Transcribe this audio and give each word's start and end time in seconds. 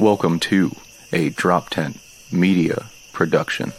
Welcome 0.00 0.38
to 0.40 0.70
a 1.12 1.30
Drop 1.30 1.70
Tent 1.70 1.98
Media 2.30 2.88
Production. 3.12 3.72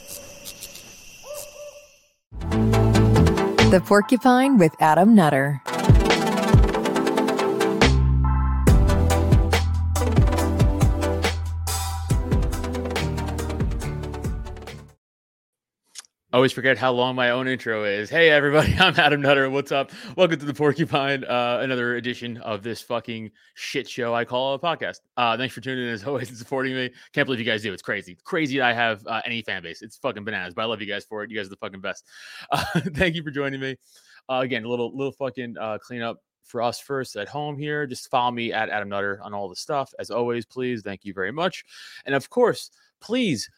The 2.41 3.81
Porcupine 3.85 4.57
with 4.57 4.75
Adam 4.81 5.15
Nutter. 5.15 5.61
Always 16.31 16.51
forget 16.51 16.77
how 16.77 16.91
long 16.91 17.15
my 17.15 17.31
own 17.31 17.47
intro 17.47 17.85
is. 17.85 18.07
Hey, 18.07 18.29
everybody, 18.29 18.75
I'm 18.79 18.93
Adam 18.99 19.19
Nutter. 19.19 19.49
What's 19.49 19.71
up? 19.71 19.91
Welcome 20.15 20.37
to 20.37 20.45
the 20.45 20.53
Porcupine, 20.53 21.23
uh, 21.23 21.57
another 21.63 21.95
edition 21.95 22.37
of 22.37 22.61
this 22.61 22.83
fucking 22.83 23.31
shit 23.55 23.89
show 23.89 24.13
I 24.13 24.25
call 24.25 24.53
a 24.53 24.59
podcast. 24.59 24.99
Uh, 25.17 25.35
thanks 25.37 25.55
for 25.55 25.61
tuning 25.61 25.85
in 25.85 25.89
as 25.89 26.03
always 26.03 26.29
and 26.29 26.37
supporting 26.37 26.75
me. 26.75 26.91
Can't 27.13 27.25
believe 27.25 27.39
you 27.39 27.47
guys 27.47 27.63
do. 27.63 27.73
It's 27.73 27.81
crazy. 27.81 28.15
crazy 28.23 28.59
that 28.59 28.67
I 28.67 28.73
have 28.73 29.01
uh, 29.07 29.21
any 29.25 29.41
fan 29.41 29.63
base. 29.63 29.81
It's 29.81 29.97
fucking 29.97 30.23
bananas, 30.23 30.53
but 30.53 30.61
I 30.61 30.65
love 30.65 30.81
you 30.81 30.87
guys 30.87 31.03
for 31.03 31.23
it. 31.23 31.31
You 31.31 31.37
guys 31.37 31.47
are 31.47 31.49
the 31.49 31.55
fucking 31.55 31.81
best. 31.81 32.05
Uh, 32.51 32.63
thank 32.93 33.15
you 33.15 33.23
for 33.23 33.31
joining 33.31 33.59
me. 33.59 33.75
Uh, 34.29 34.41
again, 34.43 34.65
a 34.65 34.69
little, 34.69 34.95
little 34.95 35.13
fucking 35.13 35.55
uh, 35.59 35.79
cleanup 35.79 36.17
for 36.43 36.61
us 36.61 36.79
first 36.79 37.15
at 37.15 37.27
home 37.27 37.57
here. 37.57 37.87
Just 37.87 38.11
follow 38.11 38.29
me 38.29 38.53
at 38.53 38.69
Adam 38.69 38.89
Nutter 38.89 39.19
on 39.23 39.33
all 39.33 39.49
the 39.49 39.55
stuff. 39.55 39.91
As 39.97 40.11
always, 40.11 40.45
please. 40.45 40.83
Thank 40.83 41.05
you 41.05 41.13
very 41.13 41.31
much. 41.31 41.63
And 42.05 42.13
of 42.13 42.29
course, 42.29 42.69
please 43.01 43.49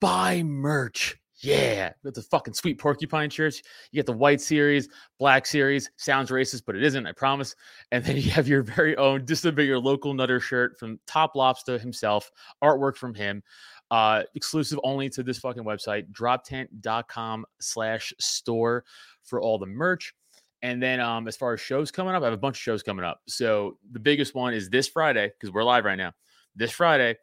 buy 0.00 0.42
merch 0.42 1.16
yeah, 1.38 1.92
got 2.02 2.14
the 2.14 2.22
fucking 2.22 2.54
sweet 2.54 2.78
porcupine 2.78 3.28
shirts. 3.28 3.62
You 3.90 3.98
get 3.98 4.06
the 4.06 4.12
white 4.12 4.40
series, 4.40 4.88
black 5.18 5.44
series. 5.44 5.90
Sounds 5.96 6.30
racist, 6.30 6.62
but 6.66 6.76
it 6.76 6.82
isn't, 6.82 7.06
I 7.06 7.12
promise. 7.12 7.54
And 7.92 8.04
then 8.04 8.16
you 8.16 8.30
have 8.30 8.48
your 8.48 8.62
very 8.62 8.96
own 8.96 9.24
Disobey 9.24 9.64
Your 9.64 9.78
Local 9.78 10.14
Nutter 10.14 10.40
shirt 10.40 10.78
from 10.78 10.98
Top 11.06 11.36
Lobster 11.36 11.78
himself, 11.78 12.30
artwork 12.64 12.96
from 12.96 13.14
him, 13.14 13.42
uh, 13.90 14.22
exclusive 14.34 14.80
only 14.82 15.10
to 15.10 15.22
this 15.22 15.38
fucking 15.38 15.64
website, 15.64 16.10
droptent.com 16.10 17.44
slash 17.60 18.12
store 18.18 18.84
for 19.22 19.40
all 19.40 19.58
the 19.58 19.66
merch. 19.66 20.14
And 20.62 20.82
then 20.82 21.00
um, 21.00 21.28
as 21.28 21.36
far 21.36 21.52
as 21.52 21.60
shows 21.60 21.90
coming 21.90 22.14
up, 22.14 22.22
I 22.22 22.26
have 22.26 22.34
a 22.34 22.38
bunch 22.38 22.56
of 22.56 22.62
shows 22.62 22.82
coming 22.82 23.04
up. 23.04 23.20
So 23.28 23.76
the 23.92 24.00
biggest 24.00 24.34
one 24.34 24.54
is 24.54 24.70
this 24.70 24.88
Friday, 24.88 25.30
because 25.38 25.52
we're 25.52 25.62
live 25.62 25.84
right 25.84 25.96
now. 25.96 26.12
This 26.56 26.72
Friday, 26.72 27.16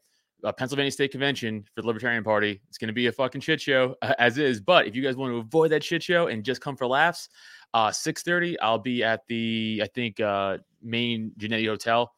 Pennsylvania 0.52 0.92
State 0.92 1.12
Convention 1.12 1.64
for 1.74 1.82
the 1.82 1.88
Libertarian 1.88 2.24
Party. 2.24 2.62
It's 2.68 2.78
going 2.78 2.88
to 2.88 2.94
be 2.94 3.08
a 3.08 3.12
fucking 3.12 3.42
shit 3.42 3.62
show 3.62 3.96
uh, 4.02 4.14
as 4.20 4.38
is. 4.38 4.60
But 4.60 4.88
if 4.88 4.96
you 4.96 5.02
guys 5.02 5.16
want 5.16 5.32
to 5.32 5.38
avoid 5.38 5.72
that 5.72 5.84
shit 5.84 6.04
show 6.04 6.28
and 6.28 6.44
just 6.44 6.60
come 6.60 6.76
for 6.76 6.88
laughs, 6.88 7.30
uh, 7.74 7.90
6:30, 7.90 8.58
I'll 8.62 8.78
be 8.78 9.04
at 9.04 9.26
the 9.28 9.82
I 9.84 9.88
think 9.88 10.20
uh, 10.20 10.58
main 10.82 11.32
Genetti 11.40 11.68
Hotel 11.68 12.14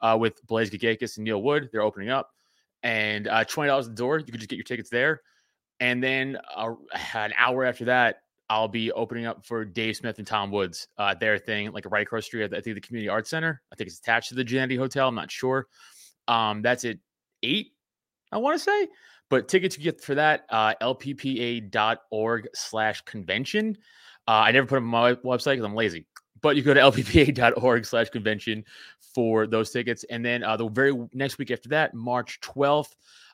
uh, 0.00 0.16
with 0.20 0.44
Blaise 0.46 0.70
Gagakis 0.70 1.16
and 1.16 1.24
Neil 1.24 1.42
Wood. 1.42 1.70
They're 1.72 1.82
opening 1.82 2.10
up, 2.10 2.30
and 2.82 3.26
uh, 3.28 3.44
twenty 3.44 3.68
dollars 3.68 3.88
the 3.88 3.94
door. 3.94 4.18
You 4.18 4.24
can 4.24 4.36
just 4.36 4.50
get 4.50 4.56
your 4.56 4.64
tickets 4.64 4.90
there, 4.90 5.22
and 5.80 6.02
then 6.02 6.38
uh, 6.54 6.74
an 7.14 7.32
hour 7.36 7.64
after 7.64 7.86
that. 7.86 8.22
I'll 8.48 8.68
be 8.68 8.92
opening 8.92 9.26
up 9.26 9.44
for 9.44 9.64
Dave 9.64 9.96
Smith 9.96 10.18
and 10.18 10.26
Tom 10.26 10.52
Woods, 10.52 10.86
uh, 10.98 11.14
their 11.14 11.36
thing, 11.36 11.72
like 11.72 11.84
right 11.90 12.06
across 12.06 12.22
the 12.22 12.26
street. 12.26 12.54
I 12.54 12.60
think 12.60 12.76
the 12.76 12.80
Community 12.80 13.08
Arts 13.08 13.28
Center. 13.28 13.60
I 13.72 13.74
think 13.74 13.88
it's 13.88 13.98
attached 13.98 14.28
to 14.28 14.36
the 14.36 14.44
Genetti 14.44 14.78
Hotel. 14.78 15.08
I'm 15.08 15.16
not 15.16 15.32
sure. 15.32 15.66
Um, 16.28 16.62
that's 16.62 16.84
at 16.84 16.98
eight, 17.46 17.72
I 18.32 18.38
want 18.38 18.58
to 18.58 18.64
say. 18.64 18.88
But 19.28 19.48
tickets 19.48 19.76
you 19.76 19.84
get 19.84 20.00
for 20.00 20.14
that, 20.14 20.46
uh, 20.50 20.74
lppa.org 20.80 22.48
slash 22.54 23.00
convention. 23.02 23.76
Uh, 24.28 24.30
I 24.30 24.52
never 24.52 24.66
put 24.66 24.76
them 24.76 24.94
on 24.94 25.02
my 25.02 25.14
website 25.14 25.52
because 25.52 25.64
I'm 25.64 25.74
lazy. 25.74 26.06
But 26.42 26.56
you 26.56 26.62
go 26.62 26.74
to 26.74 26.80
lppa.org 26.90 27.84
slash 27.84 28.10
convention 28.10 28.64
for 29.14 29.46
those 29.46 29.70
tickets. 29.70 30.04
And 30.10 30.24
then 30.24 30.44
uh, 30.44 30.56
the 30.56 30.68
very 30.68 30.94
next 31.12 31.38
week 31.38 31.50
after 31.50 31.70
that, 31.70 31.94
March 31.94 32.40
12th, 32.40 32.92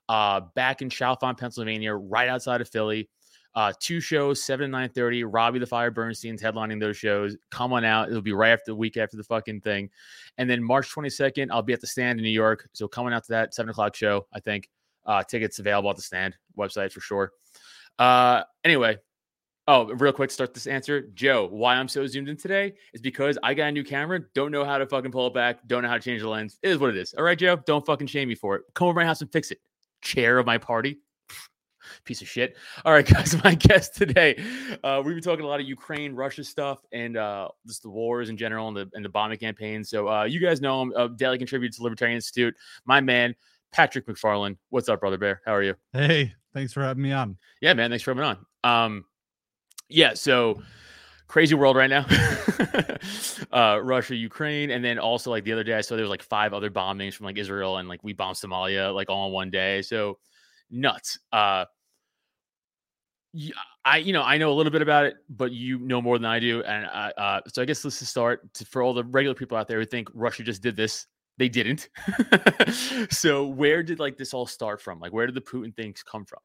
uh, 0.09 0.41
back 0.55 0.83
in 0.83 0.89
Chalfont, 0.89 1.39
Pennsylvania, 1.39 1.95
right 1.95 2.29
outside 2.29 2.61
of 2.61 2.69
Philly. 2.69 3.09
Uh, 3.55 3.73
two 3.81 4.01
shows, 4.01 4.43
seven 4.43 4.65
and 4.65 4.73
nine 4.73 4.89
thirty. 4.89 5.25
Robbie 5.25 5.59
the 5.59 5.67
Fire 5.67 5.91
Bernstein's 5.91 6.43
headlining 6.43 6.81
those 6.81 6.97
shows. 6.97 7.37
Come 7.51 7.73
on 7.73 7.85
out; 7.85 8.09
it'll 8.09 8.23
be 8.23 8.33
right 8.33 8.51
after 8.51 8.71
the 8.71 8.77
week 8.77 8.97
after 8.97 9.17
the 9.17 9.25
fucking 9.25 9.61
thing. 9.61 9.91
And 10.39 10.49
then 10.49 10.63
March 10.63 10.91
twenty 10.91 11.11
second, 11.11 11.53
I'll 11.53 11.63
be 11.63 11.75
at 11.75 11.81
the 11.81 11.87
stand 11.87 12.19
in 12.19 12.25
New 12.25 12.31
York. 12.31 12.69
So 12.73 12.89
coming 12.89 13.13
out 13.13 13.25
to 13.25 13.33
that 13.33 13.55
seven 13.55 13.71
o'clock 13.71 13.95
show, 13.95 14.27
I 14.33 14.41
think. 14.41 14.69
Uh, 15.05 15.21
tickets 15.21 15.59
available 15.59 15.91
at 15.91 15.97
the 15.97 16.03
stand 16.03 16.33
website 16.57 16.93
for 16.93 17.01
sure. 17.01 17.33
Uh, 17.99 18.43
anyway, 18.65 18.97
oh, 19.67 19.87
real 19.95 20.13
quick, 20.13 20.31
start 20.31 20.55
this 20.55 20.69
answer, 20.69 21.09
Joe. 21.15 21.49
Why 21.51 21.75
I'm 21.75 21.89
so 21.89 22.07
zoomed 22.07 22.29
in 22.29 22.37
today 22.37 22.75
is 22.95 23.01
because 23.01 23.37
I 23.43 23.53
got 23.53 23.67
a 23.67 23.73
new 23.73 23.83
camera. 23.83 24.21
Don't 24.33 24.53
know 24.53 24.65
how 24.65 24.79
to 24.79 24.87
fucking 24.87 25.11
pull 25.11 25.27
it 25.27 25.35
back. 25.35 25.67
Don't 25.67 25.83
know 25.83 25.89
how 25.89 25.95
to 25.95 26.01
change 26.01 26.23
the 26.23 26.29
lens. 26.29 26.59
It 26.63 26.71
is 26.71 26.79
what 26.79 26.91
it 26.91 26.97
is. 26.97 27.15
All 27.15 27.25
right, 27.25 27.37
Joe. 27.37 27.57
Don't 27.67 27.85
fucking 27.85 28.07
shame 28.07 28.29
me 28.29 28.37
for 28.37 28.57
it. 28.57 28.63
Come 28.75 28.89
over 28.89 29.01
my 29.01 29.05
house 29.05 29.21
and 29.21 29.33
fix 29.33 29.51
it. 29.51 29.59
Chair 30.03 30.39
of 30.39 30.47
my 30.47 30.57
party 30.57 31.01
piece 32.05 32.23
of 32.23 32.29
shit. 32.29 32.57
All 32.85 32.93
right, 32.93 33.07
guys, 33.07 33.43
my 33.43 33.55
guest 33.59 33.95
today, 33.95 34.43
uh, 34.85 35.03
we've 35.05 35.15
been 35.15 35.23
talking 35.23 35.45
a 35.45 35.49
lot 35.49 35.61
of 35.61 35.67
Ukraine, 35.67 36.15
Russia 36.15 36.45
stuff, 36.45 36.85
and 36.93 37.17
uh, 37.17 37.49
just 37.67 37.83
the 37.83 37.91
wars 37.91 38.29
in 38.29 38.37
general 38.37 38.69
and 38.69 38.77
the 38.77 38.91
and 38.95 39.05
the 39.05 39.09
bombing 39.09 39.39
campaign. 39.39 39.85
So 39.85 40.09
uh, 40.09 40.25
you 40.25 40.41
guys 40.41 40.61
know 40.61 40.83
him, 40.83 40.93
uh, 40.97 41.09
daily 41.09 41.39
contributor 41.39 41.77
to 41.77 41.83
Libertarian 41.83 42.17
Institute. 42.17 42.55
My 42.85 43.01
man, 43.01 43.35
Patrick 43.73 44.07
MacFarlane. 44.07 44.57
What's 44.71 44.89
up, 44.89 45.01
brother 45.01 45.19
bear? 45.19 45.41
How 45.45 45.55
are 45.55 45.63
you? 45.63 45.75
Hey, 45.93 46.35
thanks 46.53 46.73
for 46.73 46.83
having 46.83 47.03
me 47.03 47.13
on. 47.13 47.39
Yeah, 47.61 47.75
man, 47.75 47.91
thanks 47.91 48.03
for 48.05 48.15
having 48.15 48.25
on. 48.25 48.47
Um, 48.65 49.05
yeah, 49.89 50.15
so 50.15 50.63
crazy 51.33 51.55
world 51.55 51.77
right 51.77 51.89
now. 51.89 52.05
uh, 53.53 53.81
Russia, 53.83 54.15
Ukraine, 54.15 54.71
and 54.71 54.85
then 54.85 54.99
also 54.99 55.31
like 55.31 55.45
the 55.45 55.53
other 55.53 55.65
day, 55.65 55.75
I 55.75 55.81
saw 55.81 55.97
there 55.97 56.05
was 56.05 56.11
like 56.11 56.23
five 56.23 56.53
other 56.53 56.71
bombings 56.71 57.15
from 57.15 57.25
like 57.25 57.39
Israel 57.39 57.79
and 57.79 57.89
like 57.89 58.05
we 58.05 58.13
bombed 58.13 58.37
Somalia 58.37 58.95
like 58.95 59.09
all 59.09 59.29
in 59.29 59.33
one 59.33 59.51
day. 59.51 59.81
So 59.81 60.19
nuts. 60.73 61.19
Uh, 61.33 61.67
I 63.85 63.99
you 63.99 64.13
know 64.13 64.23
I 64.23 64.37
know 64.37 64.53
a 64.53 64.55
little 64.55 64.73
bit 64.73 64.83
about 64.83 65.07
it, 65.07 65.17
but 65.31 65.53
you 65.53 65.79
know 65.79 66.03
more 66.03 66.19
than 66.19 66.27
I 66.27 66.39
do, 66.39 66.63
and 66.63 66.87
uh, 66.87 67.13
uh, 67.17 67.41
so 67.49 67.63
I 67.63 67.65
guess 67.65 67.85
let's 67.85 67.99
just 67.99 68.11
start 68.11 68.53
to, 68.55 68.67
for 68.67 68.83
all 68.83 68.93
the 68.93 69.05
regular 69.05 69.35
people 69.35 69.57
out 69.57 69.69
there 69.69 69.79
who 69.79 69.87
think 69.87 70.09
Russia 70.15 70.43
just 70.43 70.63
did 70.63 70.77
this. 70.77 71.07
They 71.39 71.49
didn't. 71.49 71.89
so 73.11 73.47
where 73.47 73.83
did 73.83 73.99
like 73.99 74.19
this 74.19 74.35
all 74.35 74.47
start 74.47 74.83
from? 74.83 75.01
Like 75.01 75.13
where 75.13 75.27
did 75.27 75.35
the 75.35 75.41
Putin 75.41 75.75
things 75.75 76.03
come 76.03 76.27
from? 76.27 76.41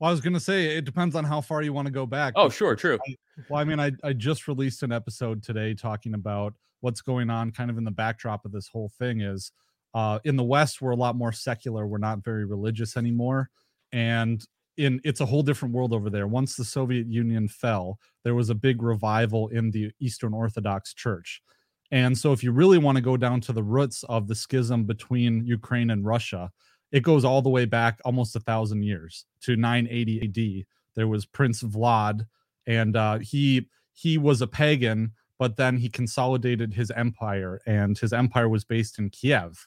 Well, 0.00 0.08
I 0.08 0.10
was 0.10 0.20
gonna 0.20 0.40
say 0.40 0.76
it 0.76 0.84
depends 0.84 1.14
on 1.14 1.24
how 1.24 1.40
far 1.40 1.62
you 1.62 1.72
want 1.72 1.86
to 1.86 1.92
go 1.92 2.04
back. 2.04 2.34
Oh, 2.36 2.48
sure, 2.48 2.74
true. 2.74 2.98
I, 3.08 3.14
well, 3.48 3.60
I 3.60 3.64
mean, 3.64 3.78
I 3.78 3.92
I 4.02 4.12
just 4.12 4.48
released 4.48 4.82
an 4.82 4.90
episode 4.90 5.42
today 5.42 5.72
talking 5.72 6.14
about 6.14 6.54
what's 6.80 7.00
going 7.00 7.30
on, 7.30 7.52
kind 7.52 7.70
of 7.70 7.78
in 7.78 7.84
the 7.84 7.92
backdrop 7.92 8.44
of 8.44 8.50
this 8.50 8.66
whole 8.68 8.90
thing. 8.98 9.20
Is 9.20 9.52
uh, 9.94 10.18
in 10.24 10.36
the 10.36 10.44
West 10.44 10.80
we're 10.80 10.90
a 10.90 10.96
lot 10.96 11.16
more 11.16 11.32
secular. 11.32 11.86
We're 11.86 11.98
not 11.98 12.24
very 12.24 12.44
religious 12.44 12.96
anymore, 12.96 13.50
and 13.92 14.44
in 14.76 15.00
it's 15.04 15.20
a 15.20 15.26
whole 15.26 15.42
different 15.42 15.74
world 15.74 15.92
over 15.92 16.10
there. 16.10 16.26
Once 16.26 16.56
the 16.56 16.64
Soviet 16.64 17.06
Union 17.06 17.48
fell, 17.48 17.98
there 18.24 18.34
was 18.34 18.50
a 18.50 18.54
big 18.54 18.82
revival 18.82 19.48
in 19.48 19.70
the 19.70 19.90
Eastern 20.00 20.32
Orthodox 20.32 20.94
Church. 20.94 21.42
And 21.90 22.16
so 22.16 22.32
if 22.32 22.44
you 22.44 22.52
really 22.52 22.78
want 22.78 22.96
to 22.96 23.02
go 23.02 23.16
down 23.16 23.40
to 23.42 23.52
the 23.52 23.62
roots 23.62 24.04
of 24.08 24.28
the 24.28 24.34
schism 24.34 24.84
between 24.84 25.46
Ukraine 25.46 25.90
and 25.90 26.04
Russia, 26.04 26.50
it 26.92 27.02
goes 27.02 27.24
all 27.24 27.42
the 27.42 27.48
way 27.48 27.64
back 27.64 28.00
almost 28.04 28.36
a 28.36 28.40
thousand 28.40 28.82
years 28.82 29.24
to 29.42 29.56
980 29.56 30.22
AD. 30.60 30.66
There 30.94 31.08
was 31.08 31.26
Prince 31.26 31.62
Vlad, 31.62 32.26
and 32.66 32.96
uh, 32.96 33.18
he 33.18 33.68
he 33.92 34.18
was 34.18 34.42
a 34.42 34.46
pagan, 34.46 35.12
but 35.38 35.56
then 35.56 35.76
he 35.76 35.88
consolidated 35.88 36.74
his 36.74 36.90
empire, 36.92 37.60
and 37.66 37.98
his 37.98 38.12
empire 38.12 38.48
was 38.48 38.64
based 38.64 38.98
in 38.98 39.10
Kiev. 39.10 39.66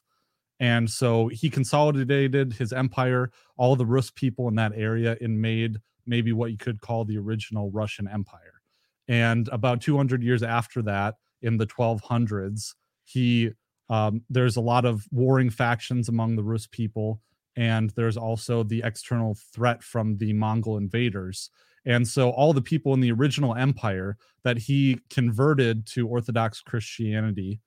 And 0.61 0.87
so 0.87 1.27
he 1.27 1.49
consolidated 1.49 2.53
his 2.53 2.71
empire, 2.71 3.31
all 3.57 3.75
the 3.75 3.85
Rus 3.85 4.11
people 4.11 4.47
in 4.47 4.55
that 4.55 4.73
area, 4.75 5.17
and 5.19 5.41
made 5.41 5.77
maybe 6.05 6.33
what 6.33 6.51
you 6.51 6.57
could 6.57 6.79
call 6.81 7.03
the 7.03 7.17
original 7.17 7.71
Russian 7.71 8.07
Empire. 8.07 8.61
And 9.07 9.49
about 9.49 9.81
200 9.81 10.21
years 10.21 10.43
after 10.43 10.83
that, 10.83 11.15
in 11.41 11.57
the 11.57 11.65
1200s, 11.65 12.75
he 13.03 13.49
um, 13.89 14.21
there's 14.29 14.55
a 14.55 14.61
lot 14.61 14.85
of 14.85 15.05
warring 15.11 15.49
factions 15.49 16.07
among 16.07 16.35
the 16.35 16.43
Rus 16.43 16.67
people, 16.67 17.19
and 17.57 17.89
there's 17.95 18.15
also 18.15 18.63
the 18.63 18.83
external 18.85 19.35
threat 19.53 19.83
from 19.83 20.17
the 20.17 20.31
Mongol 20.31 20.77
invaders. 20.77 21.49
And 21.85 22.07
so 22.07 22.29
all 22.29 22.53
the 22.53 22.61
people 22.61 22.93
in 22.93 23.01
the 23.01 23.11
original 23.11 23.55
empire 23.55 24.15
that 24.43 24.59
he 24.59 24.99
converted 25.09 25.87
to 25.87 26.07
Orthodox 26.07 26.61
Christianity, 26.61 27.59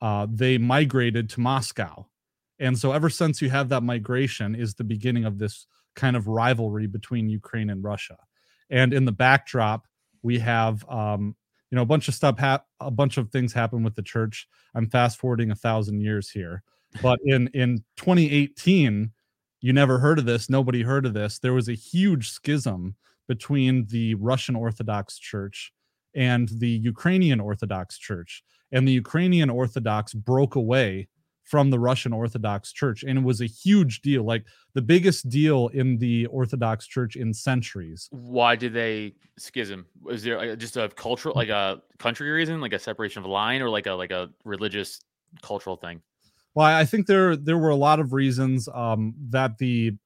uh, 0.00 0.26
they 0.28 0.56
migrated 0.56 1.28
to 1.30 1.40
Moscow 1.40 2.06
and 2.58 2.78
so 2.78 2.92
ever 2.92 3.10
since 3.10 3.40
you 3.40 3.50
have 3.50 3.68
that 3.68 3.82
migration 3.82 4.54
is 4.54 4.74
the 4.74 4.84
beginning 4.84 5.24
of 5.24 5.38
this 5.38 5.66
kind 5.94 6.16
of 6.16 6.28
rivalry 6.28 6.86
between 6.86 7.28
Ukraine 7.28 7.70
and 7.70 7.82
Russia. 7.82 8.16
And 8.70 8.92
in 8.92 9.04
the 9.04 9.12
backdrop, 9.12 9.86
we 10.22 10.38
have 10.38 10.88
um, 10.88 11.36
you 11.70 11.76
know 11.76 11.82
a 11.82 11.86
bunch 11.86 12.08
of 12.08 12.14
stuff 12.14 12.38
hap- 12.38 12.66
a 12.80 12.90
bunch 12.90 13.16
of 13.16 13.30
things 13.30 13.52
happen 13.52 13.82
with 13.82 13.94
the 13.94 14.02
church. 14.02 14.48
I'm 14.74 14.88
fast 14.88 15.18
forwarding 15.18 15.50
a 15.50 15.56
thousand 15.56 16.00
years 16.00 16.30
here. 16.30 16.62
But 17.02 17.18
in 17.24 17.48
in 17.48 17.84
2018, 17.96 19.12
you 19.60 19.72
never 19.72 19.98
heard 19.98 20.18
of 20.18 20.24
this, 20.24 20.48
nobody 20.48 20.82
heard 20.82 21.06
of 21.06 21.14
this. 21.14 21.38
There 21.38 21.52
was 21.52 21.68
a 21.68 21.74
huge 21.74 22.30
schism 22.30 22.94
between 23.26 23.86
the 23.86 24.14
Russian 24.14 24.56
Orthodox 24.56 25.18
Church 25.18 25.72
and 26.14 26.48
the 26.48 26.70
Ukrainian 26.70 27.40
Orthodox 27.40 27.98
Church. 27.98 28.42
And 28.72 28.86
the 28.86 28.92
Ukrainian 28.92 29.50
Orthodox 29.50 30.14
broke 30.14 30.54
away 30.54 31.08
from 31.48 31.70
the 31.70 31.78
Russian 31.78 32.12
Orthodox 32.12 32.72
Church. 32.72 33.02
And 33.02 33.18
it 33.18 33.24
was 33.24 33.40
a 33.40 33.46
huge 33.46 34.02
deal, 34.02 34.22
like 34.22 34.44
the 34.74 34.82
biggest 34.82 35.30
deal 35.30 35.68
in 35.68 35.96
the 35.96 36.26
Orthodox 36.26 36.86
Church 36.86 37.16
in 37.16 37.32
centuries. 37.32 38.08
Why 38.10 38.54
did 38.54 38.74
they 38.74 39.14
schism? 39.38 39.86
Was 40.02 40.22
there 40.22 40.36
like, 40.36 40.58
just 40.58 40.76
a 40.76 40.90
cultural, 40.90 41.34
like 41.34 41.48
a 41.48 41.80
country 41.98 42.28
reason, 42.30 42.60
like 42.60 42.74
a 42.74 42.78
separation 42.78 43.22
of 43.22 43.30
line, 43.30 43.62
or 43.62 43.70
like 43.70 43.86
a 43.86 43.92
like 43.92 44.10
a 44.10 44.28
religious 44.44 45.00
cultural 45.40 45.76
thing? 45.76 46.02
Well, 46.54 46.66
I 46.66 46.84
think 46.84 47.06
there 47.06 47.34
there 47.34 47.56
were 47.56 47.70
a 47.70 47.76
lot 47.76 47.98
of 47.98 48.12
reasons 48.12 48.68
um, 48.74 49.14
that 49.30 49.56
the 49.56 49.96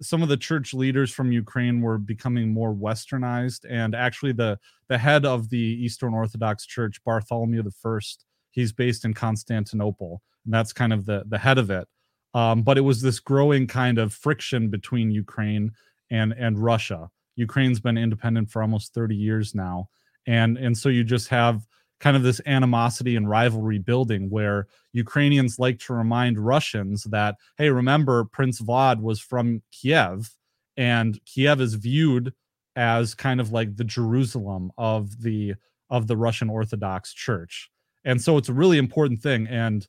some 0.00 0.22
of 0.22 0.28
the 0.28 0.36
church 0.36 0.72
leaders 0.72 1.12
from 1.12 1.32
Ukraine 1.32 1.80
were 1.80 1.98
becoming 1.98 2.52
more 2.52 2.72
westernized, 2.72 3.64
and 3.68 3.92
actually 3.96 4.32
the 4.32 4.56
the 4.86 4.98
head 4.98 5.26
of 5.26 5.50
the 5.50 5.58
Eastern 5.58 6.14
Orthodox 6.14 6.64
Church, 6.64 7.02
Bartholomew 7.04 7.64
the 7.64 7.72
First, 7.72 8.24
he's 8.52 8.72
based 8.72 9.04
in 9.04 9.14
Constantinople 9.14 10.22
and 10.44 10.54
that's 10.54 10.72
kind 10.72 10.92
of 10.92 11.06
the 11.06 11.24
the 11.26 11.38
head 11.38 11.58
of 11.58 11.70
it. 11.70 11.88
Um, 12.34 12.62
but 12.62 12.78
it 12.78 12.82
was 12.82 13.02
this 13.02 13.20
growing 13.20 13.66
kind 13.66 13.98
of 13.98 14.14
friction 14.14 14.68
between 14.68 15.10
Ukraine 15.10 15.72
and 16.10 16.34
and 16.38 16.58
Russia. 16.58 17.10
Ukraine's 17.36 17.80
been 17.80 17.98
independent 17.98 18.50
for 18.50 18.62
almost 18.62 18.94
30 18.94 19.16
years 19.16 19.54
now, 19.54 19.88
and 20.26 20.56
and 20.56 20.76
so 20.76 20.88
you 20.88 21.04
just 21.04 21.28
have 21.28 21.66
kind 22.00 22.16
of 22.16 22.24
this 22.24 22.40
animosity 22.46 23.14
and 23.14 23.28
rivalry 23.28 23.78
building 23.78 24.28
where 24.28 24.66
Ukrainians 24.92 25.60
like 25.60 25.78
to 25.78 25.94
remind 25.94 26.38
Russians 26.38 27.04
that 27.04 27.36
hey, 27.58 27.70
remember 27.70 28.24
Prince 28.24 28.60
Vlad 28.60 29.00
was 29.00 29.20
from 29.20 29.62
Kiev, 29.70 30.30
and 30.76 31.20
Kiev 31.24 31.60
is 31.60 31.74
viewed 31.74 32.32
as 32.74 33.14
kind 33.14 33.40
of 33.40 33.52
like 33.52 33.76
the 33.76 33.84
Jerusalem 33.84 34.72
of 34.78 35.22
the 35.22 35.54
of 35.90 36.06
the 36.06 36.16
Russian 36.16 36.48
Orthodox 36.48 37.12
Church. 37.12 37.70
And 38.04 38.20
so 38.20 38.36
it's 38.36 38.48
a 38.48 38.54
really 38.54 38.78
important 38.78 39.20
thing. 39.20 39.46
And 39.46 39.86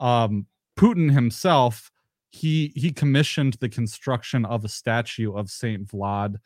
um, 0.00 0.46
Putin 0.78 1.12
himself 1.12 1.90
he 2.30 2.72
he 2.76 2.92
commissioned 2.92 3.54
the 3.54 3.68
construction 3.68 4.44
of 4.44 4.64
a 4.64 4.68
statue 4.68 5.32
of 5.32 5.50
Saint 5.50 5.88
Vlad 5.88 6.36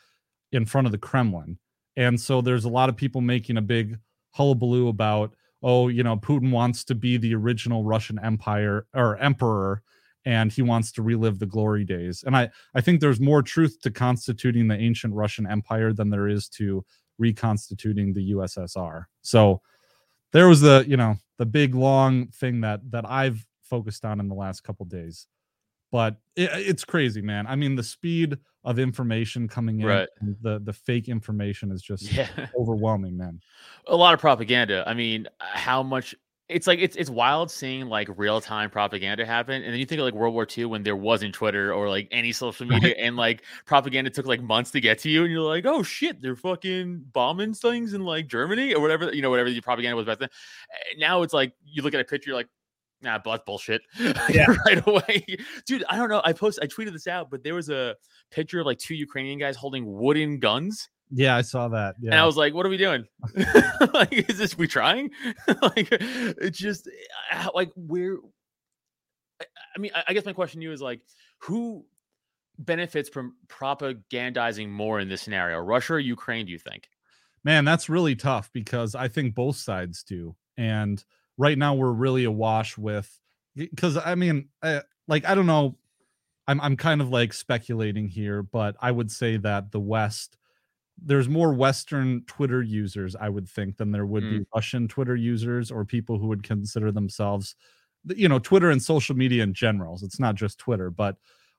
in 0.53 0.65
front 0.65 0.87
of 0.87 0.93
the 0.93 0.99
Kremlin, 0.99 1.59
and 1.97 2.21
so 2.21 2.41
there's 2.41 2.65
a 2.65 2.71
lot 2.71 2.89
of 2.89 2.97
people 2.97 3.21
making 3.21 3.57
a 3.57 3.63
big 3.63 3.99
hullabaloo 4.31 4.89
about 4.89 5.35
oh 5.63 5.89
you 5.89 6.03
know 6.03 6.17
Putin 6.17 6.51
wants 6.51 6.85
to 6.85 6.95
be 6.95 7.17
the 7.17 7.35
original 7.35 7.85
Russian 7.85 8.19
Empire 8.19 8.87
or 8.95 9.17
emperor 9.19 9.83
and 10.27 10.51
he 10.51 10.63
wants 10.63 10.91
to 10.93 11.03
relive 11.03 11.39
the 11.39 11.47
glory 11.47 11.85
days. 11.85 12.25
And 12.27 12.37
i 12.37 12.51
i 12.75 12.81
think 12.81 13.01
there's 13.01 13.21
more 13.21 13.43
truth 13.43 13.79
to 13.83 13.91
constituting 13.91 14.69
the 14.69 14.77
ancient 14.77 15.15
russian 15.15 15.47
empire 15.47 15.93
than 15.93 16.11
there 16.11 16.29
is 16.29 16.49
to 16.49 16.85
reconstituting 17.19 18.13
the 18.13 18.33
ussr 18.33 19.05
so 19.23 19.61
there 20.33 20.49
was 20.49 20.61
the 20.61 20.85
you 20.89 20.97
know 20.97 21.17
the 21.39 21.47
big 21.47 21.75
long 21.75 22.29
thing 22.29 22.61
that 22.63 22.81
that 22.91 23.09
I've 23.09 23.45
focused 23.63 24.05
on 24.05 24.21
in 24.21 24.29
the 24.29 24.35
last 24.35 24.63
couple 24.63 24.87
days. 24.87 25.27
But 25.91 26.17
it, 26.35 26.51
it's 26.55 26.85
crazy, 26.85 27.23
man. 27.23 27.47
I 27.47 27.55
mean, 27.55 27.77
the 27.77 27.83
speed 27.83 28.37
of 28.65 28.79
information 28.79 29.47
coming 29.47 29.81
in, 29.81 29.87
right. 29.87 30.09
the 30.43 30.59
the 30.59 30.73
fake 30.73 31.09
information 31.09 31.71
is 31.71 31.83
just 31.83 32.11
yeah. 32.13 32.29
overwhelming, 32.59 33.17
man. 33.17 33.41
A 33.87 33.97
lot 33.97 34.15
of 34.15 34.21
propaganda. 34.21 34.85
I 34.87 34.95
mean, 34.95 35.27
uh, 35.41 35.45
how 35.53 35.83
much 35.83 36.15
it's 36.49 36.67
like 36.67 36.79
it's 36.79 36.95
it's 36.97 37.09
wild 37.09 37.51
seeing 37.51 37.87
like 37.89 38.09
real 38.17 38.41
time 38.41 38.69
propaganda 38.69 39.25
happen, 39.25 39.63
and 39.63 39.73
then 39.73 39.81
you 39.81 39.87
think 39.87 39.99
of 39.99 40.05
like 40.05 40.15
World 40.15 40.35
War 40.35 40.47
II 40.57 40.67
when 40.67 40.83
there 40.83 40.97
wasn't 40.97 41.35
Twitter 41.35 41.73
or 41.73 41.89
like 41.89 42.07
any 42.11 42.33
social 42.33 42.67
media, 42.67 42.91
right. 42.91 42.97
and 42.99 43.17
like 43.17 43.43
propaganda 43.65 44.11
took 44.11 44.27
like 44.27 44.43
months 44.43 44.71
to 44.73 44.81
get 44.81 44.99
to 45.01 45.11
you, 45.11 45.23
and 45.23 45.33
you're 45.33 45.41
like, 45.41 45.65
oh 45.65 45.83
shit, 45.83 46.21
they're 46.21 46.37
fucking 46.37 47.05
bombing 47.13 47.55
things 47.55 47.95
in 47.95 48.03
like 48.03 48.27
Germany 48.27 48.75
or 48.75 48.83
whatever, 48.83 49.13
you 49.15 49.23
know, 49.23 49.31
whatever 49.31 49.51
the 49.51 49.61
propaganda 49.63 49.97
was 49.97 50.05
back 50.05 50.19
then. 50.19 50.29
Now 50.99 51.23
it's 51.23 51.33
like 51.33 51.55
you 51.65 51.83
look 51.83 51.95
at 51.95 52.01
a 52.01 52.05
picture, 52.05 52.31
you're 52.31 52.37
like, 52.37 52.49
nah, 53.01 53.19
but 53.25 53.31
that's 53.31 53.45
bullshit. 53.45 53.83
Yeah, 54.31 54.47
right 54.67 54.87
away, 54.87 55.25
dude. 55.67 55.85
I 55.89 55.97
don't 55.97 56.11
know. 56.11 56.21
I 56.25 56.35
posted, 56.35 56.65
I 56.65 56.67
tweeted 56.67 56.93
this 56.93 57.07
out, 57.07 57.31
but 57.31 57.43
there 57.43 57.55
was 57.55 57.71
a 57.71 57.97
picture 58.31 58.61
of 58.61 58.67
like 58.67 58.79
two 58.79 58.95
Ukrainian 58.95 59.39
guys 59.39 59.57
holding 59.57 59.85
wooden 59.87 60.41
guns 60.41 60.91
yeah, 61.15 61.37
I 61.37 61.43
saw 61.43 61.69
that. 61.69 61.95
Yeah. 62.01 62.11
And 62.11 62.21
I 62.21 62.27
was 62.27 62.37
like, 62.37 62.55
what 62.55 62.67
are 62.67 62.69
we 62.69 62.77
doing? 62.77 63.05
like, 63.95 64.13
is 64.13 64.37
this 64.37 64.59
we 64.59 64.67
trying? 64.67 65.11
like, 65.63 65.89
it's 65.93 66.59
just 66.59 66.89
eh, 67.31 67.47
like 67.55 67.71
we're. 67.77 68.19
I 69.77 69.79
mean, 69.79 69.93
I 70.07 70.13
guess 70.13 70.25
my 70.25 70.33
question 70.33 70.61
to 70.61 70.65
you 70.65 70.73
is 70.73 70.83
like, 70.83 71.01
who 71.39 71.85
benefits 72.59 73.09
from 73.09 73.35
propagandizing 73.49 74.69
more 74.69 75.01
in 75.01 75.09
this 75.09 75.23
scenario, 75.23 75.59
Russia 75.59 75.95
or 75.95 75.99
Ukraine? 76.01 76.47
Do 76.47 76.53
you 76.53 76.59
think? 76.59 76.89
Man, 77.45 77.65
that's 77.65 77.89
really 77.89 78.17
tough 78.17 78.51
because 78.53 78.95
I 78.95 79.09
think 79.09 79.35
both 79.35 79.57
sides 79.57 80.03
do, 80.03 80.35
and 80.57 81.03
right 81.39 81.59
now 81.59 81.75
we're 81.75 81.93
really 81.93 82.25
awash 82.25 82.77
with. 82.77 83.21
Because 83.55 83.97
I 83.97 84.17
mean, 84.17 84.49
I, 84.63 84.83
like 85.07 85.27
I 85.27 85.37
don't 85.37 85.47
know, 85.47 85.77
I'm 86.49 86.61
I'm 86.61 86.77
kind 86.77 87.01
of 87.01 87.11
like 87.11 87.33
speculating 87.33 88.09
here, 88.09 88.43
but 88.43 88.77
I 88.81 88.91
would 88.91 89.13
say 89.13 89.37
that 89.39 89.71
the 89.71 89.81
West 89.81 90.37
there's 91.03 91.29
more 91.29 91.53
Western 91.53 92.23
Twitter 92.27 92.63
users, 92.63 93.17
I 93.17 93.29
would 93.29 93.49
think, 93.49 93.77
than 93.77 93.91
there 93.91 94.07
would 94.07 94.23
mm. 94.23 94.39
be 94.39 94.47
Russian 94.55 94.89
Twitter 94.89 95.17
users 95.17 95.71
or 95.71 95.85
people 95.85 96.19
who 96.19 96.29
would 96.29 96.43
consider 96.43 96.93
themselves, 96.93 97.57
you 98.07 98.29
know, 98.29 98.39
Twitter 98.39 98.71
and 98.71 98.83
social 98.83 99.17
media 99.17 99.43
in 99.43 99.55
general. 99.55 99.99
It's 100.03 100.21
not 100.21 100.35
just 100.35 100.59
Twitter, 100.59 100.91
but 100.91 101.17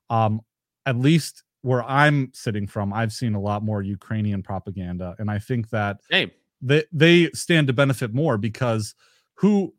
um, 0.10 0.42
at 0.86 0.98
least 0.98 1.44
where 1.62 1.84
I'm 1.84 2.30
sitting 2.34 2.68
from, 2.68 2.94
I've 2.94 3.12
seen 3.12 3.34
a 3.34 3.42
lot 3.42 3.64
more 3.64 3.82
Ukrainian 3.82 4.44
propaganda, 4.44 5.16
and 5.18 5.32
I 5.32 5.40
think 5.40 5.70
that 5.72 5.98
hey. 6.12 6.32
they 6.62 6.84
they 6.92 7.32
stand 7.32 7.68
to 7.68 7.74
benefit 7.74 8.14
more 8.14 8.38
because 8.38 8.94
who 9.34 9.74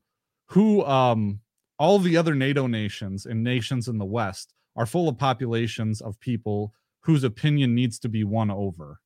who 0.46 0.84
um 0.84 1.38
all 1.78 2.00
the 2.00 2.16
other 2.16 2.34
NATO 2.34 2.66
nations 2.66 3.26
and 3.26 3.44
nations 3.44 3.86
in 3.86 3.98
the 3.98 4.04
West 4.04 4.52
are 4.74 4.84
full 4.84 5.08
of 5.08 5.16
populations 5.16 6.00
of 6.00 6.18
people 6.18 6.74
whose 7.00 7.22
opinion 7.22 7.74
needs 7.74 8.00
to 8.00 8.08
be 8.08 8.24
won 8.24 8.50
over 8.50 8.98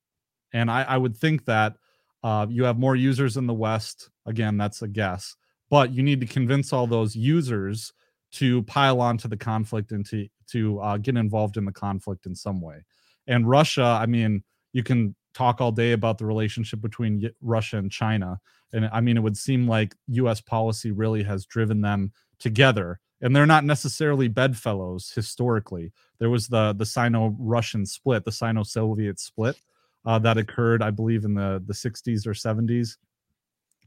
and 0.53 0.71
I, 0.71 0.83
I 0.83 0.97
would 0.97 1.17
think 1.17 1.45
that 1.47 1.75
uh, 2.23 2.47
you 2.49 2.65
have 2.65 2.79
more 2.79 2.97
users 2.97 3.37
in 3.37 3.47
the 3.47 3.55
West. 3.55 4.11
Again, 4.27 4.57
that's 4.57 4.83
a 4.83 4.89
guess, 4.89 5.37
but 5.71 5.93
you 5.93 6.03
need 6.03 6.21
to 6.21 6.27
convince 6.27 6.73
all 6.73 6.87
those 6.87 7.17
users 7.17 7.93
to 8.33 8.63
pile 8.65 9.01
onto 9.01 9.29
the 9.29 9.37
conflict 9.37 9.93
and 9.93 10.07
to 10.07 10.29
to 10.49 10.81
uh, 10.81 10.97
get 10.97 11.17
involved 11.17 11.57
in 11.57 11.65
the 11.65 11.73
conflict 11.73 12.27
in 12.27 12.35
some 12.35 12.61
way. 12.61 12.85
And 13.27 13.49
Russia, 13.49 13.99
I 14.01 14.07
mean, 14.07 14.43
you 14.73 14.83
can 14.83 15.15
talk 15.33 15.61
all 15.61 15.71
day 15.73 15.93
about 15.93 16.19
the 16.19 16.27
relationship 16.27 16.81
between 16.81 17.31
Russia 17.41 17.79
and 17.79 17.91
China, 17.91 18.41
and 18.73 18.89
I 18.93 19.01
mean, 19.01 19.17
it 19.17 19.21
would 19.21 19.37
seem 19.37 19.67
like 19.67 19.95
U.S. 20.09 20.41
policy 20.41 20.91
really 20.91 21.23
has 21.23 21.47
driven 21.47 21.81
them 21.81 22.13
together. 22.39 23.01
And 23.23 23.37
they're 23.37 23.45
not 23.45 23.65
necessarily 23.65 24.29
bedfellows 24.29 25.13
historically. 25.15 25.93
There 26.19 26.31
was 26.31 26.49
the 26.49 26.73
the 26.73 26.87
Sino-Russian 26.87 27.85
split, 27.85 28.25
the 28.25 28.33
Sino-Soviet 28.33 29.21
split, 29.21 29.57
uh, 30.05 30.19
that 30.21 30.39
occurred, 30.39 30.83
I 30.83 30.91
believe, 30.91 31.25
in 31.25 31.35
the 31.35 31.63
the 31.67 31.75
60s 31.75 32.27
or 32.27 32.33
70s. 32.33 32.97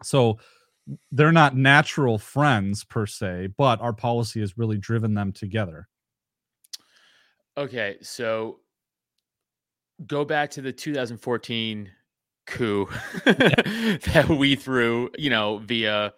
So 0.03 0.37
they're 1.11 1.31
not 1.31 1.55
natural 1.55 2.17
friends 2.17 2.83
per 2.83 3.05
se, 3.05 3.49
but 3.57 3.79
our 3.81 3.93
policy 3.93 4.41
has 4.41 4.57
really 4.57 4.77
driven 4.77 5.13
them 5.13 5.31
together. 5.31 5.87
Okay, 7.57 7.97
so 8.01 8.59
go 10.07 10.25
back 10.25 10.49
to 10.51 10.61
the 10.61 10.73
2014 10.73 11.89
coup 12.45 12.89
that 13.25 14.25
we 14.29 14.55
threw, 14.55 15.09
you 15.17 15.29
know, 15.29 15.59
via 15.59 16.13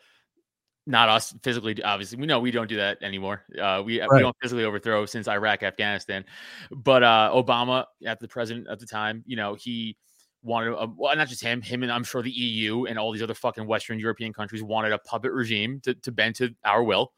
not 0.88 1.10
us 1.10 1.34
physically 1.42 1.82
obviously 1.84 2.18
we 2.20 2.28
know 2.28 2.40
we 2.40 2.52
don't 2.52 2.68
do 2.68 2.76
that 2.76 3.02
anymore 3.02 3.44
uh, 3.60 3.82
we, 3.84 4.00
right. 4.00 4.10
we 4.12 4.20
don't 4.20 4.36
physically 4.42 4.64
overthrow 4.64 5.06
since 5.06 5.28
iraq 5.28 5.64
afghanistan 5.64 6.24
but 6.72 7.04
uh, 7.04 7.32
obama 7.34 7.86
at 8.06 8.20
the 8.20 8.28
president 8.28 8.68
at 8.70 8.80
the 8.80 8.86
time 8.86 9.24
you 9.26 9.36
know 9.36 9.56
he 9.56 9.98
wanted 10.44 10.74
a, 10.74 10.88
well 10.96 11.16
not 11.16 11.28
just 11.28 11.42
him 11.42 11.62
him 11.62 11.82
and 11.82 11.92
i'm 11.92 12.04
sure 12.04 12.22
the 12.22 12.32
eu 12.32 12.86
and 12.86 13.00
all 13.00 13.12
these 13.12 13.24
other 13.24 13.34
fucking 13.34 13.66
western 13.66 14.00
european 14.00 14.32
countries 14.32 14.62
wanted 14.62 14.92
a 14.92 14.98
puppet 15.00 15.32
regime 15.32 15.80
to, 15.82 15.94
to 15.96 16.12
bend 16.12 16.36
to 16.36 16.54
our 16.64 16.84
will. 16.84 17.14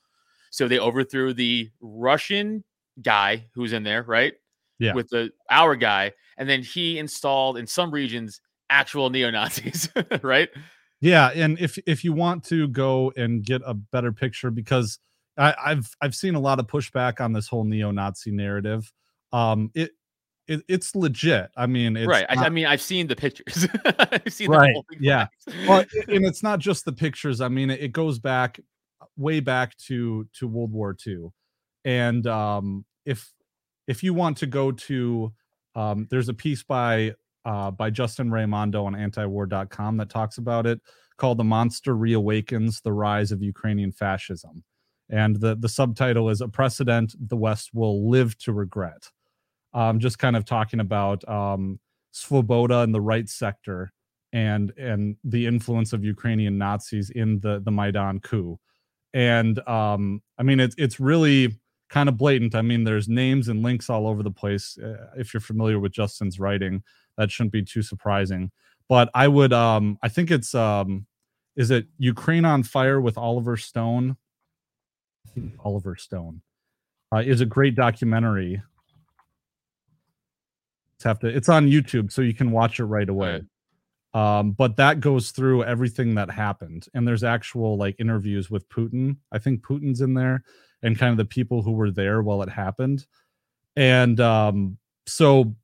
So 0.50 0.68
they 0.68 0.80
overthrew 0.80 1.34
the 1.34 1.70
russian 1.82 2.64
guy 3.02 3.46
who's 3.54 3.74
in 3.74 3.84
there 3.84 4.04
right 4.04 4.34
yeah. 4.80 4.94
with 4.94 5.10
the 5.10 5.32
our 5.52 5.76
guy 5.76 6.14
and 6.38 6.50
then 6.50 6.64
he 6.64 7.00
installed 7.00 7.58
in 7.58 7.68
some 7.68 7.92
regions 7.92 8.40
actual 8.70 9.10
neo-nazis 9.10 9.90
right 10.22 10.50
yeah, 11.00 11.30
and 11.30 11.60
if 11.60 11.78
if 11.86 12.04
you 12.04 12.14
want 12.14 12.44
to 12.46 12.68
go 12.68 13.12
and 13.16 13.44
get 13.44 13.62
a 13.66 13.74
better 13.74 14.12
picture, 14.12 14.50
because 14.50 15.00
I, 15.38 15.54
I've 15.64 15.96
I've 16.02 16.16
seen 16.16 16.36
a 16.36 16.40
lot 16.40 16.60
of 16.60 16.68
pushback 16.68 17.22
on 17.22 17.34
this 17.34 17.48
whole 17.48 17.64
neo-Nazi 17.64 18.32
narrative. 18.32 18.92
Um, 19.32 19.72
it 19.76 19.92
it, 20.48 20.64
it's 20.68 20.96
legit. 20.96 21.52
I 21.56 21.68
mean, 21.68 21.94
right. 22.06 22.26
Not, 22.30 22.38
I, 22.38 22.46
I, 22.46 22.50
mean, 22.50 22.66
I've 22.66 22.82
seen 22.82 23.08
the 23.08 23.16
pictures. 23.16 23.68
I've 23.86 24.34
seen 24.34 24.50
right. 24.50 24.76
yeah. 25.00 25.28
well, 25.68 25.84
and 26.08 26.26
it's 26.26 26.42
not 26.42 26.60
just 26.60 26.86
the 26.86 26.94
pictures. 26.94 27.42
I 27.42 27.50
mean, 27.50 27.70
it 27.70 27.92
goes 27.92 28.18
back 28.18 28.60
way 29.18 29.40
back 29.40 29.78
to 29.78 30.28
to 30.40 30.48
World 30.48 30.72
War 30.72 30.96
II, 31.06 31.28
and 31.86 32.26
um, 32.26 32.86
if 33.06 33.32
if 33.88 34.04
you 34.04 34.14
want 34.14 34.38
to 34.38 34.48
go 34.48 34.72
to, 34.72 35.34
um, 35.76 36.08
there's 36.10 36.30
a 36.30 36.34
piece 36.34 36.64
by 36.64 37.14
uh, 37.48 37.72
by 37.72 37.90
Justin 37.90 38.30
Raimondo 38.30 38.86
on 38.86 38.94
antiwar.com 38.94 39.98
that 39.98 40.10
talks 40.10 40.38
about 40.38 40.66
it 40.68 40.80
called 41.18 41.38
The 41.40 41.44
Monster 41.56 41.96
Reawakens 41.96 42.82
The 42.84 42.94
Rise 42.94 43.32
of 43.32 43.42
Ukrainian 43.42 43.92
Fascism. 43.92 44.64
and 45.10 45.34
the 45.44 45.56
the 45.56 45.70
subtitle 45.70 46.30
is 46.30 46.42
a 46.42 46.48
precedent 46.60 47.16
the 47.32 47.38
West 47.38 47.68
will 47.74 48.10
live 48.10 48.38
to 48.40 48.52
regret. 48.54 49.04
Um, 49.74 50.00
just 50.00 50.20
kind 50.20 50.36
of 50.36 50.44
talking 50.46 50.80
about 50.80 51.28
um, 51.30 51.80
Svoboda 52.14 52.84
and 52.84 52.94
the 52.94 53.02
right 53.14 53.30
sector 53.30 53.92
and 54.34 54.74
and 54.78 55.16
the 55.24 55.46
influence 55.46 55.94
of 55.94 56.04
Ukrainian 56.04 56.58
Nazis 56.58 57.10
in 57.12 57.40
the 57.40 57.54
the 57.64 57.72
Maidan 57.72 58.20
coup. 58.20 58.60
And 59.14 59.56
um, 59.68 60.22
I 60.38 60.44
mean, 60.44 60.60
it's 60.60 60.76
it's 60.78 61.00
really 61.00 61.42
kind 61.90 62.10
of 62.10 62.18
blatant. 62.18 62.54
I 62.56 62.62
mean, 62.62 62.84
there's 62.84 63.08
names 63.08 63.48
and 63.48 63.64
links 63.64 63.90
all 63.90 64.06
over 64.08 64.22
the 64.24 64.32
place. 64.42 64.78
Uh, 64.78 65.08
if 65.18 65.34
you're 65.34 65.48
familiar 65.52 65.80
with 65.80 65.94
Justin's 65.94 66.40
writing, 66.40 66.84
that 67.18 67.32
shouldn't 67.32 67.54
be 67.54 67.64
too 67.64 67.82
surprising. 67.82 68.52
But 68.90 69.10
I 69.14 69.28
would, 69.28 69.54
um, 69.54 69.98
I 70.02 70.10
think 70.10 70.32
it's, 70.32 70.56
um, 70.56 71.06
is 71.56 71.72
it 71.72 71.88
Ukraine 71.98 72.46
on 72.46 72.64
Fire 72.64 73.02
with 73.02 73.18
Oliver 73.18 73.58
Stone? 73.58 74.18
Oliver 75.64 75.96
Stone 75.96 76.42
uh, 77.14 77.20
is 77.20 77.42
a 77.42 77.46
great 77.46 77.76
documentary. 77.76 78.62
It's 80.96 81.04
have 81.04 81.20
to. 81.20 81.28
It's 81.28 81.50
on 81.50 81.68
YouTube, 81.68 82.12
so 82.12 82.22
you 82.22 82.34
can 82.34 82.52
watch 82.52 82.80
it 82.80 82.86
right 82.86 83.08
away. 83.08 83.42
Right. 84.14 84.40
Um, 84.40 84.52
but 84.52 84.78
that 84.78 85.00
goes 85.00 85.32
through 85.32 85.64
everything 85.64 86.16
that 86.16 86.32
happened, 86.32 86.88
and 86.94 87.08
there's 87.08 87.24
actual 87.24 87.78
like 87.78 88.00
interviews 88.00 88.50
with 88.50 88.68
Putin. 88.70 89.18
I 89.32 89.38
think 89.38 89.62
Putin's 89.62 90.02
in 90.02 90.16
there, 90.16 90.44
and 90.82 90.98
kind 90.98 91.12
of 91.12 91.18
the 91.18 91.26
people 91.26 91.62
who 91.62 91.74
were 91.74 91.92
there 91.92 92.24
while 92.24 92.42
it 92.42 92.50
happened. 92.50 93.06
And 93.76 94.20
um, 94.20 94.78
so, 95.06 95.56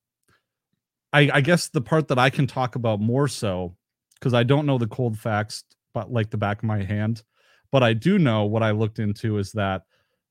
I, 1.13 1.29
I 1.34 1.41
guess 1.41 1.70
the 1.70 1.82
part 1.82 2.08
that 2.10 2.20
I 2.20 2.29
can 2.29 2.48
talk 2.48 2.75
about 2.75 3.00
more 3.00 3.27
so, 3.27 3.75
because 4.15 4.34
I 4.34 4.43
don't 4.43 4.65
know 4.65 4.77
the 4.77 4.88
cold 4.88 5.17
facts, 5.17 5.63
but 5.93 6.12
like 6.12 6.32
the 6.32 6.38
back 6.38 6.58
of 6.58 6.63
my 6.63 6.84
hand, 6.84 7.24
but 7.72 7.84
I 7.84 7.93
do 7.93 8.20
know 8.20 8.46
what 8.46 8.63
I 8.63 8.72
looked 8.72 9.00
into 9.00 9.38
is 9.38 9.51
that 9.53 9.84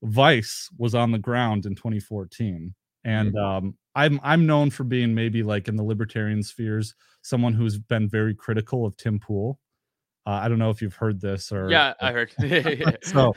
Vice 0.02 0.68
was 0.78 0.94
on 0.94 1.12
the 1.12 1.18
ground 1.18 1.66
in 1.66 1.76
2014, 1.76 2.74
and 3.04 3.32
mm-hmm. 3.32 3.38
um, 3.38 3.74
I'm 3.94 4.20
I'm 4.22 4.46
known 4.46 4.70
for 4.70 4.84
being 4.84 5.14
maybe 5.14 5.42
like 5.42 5.68
in 5.68 5.76
the 5.76 5.84
libertarian 5.84 6.42
spheres, 6.42 6.94
someone 7.22 7.52
who's 7.52 7.78
been 7.78 8.08
very 8.08 8.34
critical 8.34 8.84
of 8.84 8.96
Tim 8.96 9.20
Pool. 9.20 9.60
Uh, 10.26 10.30
I 10.30 10.48
don't 10.48 10.58
know 10.58 10.70
if 10.70 10.82
you've 10.82 10.94
heard 10.94 11.20
this 11.20 11.52
or 11.52 11.70
yeah, 11.70 11.94
I 12.00 12.12
heard. 12.12 12.32
so, 13.02 13.34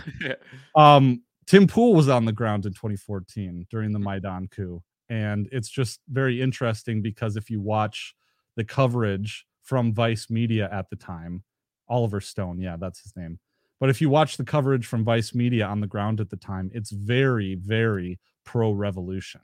um, 0.75 1.22
Tim 1.46 1.68
Pool 1.68 1.94
was 1.94 2.10
on 2.10 2.25
the 2.25 2.32
ground 2.32 2.66
in 2.66 2.74
2014 2.74 3.68
during 3.70 3.92
the 3.92 4.00
mm-hmm. 4.00 4.06
Maidan 4.06 4.48
coup, 4.48 4.82
and 5.10 5.48
it's 5.52 5.70
just 5.70 6.00
very 6.10 6.42
interesting 6.42 7.02
because 7.02 7.36
if 7.36 7.50
you 7.50 7.62
watch 7.62 8.16
the 8.56 8.64
coverage 8.64 9.46
from 9.62 9.94
Vice 9.94 10.30
Media 10.30 10.70
at 10.72 10.90
the 10.90 10.96
time, 10.96 11.44
Oliver 11.88 12.22
Stone, 12.22 12.60
yeah, 12.60 12.78
that's 12.78 13.02
his 13.02 13.16
name. 13.16 13.40
But 13.80 13.90
if 13.90 14.02
you 14.02 14.10
watch 14.10 14.38
the 14.38 14.44
coverage 14.44 14.86
from 14.86 15.04
Vice 15.04 15.36
Media 15.36 15.66
on 15.66 15.82
the 15.82 15.88
ground 15.88 16.22
at 16.22 16.30
the 16.30 16.38
time, 16.38 16.72
it's 16.74 16.92
very, 16.92 17.56
very 17.56 18.20
pro 18.46 18.72
revolution. 18.72 19.42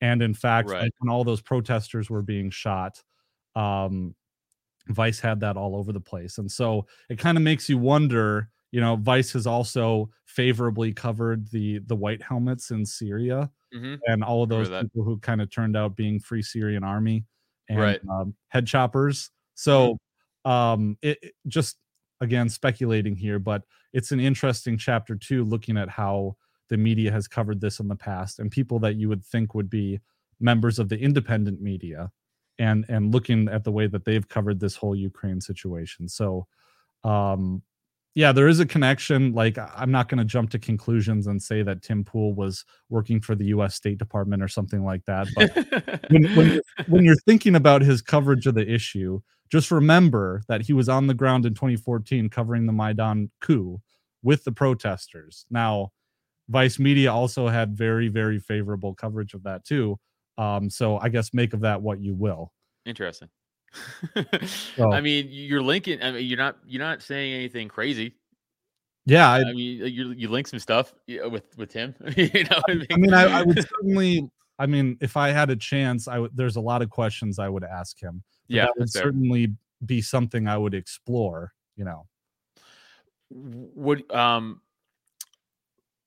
And 0.00 0.22
in 0.22 0.34
fact, 0.34 0.70
right. 0.70 0.82
like 0.82 0.92
when 0.98 1.10
all 1.10 1.24
those 1.24 1.40
protesters 1.40 2.08
were 2.08 2.22
being 2.22 2.50
shot, 2.50 3.02
um, 3.54 4.14
Vice 4.88 5.18
had 5.18 5.40
that 5.40 5.56
all 5.56 5.74
over 5.74 5.92
the 5.92 6.00
place. 6.00 6.38
And 6.38 6.50
so 6.50 6.86
it 7.10 7.18
kind 7.18 7.36
of 7.36 7.42
makes 7.42 7.68
you 7.68 7.78
wonder, 7.78 8.50
you 8.70 8.80
know, 8.80 8.96
Vice 8.96 9.32
has 9.32 9.46
also 9.46 10.10
favorably 10.26 10.92
covered 10.92 11.50
the 11.50 11.78
the 11.86 11.96
white 11.96 12.22
helmets 12.22 12.70
in 12.70 12.84
Syria 12.84 13.50
mm-hmm. 13.74 13.94
and 14.06 14.22
all 14.22 14.42
of 14.42 14.48
those 14.48 14.68
people 14.68 15.04
who 15.04 15.18
kind 15.18 15.40
of 15.40 15.50
turned 15.50 15.76
out 15.76 15.96
being 15.96 16.20
Free 16.20 16.42
Syrian 16.42 16.84
Army 16.84 17.24
and 17.68 17.80
right. 17.80 18.00
um, 18.10 18.34
head 18.48 18.66
choppers. 18.66 19.30
So 19.54 19.98
mm-hmm. 20.44 20.50
um, 20.50 20.98
it, 21.02 21.18
it 21.22 21.32
just 21.46 21.78
again 22.20 22.48
speculating 22.48 23.16
here, 23.16 23.38
but 23.38 23.62
it's 23.92 24.12
an 24.12 24.20
interesting 24.20 24.76
chapter 24.78 25.14
too, 25.14 25.44
looking 25.44 25.76
at 25.76 25.88
how 25.88 26.36
the 26.68 26.76
media 26.76 27.12
has 27.12 27.28
covered 27.28 27.60
this 27.60 27.78
in 27.80 27.88
the 27.88 27.96
past 27.96 28.38
and 28.38 28.50
people 28.50 28.78
that 28.80 28.96
you 28.96 29.08
would 29.08 29.24
think 29.24 29.54
would 29.54 29.70
be 29.70 30.00
members 30.40 30.78
of 30.78 30.88
the 30.88 30.98
independent 30.98 31.60
media 31.60 32.10
and 32.58 32.84
and 32.88 33.12
looking 33.12 33.48
at 33.48 33.64
the 33.64 33.72
way 33.72 33.86
that 33.86 34.04
they've 34.04 34.28
covered 34.28 34.60
this 34.60 34.76
whole 34.76 34.94
Ukraine 34.94 35.40
situation. 35.40 36.08
So 36.08 36.46
um 37.04 37.62
yeah, 38.16 38.32
there 38.32 38.48
is 38.48 38.60
a 38.60 38.66
connection. 38.66 39.34
Like, 39.34 39.58
I'm 39.58 39.90
not 39.90 40.08
going 40.08 40.16
to 40.16 40.24
jump 40.24 40.48
to 40.50 40.58
conclusions 40.58 41.26
and 41.26 41.40
say 41.40 41.62
that 41.62 41.82
Tim 41.82 42.02
Pool 42.02 42.32
was 42.34 42.64
working 42.88 43.20
for 43.20 43.34
the 43.34 43.44
U.S. 43.48 43.74
State 43.74 43.98
Department 43.98 44.42
or 44.42 44.48
something 44.48 44.82
like 44.82 45.04
that. 45.04 45.28
But 45.36 45.54
when, 46.10 46.24
when, 46.34 46.50
you're, 46.50 46.62
when 46.88 47.04
you're 47.04 47.22
thinking 47.26 47.54
about 47.54 47.82
his 47.82 48.00
coverage 48.00 48.46
of 48.46 48.54
the 48.54 48.66
issue, 48.66 49.20
just 49.50 49.70
remember 49.70 50.40
that 50.48 50.62
he 50.62 50.72
was 50.72 50.88
on 50.88 51.08
the 51.08 51.14
ground 51.14 51.44
in 51.44 51.52
2014 51.52 52.30
covering 52.30 52.64
the 52.64 52.72
Maidan 52.72 53.30
coup 53.42 53.82
with 54.22 54.44
the 54.44 54.52
protesters. 54.52 55.44
Now, 55.50 55.92
Vice 56.48 56.78
Media 56.78 57.12
also 57.12 57.48
had 57.48 57.76
very, 57.76 58.08
very 58.08 58.38
favorable 58.38 58.94
coverage 58.94 59.34
of 59.34 59.42
that 59.42 59.66
too. 59.66 59.98
Um, 60.38 60.70
so 60.70 60.96
I 60.96 61.10
guess 61.10 61.34
make 61.34 61.52
of 61.52 61.60
that 61.60 61.82
what 61.82 62.00
you 62.00 62.14
will. 62.14 62.50
Interesting. 62.86 63.28
so, 64.76 64.92
I 64.92 65.00
mean, 65.00 65.28
you're 65.30 65.62
linking. 65.62 66.02
I 66.02 66.12
mean, 66.12 66.26
you're 66.26 66.38
not 66.38 66.56
you're 66.66 66.82
not 66.82 67.02
saying 67.02 67.34
anything 67.34 67.68
crazy. 67.68 68.14
Yeah, 69.06 69.30
I, 69.30 69.40
I 69.40 69.44
mean, 69.52 69.86
you 69.86 70.12
you 70.12 70.28
link 70.28 70.48
some 70.48 70.58
stuff 70.58 70.92
with 71.06 71.56
with 71.56 71.72
him. 71.72 71.94
you 72.16 72.44
know, 72.44 72.60
I 72.68 72.74
mean, 72.74 72.86
I, 72.90 72.96
mean 72.96 73.14
I, 73.14 73.40
I, 73.40 73.42
would 73.42 73.62
certainly. 73.62 74.28
I 74.58 74.66
mean, 74.66 74.96
if 75.00 75.16
I 75.16 75.28
had 75.28 75.50
a 75.50 75.56
chance, 75.56 76.08
I 76.08 76.18
would. 76.18 76.36
There's 76.36 76.56
a 76.56 76.60
lot 76.60 76.82
of 76.82 76.90
questions 76.90 77.38
I 77.38 77.48
would 77.48 77.64
ask 77.64 78.00
him. 78.02 78.22
Yeah, 78.48 78.64
that 78.64 78.74
would 78.78 78.90
certainly 78.90 79.54
be 79.84 80.00
something 80.00 80.48
I 80.48 80.56
would 80.58 80.74
explore. 80.74 81.52
You 81.76 81.84
know, 81.84 82.06
would 83.30 84.10
um, 84.12 84.60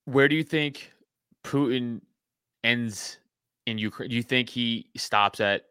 where 0.06 0.28
do 0.28 0.36
you 0.36 0.44
think 0.44 0.92
Putin 1.46 2.02
ends 2.64 3.20
in 3.66 3.78
Ukraine? 3.78 4.10
Do 4.10 4.16
you 4.16 4.24
think 4.24 4.50
he 4.50 4.90
stops 4.98 5.40
at 5.40 5.69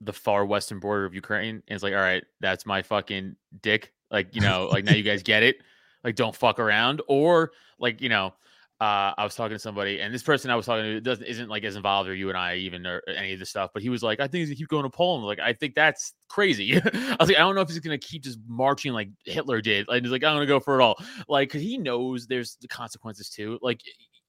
the 0.00 0.12
far 0.12 0.44
western 0.46 0.80
border 0.80 1.04
of 1.04 1.14
Ukraine 1.14 1.56
and 1.56 1.74
it's 1.74 1.82
like, 1.82 1.92
all 1.92 2.00
right, 2.00 2.24
that's 2.40 2.64
my 2.66 2.82
fucking 2.82 3.36
dick. 3.62 3.92
Like, 4.10 4.34
you 4.34 4.40
know, 4.40 4.68
like 4.72 4.84
now 4.84 4.94
you 4.94 5.02
guys 5.02 5.22
get 5.22 5.42
it. 5.42 5.56
Like, 6.02 6.16
don't 6.16 6.34
fuck 6.34 6.58
around. 6.58 7.02
Or 7.06 7.52
like, 7.78 8.00
you 8.00 8.08
know, 8.08 8.32
uh, 8.80 9.12
I 9.18 9.24
was 9.24 9.34
talking 9.34 9.54
to 9.54 9.58
somebody, 9.58 10.00
and 10.00 10.12
this 10.12 10.22
person 10.22 10.50
I 10.50 10.56
was 10.56 10.64
talking 10.64 10.84
to 10.84 11.00
doesn't 11.02 11.26
isn't 11.26 11.50
like 11.50 11.64
as 11.64 11.76
involved 11.76 12.08
or 12.08 12.14
you 12.14 12.30
and 12.30 12.38
I 12.38 12.56
even 12.56 12.86
or 12.86 13.02
any 13.14 13.34
of 13.34 13.38
this 13.38 13.50
stuff, 13.50 13.70
but 13.74 13.82
he 13.82 13.90
was 13.90 14.02
like, 14.02 14.20
I 14.20 14.22
think 14.22 14.40
he's 14.40 14.48
gonna 14.48 14.56
keep 14.56 14.68
going 14.68 14.84
to 14.84 14.90
Poland. 14.90 15.26
Like, 15.26 15.38
I 15.38 15.52
think 15.52 15.74
that's 15.74 16.14
crazy. 16.28 16.76
I 16.78 17.16
was 17.20 17.28
like, 17.28 17.36
I 17.36 17.40
don't 17.40 17.54
know 17.54 17.60
if 17.60 17.68
he's 17.68 17.78
gonna 17.78 17.98
keep 17.98 18.22
just 18.22 18.38
marching 18.48 18.94
like 18.94 19.10
Hitler 19.26 19.60
did. 19.60 19.86
Like, 19.86 20.02
he's 20.02 20.10
like, 20.10 20.24
I'm 20.24 20.34
gonna 20.34 20.46
go 20.46 20.60
for 20.60 20.80
it 20.80 20.82
all. 20.82 20.96
Like, 21.28 21.50
cause 21.50 21.60
he 21.60 21.76
knows 21.76 22.26
there's 22.26 22.56
the 22.62 22.68
consequences 22.68 23.28
too. 23.28 23.58
Like, 23.60 23.82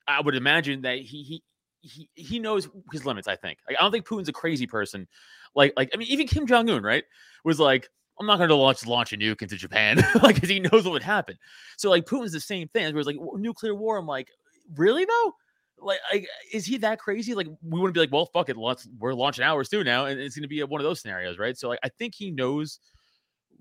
I 0.05 0.19
would 0.19 0.35
imagine 0.35 0.81
that 0.81 0.97
he 0.97 1.23
he 1.23 1.43
he 1.79 2.09
he 2.15 2.37
knows 2.37 2.67
his 2.91 3.05
limits. 3.05 3.29
I 3.29 3.37
think. 3.37 3.59
Like, 3.69 3.77
I 3.79 3.83
don't 3.83 3.91
think 3.93 4.05
Putin's 4.05 4.27
a 4.27 4.33
crazy 4.33 4.67
person. 4.67 5.07
Like 5.55 5.73
like 5.75 5.89
I 5.93 5.97
mean, 5.97 6.07
even 6.09 6.27
Kim 6.27 6.47
Jong 6.47 6.69
Un, 6.69 6.83
right, 6.83 7.03
was 7.43 7.59
like, 7.59 7.89
I'm 8.19 8.25
not 8.25 8.37
going 8.37 8.49
to 8.49 8.55
launch 8.55 8.85
launch 8.85 9.13
a 9.13 9.17
nuke 9.17 9.41
into 9.41 9.57
Japan, 9.57 9.97
like 10.23 10.35
because 10.35 10.49
he 10.49 10.59
knows 10.59 10.85
what 10.85 10.91
would 10.91 11.03
happen. 11.03 11.37
So 11.77 11.89
like 11.89 12.05
Putin's 12.05 12.31
the 12.31 12.39
same 12.39 12.67
thing. 12.69 12.93
Where 12.93 12.99
it's 12.99 13.07
like 13.07 13.17
nuclear 13.35 13.75
war. 13.75 13.97
I'm 13.97 14.07
like, 14.07 14.29
really 14.75 15.05
though? 15.05 15.33
Like, 15.79 15.99
like, 16.11 16.27
is 16.53 16.65
he 16.65 16.77
that 16.77 16.99
crazy? 16.99 17.33
Like, 17.33 17.47
we 17.47 17.79
wouldn't 17.79 17.95
be 17.95 17.99
like, 17.99 18.11
well, 18.11 18.27
fuck 18.27 18.49
it, 18.49 18.57
let's 18.57 18.87
we're 18.99 19.13
launching 19.13 19.43
ours 19.43 19.67
too 19.67 19.83
now, 19.83 20.05
and 20.05 20.19
it's 20.19 20.35
going 20.35 20.43
to 20.43 20.47
be 20.47 20.61
one 20.63 20.79
of 20.79 20.85
those 20.85 21.01
scenarios, 21.01 21.39
right? 21.39 21.57
So 21.57 21.69
like, 21.69 21.79
I 21.83 21.89
think 21.89 22.13
he 22.15 22.29
knows 22.29 22.79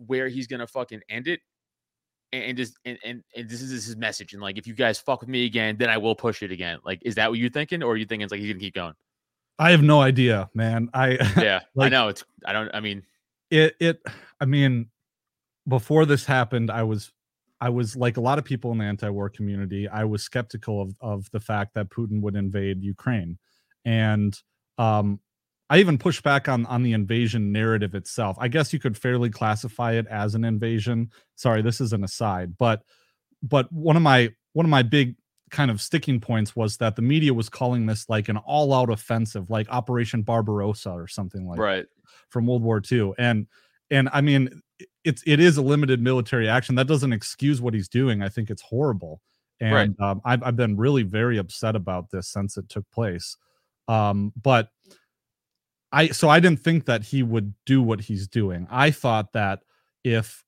where 0.07 0.29
he's 0.29 0.47
going 0.47 0.61
to 0.61 0.67
fucking 0.67 1.01
end 1.09 1.29
it, 1.29 1.41
and, 2.33 2.57
just 2.57 2.79
and, 2.85 2.99
and 3.05 3.23
and 3.35 3.49
this 3.49 3.63
is 3.63 3.71
his 3.71 3.97
message. 3.97 4.35
And 4.35 4.43
like, 4.43 4.59
if 4.59 4.67
you 4.67 4.75
guys 4.75 5.01
fuck 5.01 5.21
with 5.21 5.31
me 5.31 5.47
again, 5.47 5.77
then 5.79 5.89
I 5.89 5.97
will 5.97 6.15
push 6.15 6.43
it 6.43 6.53
again. 6.53 6.79
Like, 6.85 7.01
is 7.03 7.15
that 7.15 7.31
what 7.31 7.39
you're 7.39 7.51
thinking, 7.51 7.83
or 7.83 7.93
are 7.93 7.97
you 7.97 8.05
thinking 8.05 8.25
it's 8.25 8.31
like 8.31 8.41
he's 8.41 8.51
gonna 8.51 8.61
keep 8.61 8.75
going? 8.75 8.95
I 9.61 9.73
have 9.73 9.83
no 9.83 10.01
idea, 10.01 10.49
man. 10.55 10.89
I 10.95 11.11
yeah, 11.37 11.61
like, 11.75 11.87
I 11.87 11.89
know 11.91 12.09
it's. 12.09 12.25
I 12.47 12.55
don't. 12.55 12.71
I 12.75 12.81
mean, 12.81 13.03
it. 13.51 13.77
It. 13.79 14.03
I 14.41 14.47
mean, 14.47 14.87
before 15.69 16.07
this 16.07 16.25
happened, 16.25 16.71
I 16.71 16.83
was, 16.83 17.13
I 17.61 17.69
was 17.69 17.95
like 17.95 18.17
a 18.17 18.23
lot 18.23 18.39
of 18.39 18.45
people 18.47 18.73
in 18.73 18.79
the 18.79 18.85
anti-war 18.85 19.29
community. 19.29 19.87
I 19.87 20.05
was 20.05 20.23
skeptical 20.23 20.81
of 20.81 20.95
of 21.01 21.31
the 21.33 21.41
fact 21.41 21.75
that 21.75 21.91
Putin 21.91 22.23
would 22.23 22.37
invade 22.37 22.83
Ukraine, 22.83 23.39
and 23.85 24.35
um, 24.79 25.21
I 25.69 25.79
even 25.79 25.99
pushed 25.99 26.23
back 26.23 26.49
on 26.49 26.65
on 26.65 26.83
the 26.83 26.95
invasion 26.95 27.53
narrative 27.53 27.95
itself. 27.95 28.39
I 28.41 28.49
guess 28.49 28.73
you 28.73 28.79
could 28.79 28.97
fairly 28.97 29.29
classify 29.29 29.93
it 29.93 30.07
as 30.07 30.35
an 30.35 30.43
invasion. 30.43 31.11
Sorry, 31.37 31.61
this 31.61 31.83
is 31.83 31.93
an 31.93 32.03
aside, 32.03 32.57
but 32.57 32.83
but 33.43 33.71
one 33.71 33.97
of 33.97 34.03
my 34.03 34.31
one 34.55 34.65
of 34.65 34.71
my 34.71 34.83
big 34.83 35.17
kind 35.51 35.71
of 35.71 35.81
sticking 35.81 36.21
points 36.21 36.55
was 36.55 36.77
that 36.79 36.97
the 36.97 37.03
media 37.03 37.35
was 37.35 37.49
calling 37.49 37.87
this 37.87 38.09
like 38.09 38.29
an 38.29 38.37
all-out 38.39 38.91
offensive, 38.91 39.51
like 39.51 39.69
Operation 39.71 40.23
Barbarossa 40.23 40.91
or 40.91 41.09
something 41.09 41.47
like 41.47 41.59
right 41.59 41.87
from 42.29 42.47
World 42.47 42.63
War 42.63 42.81
II. 42.91 43.13
And 43.19 43.47
and 43.91 44.09
I 44.13 44.21
mean, 44.21 44.63
it's 45.05 45.23
it 45.27 45.41
is 45.41 45.57
a 45.57 45.63
limited 45.63 46.01
military 46.01 46.49
action. 46.49 46.75
That 46.75 46.87
doesn't 46.87 47.13
excuse 47.13 47.61
what 47.61 47.75
he's 47.75 47.89
doing. 47.89 48.23
I 48.23 48.29
think 48.29 48.51
it's 48.51 48.63
horrible. 48.63 49.21
And 49.61 49.97
right. 49.99 50.11
um, 50.11 50.21
I've 50.25 50.43
I've 50.43 50.57
been 50.57 50.77
really 50.77 51.03
very 51.03 51.39
upset 51.39 51.77
about 51.77 52.11
this 52.11 52.29
since 52.29 52.57
it 52.57 52.69
took 52.69 52.91
place. 52.91 53.37
Um, 53.89 54.33
but 54.41 54.71
I 55.93 56.09
so 56.09 56.29
I 56.29 56.41
didn't 56.41 56.61
think 56.61 56.87
that 56.87 57.03
he 57.03 57.23
would 57.23 57.55
do 57.67 57.83
what 57.83 58.01
he's 58.01 58.29
doing. 58.29 58.67
I 58.71 58.91
thought 58.91 59.33
that 59.33 59.61
if 60.05 60.45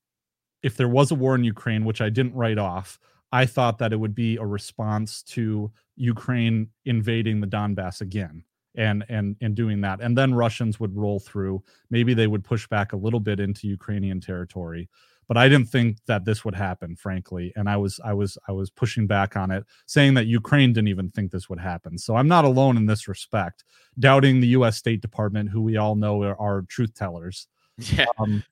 if 0.61 0.77
there 0.77 0.87
was 0.87 1.11
a 1.11 1.15
war 1.15 1.35
in 1.35 1.43
Ukraine, 1.43 1.83
which 1.83 2.01
I 2.01 2.09
didn't 2.09 2.35
write 2.35 2.57
off, 2.57 2.99
I 3.33 3.45
thought 3.45 3.77
that 3.79 3.91
it 3.91 3.97
would 3.97 4.15
be 4.15 4.37
a 4.37 4.45
response 4.45 5.21
to 5.23 5.71
Ukraine 5.95 6.69
invading 6.85 7.41
the 7.41 7.47
Donbass 7.47 7.99
again 7.99 8.43
and 8.75 9.03
and 9.09 9.35
and 9.41 9.55
doing 9.55 9.81
that. 9.81 9.99
And 10.01 10.17
then 10.17 10.33
Russians 10.33 10.79
would 10.79 10.95
roll 10.95 11.19
through. 11.19 11.61
Maybe 11.89 12.13
they 12.13 12.27
would 12.27 12.45
push 12.45 12.67
back 12.67 12.93
a 12.93 12.97
little 12.97 13.19
bit 13.19 13.39
into 13.41 13.67
Ukrainian 13.67 14.21
territory 14.21 14.89
but 15.27 15.37
I 15.37 15.47
didn't 15.49 15.69
think 15.69 15.97
that 16.05 16.25
this 16.25 16.43
would 16.43 16.55
happen 16.55 16.95
frankly. 16.95 17.53
And 17.55 17.69
I 17.69 17.77
was 17.77 17.99
I 18.03 18.13
was 18.13 18.37
I 18.47 18.51
was 18.51 18.69
pushing 18.69 19.07
back 19.07 19.35
on 19.35 19.51
it 19.51 19.65
saying 19.85 20.13
that 20.15 20.27
Ukraine 20.27 20.73
didn't 20.73 20.89
even 20.89 21.09
think 21.09 21.31
this 21.31 21.49
would 21.49 21.59
happen. 21.59 21.97
So 21.97 22.15
I'm 22.15 22.27
not 22.27 22.45
alone 22.45 22.77
in 22.77 22.85
this 22.85 23.07
respect 23.07 23.63
doubting 23.99 24.39
the 24.39 24.47
US 24.49 24.77
State 24.77 25.01
Department 25.01 25.49
who 25.49 25.61
we 25.61 25.77
all 25.77 25.95
know 25.95 26.21
are, 26.23 26.39
are 26.39 26.61
truth 26.63 26.93
tellers. 26.93 27.47
Yeah. 27.77 28.05
um, 28.19 28.43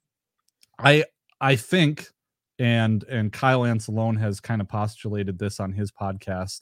I 0.79 1.05
I 1.39 1.55
think, 1.55 2.09
and 2.61 3.03
and 3.05 3.33
Kyle 3.33 3.61
Anzalone 3.61 4.19
has 4.19 4.39
kind 4.39 4.61
of 4.61 4.69
postulated 4.69 5.39
this 5.39 5.59
on 5.59 5.73
his 5.73 5.91
podcast. 5.91 6.61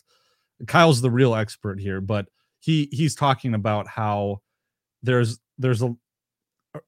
Kyle's 0.65 1.01
the 1.01 1.12
real 1.12 1.36
expert 1.36 1.77
here, 1.77 2.00
but 2.00 2.27
he 2.60 2.88
he's 2.94 3.15
talking 3.15 3.53
about 3.53 3.86
how 3.86 4.41
there's 5.03 5.39
there's 5.58 5.82
a 5.82 5.94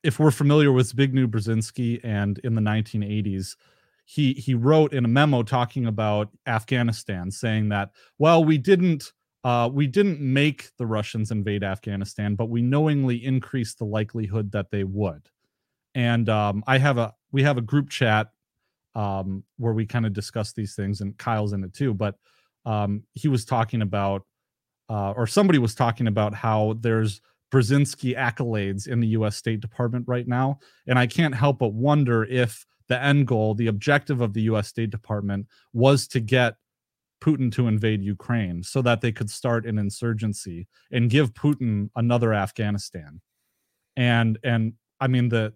if 0.02 0.18
we're 0.18 0.32
familiar 0.32 0.72
with 0.72 0.96
Zbigniew 0.96 1.28
Brzezinski 1.28 2.00
and 2.06 2.40
in 2.40 2.56
the 2.56 2.62
1980s, 2.62 3.58
he 4.06 4.32
he 4.34 4.54
wrote 4.54 4.94
in 4.94 5.04
a 5.04 5.10
memo 5.10 5.44
talking 5.44 5.88
about 5.88 6.30
Afghanistan, 6.48 7.32
saying 7.32 7.68
that 7.68 7.92
well 8.18 8.46
we 8.46 8.58
didn't 8.58 9.12
uh, 9.44 9.70
we 9.74 9.88
didn't 9.88 10.22
make 10.22 10.70
the 10.78 10.86
Russians 10.86 11.32
invade 11.32 11.66
Afghanistan, 11.66 12.36
but 12.36 12.46
we 12.46 12.62
knowingly 12.62 13.26
increased 13.26 13.78
the 13.78 13.86
likelihood 13.86 14.54
that 14.54 14.72
they 14.72 14.86
would 14.86 15.28
and 15.96 16.30
um, 16.30 16.64
I 16.68 16.78
have 16.78 16.98
a 16.98 17.14
we 17.32 17.44
have 17.44 17.58
a 17.58 17.62
group 17.62 17.90
chat 17.90 18.30
um, 18.96 19.44
where 19.58 19.74
we 19.74 19.86
kind 19.86 20.06
of 20.06 20.14
discuss 20.14 20.54
these 20.54 20.76
things, 20.76 21.02
and 21.02 21.18
Kyle's 21.18 21.54
in 21.54 21.64
it 21.64 21.74
too. 21.74 21.94
But 21.94 22.16
um, 22.66 23.04
he 23.14 23.28
was 23.28 23.46
talking 23.46 23.82
about, 23.82 24.24
uh, 24.90 25.12
or 25.12 25.28
somebody 25.28 25.60
was 25.60 25.76
talking 25.76 26.08
about 26.08 26.34
how 26.34 26.78
there's 26.80 27.22
Brzezinski 27.52 28.16
accolades 28.16 28.88
in 28.88 29.00
the 29.00 29.08
U.S. 29.08 29.36
State 29.36 29.60
Department 29.60 30.06
right 30.08 30.28
now, 30.28 30.60
and 30.88 30.98
I 30.98 31.08
can't 31.08 31.36
help 31.36 31.60
but 31.60 31.74
wonder 31.74 32.24
if 32.24 32.66
the 32.88 33.02
end 33.02 33.28
goal, 33.28 33.56
the 33.56 33.68
objective 33.68 34.22
of 34.22 34.34
the 34.34 34.42
U.S. 34.44 34.68
State 34.68 34.90
Department, 34.90 35.48
was 35.74 36.08
to 36.10 36.20
get 36.20 36.56
Putin 37.22 37.52
to 37.54 37.68
invade 37.68 38.04
Ukraine 38.04 38.64
so 38.64 38.82
that 38.82 39.00
they 39.00 39.12
could 39.12 39.30
start 39.30 39.66
an 39.66 39.78
insurgency 39.78 40.68
and 40.92 41.10
give 41.10 41.34
Putin 41.34 41.90
another 41.96 42.34
Afghanistan. 42.34 43.22
And 43.96 44.40
and 44.44 44.74
I 45.00 45.08
mean 45.08 45.30
the 45.30 45.54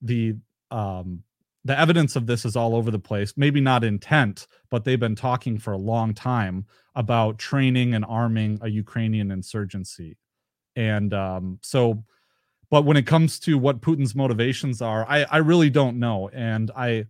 the 0.00 0.36
um 0.70 1.22
the 1.64 1.78
evidence 1.78 2.16
of 2.16 2.26
this 2.26 2.44
is 2.44 2.56
all 2.56 2.74
over 2.74 2.90
the 2.90 2.98
place 2.98 3.34
maybe 3.36 3.60
not 3.60 3.84
intent 3.84 4.46
but 4.70 4.84
they've 4.84 4.98
been 5.00 5.14
talking 5.14 5.58
for 5.58 5.72
a 5.72 5.78
long 5.78 6.12
time 6.12 6.66
about 6.96 7.38
training 7.38 7.94
and 7.94 8.04
arming 8.04 8.58
a 8.62 8.68
ukrainian 8.68 9.30
insurgency. 9.30 10.16
And 10.76 11.12
um 11.14 11.58
so 11.62 12.04
but 12.70 12.84
when 12.84 12.96
it 12.96 13.06
comes 13.06 13.38
to 13.40 13.58
what 13.58 13.80
putin's 13.80 14.14
motivations 14.14 14.82
are 14.82 15.06
i 15.08 15.24
i 15.30 15.36
really 15.38 15.70
don't 15.70 15.98
know. 15.98 16.28
And 16.32 16.70
i 16.76 17.06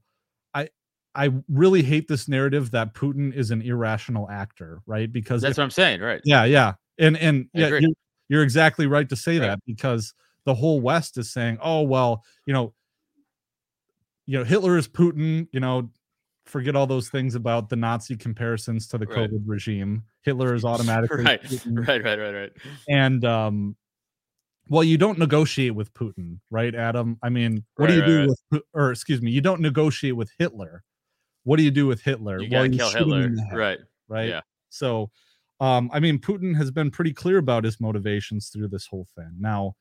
i 0.55 0.69
i 1.15 1.31
really 1.49 1.83
hate 1.83 2.09
this 2.09 2.29
narrative 2.29 2.71
that 2.73 2.95
putin 2.95 3.33
is 3.35 3.51
an 3.51 3.63
irrational 3.63 4.29
actor 4.31 4.81
right? 4.87 5.11
Because 5.11 5.41
That's 5.43 5.53
if- 5.53 5.59
what 5.59 5.65
I'm 5.65 5.71
saying, 5.71 6.01
right? 6.01 6.21
yeah 6.25 6.45
yeah. 6.45 6.75
And 6.99 7.17
and 7.17 7.47
I 7.57 7.59
yeah 7.61 7.69
you're, 7.69 7.91
you're 8.29 8.43
exactly 8.43 8.87
right 8.87 9.09
to 9.09 9.17
say 9.17 9.39
Right. 9.39 9.47
that 9.47 9.61
because 9.67 10.13
the 10.45 10.55
whole 10.55 10.81
west 10.81 11.17
is 11.19 11.33
saying 11.33 11.59
oh 11.63 11.83
well 11.83 12.23
you 12.47 12.53
know 12.53 12.75
you 14.27 14.39
know 14.39 14.45
hitler 14.45 14.77
is 14.77 14.89
putin 14.89 15.47
you 15.53 15.61
know 15.61 15.91
forget 16.47 16.75
all 16.75 16.87
those 16.87 17.09
things 17.09 17.35
about 17.35 17.69
the 17.69 17.77
nazi 17.77 18.17
comparisons 18.17 18.87
to 18.89 18.99
the 18.99 19.07
Right. 19.07 19.31
covid 19.31 19.43
regime 19.47 20.03
hitler 20.23 20.55
is 20.55 20.65
automatically 20.65 21.25
Right, 21.27 21.41
Putin. 21.43 21.87
right, 21.89 22.05
right, 22.05 22.19
right, 22.19 22.33
right. 22.35 22.53
and 22.89 23.25
um 23.25 23.77
well 24.69 24.85
you 24.85 24.97
don't 24.99 25.19
negotiate 25.19 25.75
with 25.75 25.93
putin 25.95 26.39
right 26.51 26.75
adam 26.75 27.19
i 27.23 27.29
mean 27.29 27.65
what 27.77 27.87
Right, 27.87 27.89
do 27.89 27.95
you 27.95 28.03
right, 28.03 28.27
do 28.27 28.29
with 28.53 28.63
or 28.75 28.91
excuse 28.91 29.21
me 29.23 29.31
you 29.31 29.41
don't 29.41 29.61
negotiate 29.61 30.17
with 30.17 30.31
hitler 30.39 30.83
what 31.45 31.57
do 31.57 31.63
you 31.63 31.71
do 31.71 31.87
with 31.87 32.03
hitler 32.03 32.41
You 32.41 32.49
Well, 32.51 32.69
kill 32.71 32.91
Hitler, 32.91 33.29
head 33.51 33.57
right? 33.59 33.79
right? 34.09 34.29
Yeah. 34.29 34.41
So, 34.71 35.11
um, 35.61 35.91
I 35.93 36.01
mean, 36.01 36.19
Putin 36.19 36.57
has 36.57 36.71
been 36.71 36.91
pretty 36.91 37.13
clear 37.13 37.39
about 37.39 37.65
his 37.65 37.81
motivations 37.81 38.49
through 38.49 38.69
this 38.69 38.87
whole 38.87 39.07
thing. 39.17 39.31
Now, 39.39 39.75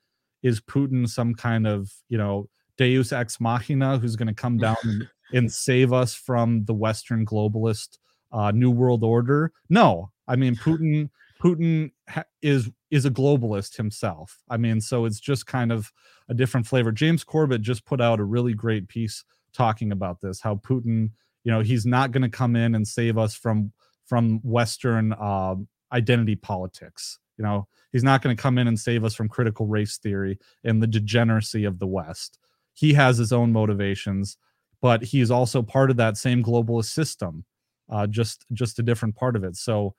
is 0.43 0.59
Putin 0.61 1.07
some 1.07 1.33
kind 1.35 1.67
of, 1.67 1.91
you 2.09 2.17
know, 2.17 2.49
Deus 2.81 3.11
ex 3.11 3.39
machina 3.39 3.99
who's 3.99 4.15
going 4.15 4.27
to 4.27 4.33
come 4.33 4.57
down 4.57 4.75
and, 4.83 5.07
and 5.33 5.51
save 5.51 5.93
us 5.93 6.15
from 6.15 6.65
the 6.65 6.73
Western 6.73 7.25
globalist 7.25 7.99
uh, 8.31 8.51
New 8.51 8.71
World 8.71 9.03
Order? 9.03 9.51
No, 9.69 10.11
I 10.27 10.35
mean, 10.35 10.55
Putin. 10.63 11.09
Putin 11.41 11.89
ha- 12.07 12.23
is 12.43 12.69
is 12.91 13.05
a 13.05 13.09
globalist 13.09 13.75
himself. 13.75 14.43
I 14.47 14.57
mean, 14.57 14.79
so 14.79 15.05
it's 15.05 15.19
just 15.19 15.47
kind 15.47 15.71
of 15.71 15.91
a 16.29 16.35
different 16.35 16.67
flavor. 16.67 16.91
James 16.91 17.23
Corbett 17.23 17.63
just 17.63 17.83
put 17.83 17.99
out 17.99 18.19
a 18.19 18.23
really 18.23 18.53
great 18.53 18.87
piece 18.87 19.23
talking 19.51 19.91
about 19.91 20.21
this. 20.21 20.39
How 20.39 20.55
Putin, 20.55 21.09
you 21.43 21.51
know, 21.51 21.61
he's 21.61 21.83
not 21.83 22.11
going 22.11 22.21
to 22.21 22.29
come 22.29 22.55
in 22.55 22.75
and 22.75 22.87
save 22.87 23.17
us 23.17 23.33
from 23.33 23.73
from 24.05 24.39
Western 24.43 25.13
uh, 25.13 25.55
identity 25.91 26.35
politics. 26.35 27.17
You 27.37 27.43
know, 27.43 27.67
he's 27.91 28.03
not 28.03 28.21
going 28.21 28.35
to 28.35 28.41
come 28.41 28.59
in 28.59 28.67
and 28.67 28.79
save 28.79 29.03
us 29.03 29.15
from 29.15 29.27
critical 29.27 29.65
race 29.65 29.97
theory 29.97 30.37
and 30.63 30.81
the 30.81 30.87
degeneracy 30.87 31.65
of 31.65 31.79
the 31.79 31.87
West. 31.87 32.37
He 32.73 32.93
has 32.93 33.17
his 33.17 33.31
own 33.31 33.51
motivations, 33.51 34.37
but 34.81 35.03
he 35.03 35.21
is 35.21 35.31
also 35.31 35.61
part 35.61 35.91
of 35.91 35.97
that 35.97 36.17
same 36.17 36.43
globalist 36.43 36.85
system, 36.93 37.45
uh, 37.89 38.07
just 38.07 38.45
just 38.53 38.79
a 38.79 38.83
different 38.83 39.15
part 39.15 39.35
of 39.35 39.43
it. 39.43 39.55
So 39.55 39.95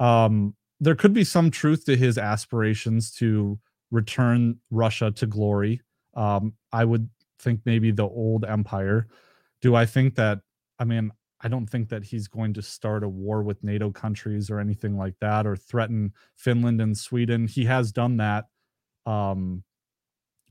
um, 0.00 0.54
there 0.80 0.94
could 0.94 1.12
be 1.12 1.24
some 1.24 1.50
truth 1.50 1.84
to 1.86 1.96
his 1.96 2.18
aspirations 2.18 3.12
to 3.16 3.58
return 3.90 4.58
Russia 4.70 5.10
to 5.12 5.26
glory. 5.26 5.80
Um, 6.14 6.54
I 6.72 6.84
would 6.84 7.08
think 7.38 7.60
maybe 7.64 7.90
the 7.90 8.08
old 8.08 8.44
empire. 8.44 9.06
Do 9.60 9.74
I 9.74 9.86
think 9.86 10.14
that? 10.16 10.40
I 10.78 10.84
mean, 10.84 11.12
I 11.40 11.48
don't 11.48 11.66
think 11.66 11.88
that 11.90 12.04
he's 12.04 12.28
going 12.28 12.54
to 12.54 12.62
start 12.62 13.04
a 13.04 13.08
war 13.08 13.42
with 13.42 13.62
NATO 13.62 13.90
countries 13.90 14.50
or 14.50 14.58
anything 14.58 14.96
like 14.96 15.14
that, 15.20 15.46
or 15.46 15.56
threaten 15.56 16.12
Finland 16.36 16.80
and 16.80 16.96
Sweden. 16.96 17.46
He 17.46 17.64
has 17.66 17.92
done 17.92 18.16
that, 18.16 18.46
um, 19.04 19.62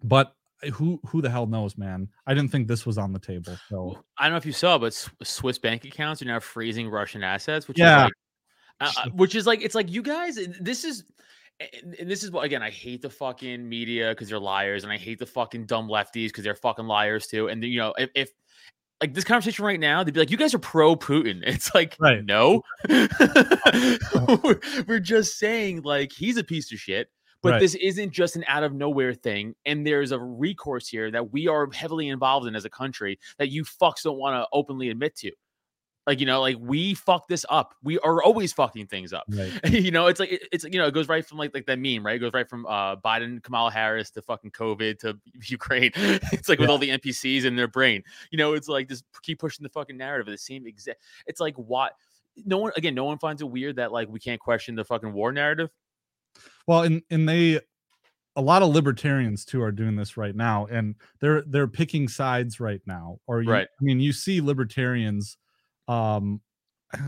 but 0.03 0.35
who 0.73 0.99
who 1.07 1.21
the 1.21 1.29
hell 1.29 1.45
knows, 1.47 1.77
man? 1.77 2.07
I 2.27 2.33
didn't 2.33 2.51
think 2.51 2.67
this 2.67 2.85
was 2.85 2.97
on 2.97 3.13
the 3.13 3.19
table. 3.19 3.57
So 3.69 4.03
I 4.17 4.23
don't 4.25 4.33
know 4.33 4.37
if 4.37 4.45
you 4.45 4.51
saw, 4.53 4.77
but 4.77 4.93
Swiss 5.23 5.57
bank 5.57 5.85
accounts 5.85 6.21
are 6.21 6.25
now 6.25 6.39
freezing 6.39 6.89
Russian 6.89 7.23
assets, 7.23 7.67
which 7.67 7.77
Yeah. 7.79 7.97
is 7.97 8.03
like, 8.05 8.13
uh, 8.81 8.91
uh, 9.05 9.09
which 9.11 9.35
is 9.35 9.45
like, 9.47 9.61
it's 9.61 9.75
like 9.75 9.91
you 9.91 10.01
guys. 10.01 10.37
This 10.59 10.83
is, 10.83 11.03
and 11.59 11.95
and 11.99 12.09
this 12.11 12.23
is 12.23 12.31
what 12.31 12.43
again. 12.45 12.61
I 12.63 12.69
hate 12.69 13.01
the 13.01 13.09
fucking 13.09 13.67
media 13.67 14.09
because 14.09 14.29
they're 14.29 14.39
liars, 14.39 14.83
and 14.83 14.91
I 14.91 14.97
hate 14.97 15.19
the 15.19 15.25
fucking 15.25 15.65
dumb 15.65 15.87
lefties 15.87 16.27
because 16.27 16.43
they're 16.43 16.55
fucking 16.55 16.85
liars 16.85 17.27
too. 17.27 17.47
And 17.47 17.63
you 17.63 17.79
know, 17.79 17.93
if, 17.97 18.09
if 18.15 18.29
like 19.01 19.13
this 19.13 19.23
conversation 19.23 19.63
right 19.65 19.79
now, 19.79 20.03
they'd 20.03 20.13
be 20.13 20.19
like, 20.19 20.31
"You 20.31 20.37
guys 20.37 20.53
are 20.53 20.59
pro 20.59 20.95
Putin." 20.95 21.41
It's 21.45 21.73
like, 21.75 21.95
Right. 21.99 22.23
no, 22.25 22.61
we're, 22.89 24.59
we're 24.87 24.99
just 24.99 25.37
saying 25.37 25.83
like 25.83 26.11
he's 26.11 26.37
a 26.37 26.43
piece 26.43 26.71
of 26.71 26.79
shit. 26.79 27.09
But 27.41 27.51
Right. 27.53 27.59
this 27.61 27.75
isn't 27.75 28.11
just 28.11 28.35
an 28.35 28.43
out 28.47 28.63
of 28.63 28.73
nowhere 28.73 29.13
thing. 29.13 29.55
And 29.65 29.85
there's 29.85 30.11
a 30.11 30.19
recourse 30.19 30.87
here 30.87 31.11
that 31.11 31.31
we 31.31 31.47
are 31.47 31.69
heavily 31.71 32.09
involved 32.09 32.47
in 32.47 32.55
as 32.55 32.65
a 32.65 32.69
country 32.69 33.19
that 33.37 33.49
you 33.49 33.63
fucks 33.63 34.03
don't 34.03 34.17
want 34.17 34.35
to 34.35 34.47
openly 34.51 34.89
admit 34.89 35.15
to. 35.17 35.31
Like, 36.07 36.19
you 36.19 36.27
know, 36.27 36.39
like 36.39 36.57
we 36.59 36.93
fuck 36.93 37.27
this 37.27 37.45
up. 37.49 37.73
We 37.83 37.97
are 37.99 38.21
always 38.21 38.53
fucking 38.53 38.87
things 38.87 39.11
up. 39.11 39.25
right. 39.27 39.51
you 39.71 39.89
know, 39.89 40.05
it's 40.05 40.19
like 40.19 40.47
it's 40.51 40.63
you 40.63 40.77
know, 40.77 40.85
it 40.85 40.93
goes 40.93 41.07
right 41.07 41.25
from 41.25 41.39
like 41.39 41.51
like 41.55 41.65
that 41.65 41.79
meme, 41.79 42.05
right? 42.05 42.15
It 42.17 42.19
goes 42.19 42.31
right 42.33 42.47
from 42.47 42.65
uh 42.67 42.95
Biden, 42.97 43.41
Kamala 43.41 43.71
Harris 43.71 44.11
to 44.11 44.21
fucking 44.21 44.51
COVID 44.51 44.99
to 44.99 45.17
Ukraine. 45.47 45.91
It's 45.95 46.47
like 46.47 46.59
with 46.59 46.69
all 46.69 46.77
the 46.77 46.89
NPCs 46.89 47.45
in 47.45 47.55
their 47.55 47.67
brain. 47.67 48.03
You 48.29 48.37
know, 48.37 48.53
it's 48.53 48.67
like 48.67 48.87
just 48.87 49.03
keep 49.23 49.39
pushing 49.39 49.63
the 49.63 49.69
fucking 49.69 49.97
narrative 49.97 50.27
of 50.27 50.31
the 50.31 50.37
same 50.37 50.67
exact. 50.67 51.01
It's 51.25 51.39
like 51.39 51.55
what 51.55 51.93
no 52.45 52.57
one 52.59 52.71
again, 52.77 52.93
no 52.93 53.05
one 53.05 53.17
finds 53.17 53.41
it 53.41 53.45
weird 53.49 53.77
that 53.77 53.91
like 53.91 54.07
we 54.07 54.19
can't 54.19 54.39
question 54.39 54.75
the 54.75 54.85
fucking 54.85 55.11
war 55.11 55.31
narrative. 55.31 55.71
Well, 56.67 56.83
and 56.83 57.01
and 57.09 57.27
they 57.27 57.59
a 58.37 58.41
lot 58.41 58.61
of 58.61 58.69
libertarians 58.69 59.45
too 59.45 59.61
are 59.61 59.71
doing 59.71 59.95
this 59.95 60.17
right 60.17 60.35
now 60.35 60.65
and 60.65 60.95
they're 61.21 61.41
they're 61.43 61.67
picking 61.69 62.07
sides 62.09 62.59
right 62.59 62.81
now 62.85 63.17
or 63.27 63.41
you, 63.41 63.49
Right. 63.49 63.65
i 63.79 63.83
mean 63.83 64.01
you 64.01 64.11
see 64.11 64.41
libertarians 64.41 65.37
um 65.87 66.41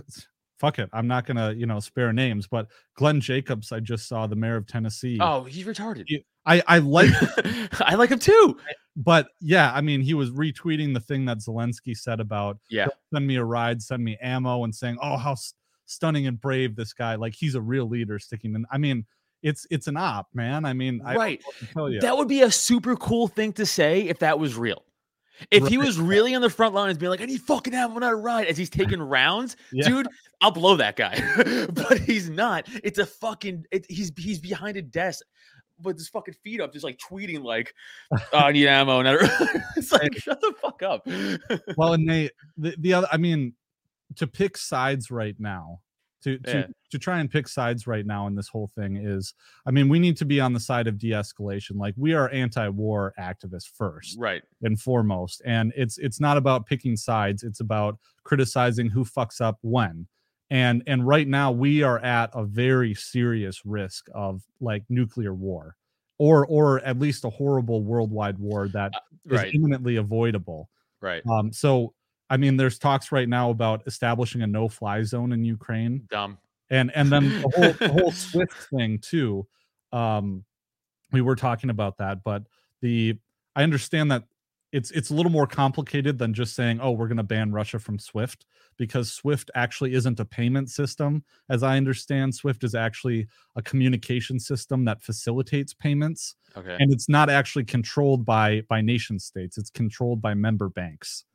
fuck 0.60 0.80
it 0.80 0.90
i'm 0.94 1.08
not 1.08 1.26
gonna 1.26 1.52
you 1.54 1.66
know 1.66 1.80
spare 1.82 2.14
names 2.14 2.48
but 2.48 2.68
glenn 2.96 3.20
jacobs 3.22 3.72
i 3.72 3.80
just 3.82 4.08
saw 4.08 4.26
the 4.26 4.36
mayor 4.38 4.56
of 4.56 4.66
tennessee 4.68 5.18
Oh, 5.22 5.44
he's 5.44 5.66
retarded. 5.66 6.06
You- 6.08 6.22
i 6.46 6.64
i 6.68 6.78
like 6.80 7.12
I 7.82 7.96
like 7.96 8.10
him 8.10 8.20
too. 8.20 8.58
but 8.96 9.28
yeah 9.42 9.72
i 9.76 9.82
mean 9.82 10.00
he 10.02 10.14
was 10.14 10.32
retweeting 10.32 10.94
the 10.94 11.02
thing 11.02 11.26
that 11.26 11.40
zelensky 11.40 11.96
said 11.96 12.20
about 12.22 12.58
Yeah. 12.70 12.88
Send 13.14 13.28
me 13.28 13.36
a 13.36 13.44
ride 13.44 13.82
send 13.82 14.02
me 14.04 14.18
ammo 14.22 14.64
and 14.64 14.74
saying 14.74 14.98
oh 15.02 15.18
how 15.18 15.34
s- 15.34 15.54
stunning 15.88 16.26
and 16.28 16.40
brave 16.40 16.76
this 16.78 16.94
guy 16.94 17.16
like 17.16 17.36
he's 17.36 17.56
a 17.56 17.62
real 17.62 17.88
leader 17.90 18.18
sticking 18.18 18.56
in 18.56 18.66
i 18.72 18.78
mean 18.78 19.06
it's 19.48 19.66
it's 19.72 19.88
an 19.88 19.98
op 19.98 20.28
man 20.34 20.66
i 20.66 20.74
mean 20.74 21.02
I 21.06 21.16
Right. 21.16 21.42
know 21.42 21.48
what 21.48 21.72
tell 21.74 21.90
you 21.92 22.00
That 22.02 22.18
would 22.18 22.28
be 22.28 22.42
a 22.42 22.52
super 22.52 22.96
cool 22.96 23.28
thing 23.28 23.54
to 23.54 23.66
say 23.66 24.02
if 24.02 24.20
that 24.20 24.38
was 24.40 24.56
real. 24.56 24.84
If 25.52 25.68
he 25.68 25.78
was 25.78 26.00
really 26.00 26.34
on 26.34 26.42
the 26.42 26.50
front 26.50 26.74
lines, 26.74 26.98
being 26.98 27.12
like, 27.12 27.22
"I 27.22 27.26
need 27.26 27.42
fucking 27.42 27.72
have 27.74 27.92
on 27.96 28.02
ride," 28.24 28.48
as 28.48 28.58
he's 28.58 28.72
taking 28.72 29.00
rounds, 29.18 29.56
Yeah. 29.72 29.88
dude, 29.88 30.08
I'll 30.42 30.50
blow 30.50 30.76
that 30.78 30.96
guy. 30.96 31.14
but 31.74 32.00
he's 32.00 32.28
not. 32.28 32.68
It's 32.84 32.98
a 32.98 33.06
fucking. 33.06 33.66
It, 33.72 33.86
he's 33.88 34.12
he's 34.18 34.40
behind 34.40 34.78
a 34.78 34.82
desk 34.82 35.24
with 35.84 35.96
his 36.00 36.10
fucking 36.10 36.34
feet 36.44 36.60
up, 36.60 36.74
just 36.74 36.84
like 36.84 36.98
tweeting, 36.98 37.44
like, 37.44 37.76
oh, 38.12 38.18
"I 38.34 38.52
need 38.52 38.66
ammo." 38.68 39.00
And 39.02 39.30
it's 39.78 39.92
like, 39.92 40.18
shut 40.18 40.42
the 40.42 40.56
fuck 40.60 40.82
up. 40.82 41.06
well 41.78 41.94
and 41.94 42.10
they 42.10 42.32
the, 42.58 42.74
the 42.80 42.94
other 42.96 43.08
i 43.12 43.18
mean 43.18 43.54
to 44.16 44.26
pick 44.26 44.58
sides 44.58 45.12
right 45.12 45.36
now 45.40 45.82
to 46.24 46.38
to, 46.40 46.52
Yeah. 46.52 46.68
to 46.92 47.00
try 47.00 47.20
and 47.20 47.30
pick 47.30 47.48
sides 47.48 47.86
right 47.88 48.06
now 48.06 48.28
in 48.28 48.36
this 48.36 48.48
whole 48.48 48.68
thing 48.68 48.98
is 48.98 49.34
i 49.66 49.72
mean 49.72 49.88
we 49.90 50.00
need 50.00 50.18
to 50.18 50.26
be 50.26 50.40
on 50.40 50.54
the 50.54 50.60
side 50.60 50.88
of 50.88 50.98
de-escalation 50.98 51.76
like 51.76 51.94
we 51.98 52.14
are 52.14 52.30
anti-war 52.30 53.14
activists 53.20 53.70
first 53.72 54.18
right. 54.20 54.42
and 54.64 54.80
foremost 54.80 55.42
and 55.46 55.74
it's 55.76 55.98
it's 55.98 56.20
not 56.20 56.38
about 56.38 56.66
picking 56.66 56.96
sides 56.98 57.44
it's 57.44 57.60
about 57.60 57.98
criticizing 58.24 58.90
who 58.90 59.04
fucks 59.06 59.42
up 59.42 59.58
when 59.62 60.08
and 60.50 60.82
and 60.88 61.06
right 61.08 61.28
now 61.28 61.52
we 61.52 61.84
are 61.84 62.00
at 62.00 62.30
a 62.34 62.44
very 62.46 62.94
serious 62.94 63.66
risk 63.66 64.08
of 64.16 64.42
like 64.62 64.84
nuclear 64.90 65.34
war 65.34 65.76
or 66.20 66.46
or 66.48 66.80
at 66.80 66.98
least 66.98 67.26
a 67.26 67.30
horrible 67.30 67.84
worldwide 67.84 68.38
war 68.40 68.68
that 68.70 68.92
is 69.26 69.32
Right. 69.34 69.54
imminently 69.54 69.98
avoidable 69.98 70.70
Right. 71.02 71.22
um, 71.30 71.52
so 71.54 71.94
I 72.30 72.38
mean, 72.38 72.58
there's 72.58 72.78
talks 72.78 73.12
right 73.12 73.28
now 73.30 73.50
about 73.50 73.84
establishing 73.88 74.42
a 74.42 74.48
no-fly 74.48 75.04
zone 75.04 75.32
in 75.32 75.44
Ukraine, 75.46 76.06
Dumb. 76.10 76.38
and 76.70 76.92
and 76.96 77.12
then 77.12 77.30
the 77.42 77.50
whole 77.56 77.74
the 77.74 77.94
whole 78.02 78.12
SWIFT 78.28 78.54
thing 78.70 79.00
too. 79.00 79.48
Um, 79.92 80.44
we 81.12 81.22
were 81.22 81.36
talking 81.36 81.70
about 81.70 81.98
that, 81.98 82.24
but 82.24 82.44
the 82.82 83.18
I 83.56 83.64
understand 83.64 84.12
that 84.12 84.24
it's 84.74 84.92
it's 84.92 85.10
a 85.10 85.14
little 85.14 85.32
more 85.32 85.48
complicated 85.48 86.18
than 86.18 86.34
just 86.34 86.54
saying, 86.54 86.80
oh, 86.82 86.92
we're 86.92 87.08
going 87.08 87.18
to 87.18 87.24
ban 87.24 87.54
Russia 87.54 87.80
from 87.80 87.98
SWIFT 87.98 88.46
because 88.76 89.12
SWIFT 89.14 89.50
actually 89.56 89.94
isn't 89.94 90.20
a 90.20 90.26
payment 90.26 90.70
system. 90.70 91.24
As 91.50 91.64
I 91.64 91.78
understand, 91.78 92.36
SWIFT 92.36 92.66
is 92.66 92.76
actually 92.76 93.28
a 93.56 93.62
communication 93.62 94.40
system 94.40 94.84
that 94.86 95.02
facilitates 95.02 95.74
payments 95.74 96.36
Okay. 96.58 96.76
and 96.80 96.92
it's 96.92 97.08
not 97.08 97.30
actually 97.30 97.66
controlled 97.66 98.26
by 98.26 98.62
by 98.68 98.82
nation 98.82 99.20
states 99.20 99.58
it's 99.60 99.70
controlled 99.70 100.22
by 100.22 100.34
member 100.34 100.70
banks 100.70 101.26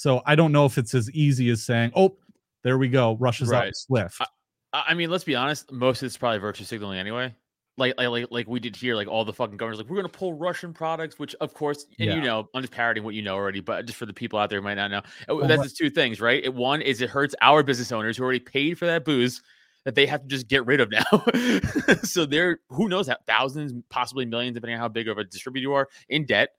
so 0.00 0.22
i 0.26 0.34
don't 0.34 0.52
know 0.52 0.64
if 0.64 0.78
it's 0.78 0.94
as 0.94 1.10
easy 1.10 1.50
as 1.50 1.62
saying 1.62 1.90
oh 1.94 2.16
there 2.64 2.78
we 2.78 2.88
go 2.88 3.16
russia's 3.20 3.52
out 3.52 3.60
Right. 3.60 3.68
of 3.68 3.76
swift 3.76 4.20
I 4.20 4.26
I 4.72 4.94
mean, 4.94 5.10
let's 5.10 5.24
be 5.24 5.34
honest. 5.34 5.72
Most 5.72 6.00
of 6.02 6.06
it's 6.06 6.16
probably 6.16 6.38
virtue 6.38 6.62
signaling 6.62 6.98
anyway. 7.00 7.34
Like, 7.76 7.94
like, 7.98 8.26
like, 8.30 8.46
we 8.46 8.60
did 8.60 8.76
here. 8.76 8.94
Like 8.94 9.08
all 9.08 9.24
the 9.24 9.32
fucking 9.32 9.56
governors, 9.56 9.78
like 9.78 9.88
we're 9.90 9.96
gonna 9.96 10.08
pull 10.08 10.34
Russian 10.34 10.72
products, 10.72 11.18
which 11.18 11.34
of 11.40 11.52
course, 11.54 11.86
and 11.98 12.08
Yeah. 12.08 12.14
you 12.14 12.20
know, 12.20 12.48
I'm 12.54 12.62
just 12.62 12.72
parroting 12.72 13.02
what 13.02 13.14
you 13.14 13.22
know 13.22 13.34
already, 13.34 13.58
but 13.60 13.84
just 13.86 13.98
for 13.98 14.06
the 14.06 14.12
people 14.12 14.38
out 14.38 14.48
there 14.48 14.60
who 14.60 14.64
might 14.64 14.74
not 14.74 14.90
know, 14.92 15.02
uh, 15.28 15.46
that's 15.48 15.64
just 15.64 15.76
two 15.76 15.90
things, 15.90 16.20
right? 16.20 16.44
It, 16.44 16.54
one 16.54 16.82
is 16.82 17.00
it 17.00 17.10
hurts 17.10 17.34
our 17.42 17.64
business 17.64 17.90
owners 17.90 18.16
who 18.16 18.22
already 18.22 18.38
paid 18.38 18.78
for 18.78 18.86
that 18.86 19.04
booze 19.04 19.42
that 19.84 19.96
they 19.96 20.06
have 20.06 20.22
to 20.22 20.28
just 20.28 20.46
get 20.46 20.64
rid 20.66 20.80
of 20.80 20.88
now. 20.90 21.24
so 22.04 22.24
they're 22.26 22.58
who 22.68 22.88
knows 22.88 23.08
how 23.08 23.16
thousands, 23.26 23.72
possibly 23.90 24.24
millions, 24.24 24.54
depending 24.54 24.74
on 24.76 24.80
how 24.80 24.88
big 24.88 25.08
of 25.08 25.18
a 25.18 25.24
distributor 25.24 25.62
you 25.62 25.72
are, 25.72 25.88
in 26.08 26.26
debt. 26.26 26.50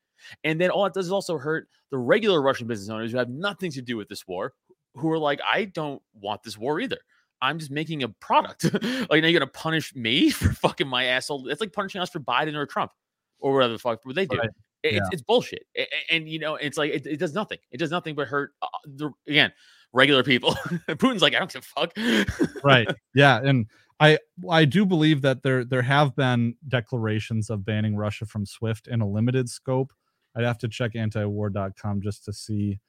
And 0.44 0.60
then 0.60 0.70
all 0.70 0.86
it 0.86 0.94
does 0.94 1.06
is 1.08 1.12
also 1.12 1.38
hurt 1.38 1.68
the 1.90 1.98
regular 1.98 2.42
Russian 2.42 2.68
business 2.68 2.90
owners 2.90 3.12
who 3.12 3.18
have 3.18 3.30
nothing 3.30 3.72
to 3.72 3.82
do 3.82 3.98
with 3.98 4.08
this 4.10 4.28
war, 4.28 4.54
who 4.96 5.12
are 5.12 5.18
like, 5.20 5.40
I 5.48 5.66
don't 5.66 6.02
want 6.14 6.44
this 6.44 6.58
war 6.58 6.80
either. 6.80 7.00
I'm 7.42 7.58
just 7.60 7.72
making 7.72 8.04
a 8.04 8.10
product. 8.10 8.66
like 8.74 9.22
now 9.22 9.28
you're 9.28 9.40
gonna 9.40 9.48
punish 9.52 9.96
me 9.96 10.30
for 10.32 10.54
fucking 10.54 10.88
my 10.88 11.06
asshole. 11.06 11.48
It's 11.48 11.62
like 11.62 11.74
punishing 11.74 12.02
us 12.02 12.10
for 12.10 12.20
Biden 12.20 12.56
or 12.56 12.66
Trump 12.66 12.92
or 13.40 13.54
whatever 13.54 13.74
the 13.74 13.80
fuck 13.80 14.00
what 14.06 14.16
they 14.16 14.26
do. 14.26 14.38
Right. 14.38 14.50
Yeah. 14.84 14.92
It's, 14.98 15.10
it's 15.14 15.22
bullshit. 15.22 15.64
A- 15.78 15.82
a- 15.82 16.16
And, 16.16 16.28
you 16.30 16.40
know, 16.40 16.56
it's 16.56 16.78
like 16.78 16.92
it, 16.92 17.06
it 17.06 17.18
does 17.20 17.34
nothing. 17.34 17.60
It 17.72 17.78
does 17.78 17.92
nothing 17.92 18.16
but 18.16 18.28
hurt 18.28 18.54
uh, 18.62 18.68
the 18.86 19.12
again 19.28 19.52
regular 19.94 20.24
people. 20.24 20.52
Putin's 20.88 21.22
like, 21.22 21.36
I 21.36 21.40
don't 21.40 21.52
give 21.52 21.64
a 21.76 21.88
fuck. 21.88 22.64
right 22.64 22.88
yeah 23.16 23.40
and 23.44 23.66
i 24.00 24.18
i 24.50 24.64
do 24.66 24.86
believe 24.86 25.22
that 25.22 25.44
there 25.44 25.66
there 25.66 25.82
have 25.82 26.16
been 26.16 26.56
declarations 26.68 27.50
of 27.50 27.66
banning 27.66 27.96
russia 27.96 28.26
from 28.26 28.46
swift 28.46 28.88
in 28.88 29.02
a 29.02 29.08
limited 29.08 29.50
scope 29.50 29.92
i'd 30.36 30.44
have 30.44 30.58
to 30.58 30.68
check 30.68 30.94
antiwar.com 30.94 32.02
just 32.02 32.26
to 32.26 32.34
see 32.34 32.80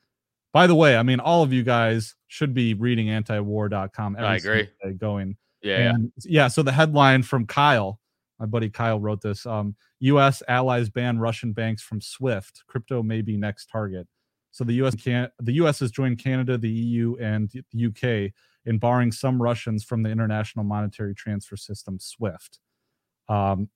by 0.53 0.67
the 0.67 0.75
way 0.75 0.97
i 0.97 1.03
mean 1.03 1.21
all 1.21 1.43
of 1.43 1.53
you 1.53 1.63
guys 1.63 2.15
should 2.29 2.55
be 2.55 2.75
reading 2.75 3.07
antiwar.com 3.09 4.17
every 4.17 4.27
I 4.27 4.37
agree. 4.37 4.69
going 4.99 5.37
yeah, 5.63 5.79
yeah. 5.79 5.93
Yeah, 6.25 6.49
so 6.49 6.63
the 6.63 6.73
headline 6.73 7.23
from 7.23 7.47
Kyle, 7.47 8.01
my 8.39 8.47
buddy 8.47 8.69
Kyle 8.69 9.01
wrote 9.01 9.23
this. 9.23 9.47
Um, 9.47 9.77
U.S. 10.01 10.43
allies 10.49 10.91
ban 10.91 11.19
Russian 11.19 11.53
banks 11.53 11.83
from 11.83 12.01
SWIFT. 12.01 12.65
Crypto 12.67 13.03
may 13.03 13.23
be 13.23 13.37
next 13.37 13.67
target. 13.67 14.09
So 14.51 14.65
the 14.65 14.75
U.S. 14.75 14.95
can 14.95 15.31
the 15.41 15.53
U.S. 15.55 15.81
has 15.81 15.91
joined 15.91 16.19
Canada, 16.19 16.59
the 16.59 16.69
EU, 16.69 17.17
and 17.21 17.49
the 17.51 17.63
U.K. 17.73 18.33
in 18.67 18.79
barring 18.79 19.13
some 19.13 19.41
Russians 19.41 19.85
from 19.85 20.03
the 20.03 20.11
International 20.11 20.65
Monetary 20.65 21.15
Transfer 21.15 21.57
System 21.57 21.99
(SWIFT). 21.99 22.59
Um, 23.29 23.71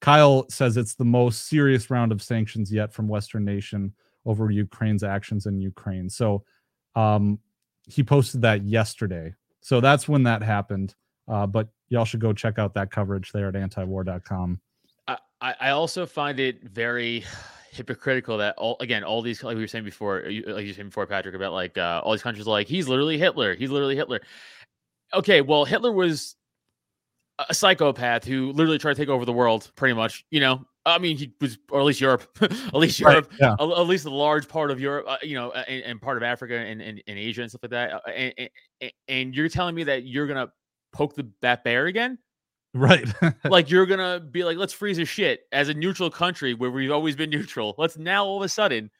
Kyle 0.00 0.46
says 0.48 0.76
it's 0.76 0.94
the 0.94 1.04
most 1.04 1.48
serious 1.48 1.90
round 1.90 2.12
of 2.12 2.22
sanctions 2.22 2.72
yet 2.72 2.92
from 2.92 3.08
Western 3.08 3.44
nation 3.44 3.92
over 4.26 4.50
Ukraine's 4.50 5.02
actions 5.02 5.46
in 5.46 5.60
Ukraine. 5.60 6.08
So 6.08 6.44
um, 6.94 7.38
he 7.86 8.02
posted 8.02 8.42
that 8.42 8.64
yesterday. 8.64 9.34
So 9.60 9.80
that's 9.80 10.08
when 10.08 10.22
that 10.24 10.42
happened. 10.42 10.94
Uh, 11.26 11.46
but 11.46 11.68
y'all 11.88 12.04
should 12.04 12.20
go 12.20 12.32
check 12.32 12.58
out 12.58 12.74
that 12.74 12.90
coverage 12.90 13.32
there 13.32 13.48
at 13.48 13.54
antiwar.com. 13.54 14.60
I, 15.40 15.54
I 15.60 15.70
also 15.70 16.06
find 16.06 16.40
it 16.40 16.62
very 16.62 17.24
hypocritical 17.70 18.38
that 18.38 18.56
all 18.56 18.76
again 18.80 19.04
all 19.04 19.20
these 19.20 19.42
like 19.44 19.54
we 19.54 19.60
were 19.60 19.68
saying 19.68 19.84
before 19.84 20.22
like 20.22 20.32
you 20.32 20.42
were 20.46 20.72
saying 20.72 20.88
before 20.88 21.06
Patrick 21.06 21.34
about 21.34 21.52
like 21.52 21.76
uh, 21.76 22.00
all 22.02 22.12
these 22.12 22.22
countries 22.22 22.46
like 22.46 22.66
he's 22.66 22.88
literally 22.88 23.18
Hitler 23.18 23.54
he's 23.54 23.70
literally 23.70 23.94
Hitler 23.94 24.20
okay 25.12 25.42
well 25.42 25.66
Hitler 25.66 25.92
was 25.92 26.34
a- 27.38 27.54
psychopath 27.54 28.24
who 28.24 28.52
literally 28.52 28.78
tried 28.78 28.94
to 28.94 29.00
take 29.00 29.08
over 29.08 29.24
the 29.24 29.32
world 29.32 29.70
pretty 29.76 29.94
much 29.94 30.24
you 30.30 30.40
know 30.40 30.64
I 30.86 30.98
mean 30.98 31.16
he 31.16 31.32
was 31.40 31.58
or 31.70 31.80
at 31.80 31.84
least 31.86 32.00
Europe 32.00 32.28
at 32.42 32.74
least 32.74 33.00
Right, 33.00 33.12
Europe 33.12 33.32
yeah. 33.40 33.54
a- 33.58 33.80
at 33.80 33.86
least 33.86 34.04
a 34.06 34.10
large 34.10 34.48
part 34.48 34.70
of 34.70 34.80
Europe 34.80 35.06
uh, 35.08 35.16
you 35.22 35.34
know 35.34 35.50
uh, 35.50 35.64
and, 35.68 35.82
and 35.84 36.00
part 36.02 36.16
of 36.16 36.22
Africa 36.22 36.56
and, 36.56 36.80
and, 36.82 37.02
and 37.06 37.18
Asia 37.18 37.42
and 37.42 37.50
stuff 37.50 37.62
like 37.62 37.70
that 37.72 37.92
uh, 37.94 38.00
and, 38.10 38.50
and, 38.80 38.92
and 39.08 39.34
you're 39.34 39.48
telling 39.48 39.74
me 39.74 39.84
that 39.84 40.04
you're 40.04 40.26
gonna 40.26 40.50
poke 40.92 41.14
the 41.14 41.28
that 41.42 41.64
bear 41.64 41.86
again 41.86 42.18
Right. 42.74 43.08
like 43.44 43.70
you're 43.70 43.86
gonna 43.86 44.20
be 44.20 44.44
like, 44.44 44.58
let's 44.58 44.74
freeze 44.74 44.98
his 44.98 45.08
shit 45.08 45.40
as 45.52 45.68
a 45.70 45.74
neutral 45.74 46.10
country 46.10 46.52
where 46.52 46.70
we've 46.70 46.90
always 46.92 47.16
been 47.16 47.30
neutral. 47.38 47.74
Let's 47.78 47.96
now 47.96 48.26
all 48.26 48.36
of 48.36 48.42
a 48.44 48.48
sudden, 48.48 48.90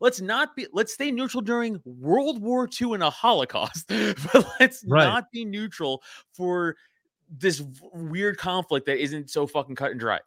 let's 0.00 0.22
not 0.22 0.56
be, 0.56 0.66
let's 0.72 0.94
stay 0.94 1.10
neutral 1.10 1.42
during 1.42 1.80
World 1.84 2.40
War 2.40 2.66
II 2.80 2.94
and 2.94 3.02
a 3.02 3.10
Holocaust, 3.10 3.88
but 3.88 4.46
let's 4.58 4.82
Right. 4.88 5.04
not 5.04 5.30
be 5.32 5.44
neutral 5.44 6.02
for 6.34 6.76
this 7.30 7.62
weird 7.92 8.38
conflict 8.38 8.86
that 8.86 8.98
isn't 9.02 9.30
so 9.30 9.46
fucking 9.46 9.76
cut 9.76 9.92
and 9.92 10.00
dry. 10.00 10.20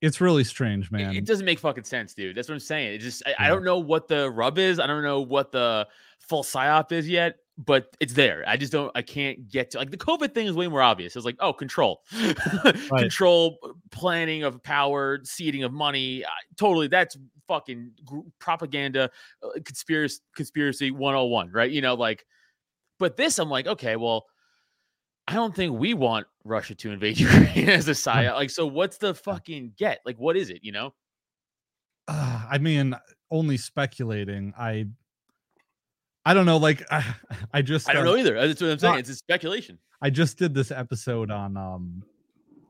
it's 0.00 0.20
really 0.20 0.44
strange, 0.44 0.90
man. 0.90 1.14
It, 1.14 1.24
doesn't 1.24 1.44
make 1.44 1.58
fucking 1.58 1.84
sense, 1.84 2.14
dude. 2.14 2.36
That's 2.36 2.48
what 2.48 2.54
I'm 2.54 2.60
saying. 2.60 2.94
It 2.94 2.98
just, 2.98 3.22
I, 3.26 3.46
I 3.46 3.48
don't 3.48 3.64
know 3.64 3.78
what 3.78 4.08
the 4.08 4.30
rub 4.30 4.58
is. 4.58 4.80
I 4.80 4.86
don't 4.86 5.02
know 5.02 5.20
what 5.20 5.52
the 5.52 5.86
full 6.18 6.42
psyop 6.42 6.90
is 6.92 7.08
yet, 7.08 7.36
but 7.58 7.94
it's 8.00 8.14
there. 8.14 8.42
I 8.46 8.56
just 8.56 8.72
don't, 8.72 8.90
I 8.94 9.02
can't 9.02 9.48
get 9.48 9.70
to 9.72 9.78
like 9.78 9.90
the 9.90 9.96
COVID 9.96 10.34
thing 10.34 10.46
is 10.46 10.54
way 10.54 10.66
more 10.66 10.82
obvious. 10.82 11.14
It's 11.14 11.24
like, 11.24 11.36
oh, 11.40 11.52
control, 11.52 12.02
control, 12.96 13.58
uh, 13.62 13.68
planning 13.90 14.42
of 14.42 14.62
power, 14.62 15.20
seeding 15.22 15.62
of 15.62 15.72
money. 15.72 16.24
Uh, 16.24 16.28
totally. 16.56 16.88
That's 16.88 17.16
fucking 17.46 17.92
propaganda, 18.38 19.10
uh, 19.42 19.48
conspiracy, 19.64 20.20
conspiracy 20.34 20.90
101, 20.90 21.52
right? 21.52 21.70
You 21.70 21.82
know, 21.82 21.94
like, 21.94 22.24
but 22.98 23.16
this, 23.16 23.38
I'm 23.38 23.50
like, 23.50 23.66
okay, 23.66 23.96
well, 23.96 24.26
I 25.28 25.34
don't 25.34 25.54
think 25.54 25.78
we 25.78 25.94
want 25.94 26.26
Russia 26.44 26.74
to 26.74 26.90
invade 26.90 27.18
Ukraine 27.20 27.68
as 27.68 27.88
a 27.88 27.92
psyop. 27.92 28.34
Like, 28.34 28.50
so 28.50 28.66
what's 28.66 28.98
the 28.98 29.14
fucking 29.14 29.74
get? 29.76 30.00
Like, 30.04 30.16
what 30.16 30.36
is 30.36 30.50
it? 30.50 30.60
You 30.62 30.72
know? 30.72 30.94
Uh, 32.08 32.44
I 32.50 32.58
mean, 32.58 32.96
only 33.30 33.56
speculating. 33.56 34.52
I 34.58 34.86
I 36.24 36.34
don't 36.34 36.46
know. 36.46 36.58
Like 36.58 36.84
I, 36.90 37.04
I 37.52 37.62
just 37.62 37.88
I 37.88 37.92
don't 37.92 38.06
uh, 38.06 38.10
know 38.10 38.16
either. 38.16 38.34
That's 38.34 38.60
what 38.60 38.70
I'm 38.70 38.78
saying. 38.78 38.92
not- 38.92 39.00
It's 39.00 39.10
a 39.10 39.14
speculation. 39.14 39.78
I 40.00 40.10
just 40.10 40.36
did 40.36 40.52
this 40.52 40.70
episode 40.72 41.30
on 41.30 41.56
um 41.56 42.02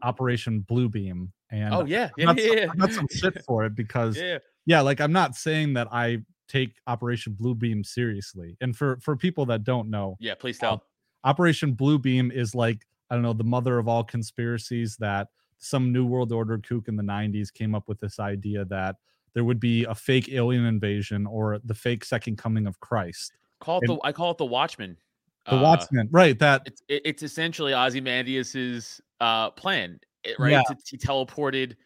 Operation 0.02 0.66
Bluebeam, 0.68 1.28
and 1.50 1.74
Oh 1.74 1.84
yeah, 1.84 2.10
I 2.18 2.20
yeah, 2.20 2.24
got, 2.26 2.38
yeah, 2.38 2.46
some, 2.48 2.58
yeah. 2.58 2.66
I 2.70 2.76
got 2.76 2.92
some 2.92 3.06
shit 3.10 3.44
for 3.46 3.64
it 3.64 3.74
because 3.74 4.18
yeah. 4.18 4.38
yeah, 4.66 4.80
like 4.80 5.00
I'm 5.00 5.12
not 5.12 5.34
saying 5.34 5.74
that 5.74 5.88
I 5.90 6.18
take 6.48 6.74
Operation 6.86 7.36
Bluebeam 7.40 7.86
seriously. 7.86 8.56
And 8.60 8.76
for 8.76 8.98
for 9.00 9.16
people 9.16 9.46
that 9.46 9.64
don't 9.64 9.88
know, 9.88 10.16
Yeah, 10.20 10.34
please 10.34 10.58
tell. 10.58 10.84
Operation 11.24 11.74
Bluebeam 11.74 12.32
is 12.32 12.54
like 12.54 12.86
I 13.10 13.14
don't 13.14 13.22
know 13.22 13.32
the 13.34 13.44
mother 13.44 13.78
of 13.78 13.88
all 13.88 14.02
conspiracies 14.04 14.96
that 14.96 15.28
some 15.58 15.92
new 15.92 16.06
world 16.06 16.32
order 16.32 16.58
kook 16.58 16.88
in 16.88 16.96
the 16.96 17.02
90s 17.02 17.52
came 17.52 17.74
up 17.74 17.86
with 17.88 18.00
this 18.00 18.18
idea 18.18 18.64
that 18.64 18.96
there 19.34 19.44
would 19.44 19.60
be 19.60 19.84
a 19.84 19.94
fake 19.94 20.28
alien 20.32 20.64
invasion 20.64 21.26
or 21.26 21.60
the 21.64 21.74
fake 21.74 22.04
second 22.04 22.36
coming 22.36 22.66
of 22.66 22.80
Christ. 22.80 23.32
Call 23.60 23.78
it 23.78 23.88
and- 23.88 23.98
the 23.98 24.00
I 24.04 24.12
call 24.12 24.30
it 24.30 24.38
the 24.38 24.44
Watchman. 24.44 24.96
The 25.46 25.56
Uh, 25.56 25.62
Watchmen, 25.62 26.08
right? 26.12 26.38
That 26.38 26.62
It's 26.66 26.82
it's 26.88 27.22
essentially 27.22 27.74
Ozymandias's 27.74 29.00
uh 29.20 29.50
plan, 29.50 30.00
right? 30.38 30.52
Yeah. 30.52 30.62
To- 30.68 30.76
He 30.88 30.96
teleported 30.96 31.76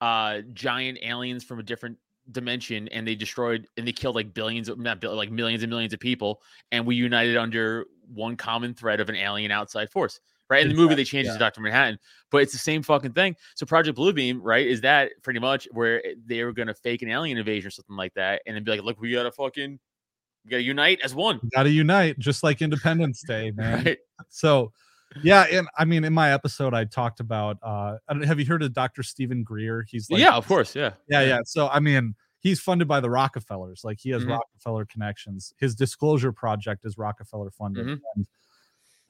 uh 0.00 0.40
giant 0.54 0.98
aliens 1.02 1.44
from 1.44 1.58
a 1.58 1.62
different 1.62 1.98
dimension 2.32 2.86
and 2.88 3.06
they 3.06 3.14
destroyed 3.16 3.66
and 3.76 3.86
they 3.86 3.92
killed 3.92 4.14
like 4.14 4.32
billions 4.32 4.68
of 4.68 4.78
not 4.78 5.00
bill, 5.00 5.14
like 5.16 5.30
millions 5.30 5.62
and 5.62 5.70
millions 5.70 5.92
of 5.92 5.98
people 6.00 6.40
and 6.72 6.86
we 6.86 6.94
united 6.94 7.36
under 7.36 7.86
one 8.12 8.36
common 8.36 8.74
thread 8.74 9.00
of 9.00 9.08
an 9.08 9.16
alien 9.16 9.50
outside 9.50 9.90
force 9.90 10.20
right 10.48 10.62
in 10.62 10.68
the 10.68 10.74
movie 10.74 10.94
they 10.94 11.04
changed 11.04 11.28
it 11.30 11.32
to 11.34 11.38
dr 11.38 11.60
manhattan 11.60 11.98
but 12.30 12.42
it's 12.42 12.52
the 12.52 12.58
same 12.58 12.82
fucking 12.82 13.12
thing 13.12 13.36
so 13.54 13.64
project 13.64 13.96
bluebeam 13.96 14.38
right 14.42 14.66
is 14.66 14.80
that 14.80 15.10
pretty 15.22 15.38
much 15.40 15.68
where 15.72 16.02
they 16.26 16.42
were 16.44 16.52
going 16.52 16.68
to 16.68 16.74
fake 16.74 17.02
an 17.02 17.08
alien 17.10 17.38
invasion 17.38 17.68
or 17.68 17.70
something 17.70 17.96
like 17.96 18.12
that 18.14 18.42
and 18.46 18.56
then 18.56 18.64
be 18.64 18.70
like 18.72 18.82
look 18.82 19.00
we 19.00 19.12
gotta 19.12 19.30
fucking 19.30 19.78
we 20.44 20.50
gotta 20.50 20.62
unite 20.62 20.98
as 21.04 21.14
one 21.14 21.38
gotta 21.54 21.70
unite, 21.70 22.18
just 22.18 22.42
like 22.42 22.62
Independence 22.62 23.22
Day, 23.26 23.50
man. 23.54 23.84
right 23.84 23.98
So, 24.30 24.72
yeah, 25.22 25.44
and 25.52 25.68
I 25.76 25.84
mean, 25.84 26.02
in 26.04 26.12
my 26.14 26.32
episode, 26.32 26.72
I 26.72 26.84
talked 26.84 27.20
about. 27.20 27.58
uh 27.62 27.98
I 28.08 28.14
don't- 28.14 28.22
Have 28.22 28.40
you 28.40 28.46
heard 28.46 28.62
of 28.62 28.72
Dr. 28.72 29.02
Steven 29.02 29.42
Greer? 29.42 29.84
He's 29.88 30.08
like, 30.10 30.20
yeah 30.20 30.34
of 30.34 30.46
course 30.48 30.74
yeah 30.74 30.92
yeah, 31.08 31.22
yeah. 31.22 31.40
So, 31.44 31.68
I 31.68 31.78
mean, 31.80 32.14
he's 32.40 32.60
funded 32.60 32.88
by 32.88 33.00
the 33.00 33.10
Rockefellers. 33.10 33.82
Like, 33.84 33.98
he 34.00 34.10
has 34.10 34.24
Mhm. 34.24 34.30
Rockefeller 34.30 34.84
connections. 34.86 35.52
His 35.58 35.74
disclosure 35.74 36.32
project 36.32 36.84
is 36.84 36.98
Rockefeller 36.98 37.50
funded, 37.50 37.86
Mhm. 37.86 38.00
and 38.16 38.26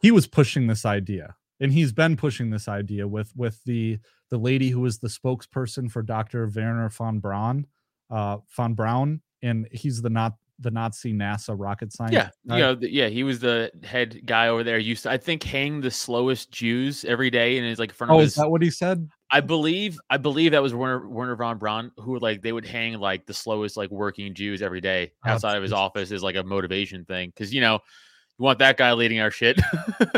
he 0.00 0.10
was 0.10 0.26
pushing 0.26 0.66
this 0.66 0.84
idea, 0.84 1.36
and 1.60 1.72
he's 1.72 1.92
been 1.92 2.16
pushing 2.16 2.50
this 2.50 2.68
idea 2.68 3.06
with 3.08 3.34
with 3.36 3.62
the 3.64 3.98
the 4.30 4.38
lady 4.38 4.68
who 4.70 4.80
was 4.80 4.98
the 5.00 5.08
spokesperson 5.08 5.90
for 5.90 6.02
Dr. 6.02 6.46
Wernher 6.48 6.88
von 6.90 7.18
Braun, 7.18 7.66
uh, 8.10 8.38
von 8.56 8.74
Braun, 8.74 9.20
and 9.42 9.66
he's 9.72 10.00
the 10.02 10.10
not 10.10 10.36
the 10.60 10.70
Nazi 10.70 11.12
NASA 11.14 11.54
rocket 11.58 11.90
scientist. 11.92 12.36
Yeah, 12.44 12.54
you 12.54 12.60
know, 12.62 12.76
th- 12.76 12.92
yeah, 12.92 13.08
he 13.08 13.22
was 13.22 13.40
the 13.40 13.70
head 13.82 14.20
guy 14.26 14.48
over 14.48 14.62
there. 14.62 14.78
Used 14.78 15.04
to, 15.04 15.10
I 15.10 15.16
think, 15.16 15.42
hang 15.42 15.80
the 15.80 15.90
slowest 15.90 16.50
Jews 16.52 17.04
every 17.06 17.30
day, 17.30 17.56
and 17.58 17.66
is 17.66 17.78
like 17.78 17.88
in 17.90 17.94
front 17.94 18.10
of 18.10 18.16
Oh, 18.16 18.20
his. 18.20 18.32
is 18.32 18.34
that 18.36 18.50
what 18.50 18.60
he 18.62 18.70
said? 18.70 19.08
I 19.30 19.40
believe, 19.40 19.98
I 20.10 20.16
believe 20.16 20.52
that 20.52 20.62
was 20.62 20.74
Wernher 20.74 21.08
Wernher 21.08 21.36
von 21.36 21.58
Braun, 21.58 21.92
who 21.96 22.18
like 22.18 22.42
they 22.42 22.52
would 22.52 22.66
hang 22.66 22.94
like 22.94 23.26
the 23.26 23.34
slowest 23.34 23.76
like 23.76 23.90
working 23.90 24.34
Jews 24.34 24.62
every 24.62 24.80
day 24.80 25.12
Oh, 25.24 25.30
outside 25.30 25.56
of 25.56 25.62
his 25.62 25.72
office 25.72 26.10
is 26.10 26.22
like 26.22 26.36
a 26.36 26.42
motivation 26.42 27.04
thing 27.04 27.30
because 27.30 27.52
you 27.54 27.60
know 27.60 27.80
you 28.38 28.44
want 28.44 28.58
that 28.60 28.76
guy 28.76 28.92
leading 28.92 29.20
our 29.20 29.30
shit. 29.30 29.60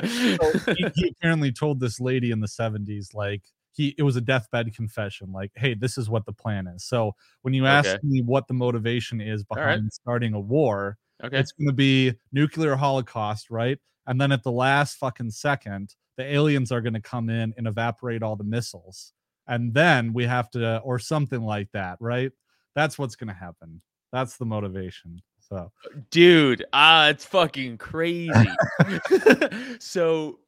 So 0.05 0.53
he, 0.77 0.87
he 0.95 1.09
apparently 1.19 1.53
told 1.53 1.81
this 1.81 2.01
lady 2.01 2.31
in 2.31 2.41
the 2.41 2.47
70s 2.49 3.13
like 3.15 3.43
he 3.73 3.95
it 3.99 4.03
was 4.03 4.17
a 4.17 4.21
deathbed 4.21 4.75
confession 4.75 5.33
like 5.33 5.51
hey 5.55 5.75
this 5.75 5.97
is 5.99 6.09
what 6.11 6.27
the 6.27 6.33
plan 6.33 6.67
is 6.67 6.85
so 6.85 7.13
when 7.43 7.55
you 7.55 7.67
ask 7.67 7.89
Okay. 7.89 7.99
me 8.03 8.21
what 8.23 8.47
the 8.47 8.55
motivation 8.55 9.21
is 9.21 9.45
right. 9.55 9.59
behind 9.63 9.93
starting 9.93 10.35
a 10.35 10.41
war 10.41 10.99
okay, 11.25 11.39
it's 11.39 11.53
going 11.53 11.69
to 11.69 11.73
be 11.75 12.13
nuclear 12.33 12.77
holocaust 12.77 13.51
right 13.51 13.79
and 14.07 14.21
then 14.21 14.31
at 14.31 14.43
the 14.43 14.53
last 14.53 14.97
fucking 14.97 15.31
second 15.31 15.95
the 16.17 16.25
aliens 16.25 16.71
are 16.73 16.81
going 16.81 16.93
to 16.95 17.01
come 17.01 17.31
in 17.31 17.55
and 17.57 17.67
evaporate 17.67 18.23
all 18.23 18.37
the 18.37 18.45
missiles 18.45 19.13
and 19.49 19.73
then 19.75 20.13
we 20.13 20.25
have 20.25 20.51
to 20.51 20.79
or 20.81 20.99
something 20.99 21.43
like 21.43 21.69
that 21.73 21.97
right 22.01 22.31
that's 22.75 22.99
what's 22.99 23.17
going 23.17 23.29
to 23.29 23.35
happen 23.35 23.81
that's 24.13 24.37
the 24.37 24.45
motivation 24.45 25.21
so 25.41 25.71
dude, 26.11 26.65
ah, 26.73 27.09
it's 27.09 27.25
fucking 27.27 27.77
crazy. 27.77 28.33
so 29.79 30.39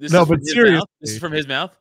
this 0.00 0.12
No, 0.12 0.22
is 0.22 0.28
but 0.28 0.38
mouth? 0.70 0.86
this 1.00 1.10
is 1.12 1.18
from 1.18 1.32
his 1.32 1.46
mouth 1.46 1.72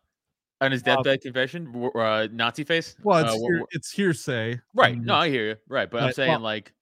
on 0.61 0.71
his 0.71 0.81
Uh, 0.81 0.95
deathbed 0.95 1.21
confession, 1.21 1.89
uh, 1.95 2.27
Nazi 2.31 2.63
face. 2.63 2.95
well 3.03 3.23
Uh, 3.25 3.33
it's, 3.33 3.41
hear- 3.41 3.61
it's 3.71 3.91
hearsay 3.91 4.59
right. 4.73 4.93
and- 4.95 5.05
No, 5.05 5.15
I 5.15 5.29
hear 5.29 5.47
you. 5.49 5.55
Right, 5.67 5.89
but 5.89 6.03
I'm 6.03 6.13
saying 6.13 6.31
well, 6.31 6.39
like. 6.39 6.73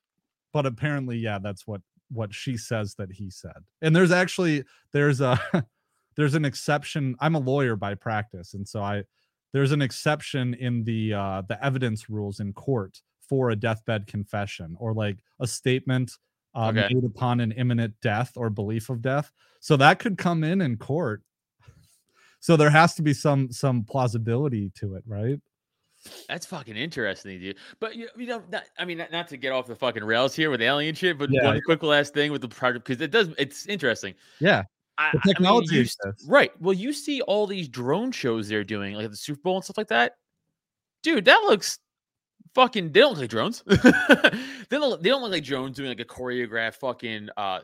but 0.53 0.65
apparently 0.65 1.17
yeah 1.17 1.39
that's 1.39 1.67
what 1.67 1.81
what 2.09 2.33
she 2.33 2.57
says 2.57 2.95
that 2.95 3.11
he 3.11 3.29
said 3.29 3.55
and 3.81 3.95
there's 3.95 4.11
actually 4.11 4.63
there's 4.93 5.21
a 5.21 5.39
there's 6.15 6.35
an 6.35 6.45
exception 6.45 7.15
i'm 7.19 7.35
a 7.35 7.39
lawyer 7.39 7.75
by 7.75 7.93
practice 7.95 8.53
and 8.53 8.67
so 8.67 8.81
i 8.81 9.03
there's 9.53 9.71
an 9.71 9.81
exception 9.81 10.53
in 10.55 10.83
the 10.83 11.13
uh 11.13 11.41
the 11.47 11.63
evidence 11.65 12.09
rules 12.09 12.39
in 12.39 12.53
court 12.53 13.01
for 13.27 13.51
a 13.51 13.55
deathbed 13.55 14.07
confession 14.07 14.75
or 14.79 14.93
like 14.93 15.17
a 15.39 15.47
statement 15.47 16.17
uh, 16.53 16.67
Okay. 16.69 16.89
made 16.93 17.05
upon 17.05 17.39
an 17.39 17.53
imminent 17.53 17.93
death 18.01 18.33
or 18.35 18.49
belief 18.49 18.89
of 18.89 19.01
death 19.01 19.31
so 19.61 19.77
that 19.77 19.99
could 19.99 20.17
come 20.17 20.43
in 20.43 20.59
in 20.61 20.75
court 20.77 21.23
so 22.41 22.57
there 22.57 22.69
has 22.69 22.93
to 22.95 23.01
be 23.01 23.13
some 23.13 23.49
some 23.51 23.83
plausibility 23.85 24.69
to 24.75 24.95
it 24.95 25.03
right 25.07 25.39
That's 26.27 26.45
fucking 26.47 26.75
interesting, 26.75 27.39
dude. 27.39 27.57
But 27.79 27.95
you, 27.95 28.09
you 28.17 28.25
know, 28.25 28.41
not, 28.51 28.63
I 28.79 28.85
mean, 28.85 28.97
not, 28.97 29.11
not 29.11 29.27
to 29.27 29.37
get 29.37 29.51
off 29.51 29.67
the 29.67 29.75
fucking 29.75 30.03
rails 30.03 30.35
here 30.35 30.49
with 30.49 30.61
alien 30.61 30.95
shit, 30.95 31.17
but 31.17 31.29
Yeah, 31.31 31.43
one 31.43 31.61
quick 31.61 31.83
last 31.83 32.13
thing 32.13 32.31
with 32.31 32.41
the 32.41 32.47
project 32.47 32.85
because 32.87 33.01
it 33.01 33.11
does, 33.11 33.29
it's 33.37 33.67
interesting. 33.67 34.15
yeah 34.39 34.63
I, 34.97 35.11
the 35.23 35.33
I 35.37 35.51
mean, 35.51 35.63
you 35.71 35.85
right? 36.27 36.51
Well, 36.61 36.73
you 36.73 36.93
see 36.93 37.21
all 37.21 37.47
these 37.47 37.67
drone 37.67 38.11
shows 38.11 38.47
they're 38.47 38.63
doing, 38.63 38.95
like 38.95 39.05
at 39.05 39.11
the 39.11 39.17
Super 39.17 39.41
Bowl 39.41 39.55
and 39.55 39.63
stuff 39.63 39.77
like 39.77 39.87
that. 39.87 40.13
Dude, 41.03 41.25
that 41.25 41.41
looks 41.47 41.79
fucking. 42.53 42.91
They 42.91 42.99
don't 42.99 43.11
look 43.11 43.21
like 43.21 43.29
drones. 43.29 43.63
they 43.67 43.77
don't. 44.69 45.01
They 45.01 45.09
don't 45.09 45.21
look 45.21 45.31
like 45.31 45.43
drones 45.43 45.77
doing 45.77 45.89
like 45.89 45.99
a 45.99 46.05
choreographed 46.05 46.75
fucking. 46.75 47.29
uh 47.37 47.61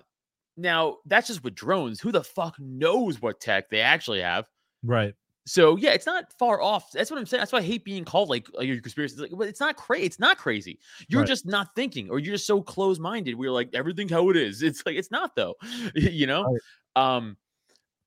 Now 0.56 0.98
that's 1.06 1.28
just 1.28 1.44
with 1.44 1.56
drones. 1.56 2.00
Who 2.00 2.12
the 2.12 2.24
fuck 2.24 2.56
knows 2.60 3.22
what 3.22 3.40
tech 3.40 3.70
they 3.70 3.82
actually 3.82 4.22
have? 4.22 4.46
right 4.84 5.14
So 5.48 5.78
yeah, 5.78 5.92
it's 5.92 6.06
not 6.06 6.26
far 6.38 6.62
off. 6.62 6.92
That's 6.92 7.10
what 7.10 7.18
I'm 7.20 7.26
saying. 7.26 7.40
That's 7.40 7.54
why 7.54 7.60
I 7.60 7.64
hate 7.64 7.86
being 7.86 8.04
called 8.04 8.28
like 8.30 8.48
a 8.60 8.66
conspiracy. 8.82 9.14
It's 9.14 9.22
like, 9.22 9.32
but 9.32 9.48
it's 9.48 9.62
not 9.62 9.78
crazy. 9.78 10.06
It's 10.06 10.20
not 10.20 10.38
crazy. 10.38 10.78
You're 11.08 11.22
Right. 11.22 11.28
just 11.28 11.46
not 11.46 11.74
thinking, 11.74 12.10
or 12.10 12.20
you're 12.20 12.34
just 12.36 12.46
so 12.46 12.62
close 12.62 13.00
minded. 13.00 13.36
We're 13.36 13.52
like 13.52 13.70
everything 13.74 14.10
how 14.10 14.30
it 14.30 14.36
is. 14.38 14.62
It's 14.62 14.86
like 14.86 14.96
it's 14.98 15.10
not 15.10 15.36
though. 15.38 15.56
you 15.96 16.28
know. 16.28 16.58
Um. 16.98 17.38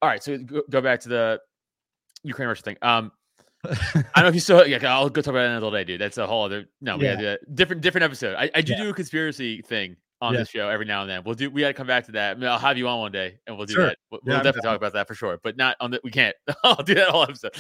All 0.03 0.09
right. 0.11 0.23
So 0.23 0.37
go, 0.39 0.63
go 0.69 0.81
back 0.83 1.01
to 1.01 1.09
the 1.09 1.41
Ukraine 2.25 2.49
Russia 2.49 2.63
thing. 2.63 2.77
Um. 2.83 3.11
I 3.65 3.75
don't 4.17 4.23
know 4.25 4.29
if 4.29 4.35
you 4.35 4.41
saw. 4.41 4.63
Yeah, 4.63 4.79
I'll 4.95 5.09
go 5.11 5.21
talk 5.23 5.33
about 5.33 5.41
that 5.43 5.57
another 5.57 5.71
day, 5.79 5.85
dude. 5.85 6.01
That's 6.01 6.19
a 6.19 6.27
whole 6.27 6.45
other. 6.45 6.67
No, 6.81 6.97
we 6.99 7.05
Yeah. 7.05 7.17
do 7.17 7.25
that. 7.25 7.55
different 7.55 7.83
different 7.83 8.05
episode. 8.05 8.35
I, 8.37 8.51
I 8.55 8.61
do 8.63 8.73
Yeah. 8.73 8.83
do 8.85 8.89
a 8.91 8.95
conspiracy 8.95 9.63
thing 9.63 9.97
on 10.21 10.33
Yeah. 10.35 10.41
this 10.41 10.51
show 10.51 10.69
every 10.69 10.85
now 10.87 11.03
and 11.03 11.11
then. 11.11 11.23
We'll 11.25 11.35
do. 11.35 11.51
We 11.51 11.61
gotta 11.63 11.75
come 11.75 11.87
back 11.87 12.05
to 12.07 12.13
that. 12.13 12.33
I 12.33 12.35
mean, 12.39 12.49
I'll 12.49 12.59
have 12.59 12.77
you 12.79 12.87
on 12.89 12.99
one 13.01 13.13
day, 13.13 13.39
and 13.47 13.57
we'll 13.57 13.67
do 13.67 13.75
Sure. 13.75 13.87
that. 13.87 13.99
We'll, 14.11 14.21
we'll 14.25 14.37
definitely 14.37 14.63
talk 14.63 14.77
about 14.77 14.93
that 14.95 15.09
for 15.09 15.15
sure. 15.15 15.39
But 15.43 15.57
not 15.57 15.77
on 15.81 15.91
the. 15.93 16.01
We 16.05 16.11
can't. 16.11 16.37
I'll 16.65 16.77
do 16.83 16.95
that 16.95 17.09
whole 17.09 17.23
episode. 17.23 17.53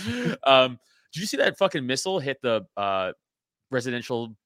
Um. 0.44 0.78
Did 1.12 1.20
you 1.20 1.26
see 1.26 1.38
that 1.38 1.58
fucking 1.58 1.84
missile 1.86 2.20
hit 2.20 2.40
the 2.42 2.66
uh 2.76 3.12
residential 3.70 4.36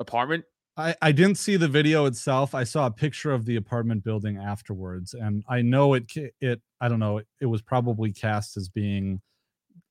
apartment? 0.00 0.44
I, 0.76 0.94
I 1.00 1.12
didn't 1.12 1.36
see 1.36 1.56
the 1.56 1.68
video 1.68 2.06
itself. 2.06 2.52
I 2.54 2.64
saw 2.64 2.86
a 2.86 2.90
picture 2.90 3.30
of 3.32 3.44
the 3.44 3.56
apartment 3.56 4.02
building 4.02 4.38
afterwards, 4.38 5.14
and 5.14 5.44
I 5.48 5.62
know 5.62 5.94
it. 5.94 6.10
It 6.40 6.60
I 6.80 6.88
don't 6.88 6.98
know. 6.98 7.20
It 7.40 7.46
was 7.46 7.62
probably 7.62 8.12
cast 8.12 8.56
as 8.56 8.68
being 8.68 9.20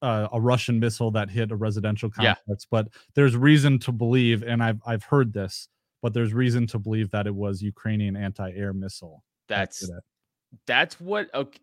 uh, 0.01 0.27
a 0.33 0.41
Russian 0.41 0.79
missile 0.79 1.11
that 1.11 1.29
hit 1.29 1.51
a 1.51 1.55
residential 1.55 2.09
Yeah. 2.19 2.35
complex, 2.35 2.65
but 2.69 2.87
there's 3.15 3.37
reason 3.37 3.79
to 3.79 3.91
believe, 3.93 4.43
and 4.43 4.61
I've 4.61 4.81
I've 4.85 5.03
heard 5.03 5.31
this, 5.33 5.69
but 6.03 6.13
there's 6.13 6.33
reason 6.33 6.67
to 6.67 6.77
believe 6.77 7.09
that 7.11 7.25
it 7.25 7.33
was 7.33 7.63
Ukrainian 7.63 8.15
anti-air 8.15 8.73
missile. 8.73 9.23
That's 9.47 9.81
it. 9.81 10.03
that's 10.67 10.99
what. 10.99 11.33
Okay. 11.33 11.59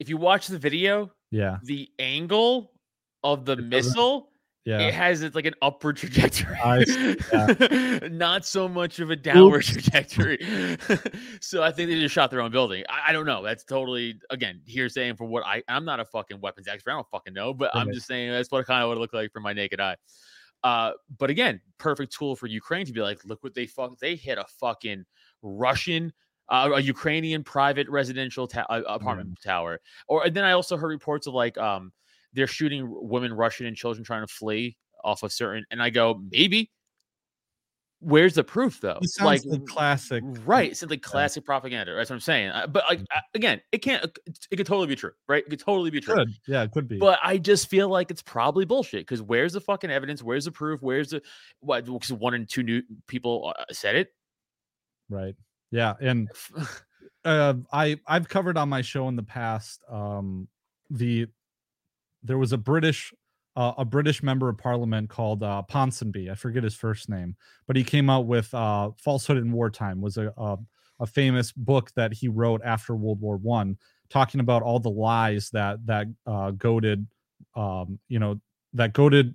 If 0.00 0.08
you 0.08 0.16
watch 0.16 0.48
the 0.48 0.58
video, 0.58 1.12
yeah, 1.30 1.58
the 1.62 1.88
angle 2.00 2.72
of 3.22 3.44
the 3.44 3.52
It 3.52 3.64
missile 3.64 4.30
yeah. 4.64 4.80
it 4.80 4.94
has 4.94 5.22
it's 5.22 5.34
like 5.34 5.44
an 5.44 5.54
upward 5.60 5.96
trajectory 5.96 6.56
I 6.56 6.84
see, 6.84 8.08
not 8.08 8.46
so 8.46 8.66
much 8.66 8.98
of 8.98 9.10
a 9.10 9.16
downward 9.16 9.62
trajectory 9.62 10.38
so 11.40 11.62
i 11.62 11.70
think 11.70 11.90
they 11.90 12.00
just 12.00 12.14
shot 12.14 12.30
their 12.30 12.40
own 12.40 12.50
building 12.50 12.84
I, 12.88 13.10
I 13.10 13.12
don't 13.12 13.26
know 13.26 13.42
that's 13.42 13.64
totally 13.64 14.18
again 14.30 14.60
hearsay 14.64 15.12
for 15.14 15.26
what 15.26 15.44
i 15.44 15.62
i'm 15.68 15.84
not 15.84 16.00
a 16.00 16.04
fucking 16.04 16.40
weapons 16.40 16.66
expert 16.66 16.92
i 16.92 16.94
don't 16.94 17.06
fucking 17.10 17.34
know 17.34 17.52
but 17.52 17.74
i'm 17.74 17.92
just 17.92 18.06
saying 18.06 18.30
that's 18.30 18.50
what 18.50 18.66
kind 18.66 18.82
of 18.82 18.88
would 18.88 18.98
look 18.98 19.12
like 19.12 19.32
from 19.32 19.42
my 19.42 19.52
naked 19.52 19.80
eye 19.80 19.96
uh 20.64 20.90
but 21.18 21.30
again 21.30 21.60
perfect 21.78 22.12
tool 22.12 22.34
for 22.34 22.46
ukraine 22.48 22.84
to 22.84 22.92
be 22.92 23.00
like 23.00 23.24
look 23.24 23.42
what 23.44 23.54
they 23.54 23.66
fuck 23.66 23.96
they 23.98 24.16
hit 24.16 24.38
a 24.38 24.44
fucking 24.58 25.04
russian 25.42 26.12
uh, 26.48 26.70
a 26.74 26.80
Ukrainian 26.80 27.42
private 27.42 27.88
residential 27.88 28.46
ta- 28.46 28.66
uh, 28.68 28.82
apartment 28.86 29.38
tower, 29.42 29.80
or 30.08 30.26
and 30.26 30.36
then 30.36 30.44
I 30.44 30.52
also 30.52 30.76
heard 30.76 30.88
reports 30.88 31.26
of 31.26 31.34
like 31.34 31.56
um 31.56 31.92
they're 32.34 32.46
shooting 32.46 32.86
women, 32.88 33.32
Russian, 33.32 33.66
and 33.66 33.76
children 33.76 34.04
trying 34.04 34.26
to 34.26 34.32
flee 34.32 34.76
off 35.04 35.22
of 35.22 35.32
certain. 35.32 35.64
And 35.70 35.82
I 35.82 35.90
go, 35.90 36.20
maybe. 36.30 36.70
Where's 38.04 38.34
the 38.34 38.44
proof 38.44 38.80
though? 38.80 38.98
Sounds 39.02 39.46
like, 39.46 39.66
classic. 39.66 40.22
right? 40.44 40.70
It's 40.70 40.82
like 40.82 41.00
classic 41.00 41.44
propaganda. 41.44 41.94
That's 41.94 42.10
what 42.10 42.16
I'm 42.16 42.20
saying. 42.20 42.50
Uh, 42.50 42.66
But 42.66 42.84
like 42.88 43.00
uh, 43.00 43.20
again, 43.34 43.62
it 43.72 43.78
can't. 43.78 44.04
It 44.04 44.38
it 44.50 44.56
could 44.56 44.66
totally 44.66 44.88
be 44.88 44.96
true, 44.96 45.12
right? 45.26 45.42
It 45.42 45.48
could 45.48 45.60
totally 45.60 45.90
be 45.90 46.00
true. 46.00 46.24
Yeah, 46.46 46.62
it 46.62 46.72
could 46.72 46.86
be. 46.86 46.98
But 46.98 47.18
I 47.22 47.38
just 47.38 47.68
feel 47.68 47.88
like 47.88 48.10
it's 48.10 48.22
probably 48.22 48.66
bullshit. 48.66 49.00
Because 49.02 49.22
where's 49.22 49.54
the 49.54 49.60
fucking 49.60 49.90
evidence? 49.90 50.22
Where's 50.22 50.44
the 50.44 50.52
proof? 50.52 50.82
Where's 50.82 51.08
the 51.08 51.22
what? 51.60 51.86
Because 51.86 52.12
one 52.12 52.34
and 52.34 52.48
two 52.48 52.62
new 52.62 52.82
people 53.06 53.54
uh, 53.58 53.64
said 53.72 53.96
it. 53.96 54.08
right. 55.08 55.34
Yeah, 55.70 55.94
and 56.00 56.28
uh, 57.24 57.54
I 57.72 57.98
I've 58.06 58.28
covered 58.28 58.56
on 58.56 58.68
my 58.68 58.82
show 58.82 59.08
in 59.08 59.16
the 59.16 59.22
past 59.22 59.80
um, 59.90 60.46
the 60.90 61.26
there 62.22 62.38
was 62.38 62.52
a 62.52 62.58
British 62.58 63.12
uh, 63.56 63.72
a 63.78 63.84
British 63.84 64.22
member 64.22 64.48
of 64.48 64.58
Parliament 64.58 65.08
called 65.08 65.42
uh, 65.42 65.62
Ponsonby. 65.70 66.30
I 66.30 66.34
forget 66.34 66.64
his 66.64 66.74
first 66.74 67.08
name, 67.08 67.36
but 67.66 67.76
he 67.76 67.84
came 67.84 68.10
out 68.10 68.26
with 68.26 68.52
uh, 68.54 68.90
"Falsehood 68.96 69.38
in 69.38 69.52
Wartime" 69.52 70.00
was 70.00 70.16
a, 70.16 70.32
a 70.36 70.58
a 71.00 71.06
famous 71.06 71.52
book 71.52 71.90
that 71.96 72.12
he 72.12 72.28
wrote 72.28 72.60
after 72.64 72.94
World 72.94 73.20
War 73.20 73.36
One, 73.36 73.76
talking 74.10 74.40
about 74.40 74.62
all 74.62 74.80
the 74.80 74.90
lies 74.90 75.50
that 75.50 75.84
that 75.86 76.06
uh, 76.26 76.50
goaded 76.52 77.06
um, 77.54 77.98
you 78.08 78.18
know 78.18 78.40
that 78.72 78.92
goaded 78.92 79.34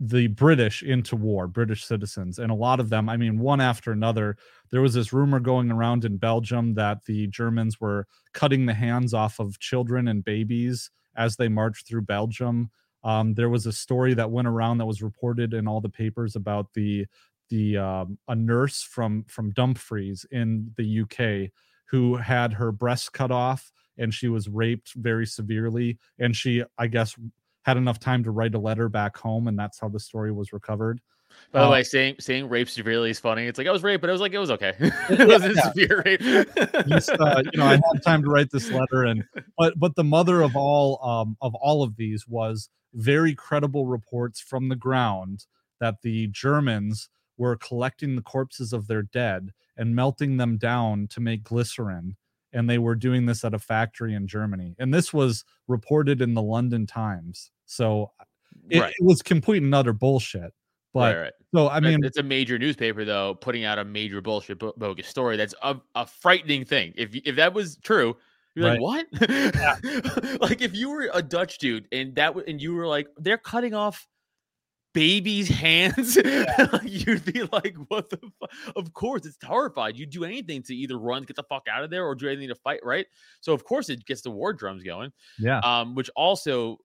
the 0.00 0.28
British 0.28 0.82
into 0.82 1.14
war, 1.14 1.46
British 1.46 1.84
citizens, 1.84 2.38
and 2.38 2.50
a 2.50 2.54
lot 2.54 2.80
of 2.80 2.88
them, 2.88 3.08
I 3.08 3.18
mean, 3.18 3.38
one 3.38 3.60
after 3.60 3.92
another. 3.92 4.36
There 4.70 4.80
was 4.80 4.94
this 4.94 5.12
rumor 5.12 5.40
going 5.40 5.70
around 5.70 6.06
in 6.06 6.16
Belgium 6.16 6.74
that 6.74 7.04
the 7.04 7.26
Germans 7.26 7.80
were 7.80 8.06
cutting 8.32 8.64
the 8.64 8.74
hands 8.74 9.12
off 9.12 9.38
of 9.38 9.58
children 9.58 10.08
and 10.08 10.24
babies 10.24 10.90
as 11.16 11.36
they 11.36 11.48
marched 11.48 11.86
through 11.86 12.02
Belgium. 12.02 12.70
Um, 13.02 13.34
there 13.34 13.48
was 13.48 13.66
a 13.66 13.72
story 13.72 14.14
that 14.14 14.30
went 14.30 14.48
around 14.48 14.78
that 14.78 14.86
was 14.86 15.02
reported 15.02 15.54
in 15.54 15.66
all 15.66 15.80
the 15.80 15.88
papers 15.88 16.36
about 16.36 16.66
the 16.74 17.06
the 17.48 17.76
um, 17.76 18.18
a 18.28 18.34
nurse 18.34 18.82
from 18.82 19.24
from 19.24 19.50
Dumfries 19.52 20.24
in 20.30 20.72
the 20.76 21.00
UK 21.02 21.50
who 21.86 22.16
had 22.16 22.52
her 22.52 22.70
breast 22.70 23.12
cut 23.12 23.30
off 23.30 23.72
and 23.98 24.14
she 24.14 24.28
was 24.28 24.48
raped 24.48 24.92
very 24.94 25.26
severely 25.26 25.98
and 26.18 26.36
she 26.36 26.62
I 26.78 26.86
guess 26.86 27.16
had 27.62 27.76
enough 27.76 27.98
time 27.98 28.22
to 28.24 28.30
write 28.30 28.54
a 28.54 28.58
letter 28.58 28.88
back 28.88 29.16
home 29.16 29.48
and 29.48 29.58
that's 29.58 29.80
how 29.80 29.88
the 29.88 30.00
story 30.00 30.32
was 30.32 30.52
recovered. 30.52 31.00
By 31.52 31.60
the 31.60 31.66
Uh, 31.66 31.70
way, 31.70 31.82
saying 31.82 32.16
saying 32.18 32.48
rape 32.48 32.68
severely 32.68 33.10
is 33.10 33.20
funny. 33.20 33.46
It's 33.46 33.58
like 33.58 33.66
I 33.66 33.70
was 33.70 33.82
raped, 33.82 34.00
but 34.00 34.10
I 34.10 34.12
was 34.12 34.20
like 34.20 34.32
it 34.32 34.38
was 34.38 34.50
okay. 34.52 34.74
it 34.80 35.28
wasn't 35.28 35.56
yeah. 35.56 35.70
severe 35.70 36.02
rape. 36.04 36.20
just, 36.88 37.10
uh, 37.10 37.42
you 37.52 37.58
know, 37.58 37.66
I 37.66 37.72
had 37.72 38.02
time 38.04 38.22
to 38.22 38.28
write 38.28 38.50
this 38.50 38.70
letter, 38.70 39.04
and 39.04 39.24
but 39.56 39.78
but 39.78 39.94
the 39.94 40.04
mother 40.04 40.42
of 40.42 40.56
all 40.56 41.02
um, 41.04 41.36
of 41.40 41.54
all 41.54 41.82
of 41.82 41.96
these 41.96 42.26
was 42.26 42.68
very 42.94 43.34
credible 43.34 43.86
reports 43.86 44.40
from 44.40 44.68
the 44.68 44.76
ground 44.76 45.46
that 45.80 46.02
the 46.02 46.26
Germans 46.28 47.08
were 47.36 47.56
collecting 47.56 48.16
the 48.16 48.22
corpses 48.22 48.72
of 48.72 48.86
their 48.86 49.02
dead 49.02 49.52
and 49.76 49.96
melting 49.96 50.36
them 50.36 50.58
down 50.58 51.06
to 51.08 51.20
make 51.20 51.42
glycerin, 51.42 52.16
and 52.52 52.68
they 52.68 52.78
were 52.78 52.94
doing 52.94 53.24
this 53.24 53.44
at 53.44 53.54
a 53.54 53.58
factory 53.58 54.14
in 54.14 54.26
Germany, 54.26 54.74
and 54.78 54.92
this 54.92 55.12
was 55.12 55.44
reported 55.68 56.20
in 56.20 56.34
the 56.34 56.42
London 56.42 56.86
Times. 56.86 57.50
So 57.64 58.12
it, 58.68 58.80
right. 58.80 58.94
it 58.98 59.04
was 59.04 59.22
complete 59.22 59.62
and 59.62 59.74
utter 59.74 59.92
bullshit. 59.92 60.52
But 60.92 61.14
right, 61.14 61.22
right. 61.22 61.32
so 61.54 61.68
I 61.68 61.78
mean, 61.78 62.04
it's 62.04 62.18
a 62.18 62.22
major 62.22 62.58
newspaper 62.58 63.04
though 63.04 63.34
putting 63.34 63.64
out 63.64 63.78
a 63.78 63.84
major 63.84 64.20
bullshit 64.20 64.58
bogus 64.58 65.06
story. 65.06 65.36
That's 65.36 65.54
a, 65.62 65.76
a 65.94 66.04
frightening 66.04 66.64
thing. 66.64 66.92
If 66.96 67.14
if 67.14 67.36
that 67.36 67.54
was 67.54 67.76
true, 67.76 68.16
you're 68.54 68.68
like, 68.68 68.80
what? 68.80 69.06
like 70.40 70.60
if 70.60 70.74
you 70.74 70.90
were 70.90 71.10
a 71.12 71.22
Dutch 71.22 71.58
dude 71.58 71.86
and 71.92 72.14
that 72.16 72.34
and 72.48 72.60
you 72.60 72.74
were 72.74 72.86
like, 72.86 73.08
they're 73.16 73.38
cutting 73.38 73.74
off 73.74 74.06
babies' 74.92 75.48
hands, 75.62 76.16
you'd 76.16 77.24
be 77.24 77.42
like, 77.52 77.76
what 77.88 78.10
the? 78.10 78.18
Fu-? 78.18 78.72
Of 78.76 78.92
course, 78.92 79.24
it's 79.24 79.38
horrified. 79.42 79.96
You'd 79.96 80.10
do 80.10 80.24
anything 80.24 80.62
to 80.64 80.74
either 80.74 80.98
run, 80.98 81.22
get 81.22 81.36
the 81.36 81.44
fuck 81.44 81.66
out 81.70 81.84
of 81.84 81.90
there, 81.90 82.04
or 82.06 82.14
do 82.14 82.28
anything 82.28 82.48
to 82.48 82.56
fight, 82.56 82.80
right? 82.84 83.06
So 83.40 83.52
of 83.52 83.64
course 83.64 83.88
it 83.88 84.04
gets 84.04 84.22
the 84.22 84.30
war 84.30 84.52
drums 84.52 84.82
going. 84.82 85.12
yeah, 85.38 85.60
um, 85.60 85.94
which 85.94 86.10
also 86.16 86.78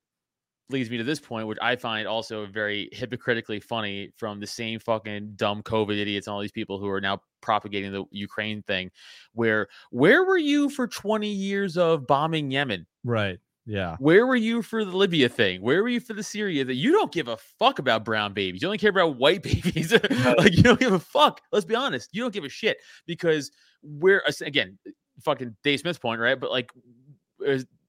leads 0.69 0.89
me 0.89 0.97
to 0.97 1.03
this 1.03 1.19
point, 1.19 1.47
which 1.47 1.57
I 1.61 1.75
find 1.75 2.07
also 2.07 2.45
very 2.47 2.89
hypocritically 2.91 3.59
funny 3.59 4.11
from 4.17 4.39
the 4.39 4.47
same 4.47 4.79
fucking 4.79 5.33
dumb 5.35 5.61
COVID 5.63 5.97
idiots 5.97 6.27
and 6.27 6.33
all 6.33 6.41
these 6.41 6.51
people 6.51 6.79
who 6.79 6.89
are 6.89 7.01
now 7.01 7.19
propagating 7.41 7.91
the 7.91 8.05
Ukraine 8.11 8.63
thing. 8.63 8.89
Where 9.33 9.67
where 9.91 10.25
were 10.25 10.37
you 10.37 10.69
for 10.69 10.87
20 10.87 11.27
years 11.27 11.77
of 11.77 12.07
bombing 12.07 12.51
Yemen? 12.51 12.85
right, 13.03 13.39
yeah, 13.67 13.95
Where 13.99 14.27
were 14.27 14.35
you 14.35 14.61
for 14.61 14.85
the 14.85 14.95
Libya 14.95 15.27
thing? 15.27 15.61
Where 15.61 15.81
were 15.81 15.89
you 15.89 15.99
for 15.99 16.13
the 16.13 16.21
Syria 16.21 16.63
that 16.65 16.75
you 16.75 16.91
don't 16.91 17.11
give 17.11 17.27
a 17.27 17.37
fuck 17.37 17.79
about 17.79 18.05
brown 18.05 18.33
babies? 18.33 18.61
You 18.61 18.67
only 18.67 18.77
care 18.77 18.91
about 18.91 19.17
white 19.17 19.41
babies. 19.43 19.91
like 19.91 20.55
you 20.55 20.61
don't 20.63 20.79
give 20.79 20.93
a 20.93 20.99
fuck. 20.99 21.41
Let's 21.51 21.65
be 21.65 21.75
honest. 21.75 22.09
You 22.13 22.21
don't 22.21 22.33
give 22.33 22.43
a 22.43 22.49
shit 22.49 22.77
because 23.07 23.51
we're 23.81 24.21
again 24.41 24.77
fucking 25.23 25.55
Dave 25.63 25.79
Smith's 25.79 25.97
point, 25.97 26.21
right? 26.21 26.39
But 26.39 26.51
like 26.51 26.71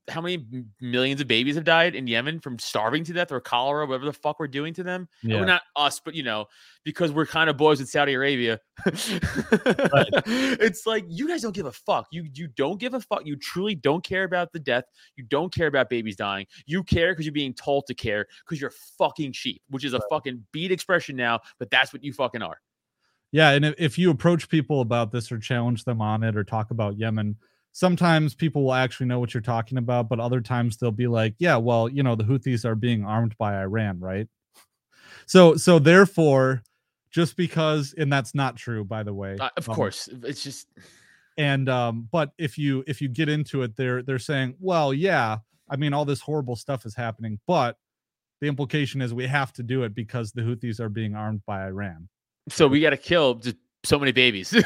how 0.09 0.21
many 0.21 0.47
millions 0.81 1.21
of 1.21 1.27
babies 1.27 1.57
have 1.57 1.65
died 1.65 1.95
in 1.95 2.07
Yemen 2.07 2.41
from 2.41 2.59
starving 2.59 3.05
to 3.05 3.13
death 3.13 3.33
or 3.33 3.41
cholera, 3.41 3.87
whatever 3.87 4.05
the 4.05 4.13
fuck 4.13 4.39
we're 4.39 4.47
doing 4.47 4.73
to 4.75 4.83
them? 4.83 5.09
Yeah. 5.23 5.37
Well, 5.37 5.47
not 5.47 5.63
us, 5.75 6.01
but 6.01 6.15
you 6.15 6.23
know, 6.23 6.47
because 6.85 7.13
we're 7.13 7.27
kind 7.27 7.51
of 7.51 7.57
boys 7.57 7.81
in 7.81 7.87
Saudi 7.87 8.15
Arabia. 8.15 8.61
It's 10.29 10.87
like 10.87 11.05
you 11.09 11.29
guys 11.29 11.43
don't 11.43 11.55
give 11.55 11.67
a 11.67 11.73
fuck. 11.73 12.07
You 12.11 12.27
you 12.35 12.49
don't 12.49 12.81
give 12.81 12.95
a 12.95 13.01
fuck. 13.01 13.25
You 13.25 13.37
truly 13.37 13.75
don't 13.75 14.03
care 14.03 14.25
about 14.25 14.53
the 14.53 14.59
death. 14.59 14.85
You 15.17 15.25
don't 15.25 15.53
care 15.53 15.67
about 15.67 15.89
babies 15.89 16.17
dying. 16.17 16.47
You 16.67 16.83
care 16.83 17.13
because 17.13 17.25
you're 17.25 17.33
being 17.33 17.55
told 17.55 17.87
to 17.87 17.95
care 17.95 18.27
because 18.45 18.61
you're 18.61 18.73
fucking 18.99 19.33
sheep, 19.33 19.63
which 19.71 19.85
is 19.85 19.95
a 19.95 20.01
fucking 20.11 20.45
beat 20.53 20.73
expression 20.73 21.17
now, 21.17 21.41
but 21.59 21.71
that's 21.71 21.93
what 21.93 22.03
you 22.03 22.13
fucking 22.13 22.43
are. 22.43 22.61
Yeah, 23.33 23.51
and 23.51 23.75
if 23.79 23.99
you 23.99 24.11
approach 24.11 24.49
people 24.49 24.81
about 24.81 25.13
this 25.13 25.31
or 25.31 25.39
challenge 25.39 25.85
them 25.85 26.01
on 26.01 26.23
it 26.23 26.37
or 26.37 26.45
talk 26.45 26.71
about 26.71 26.99
Yemen, 26.99 27.37
sometimes 27.77 28.35
people 28.35 28.65
will 28.65 28.73
actually 28.73 29.05
know 29.05 29.21
what 29.21 29.35
you're 29.35 29.43
talking 29.43 29.77
about, 29.77 30.09
but 30.09 30.19
other 30.19 30.41
times 30.41 30.79
they'll 30.79 30.91
be 30.91 31.07
like, 31.07 31.35
"Yeah, 31.39 31.59
well, 31.59 31.91
you 31.91 32.03
know, 32.03 32.15
the 32.15 32.25
Houthis 32.25 32.65
are 32.65 32.75
being 32.75 33.05
armed 33.05 33.37
by 33.37 33.61
Iran, 33.61 34.01
right?" 34.01 34.27
So, 35.27 35.57
so 35.57 35.79
therefore, 35.79 36.63
just 37.11 37.37
because, 37.37 37.95
and 37.99 38.11
that's 38.11 38.35
not 38.35 38.57
true, 38.57 38.83
by 38.83 39.03
the 39.03 39.13
way. 39.13 39.37
Uh, 39.39 39.51
of 39.59 39.69
um, 39.69 39.75
course, 39.75 40.09
it's 40.23 40.43
just 40.43 40.69
and 41.37 41.69
um, 41.69 42.09
but 42.11 42.33
if 42.39 42.57
you 42.57 42.83
if 42.87 43.03
you 43.03 43.11
get 43.11 43.29
into 43.29 43.63
it, 43.63 43.77
they're 43.77 44.03
they're 44.03 44.19
saying, 44.19 44.55
"Well, 44.59 44.95
yeah, 44.95 45.39
I 45.69 45.77
mean, 45.77 45.93
all 45.93 46.07
this 46.07 46.23
horrible 46.23 46.57
stuff 46.57 46.87
is 46.87 46.97
happening, 46.97 47.39
but." 47.47 47.77
The 48.43 48.49
implication 48.49 49.01
is 49.01 49.15
we 49.15 49.27
have 49.27 49.55
to 49.55 49.63
do 49.63 49.85
it 49.85 49.95
because 49.95 50.33
the 50.33 50.43
Houthis 50.43 50.79
are 50.79 50.91
being 50.91 51.15
armed 51.15 51.41
by 51.47 51.65
Iran. 51.65 52.11
so 52.51 52.69
we 52.69 52.81
got 52.81 52.91
to 52.91 52.99
kill 52.99 53.37
just 53.37 53.57
so 53.87 53.99
many 53.99 54.13
babies. 54.13 54.53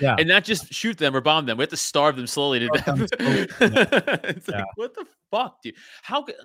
Yeah. 0.00 0.16
and 0.18 0.28
not 0.28 0.44
just 0.44 0.72
shoot 0.72 0.96
them 0.96 1.14
or 1.14 1.20
bomb 1.20 1.44
them. 1.44 1.58
We 1.58 1.62
have 1.62 1.70
to 1.70 1.76
starve 1.76 2.16
them 2.16 2.26
slowly 2.26 2.58
to 2.60 2.68
death. 2.74 3.08
it's 3.20 4.48
like 4.48 4.64
what 4.76 4.94
the 4.94 5.04
fuck, 5.30 5.60
dude? 5.62 5.74
How 6.02 6.22
could 6.22 6.36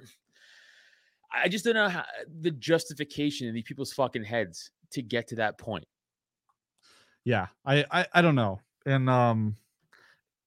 I 1.32 1.48
just 1.48 1.63
don't 1.65 1.74
know 1.76 1.88
how 1.89 2.04
the 2.41 2.52
justification 2.52 3.48
in 3.48 3.54
these 3.54 3.63
people's 3.63 3.94
fucking 3.94 4.24
heads 4.26 4.72
to 4.91 5.02
get 5.02 5.28
to 5.30 5.36
that 5.36 5.58
point. 5.58 5.86
yeah 7.26 7.48
I, 7.65 7.86
I 7.91 8.06
i 8.13 8.22
don't 8.22 8.36
know 8.36 8.60
and 8.86 9.10
um 9.10 9.58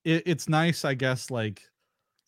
it, 0.04 0.22
it's 0.26 0.48
nice 0.48 0.84
i 0.84 0.94
guess 0.94 1.30
like 1.30 1.62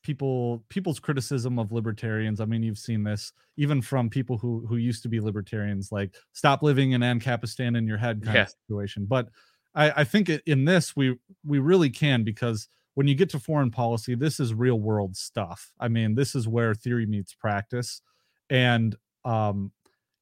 people 0.02 0.64
people's 0.68 0.98
criticism 1.00 1.58
of 1.58 1.72
libertarians. 1.72 2.40
I 2.40 2.44
mean 2.46 2.62
you've 2.62 2.78
seen 2.78 3.04
this 3.04 3.32
even 3.56 3.82
from 3.82 4.08
people 4.10 4.38
who 4.38 4.66
who 4.66 4.76
used 4.76 5.02
to 5.02 5.08
be 5.08 5.20
libertarians 5.20 5.92
like 5.92 6.14
stop 6.32 6.62
living 6.62 6.92
in 6.92 7.02
ancapistan 7.02 7.76
in 7.76 7.86
your 7.86 7.98
head 7.98 8.22
kind 8.22 8.36
Yeah. 8.36 8.42
of 8.42 8.48
situation. 8.48 9.06
But 9.06 9.28
i 9.74 9.90
i 10.00 10.04
think 10.04 10.28
in 10.46 10.64
this 10.64 10.96
we 10.96 11.16
we 11.44 11.58
really 11.58 11.90
can 11.90 12.24
because 12.24 12.68
when 12.94 13.06
you 13.06 13.14
get 13.14 13.30
to 13.30 13.38
foreign 13.38 13.70
policy 13.70 14.14
this 14.14 14.40
is 14.40 14.52
real 14.54 14.80
world 14.80 15.16
stuff. 15.16 15.72
I 15.78 15.88
mean 15.88 16.14
this 16.14 16.34
is 16.34 16.48
where 16.48 16.74
theory 16.74 17.06
meets 17.06 17.34
practice. 17.34 18.02
And 18.48 18.96
um 19.24 19.72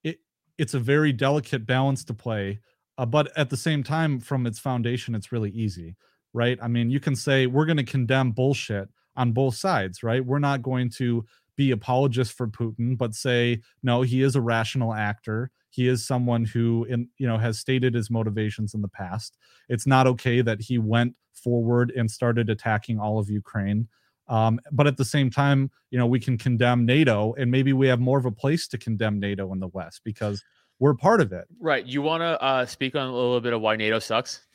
it 0.05 0.19
it's 0.59 0.75
a 0.75 0.81
very 0.81 1.13
delicate 1.13 1.67
balance 1.67 2.05
to 2.05 2.15
play 2.15 2.61
uh, 2.99 3.07
but 3.07 3.31
at 3.39 3.49
the 3.49 3.57
same 3.57 3.83
time 3.85 4.19
from 4.21 4.45
its 4.47 4.59
foundation 4.59 5.15
it's 5.15 5.33
really 5.33 5.51
easy 5.51 5.97
right? 6.35 6.59
I 6.61 6.69
mean 6.69 6.91
you 6.91 7.01
can 7.01 7.17
say 7.17 7.47
we're 7.47 7.65
going 7.65 7.79
to 7.79 7.85
condemn 7.85 8.33
bullshit 8.33 8.89
on 9.19 9.33
both 9.33 9.55
sides 9.55 10.03
right 10.03 10.25
we're 10.25 10.39
not 10.39 10.63
going 10.63 10.89
to 10.89 11.25
be 11.57 11.73
apologists 11.73 12.33
for 12.33 12.47
putin 12.47 12.97
but 12.97 13.15
say 13.15 13.61
no 13.83 14.03
he 14.03 14.23
is 14.23 14.37
a 14.37 14.41
rational 14.41 14.95
actor 14.95 15.51
he 15.71 15.89
is 15.89 16.07
someone 16.07 16.45
who 16.45 16.87
in 16.89 17.09
you 17.19 17.27
know 17.27 17.37
has 17.37 17.59
stated 17.59 17.95
his 17.95 18.11
motivations 18.11 18.73
in 18.75 18.81
the 18.81 18.89
past 18.89 19.37
it's 19.69 19.87
not 19.87 20.07
okay 20.07 20.41
that 20.41 20.63
he 20.63 20.79
went 20.79 21.15
forward 21.35 21.93
and 21.97 22.11
started 22.11 22.49
attacking 22.49 22.99
all 22.99 23.19
of 23.19 23.29
ukraine 23.29 23.89
um, 24.29 24.61
but 24.73 24.87
at 24.87 24.97
the 24.97 25.05
same 25.05 25.31
time 25.31 25.71
you 25.91 25.99
know 25.99 26.07
we 26.07 26.21
can 26.21 26.39
condemn 26.39 26.87
nato 26.87 27.35
and 27.35 27.51
maybe 27.51 27.73
we 27.73 27.89
have 27.89 28.01
more 28.01 28.19
of 28.19 28.25
a 28.25 28.33
place 28.33 28.69
to 28.69 28.79
condemn 28.79 29.19
nato 29.19 29.53
in 29.53 29.59
the 29.59 29.69
west 29.69 30.01
because 30.05 30.45
we're 30.81 30.95
part 30.95 31.21
of 31.21 31.33
it 31.33 31.45
Right. 31.61 31.85
You 31.85 32.03
want 32.03 32.21
to 32.21 32.41
uh, 32.41 32.67
speak 32.67 32.95
on 32.95 33.09
a 33.09 33.13
little 33.13 33.41
bit 33.41 33.53
of 33.53 33.61
why 33.61 33.77
NATO 33.77 33.99
sucks? 33.99 34.47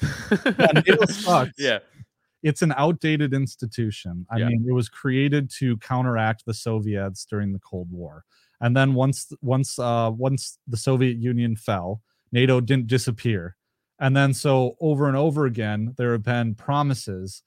NATO 0.45 1.05
sucks. 1.09 1.51
Yeah. 1.57 1.79
It's 2.43 2.61
an 2.61 2.73
outdated 2.77 3.33
institution. 3.33 4.25
I 4.29 4.37
Yeah. 4.39 4.49
mean, 4.49 4.65
it 4.67 4.73
was 4.73 4.89
created 4.89 5.49
to 5.59 5.77
counteract 5.77 6.45
the 6.45 6.53
Soviets 6.53 7.25
during 7.25 7.53
the 7.53 7.59
Cold 7.59 7.89
War. 7.91 8.25
And 8.61 8.75
then 8.77 8.93
once 8.93 9.31
once 9.41 9.79
uh 9.79 10.11
once 10.15 10.59
the 10.67 10.77
Soviet 10.77 11.17
Union 11.17 11.55
fell, 11.55 12.01
NATO 12.31 12.61
didn't 12.61 12.87
disappear. 12.87 13.55
And 13.99 14.15
then 14.15 14.33
so 14.33 14.75
over 14.81 15.07
and 15.07 15.17
over 15.17 15.45
again 15.45 15.93
there 15.97 16.11
have 16.13 16.23
been 16.23 16.55
promises 16.55 17.43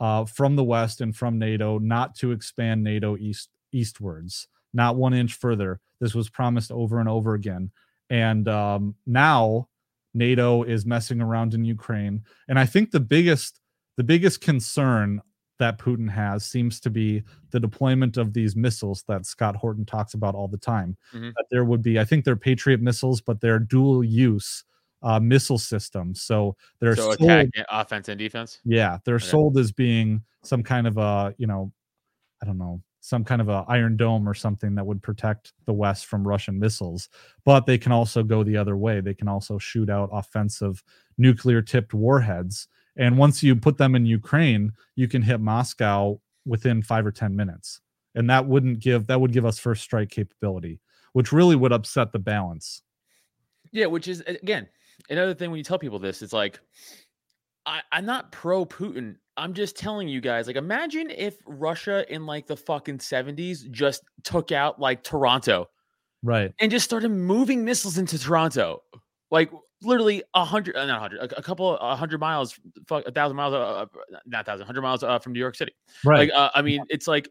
uh 0.00 0.24
from 0.24 0.56
the 0.56 0.64
West 0.64 1.00
and 1.00 1.14
from 1.16 1.38
NATO 1.38 1.78
not 1.78 2.14
to 2.16 2.32
expand 2.32 2.82
NATO 2.84 3.16
east 3.16 3.50
eastwards, 3.72 4.48
not 4.72 4.96
one 4.96 5.14
inch 5.14 5.34
further. 5.34 5.80
This 6.00 6.14
was 6.14 6.28
promised 6.28 6.70
over 6.72 7.00
and 7.00 7.08
over 7.08 7.34
again. 7.34 7.70
And 8.10 8.48
um 8.48 8.94
now 9.06 9.68
NATO 10.14 10.62
is 10.62 10.86
messing 10.86 11.20
around 11.20 11.54
in 11.54 11.64
Ukraine. 11.64 12.24
And 12.48 12.58
I 12.58 12.66
think 12.66 12.90
the 12.90 13.00
biggest 13.00 13.60
the 13.96 14.04
biggest 14.04 14.40
concern 14.40 15.20
that 15.58 15.78
Putin 15.78 16.10
has 16.10 16.44
seems 16.44 16.80
to 16.80 16.90
be 16.90 17.22
the 17.50 17.60
deployment 17.60 18.16
of 18.16 18.32
these 18.32 18.56
missiles 18.56 19.04
that 19.08 19.24
Scott 19.26 19.54
Horton 19.56 19.84
talks 19.86 20.14
about 20.14 20.34
all 20.34 20.48
the 20.48 20.58
time. 20.58 20.96
Mhm. 21.12 21.32
That 21.36 21.46
there 21.50 21.64
would 21.64 21.82
be, 21.82 21.98
I 22.00 22.04
think 22.04 22.24
they're 22.24 22.36
Patriot 22.36 22.80
missiles, 22.82 23.20
but 23.20 23.40
they're 23.40 23.60
dual 23.60 24.02
use 24.04 24.64
uh, 25.02 25.20
missile 25.20 25.58
systems. 25.58 26.22
So 26.22 26.56
they're 26.80 26.96
So 26.96 27.12
sold, 27.12 27.50
attack, 27.52 27.66
offense, 27.70 28.08
and 28.08 28.18
defense. 28.18 28.60
yeah, 28.64 28.98
they're 29.04 29.16
Okay. 29.16 29.26
sold 29.26 29.58
as 29.58 29.70
being 29.72 30.22
some 30.42 30.62
kind 30.62 30.86
of 30.86 30.96
a, 30.98 31.34
you 31.38 31.46
know, 31.46 31.72
I 32.42 32.46
don't 32.46 32.58
know, 32.58 32.82
some 33.00 33.24
kind 33.24 33.40
of 33.42 33.48
a 33.50 33.64
iron 33.68 33.96
dome 33.96 34.28
or 34.28 34.34
something 34.34 34.74
that 34.76 34.86
would 34.86 35.02
protect 35.02 35.52
the 35.66 35.72
west 35.74 36.06
from 36.06 36.26
russian 36.26 36.58
missiles 36.58 37.08
but 37.44 37.66
they 37.66 37.78
can 37.78 37.92
also 37.92 38.22
go 38.22 38.42
the 38.44 38.56
other 38.56 38.76
way 38.78 39.00
they 39.00 39.14
can 39.14 39.28
also 39.28 39.58
shoot 39.58 39.90
out 39.90 40.08
offensive 40.12 40.82
nuclear 41.18 41.62
tipped 41.62 41.94
warheads 41.94 42.68
and 42.96 43.18
once 43.18 43.42
you 43.42 43.56
put 43.56 43.78
them 43.78 43.94
in 43.94 44.06
ukraine 44.06 44.72
you 44.96 45.08
can 45.08 45.22
hit 45.22 45.40
moscow 45.40 46.18
within 46.46 46.82
5 46.82 47.06
or 47.06 47.12
10 47.12 47.34
minutes 47.34 47.80
and 48.14 48.28
that 48.30 48.46
wouldn't 48.46 48.78
give 48.78 49.06
that 49.06 49.20
would 49.20 49.32
give 49.32 49.46
us 49.46 49.58
first 49.58 49.82
strike 49.82 50.10
capability 50.10 50.80
which 51.12 51.32
really 51.32 51.56
would 51.56 51.72
upset 51.72 52.12
the 52.12 52.18
balance 52.18 52.82
Yeah, 53.72 53.86
which 53.86 54.08
is 54.08 54.20
again 54.20 54.68
another 55.10 55.34
thing 55.34 55.50
when 55.50 55.58
you 55.58 55.64
tell 55.64 55.78
people 55.78 55.98
this, 55.98 56.22
it's 56.22 56.32
like 56.32 56.60
I, 57.66 57.80
I'm 57.92 58.04
not 58.04 58.30
pro 58.30 58.64
Putin. 58.64 59.16
I'm 59.36 59.54
just 59.54 59.76
telling 59.76 60.06
you 60.06 60.20
guys, 60.20 60.46
like, 60.46 60.56
imagine 60.56 61.10
if 61.10 61.38
Russia 61.46 62.04
in 62.12 62.26
like 62.26 62.46
the 62.46 62.56
fucking 62.56 62.98
70s 62.98 63.68
just 63.70 64.02
took 64.22 64.52
out 64.52 64.78
like 64.78 65.02
Toronto 65.02 65.68
right 66.22 66.52
and 66.60 66.70
just 66.70 66.84
started 66.84 67.10
moving 67.10 67.64
missiles 67.64 67.98
into 67.98 68.18
Toronto. 68.18 68.82
Like 69.30 69.50
literally 69.84 70.22
a 70.34 70.44
hundred, 70.44 70.76
uh, 70.76 70.86
not 70.86 70.96
a 70.96 71.00
hundred, 71.00 71.18
a, 71.20 71.38
a 71.38 71.42
couple, 71.42 71.76
a 71.76 71.96
hundred 71.96 72.18
miles, 72.20 72.58
fuck, 72.86 73.04
a 73.06 73.12
thousand 73.12 73.36
miles, 73.36 73.54
uh, 73.54 73.58
uh, 73.58 73.86
not 74.26 74.42
a 74.42 74.44
thousand, 74.44 74.66
hundred 74.66 74.82
miles 74.82 75.02
uh, 75.02 75.18
from 75.18 75.32
New 75.32 75.40
York 75.40 75.56
City. 75.56 75.72
right 76.04 76.30
Like, 76.30 76.30
uh, 76.32 76.50
I 76.54 76.62
mean, 76.62 76.84
it's 76.88 77.06
like, 77.06 77.28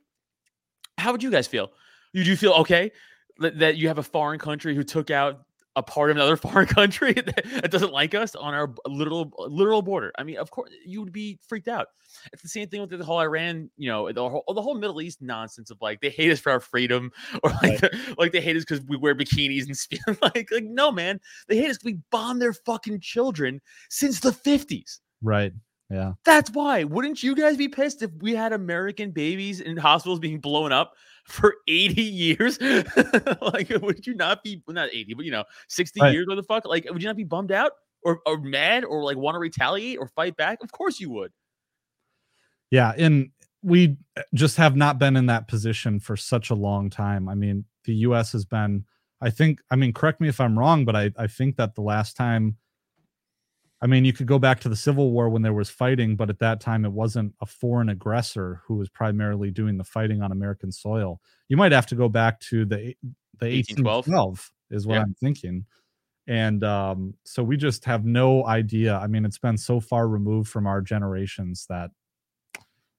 how 0.97 1.11
would 1.11 1.23
you 1.23 1.31
guys 1.31 1.47
feel? 1.47 1.71
You 2.13 2.23
do 2.23 2.35
feel 2.35 2.53
okay 2.53 2.91
that, 3.39 3.59
that 3.59 3.77
you 3.77 3.87
have 3.87 3.97
a 3.97 4.03
foreign 4.03 4.39
country 4.39 4.75
who 4.75 4.83
took 4.83 5.09
out 5.09 5.43
a 5.75 5.83
part 5.83 6.11
of 6.11 6.17
another 6.17 6.37
foreign 6.45 6.67
country 6.67 7.13
that, 7.13 7.69
doesn't 7.71 7.91
like 7.91 8.13
us 8.13 8.35
on 8.35 8.53
our 8.53 8.73
literal 8.87 9.31
literal 9.37 9.81
border? 9.81 10.11
I 10.17 10.23
mean, 10.23 10.37
of 10.37 10.51
course, 10.51 10.69
you 10.85 11.01
would 11.01 11.11
be 11.13 11.39
freaked 11.47 11.67
out. 11.67 11.87
It's 12.31 12.43
the 12.43 12.49
same 12.49 12.69
thing 12.69 12.81
with 12.81 12.91
the 12.91 13.03
whole 13.03 13.19
Iran, 13.19 13.69
you 13.77 13.89
know, 13.89 14.11
the 14.11 14.29
whole 14.29 14.43
the 14.53 14.61
whole 14.61 14.75
Middle 14.75 15.01
East 15.01 15.21
nonsense 15.21 15.71
of 15.71 15.77
like 15.81 16.01
they 16.01 16.09
hate 16.09 16.31
us 16.31 16.39
for 16.39 16.51
our 16.51 16.59
freedom, 16.59 17.11
or 17.43 17.49
like 17.63 17.79
the- 17.81 18.15
like 18.17 18.31
they 18.31 18.41
hate 18.41 18.55
us 18.55 18.63
because 18.63 18.85
we 18.85 18.97
wear 18.97 19.15
bikinis 19.15 19.67
and 19.67 20.17
like 20.21 20.49
like 20.51 20.63
no 20.63 20.91
man, 20.91 21.19
they 21.47 21.57
hate 21.57 21.71
us 21.71 21.79
we 21.83 21.97
bomb 22.11 22.39
their 22.39 22.53
fucking 22.53 22.99
children 22.99 23.61
since 23.89 24.19
the 24.19 24.31
fifties. 24.31 25.01
right 25.21 25.53
yeah 25.93 26.13
That's 26.25 26.49
why. 26.51 26.83
Wouldn't 26.83 27.21
you 27.21 27.35
guys 27.35 27.55
be 27.55 27.67
pissed 27.67 28.01
if 28.01 28.11
we 28.19 28.33
had 28.33 28.51
American 28.51 29.11
babies 29.11 29.61
in 29.61 29.77
hospitals 29.77 30.19
being 30.19 30.39
blown 30.39 30.71
up 30.71 30.93
for 31.25 31.55
80 31.67 32.01
years? 32.01 32.59
like, 33.41 33.69
would 33.81 34.05
you 34.07 34.15
not 34.15 34.43
be 34.43 34.61
well, 34.65 34.73
not 34.75 34.89
80, 34.91 35.13
but 35.13 35.25
you 35.25 35.31
know, 35.31 35.43
60 35.69 36.01
Right. 36.01 36.13
years? 36.13 36.25
What 36.27 36.35
the 36.35 36.43
fuck? 36.43 36.65
Like, 36.65 36.87
would 36.89 37.01
you 37.01 37.07
not 37.07 37.15
be 37.15 37.23
bummed 37.23 37.51
out 37.51 37.73
or, 38.03 38.19
or 38.25 38.37
mad 38.39 38.83
or 38.83 39.03
like 39.03 39.17
want 39.17 39.35
to 39.35 39.39
retaliate 39.39 39.99
or 39.99 40.07
fight 40.07 40.35
back? 40.35 40.59
Of 40.63 40.71
course 40.71 40.99
you 40.99 41.09
would. 41.11 41.31
Yeah, 42.71 42.93
and 42.97 43.29
we 43.61 43.97
just 44.33 44.57
have 44.57 44.75
not 44.75 44.97
been 44.97 45.15
in 45.15 45.27
that 45.27 45.47
position 45.47 45.99
for 45.99 46.17
such 46.17 46.49
a 46.49 46.55
long 46.55 46.89
time. 46.89 47.29
I 47.29 47.35
mean, 47.35 47.65
the 47.85 47.93
US 48.07 48.31
has 48.31 48.45
been 48.45 48.85
I 49.21 49.29
think 49.29 49.59
I 49.71 49.75
mean 49.75 49.93
correct 49.93 50.19
me 50.19 50.27
if 50.27 50.41
I'm 50.41 50.57
wrong, 50.57 50.83
but 50.85 50.95
I 50.95 51.11
I 51.17 51.27
think 51.27 51.55
that 51.57 51.75
the 51.75 51.81
last 51.81 52.17
time 52.17 52.57
I 53.83 53.85
mean, 53.85 54.05
you 54.05 54.13
could 54.13 54.27
go 54.27 54.39
back 54.39 54.61
to 54.61 54.69
the 54.69 54.77
Civil 54.77 55.11
War 55.11 55.27
when 55.27 55.41
there 55.41 55.53
was 55.53 55.69
fighting, 55.69 56.15
but 56.15 56.29
at 56.29 56.39
that 56.39 56.61
time 56.61 56.85
it 56.85 56.93
wasn't 56.93 57.33
a 57.41 57.45
foreign 57.45 57.89
aggressor 57.89 58.61
who 58.65 58.75
was 58.75 58.87
primarily 58.87 59.51
doing 59.51 59.77
the 59.77 59.83
fighting 59.83 60.21
on 60.21 60.31
American 60.31 60.71
soil. 60.71 61.19
You 61.49 61.57
might 61.57 61.73
have 61.73 61.85
to 61.87 61.95
go 61.95 62.07
back 62.07 62.39
to 62.51 62.63
the 62.63 62.95
the 63.39 63.47
1812? 63.47 64.07
1812 64.07 64.51
is 64.71 64.87
what 64.87 64.95
Yeah. 64.95 65.01
I'm 65.01 65.13
thinking. 65.15 65.65
And 66.27 66.63
um, 66.63 67.15
so 67.25 67.43
we 67.43 67.57
just 67.57 67.83
have 67.83 68.05
no 68.05 68.47
idea. 68.47 68.95
I 68.95 69.07
mean, 69.07 69.25
it's 69.25 69.37
been 69.39 69.57
so 69.57 69.81
far 69.81 70.07
removed 70.07 70.49
from 70.49 70.65
our 70.65 70.79
generations 70.79 71.65
that 71.67 71.91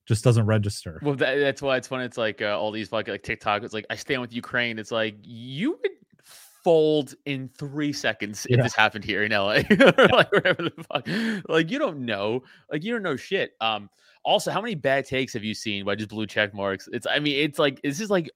just 0.06 0.22
doesn't 0.22 0.44
register. 0.44 1.00
Well, 1.02 1.14
that, 1.14 1.36
that's 1.36 1.62
why 1.62 1.78
it's 1.78 1.88
funny. 1.88 2.04
It's 2.04 2.18
like 2.18 2.42
uh, 2.42 2.58
all 2.58 2.70
these 2.70 2.90
fucking 2.90 3.12
like 3.12 3.22
TikTok. 3.22 3.62
It's 3.62 3.72
like 3.72 3.86
I 3.88 3.96
stand 3.96 4.20
with 4.20 4.34
Ukraine. 4.34 4.78
It's 4.78 4.92
like 4.92 5.16
you 5.22 5.70
would 5.70 5.92
fold 6.64 7.14
in 7.26 7.48
three 7.58 7.92
seconds 7.92 8.46
if 8.48 8.56
Yeah. 8.56 8.62
this 8.64 8.74
happened 8.74 9.04
here 9.04 9.22
in 9.22 9.30
LA 9.32 9.56
or 9.98 10.08
like 10.08 10.32
wherever 10.32 10.62
the 10.62 10.72
fuck. 10.90 11.06
Like 11.48 11.70
you 11.70 11.78
don't 11.78 12.00
know. 12.00 12.42
Like 12.72 12.82
you 12.82 12.92
don't 12.92 13.02
know 13.02 13.16
shit. 13.16 13.52
Um. 13.60 13.88
Also, 14.24 14.50
how 14.50 14.62
many 14.62 14.74
bad 14.74 15.04
takes 15.04 15.34
have 15.34 15.44
you 15.44 15.52
seen 15.54 15.84
by 15.84 15.94
just 15.94 16.08
blue 16.08 16.26
check 16.26 16.54
marks? 16.54 16.88
It's. 16.92 17.06
I 17.06 17.18
mean, 17.18 17.36
it's 17.44 17.58
like 17.58 17.80
this 17.82 18.00
is 18.00 18.10
like. 18.10 18.30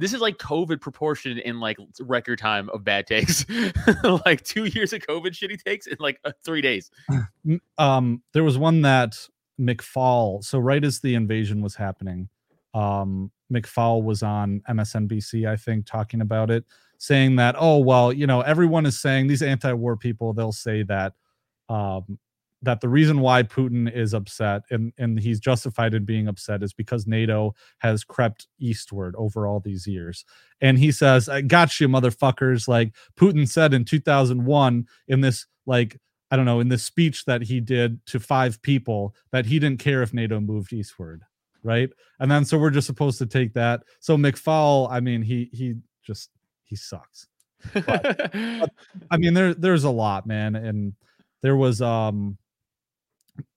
This 0.00 0.14
is 0.14 0.20
like 0.20 0.36
COVID 0.38 0.80
proportion 0.80 1.38
in 1.38 1.58
like 1.58 1.76
record 1.98 2.38
time 2.38 2.68
of 2.70 2.84
bad 2.84 3.08
takes, 3.08 3.44
like 4.26 4.44
two 4.44 4.66
years 4.66 4.92
of 4.92 5.00
COVID 5.00 5.30
shitty 5.32 5.60
takes 5.64 5.88
in 5.88 5.96
like 5.98 6.20
uh, 6.24 6.30
three 6.44 6.60
days. 6.60 6.90
Um 7.78 8.22
there 8.32 8.44
was 8.44 8.58
one 8.58 8.82
that 8.82 9.16
McFaul 9.60 10.44
so 10.44 10.58
right 10.60 10.84
as 10.84 11.00
the 11.00 11.14
invasion 11.16 11.62
was 11.62 11.74
happening 11.74 12.28
um 12.74 13.32
McFaul 13.52 14.02
was 14.04 14.22
on 14.22 14.60
MSNBC 14.68 15.48
I 15.48 15.56
think 15.56 15.86
talking 15.86 16.20
about 16.20 16.50
it 16.50 16.64
saying 16.98 17.36
that 17.36 17.54
oh 17.58 17.78
well 17.78 18.12
you 18.12 18.26
know 18.26 18.40
everyone 18.42 18.84
is 18.86 19.00
saying 19.00 19.26
these 19.26 19.42
anti-war 19.42 19.96
people 19.96 20.32
they'll 20.32 20.52
say 20.52 20.82
that 20.82 21.14
um 21.68 22.18
that 22.60 22.80
the 22.80 22.88
reason 22.88 23.20
why 23.20 23.40
Putin 23.44 23.92
is 23.94 24.14
upset 24.14 24.62
and 24.70 24.92
and 24.98 25.20
he's 25.20 25.38
justified 25.38 25.94
in 25.94 26.04
being 26.04 26.26
upset 26.26 26.62
is 26.62 26.72
because 26.72 27.06
NATO 27.06 27.54
has 27.78 28.02
crept 28.02 28.48
eastward 28.58 29.14
over 29.16 29.46
all 29.46 29.60
these 29.60 29.86
years 29.86 30.24
and 30.60 30.78
he 30.78 30.90
says 30.90 31.28
I 31.28 31.42
got 31.42 31.78
you 31.78 31.88
motherfuckers 31.88 32.66
like 32.66 32.94
Putin 33.16 33.48
said 33.48 33.72
in 33.72 33.84
2001 33.84 34.86
in 35.06 35.20
this 35.20 35.46
like 35.66 35.98
I 36.30 36.36
don't 36.36 36.44
know, 36.44 36.60
in 36.60 36.68
this 36.68 36.84
speech 36.84 37.24
that 37.24 37.42
he 37.42 37.60
did 37.60 38.04
to 38.06 38.20
five 38.20 38.60
people 38.62 39.14
that 39.32 39.46
he 39.46 39.58
didn't 39.58 39.80
care 39.80 40.02
if 40.02 40.12
NATO 40.12 40.40
moved 40.40 40.72
eastward, 40.72 41.22
right? 41.62 41.90
And 42.20 42.30
then 42.30 42.44
so 42.44 42.58
we're 42.58 42.70
just 42.70 42.86
supposed 42.86 43.18
to 43.18 43.26
take 43.26 43.54
that. 43.54 43.82
So 44.00 44.16
McFaul, 44.16 44.88
I 44.90 45.00
mean, 45.00 45.22
he 45.22 45.48
he 45.52 45.76
just 46.04 46.30
he 46.68 46.76
sucks. 46.76 47.26
I 47.74 49.16
mean, 49.16 49.34
there 49.34 49.54
there's 49.54 49.84
a 49.84 49.90
lot, 49.90 50.26
man, 50.26 50.54
and 50.54 50.92
there 51.42 51.56
was 51.56 51.82
um 51.82 52.38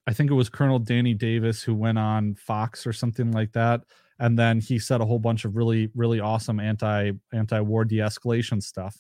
I 0.07 0.14
think 0.14 0.32
it 0.32 0.36
was 0.36 0.49
Colonel 0.49 0.80
Danny 0.80 1.14
Davis 1.14 1.62
who 1.62 1.76
went 1.76 1.99
on 1.99 2.36
Fox 2.36 2.88
or 2.88 2.93
something 2.93 3.32
like 3.32 3.51
that. 3.53 3.82
And 4.20 4.38
then 4.38 4.59
he 4.59 4.80
said 4.80 5.01
a 5.01 5.05
whole 5.05 5.20
bunch 5.20 5.45
of 5.45 5.55
really, 5.55 5.89
really 5.95 6.20
awesome 6.20 6.59
anti 6.59 7.12
anti-war 7.32 7.86
de-escalation 7.86 8.62
stuff. 8.62 8.97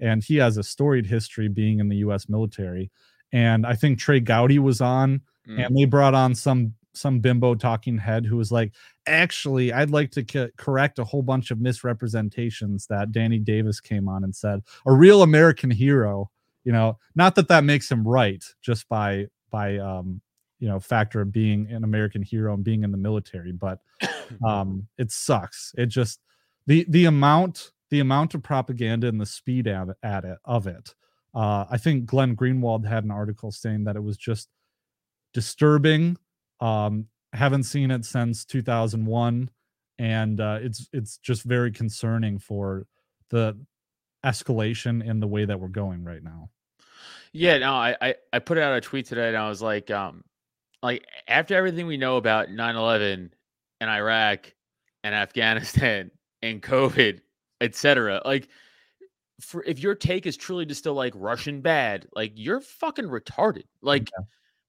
And 0.00 0.22
he 0.22 0.36
has 0.36 0.56
a 0.56 0.62
storied 0.62 1.06
history 1.06 1.48
being 1.48 1.80
in 1.80 1.88
the 1.88 1.96
US 1.96 2.28
military. 2.28 2.90
And 3.32 3.66
I 3.66 3.74
think 3.74 3.98
Trey 3.98 4.20
Gowdy 4.20 4.58
was 4.58 4.80
on 4.80 5.22
Mm. 5.48 5.66
and 5.66 5.76
they 5.76 5.84
brought 5.84 6.14
on 6.14 6.34
some 6.34 6.74
some 6.94 7.20
bimbo 7.20 7.54
talking 7.54 7.98
head 7.98 8.24
who 8.24 8.36
was 8.36 8.52
like 8.52 8.72
actually 9.06 9.72
i'd 9.72 9.90
like 9.90 10.10
to 10.10 10.22
co- 10.24 10.50
correct 10.56 10.98
a 10.98 11.04
whole 11.04 11.22
bunch 11.22 11.50
of 11.50 11.60
misrepresentations 11.60 12.86
that 12.86 13.12
danny 13.12 13.38
davis 13.38 13.80
came 13.80 14.08
on 14.08 14.24
and 14.24 14.34
said. 14.34 14.60
A 14.86 14.92
real 14.92 15.22
american 15.22 15.70
hero 15.70 16.30
you 16.64 16.72
know? 16.72 16.98
Not 17.14 17.34
that 17.36 17.48
that 17.48 17.64
makes 17.64 17.90
him 17.90 18.06
right 18.06 18.42
just 18.62 18.88
by 18.88 19.26
by 19.50 19.78
um 19.78 20.20
you 20.58 20.68
know 20.68 20.80
factor 20.80 21.20
of 21.20 21.30
being 21.30 21.70
an 21.70 21.84
american 21.84 22.22
hero 22.22 22.54
and 22.54 22.64
being 22.64 22.82
in 22.82 22.90
the 22.90 22.98
military 22.98 23.52
but 23.52 23.78
um 24.46 24.86
it 24.98 25.12
sucks. 25.12 25.72
It 25.76 25.86
just 25.86 26.20
the 26.66 26.84
the 26.88 27.04
amount 27.04 27.70
the 27.90 28.00
amount 28.00 28.34
of 28.34 28.42
propaganda 28.42 29.06
and 29.06 29.20
the 29.20 29.26
speed 29.26 29.68
at, 29.68 29.88
at 30.02 30.24
it 30.24 30.38
of 30.44 30.66
it 30.66 30.94
uh 31.34 31.66
i 31.70 31.76
think 31.76 32.06
glenn 32.06 32.34
greenwald 32.34 32.84
had 32.86 33.04
an 33.04 33.10
article 33.10 33.52
saying 33.52 33.84
that 33.84 33.94
it 33.94 34.02
was 34.02 34.16
just 34.16 34.48
disturbing 35.32 36.16
um 36.60 37.06
haven't 37.32 37.64
seen 37.64 37.90
it 37.90 38.04
since 38.04 38.44
2001 38.44 39.50
and 39.98 40.40
uh 40.40 40.58
it's 40.60 40.88
it's 40.92 41.18
just 41.18 41.42
very 41.42 41.70
concerning 41.72 42.38
for 42.38 42.86
the 43.30 43.56
escalation 44.24 45.04
in 45.04 45.20
the 45.20 45.26
way 45.26 45.44
that 45.44 45.58
we're 45.60 45.68
going 45.68 46.04
right 46.04 46.22
now 46.22 46.48
Yeah, 47.32 47.58
no, 47.58 47.72
I, 47.72 47.96
I 48.00 48.14
I 48.32 48.38
put 48.38 48.58
out 48.58 48.76
a 48.76 48.80
tweet 48.80 49.06
today 49.06 49.28
and 49.28 49.36
I 49.36 49.48
was 49.48 49.60
like, 49.60 49.90
um, 49.90 50.22
like 50.82 51.04
after 51.26 51.56
everything 51.56 51.86
we 51.86 51.96
know 51.96 52.16
about 52.16 52.48
9-11 52.48 53.30
and 53.80 53.90
Iraq 53.90 54.52
and 55.02 55.14
Afghanistan 55.14 56.10
and 56.42 56.62
COVID, 56.62 57.20
etc., 57.60 58.22
like 58.24 58.48
for 59.40 59.64
if 59.64 59.80
your 59.80 59.94
take 59.96 60.26
is 60.26 60.36
truly 60.36 60.64
just 60.64 60.80
still 60.80 60.94
like 60.94 61.12
Russian 61.16 61.60
bad, 61.60 62.06
like 62.14 62.32
you're 62.36 62.60
fucking 62.60 63.06
retarded. 63.06 63.64
Like 63.82 64.10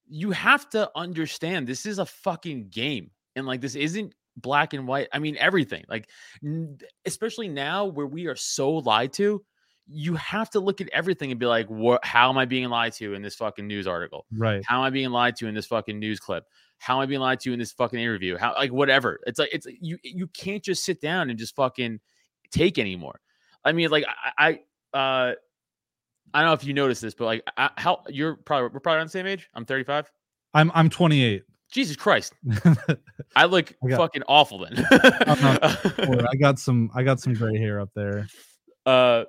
you 0.08 0.32
have 0.32 0.70
to 0.70 0.90
understand 0.96 1.68
this 1.68 1.86
is 1.86 2.00
a 2.00 2.06
fucking 2.06 2.70
game. 2.70 3.12
And 3.36 3.46
like 3.46 3.62
this 3.62 3.76
isn't 3.76 4.14
black 4.38 4.74
and 4.74 4.88
white. 4.88 5.08
I 5.14 5.20
mean 5.20 5.38
everything. 5.38 5.86
Like 5.88 6.10
n- 6.44 6.78
especially 7.06 7.48
now 7.48 7.86
where 7.86 8.08
we 8.08 8.28
are 8.28 8.36
so 8.36 8.72
lied 8.72 9.14
to, 9.14 9.44
you 9.88 10.16
have 10.16 10.50
to 10.52 10.60
look 10.60 10.82
at 10.82 10.90
everything 10.92 11.32
and 11.32 11.40
be 11.40 11.46
like, 11.46 11.68
what 11.68 12.04
how 12.04 12.30
am 12.30 12.38
I 12.38 12.46
being 12.46 12.70
lied 12.70 12.94
to 12.94 13.14
in 13.14 13.22
this 13.22 13.36
fucking 13.36 13.68
news 13.68 13.88
article? 13.88 14.26
right 14.32 14.64
How 14.66 14.80
am 14.80 14.84
I 14.84 14.90
being 14.90 15.12
lied 15.12 15.36
to 15.38 15.48
in 15.48 15.56
this 15.56 15.68
fucking 15.68 16.00
news 16.00 16.20
clip? 16.20 16.46
How 16.78 16.96
am 16.96 17.02
I 17.02 17.06
being 17.06 17.22
lied 17.22 17.40
to 17.42 17.54
in 17.54 17.60
this 17.60 17.72
fucking 17.72 18.00
interview? 18.00 18.38
How 18.38 18.54
like 18.54 18.72
whatever. 18.72 19.20
It's 19.26 19.40
like 19.40 19.54
it's 19.54 19.68
you 19.80 19.98
you 20.04 20.28
can't 20.28 20.64
just 20.64 20.84
sit 20.84 21.02
down 21.02 21.30
and 21.30 21.38
just 21.38 21.56
fucking 21.56 22.00
take 22.52 22.78
anymore. 22.80 23.20
I 23.64 23.72
mean, 23.72 23.90
like 23.90 24.06
I, 24.38 24.60
I 24.94 24.98
uh 24.98 25.34
I 26.36 26.40
don't 26.40 26.50
know 26.50 26.54
if 26.54 26.66
you 26.66 26.74
noticed 26.74 27.02
this, 27.02 27.14
but 27.14 27.26
like 27.26 27.44
I, 27.56 27.70
how 27.78 28.04
you're 28.10 28.36
probably 28.36 28.70
we're 28.74 28.82
probably 28.82 29.00
on 29.00 29.06
the 29.08 29.12
same 29.12 29.26
age. 29.26 29.50
I'm 29.54 29.64
35. 29.66 30.12
i'm 30.54 30.70
i'm 30.76 30.90
28 30.90 31.44
Jesus 31.72 31.96
Christ. 31.96 32.34
I 33.36 33.46
look 33.46 33.74
I 33.84 33.88
got- 33.88 33.98
fucking 33.98 34.24
awful 34.28 34.60
then. 34.60 34.74
I 34.92 36.36
got 36.40 36.60
some 36.60 36.92
I 36.94 37.04
got 37.04 37.20
some 37.22 37.34
gray 37.34 37.58
hair 37.58 37.80
up 37.80 37.90
there. 37.96 38.28
uh 38.86 39.24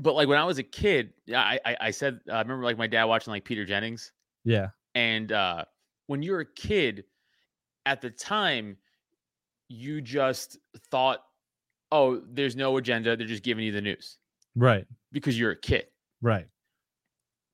but 0.00 0.14
like 0.14 0.28
when 0.28 0.38
I 0.38 0.44
was 0.44 0.58
a 0.58 0.62
kid, 0.62 1.12
yeah, 1.26 1.40
I 1.40 1.58
I, 1.64 1.76
I 1.80 1.90
said 1.90 2.20
I 2.32 2.38
remember 2.40 2.64
like 2.64 2.78
my 2.78 2.86
dad 2.86 3.04
watching 3.04 3.32
like 3.32 3.44
Peter 3.44 3.64
Jennings. 3.64 4.12
Yeah. 4.44 4.68
And 4.94 5.32
uh 5.32 5.64
when 6.06 6.22
you're 6.22 6.40
a 6.40 6.46
kid, 6.46 7.04
at 7.86 8.00
the 8.00 8.10
time, 8.10 8.76
you 9.68 10.00
just 10.00 10.58
thought, 10.92 11.24
oh, 11.90 12.22
there's 12.32 12.54
no 12.54 12.76
agenda, 12.76 13.16
they're 13.16 13.26
just 13.26 13.42
giving 13.42 13.64
you 13.64 13.72
the 13.72 13.80
news 13.80 14.18
Right. 14.54 14.86
Because 15.16 15.38
you're 15.38 15.52
a 15.52 15.58
kid. 15.58 15.86
Right. 16.20 16.46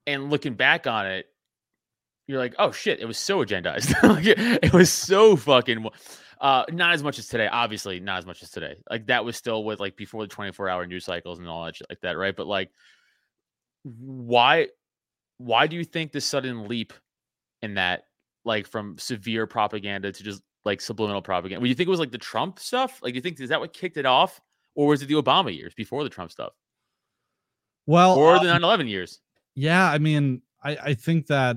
And 0.07 0.31
looking 0.31 0.55
back 0.55 0.87
on 0.87 1.07
it, 1.07 1.27
you're 2.27 2.39
like, 2.39 2.55
oh 2.59 2.73
shit, 2.73 3.01
it 3.01 3.05
was 3.05 3.19
so 3.19 3.45
agendized. 3.45 3.95
like, 4.09 4.25
it, 4.27 4.73
was 4.73 4.91
so 4.91 5.37
fucking 5.37 5.89
uh 6.41 6.65
not 6.71 6.93
as 6.93 7.03
much 7.03 7.19
as 7.19 7.29
today, 7.29 7.47
obviously, 7.47 8.01
not 8.01 8.19
as 8.19 8.27
much 8.27 8.43
as 8.43 8.51
today. 8.51 8.77
Like 8.91 9.07
that 9.07 9.25
was 9.25 9.37
still 9.37 9.65
with 9.65 9.81
like 9.81 9.97
before 9.97 10.23
the 10.23 10.29
24 10.29 10.69
hour 10.69 10.87
news 10.87 11.05
cycles 11.05 11.39
and 11.39 11.49
all 11.49 11.65
that 11.65 11.77
shit 11.77 11.87
like 11.89 12.01
that, 12.01 12.17
right? 12.17 12.35
But 12.35 12.47
like 12.47 12.71
why 13.85 14.69
why 15.39 15.67
do 15.67 15.77
you 15.77 15.85
think 15.85 16.13
this 16.13 16.25
sudden 16.25 16.69
leap 16.69 16.93
in 17.63 17.75
that 17.75 18.05
like 18.45 18.67
from 18.67 18.99
severe 18.99 19.47
propaganda 19.47 20.13
to 20.13 20.23
just 20.25 20.43
like 20.65 20.81
subliminal 20.81 21.23
propaganda? 21.23 21.61
Would 21.61 21.69
you 21.69 21.75
think 21.75 21.87
it 21.87 21.91
was 21.91 22.01
like 22.01 22.11
the 22.11 22.19
Trump 22.19 22.59
stuff? 22.59 23.01
Like, 23.03 23.15
you 23.15 23.21
think 23.21 23.41
is 23.41 23.51
that 23.51 23.61
what 23.61 23.73
kicked 23.73 23.97
it 23.97 24.07
off, 24.07 24.41
or 24.75 24.89
was 24.89 25.03
it 25.03 25.07
the 25.07 25.15
Obama 25.15 25.55
years 25.55 25.75
before 25.75 26.05
the 26.05 26.11
Trump 26.11 26.31
stuff, 26.31 26.53
Well, 27.87 28.17
or 28.17 28.37
um, 28.37 28.45
the 28.45 28.53
9/11 28.53 28.89
years? 28.89 29.21
yeah 29.55 29.91
i 29.91 29.99
mean 29.99 30.43
i 30.63 30.77
i 30.83 30.95
think 30.95 31.27
that 31.27 31.57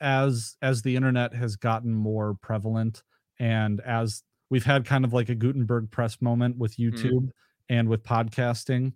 as 0.00 0.56
as 0.62 0.82
the 0.82 0.96
internet 0.96 1.34
has 1.34 1.56
gotten 1.56 1.92
more 1.92 2.36
prevalent 2.42 3.02
and 3.38 3.80
as 3.80 4.22
we've 4.50 4.64
had 4.64 4.84
kind 4.84 5.04
of 5.04 5.12
like 5.12 5.28
a 5.28 5.34
gutenberg 5.34 5.90
press 5.90 6.20
moment 6.20 6.56
with 6.58 6.76
youtube 6.76 7.28
and 7.68 7.88
with 7.88 8.02
podcasting 8.02 8.92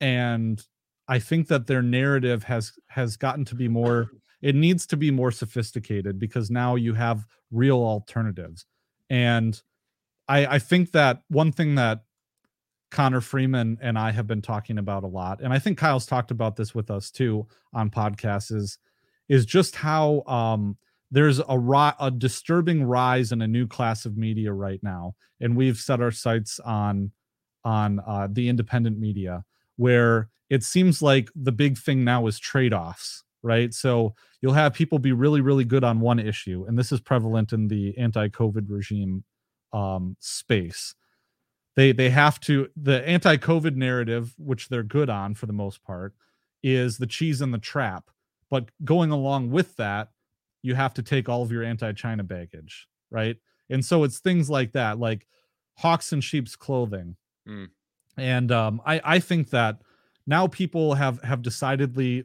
and 0.00 0.66
i 1.08 1.18
think 1.18 1.48
that 1.48 1.66
their 1.66 1.82
narrative 1.82 2.44
has 2.44 2.72
has 2.88 3.16
gotten 3.16 3.44
to 3.44 3.54
be 3.54 3.68
more 3.68 4.10
it 4.42 4.54
needs 4.54 4.86
to 4.86 4.96
be 4.96 5.10
more 5.10 5.30
sophisticated 5.30 6.18
because 6.18 6.50
now 6.50 6.74
you 6.74 6.92
have 6.92 7.24
real 7.50 7.78
alternatives 7.78 8.66
and 9.08 9.62
i 10.28 10.46
i 10.46 10.58
think 10.58 10.92
that 10.92 11.22
one 11.28 11.50
thing 11.50 11.76
that 11.76 12.02
Connor 12.94 13.20
Freeman 13.20 13.76
and 13.82 13.98
I 13.98 14.12
have 14.12 14.28
been 14.28 14.40
talking 14.40 14.78
about 14.78 15.02
a 15.02 15.08
lot, 15.08 15.40
and 15.42 15.52
I 15.52 15.58
think 15.58 15.76
Kyle's 15.78 16.06
talked 16.06 16.30
about 16.30 16.54
this 16.54 16.76
with 16.76 16.92
us 16.92 17.10
too 17.10 17.44
on 17.72 17.90
podcasts. 17.90 18.52
Is 18.54 18.78
is 19.28 19.44
just 19.44 19.74
how 19.74 20.22
um, 20.28 20.76
there's 21.10 21.40
a 21.48 21.58
ri- 21.58 21.98
a 21.98 22.12
disturbing 22.12 22.84
rise 22.84 23.32
in 23.32 23.42
a 23.42 23.48
new 23.48 23.66
class 23.66 24.06
of 24.06 24.16
media 24.16 24.52
right 24.52 24.80
now, 24.80 25.16
and 25.40 25.56
we've 25.56 25.76
set 25.76 26.00
our 26.00 26.12
sights 26.12 26.60
on 26.60 27.10
on 27.64 27.98
uh, 28.06 28.28
the 28.30 28.48
independent 28.48 28.96
media, 28.96 29.44
where 29.74 30.28
it 30.48 30.62
seems 30.62 31.02
like 31.02 31.30
the 31.34 31.50
big 31.50 31.76
thing 31.76 32.04
now 32.04 32.28
is 32.28 32.38
trade 32.38 32.72
offs, 32.72 33.24
right? 33.42 33.74
So 33.74 34.14
you'll 34.40 34.52
have 34.52 34.72
people 34.72 35.00
be 35.00 35.10
really 35.10 35.40
really 35.40 35.64
good 35.64 35.82
on 35.82 35.98
one 35.98 36.20
issue, 36.20 36.64
and 36.68 36.78
this 36.78 36.92
is 36.92 37.00
prevalent 37.00 37.52
in 37.52 37.66
the 37.66 37.98
anti-COVID 37.98 38.66
regime 38.68 39.24
um, 39.72 40.16
space 40.20 40.94
they 41.76 41.92
they 41.92 42.10
have 42.10 42.38
to 42.40 42.68
the 42.76 43.06
anti-covid 43.08 43.74
narrative 43.76 44.34
which 44.38 44.68
they're 44.68 44.82
good 44.82 45.10
on 45.10 45.34
for 45.34 45.46
the 45.46 45.52
most 45.52 45.82
part 45.84 46.14
is 46.62 46.98
the 46.98 47.06
cheese 47.06 47.40
and 47.40 47.52
the 47.52 47.58
trap. 47.58 48.10
But 48.50 48.70
going 48.84 49.10
along 49.10 49.50
with 49.50 49.76
that 49.76 50.10
you 50.62 50.74
have 50.74 50.94
to 50.94 51.02
take 51.02 51.28
all 51.28 51.42
of 51.42 51.52
your 51.52 51.62
anti-china 51.64 52.22
baggage 52.24 52.88
right? 53.10 53.36
And 53.70 53.84
so 53.84 54.04
it's 54.04 54.18
things 54.18 54.50
like 54.50 54.72
that 54.72 54.98
like 54.98 55.26
hawks 55.76 56.12
and 56.12 56.22
sheep's 56.22 56.56
clothing. 56.56 57.16
Mm. 57.48 57.68
and 58.16 58.50
um 58.52 58.80
i 58.86 59.00
i 59.04 59.18
think 59.18 59.50
that 59.50 59.80
now 60.26 60.46
people 60.46 60.94
have 60.94 61.20
have 61.22 61.42
decidedly 61.42 62.24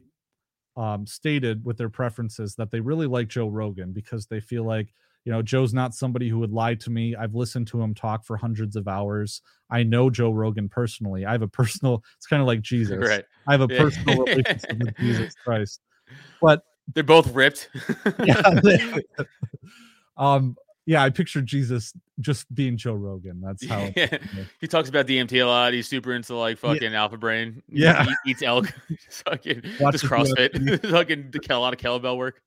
um 0.76 1.06
stated 1.06 1.64
with 1.64 1.76
their 1.76 1.90
preferences 1.90 2.54
that 2.54 2.70
they 2.70 2.80
really 2.80 3.06
like 3.06 3.28
joe 3.28 3.48
rogan 3.48 3.92
because 3.92 4.26
they 4.26 4.40
feel 4.40 4.64
like 4.64 4.94
you 5.24 5.32
know 5.32 5.42
joe's 5.42 5.74
not 5.74 5.94
somebody 5.94 6.28
who 6.28 6.38
would 6.38 6.50
lie 6.52 6.74
to 6.74 6.90
me 6.90 7.14
i've 7.16 7.34
listened 7.34 7.66
to 7.66 7.80
him 7.80 7.94
talk 7.94 8.24
for 8.24 8.36
hundreds 8.36 8.74
of 8.76 8.88
hours 8.88 9.42
i 9.70 9.82
know 9.82 10.08
joe 10.10 10.30
rogan 10.30 10.68
personally 10.68 11.26
i 11.26 11.32
have 11.32 11.42
a 11.42 11.48
personal 11.48 12.02
it's 12.16 12.26
kind 12.26 12.40
of 12.40 12.46
like 12.48 12.62
jesus 12.62 12.96
Right. 12.98 13.24
i 13.46 13.52
have 13.52 13.60
a 13.60 13.68
Yeah. 13.72 13.78
personal 13.82 14.18
relationship 14.24 14.78
with 14.78 14.96
jesus 14.96 15.34
christ 15.44 15.80
but 16.40 16.62
They're 16.94 17.04
both 17.04 17.32
ripped. 17.34 17.68
yeah 18.24 18.42
um 20.16 20.56
yeah 20.86 21.02
i 21.02 21.10
picture 21.10 21.40
jesus 21.42 21.92
just 22.20 22.52
being 22.54 22.76
joe 22.76 22.94
rogan 22.94 23.40
that's 23.40 23.66
how 23.66 23.88
Yeah. 23.96 24.18
He 24.60 24.66
talks 24.66 24.88
about 24.88 25.06
DMT 25.06 25.32
a 25.42 25.44
lot. 25.46 25.72
He's 25.72 25.88
super 25.88 26.12
into 26.14 26.34
like 26.34 26.58
fucking 26.58 26.94
alpha 26.94 27.16
brain. 27.16 27.62
Yeah. 27.68 28.04
eat- 28.06 28.16
eats 28.26 28.42
elk. 28.42 28.66
Just 28.90 29.22
fucking 29.24 29.62
just 29.62 30.04
CrossFit. 30.04 30.90
fucking 30.90 31.32
a 31.50 31.58
lot 31.58 31.72
of 31.72 31.78
kettlebell 31.80 32.16
work. 32.18 32.40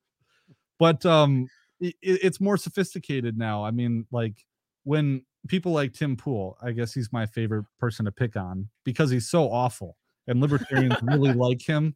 but 0.78 1.04
um 1.06 1.48
it, 1.84 1.96
it's 2.02 2.40
more 2.40 2.56
sophisticated 2.56 3.36
now 3.36 3.64
i 3.64 3.70
mean 3.70 4.06
like 4.10 4.44
when 4.84 5.24
people 5.48 5.72
like 5.72 5.92
tim 5.92 6.16
pool 6.16 6.56
i 6.62 6.72
guess 6.72 6.92
he's 6.94 7.12
my 7.12 7.26
favorite 7.26 7.64
person 7.78 8.04
to 8.04 8.12
pick 8.12 8.36
on 8.36 8.68
because 8.84 9.10
he's 9.10 9.28
so 9.28 9.50
awful 9.50 9.96
and 10.26 10.40
libertarians 10.40 10.96
really 11.02 11.32
like 11.32 11.62
him 11.62 11.94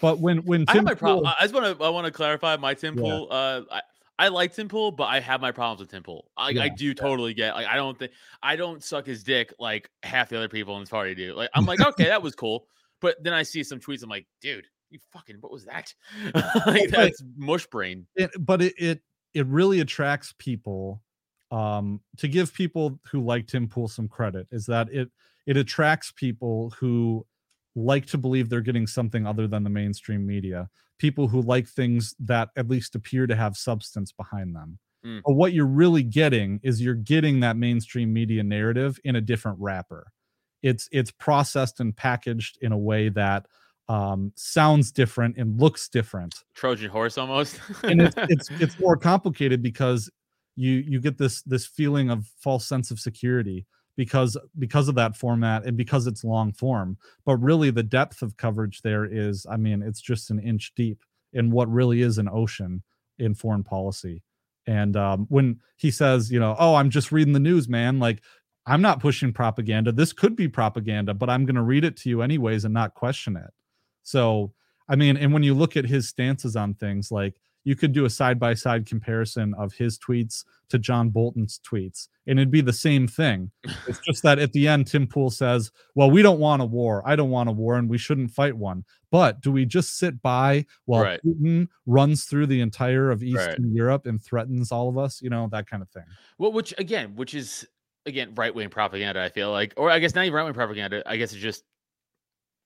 but 0.00 0.20
when 0.20 0.38
when 0.44 0.64
I 0.68 0.72
have 0.72 0.76
tim 0.76 0.84
my 0.84 0.94
problem. 0.94 1.24
Pool, 1.24 1.34
I 1.38 1.42
just 1.42 1.54
want 1.54 1.78
to. 1.78 1.84
I 1.84 1.88
want 1.88 2.06
to 2.06 2.12
clarify 2.12 2.56
my 2.56 2.74
Tim 2.74 2.94
Yeah. 2.94 3.02
Pool. 3.02 3.28
Uh, 3.30 3.62
I, 3.70 3.82
I 4.20 4.28
like 4.28 4.54
Tim 4.54 4.68
Pool, 4.68 4.92
but 4.92 5.04
I 5.04 5.18
have 5.18 5.40
my 5.40 5.50
problems 5.50 5.80
with 5.80 5.90
Tim 5.90 6.02
Pool. 6.02 6.30
I, 6.36 6.48
I 6.48 6.50
Yeah, 6.50 6.68
do 6.68 6.94
totally 6.94 7.34
get. 7.34 7.54
Like, 7.54 7.66
I 7.66 7.76
don't 7.76 7.98
think 7.98 8.12
I 8.42 8.54
don't 8.54 8.84
suck 8.84 9.06
his 9.06 9.24
dick 9.24 9.52
like 9.58 9.90
half 10.02 10.28
the 10.28 10.36
other 10.36 10.48
people 10.48 10.76
in 10.76 10.82
this 10.82 10.90
party 10.90 11.14
do. 11.14 11.34
Like, 11.34 11.50
I'm 11.54 11.66
like, 11.66 11.80
okay, 11.88 12.06
that 12.06 12.22
was 12.22 12.34
cool, 12.34 12.66
but 13.00 13.16
then 13.22 13.32
I 13.32 13.42
see 13.42 13.64
some 13.64 13.80
tweets. 13.80 14.02
I'm 14.02 14.10
like, 14.10 14.26
dude, 14.40 14.66
you 14.90 14.98
fucking, 15.12 15.36
what 15.40 15.50
was 15.50 15.64
that? 15.64 15.92
like, 16.66 16.90
that's 16.90 17.22
mush 17.36 17.66
brain. 17.66 18.06
it, 18.14 18.30
but 18.38 18.62
it, 18.62 18.74
it 18.78 19.00
it 19.34 19.46
really 19.46 19.80
attracts 19.80 20.34
people 20.38 21.02
um 21.50 22.00
to 22.16 22.28
give 22.28 22.52
people 22.54 22.98
who 23.10 23.20
like 23.20 23.46
tim 23.46 23.68
pool 23.68 23.88
some 23.88 24.08
credit 24.08 24.46
is 24.52 24.66
that 24.66 24.88
it 24.92 25.10
it 25.46 25.56
attracts 25.56 26.12
people 26.12 26.70
who 26.78 27.26
like 27.74 28.06
to 28.06 28.18
believe 28.18 28.48
they're 28.48 28.60
getting 28.60 28.86
something 28.86 29.26
other 29.26 29.46
than 29.48 29.64
the 29.64 29.70
mainstream 29.70 30.26
media 30.26 30.68
people 30.98 31.28
who 31.28 31.40
like 31.42 31.66
things 31.66 32.14
that 32.20 32.50
at 32.56 32.68
least 32.68 32.94
appear 32.94 33.26
to 33.26 33.34
have 33.34 33.56
substance 33.56 34.12
behind 34.12 34.54
them 34.54 34.78
Mm. 35.02 35.22
but 35.24 35.32
what 35.32 35.54
you're 35.54 35.64
really 35.64 36.02
getting 36.02 36.60
is 36.62 36.82
you're 36.82 36.94
getting 36.94 37.40
that 37.40 37.56
mainstream 37.56 38.12
media 38.12 38.42
narrative 38.42 39.00
in 39.02 39.16
a 39.16 39.20
different 39.22 39.56
wrapper 39.58 40.12
it's 40.62 40.90
it's 40.92 41.10
processed 41.10 41.80
and 41.80 41.96
packaged 41.96 42.58
in 42.60 42.70
a 42.70 42.76
way 42.76 43.08
that 43.08 43.46
um, 43.90 44.32
sounds 44.36 44.92
different 44.92 45.36
and 45.36 45.60
looks 45.60 45.88
different. 45.88 46.44
Trojan 46.54 46.90
horse 46.90 47.18
almost. 47.18 47.58
and 47.82 48.02
it's 48.02 48.14
it's 48.16 48.50
it's 48.60 48.78
more 48.78 48.96
complicated 48.96 49.62
because 49.64 50.08
you 50.54 50.84
you 50.86 51.00
get 51.00 51.18
this 51.18 51.42
this 51.42 51.66
feeling 51.66 52.08
of 52.08 52.24
false 52.38 52.64
sense 52.64 52.92
of 52.92 53.00
security 53.00 53.66
because 53.96 54.36
because 54.60 54.86
of 54.88 54.94
that 54.94 55.16
format 55.16 55.64
and 55.64 55.76
because 55.76 56.06
it's 56.06 56.22
long 56.22 56.52
form. 56.52 56.98
But 57.24 57.38
really 57.38 57.72
the 57.72 57.82
depth 57.82 58.22
of 58.22 58.36
coverage 58.36 58.82
there 58.82 59.04
is 59.04 59.44
i 59.50 59.56
mean 59.56 59.82
it's 59.82 60.00
just 60.00 60.30
an 60.30 60.38
inch 60.38 60.72
deep 60.76 61.02
in 61.32 61.50
what 61.50 61.68
really 61.68 62.02
is 62.02 62.18
an 62.18 62.28
ocean 62.28 62.84
in 63.18 63.34
foreign 63.34 63.64
policy. 63.64 64.22
And 64.66 64.96
um, 64.96 65.26
when 65.30 65.58
he 65.76 65.90
says 65.90 66.30
you 66.30 66.38
know 66.38 66.54
oh 66.60 66.76
i'm 66.76 66.90
just 66.90 67.10
reading 67.10 67.32
the 67.32 67.40
news 67.40 67.68
man 67.68 67.98
like 67.98 68.22
i'm 68.66 68.82
not 68.82 69.00
pushing 69.00 69.32
propaganda. 69.32 69.90
This 69.90 70.12
could 70.12 70.36
be 70.36 70.46
propaganda 70.46 71.12
but 71.12 71.28
i'm 71.28 71.44
going 71.44 71.56
to 71.56 71.62
read 71.62 71.84
it 71.84 71.96
to 71.96 72.08
you 72.08 72.22
anyways 72.22 72.64
and 72.64 72.72
not 72.72 72.94
question 72.94 73.36
it 73.36 73.50
so 74.10 74.52
I 74.88 74.96
mean, 74.96 75.16
and 75.16 75.32
when 75.32 75.44
you 75.44 75.54
look 75.54 75.76
at 75.76 75.84
his 75.84 76.08
stances 76.08 76.56
on 76.56 76.74
things, 76.74 77.12
like 77.12 77.36
you 77.62 77.76
could 77.76 77.92
do 77.92 78.06
a 78.06 78.10
side 78.10 78.40
by 78.40 78.54
side 78.54 78.86
comparison 78.86 79.54
of 79.54 79.72
his 79.72 79.98
tweets 79.98 80.44
to 80.70 80.78
John 80.78 81.10
Bolton's 81.10 81.60
tweets, 81.60 82.08
and 82.26 82.38
it'd 82.38 82.50
be 82.50 82.60
the 82.60 82.72
same 82.72 83.06
thing. 83.06 83.52
It's 83.86 84.00
just 84.06 84.22
that 84.24 84.40
at 84.40 84.52
the 84.52 84.66
end, 84.66 84.88
Tim 84.88 85.06
Pool 85.06 85.30
says, 85.30 85.70
Well, 85.94 86.10
we 86.10 86.22
don't 86.22 86.40
want 86.40 86.60
a 86.62 86.64
war. 86.64 87.02
I 87.06 87.14
don't 87.14 87.30
want 87.30 87.48
a 87.48 87.52
war, 87.52 87.76
and 87.76 87.88
we 87.88 87.98
shouldn't 87.98 88.32
fight 88.32 88.56
one. 88.56 88.84
But 89.12 89.40
do 89.42 89.52
we 89.52 89.64
just 89.64 89.98
sit 89.98 90.20
by 90.22 90.66
while 90.86 91.02
Right. 91.02 91.20
Putin 91.24 91.68
runs 91.86 92.24
through 92.24 92.46
the 92.46 92.60
entire 92.60 93.10
of 93.10 93.22
Eastern 93.22 93.74
Europe 93.74 94.06
and 94.06 94.20
threatens 94.20 94.72
all 94.72 94.88
of 94.88 94.98
us? 94.98 95.22
You 95.22 95.30
know, 95.30 95.48
that 95.52 95.68
kind 95.68 95.82
of 95.82 95.90
thing. 95.90 96.04
Well, 96.38 96.52
which 96.52 96.74
again, 96.78 97.14
which 97.14 97.34
is 97.34 97.66
again 98.06 98.34
right 98.34 98.54
wing 98.54 98.70
propaganda. 98.70 99.22
I 99.22 99.28
feel 99.28 99.52
like, 99.52 99.74
or 99.76 99.90
I 99.90 99.98
guess 99.98 100.14
not 100.14 100.24
even 100.24 100.34
right 100.34 100.44
wing 100.44 100.54
propaganda. 100.54 101.02
I 101.06 101.16
guess 101.16 101.32
it's 101.32 101.42
just 101.42 101.62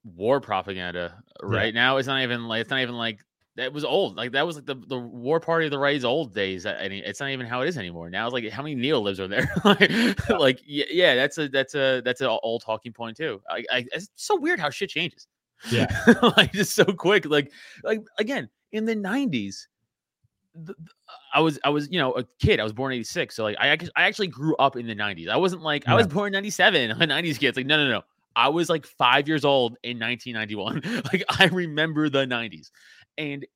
war 0.05 0.41
propaganda. 0.41 1.23
Right 1.43 1.75
now, 1.75 1.97
it's 1.97 2.09
not 2.09 2.23
even 2.23 2.47
like 2.47 2.63
it's 2.63 2.71
not 2.71 2.81
even 2.81 2.97
like 2.97 3.21
that 3.57 3.73
was 3.73 3.85
old. 3.85 4.17
Like 4.17 4.33
that 4.33 4.47
was 4.47 4.57
like 4.57 4.67
the, 4.67 4.75
the 4.75 4.99
war 4.99 5.39
party 5.41 5.67
of 5.67 5.71
the 5.71 5.79
right's 5.79 6.05
old 6.05 6.35
days. 6.35 6.67
I 6.67 6.89
mean, 6.89 7.05
it's 7.05 7.21
not 7.21 7.31
even 7.31 7.47
how 7.47 7.63
it 7.63 7.69
is 7.69 7.79
anymore. 7.79 8.11
Now 8.11 8.27
it's 8.27 8.33
like 8.33 8.49
how 8.51 8.63
many 8.63 8.75
neo 8.75 9.01
libs 9.01 9.21
are 9.21 9.29
there? 9.29 9.51
like, 9.65 10.29
like 10.31 10.61
yeah, 10.67 10.85
yeah, 10.91 11.15
that's 11.15 11.39
a 11.39 11.49
that's 11.49 11.75
a 11.75 12.03
that's 12.05 12.21
an 12.21 12.27
old 12.27 12.63
talking 12.65 12.93
point 12.93 13.17
too. 13.17 13.41
I, 13.49 13.65
I 13.73 13.87
it's 13.93 14.11
so 14.17 14.39
weird 14.39 14.59
how 14.59 14.71
shit 14.71 14.91
changes. 14.91 15.27
Yeah. 15.71 15.87
like 16.37 16.53
just 16.53 16.75
so 16.75 16.85
quick. 16.85 17.27
Like 17.27 17.53
like 17.83 18.03
again 18.19 18.49
in 18.73 18.85
the 18.85 18.95
nineties. 18.95 19.69
I 21.33 21.41
was 21.41 21.59
I 21.65 21.69
was 21.69 21.89
you 21.91 21.99
know 21.99 22.13
a 22.13 22.25
kid. 22.39 22.61
I 22.61 22.63
was 22.63 22.73
born 22.73 22.93
in 22.93 22.99
'86, 22.99 23.35
so 23.35 23.43
like 23.43 23.57
I 23.59 23.73
I 23.97 24.05
actually 24.05 24.29
grew 24.29 24.55
up 24.57 24.77
in 24.77 24.87
the 24.87 24.95
'90s. 24.95 25.29
I 25.29 25.37
wasn't 25.37 25.63
like 25.63 25.87
I 25.89 25.95
was 25.95 26.07
born 26.07 26.29
in 26.29 26.33
'97. 26.33 26.93
I'm 26.93 27.03
a 27.03 27.07
'90s 27.07 27.39
kid. 27.39 27.49
It's 27.49 27.57
like 27.57 27.67
no 27.67 27.77
no 27.77 27.91
no. 27.91 28.03
I 28.37 28.49
was 28.49 28.69
like 28.69 28.87
five 28.87 29.29
years 29.29 29.45
old 29.45 29.77
in 29.83 29.99
1991. 29.99 31.03
like 31.13 31.25
I 31.29 31.47
remember 31.47 32.09
the 32.09 32.27
'90s, 32.27 32.71
and 33.19 33.47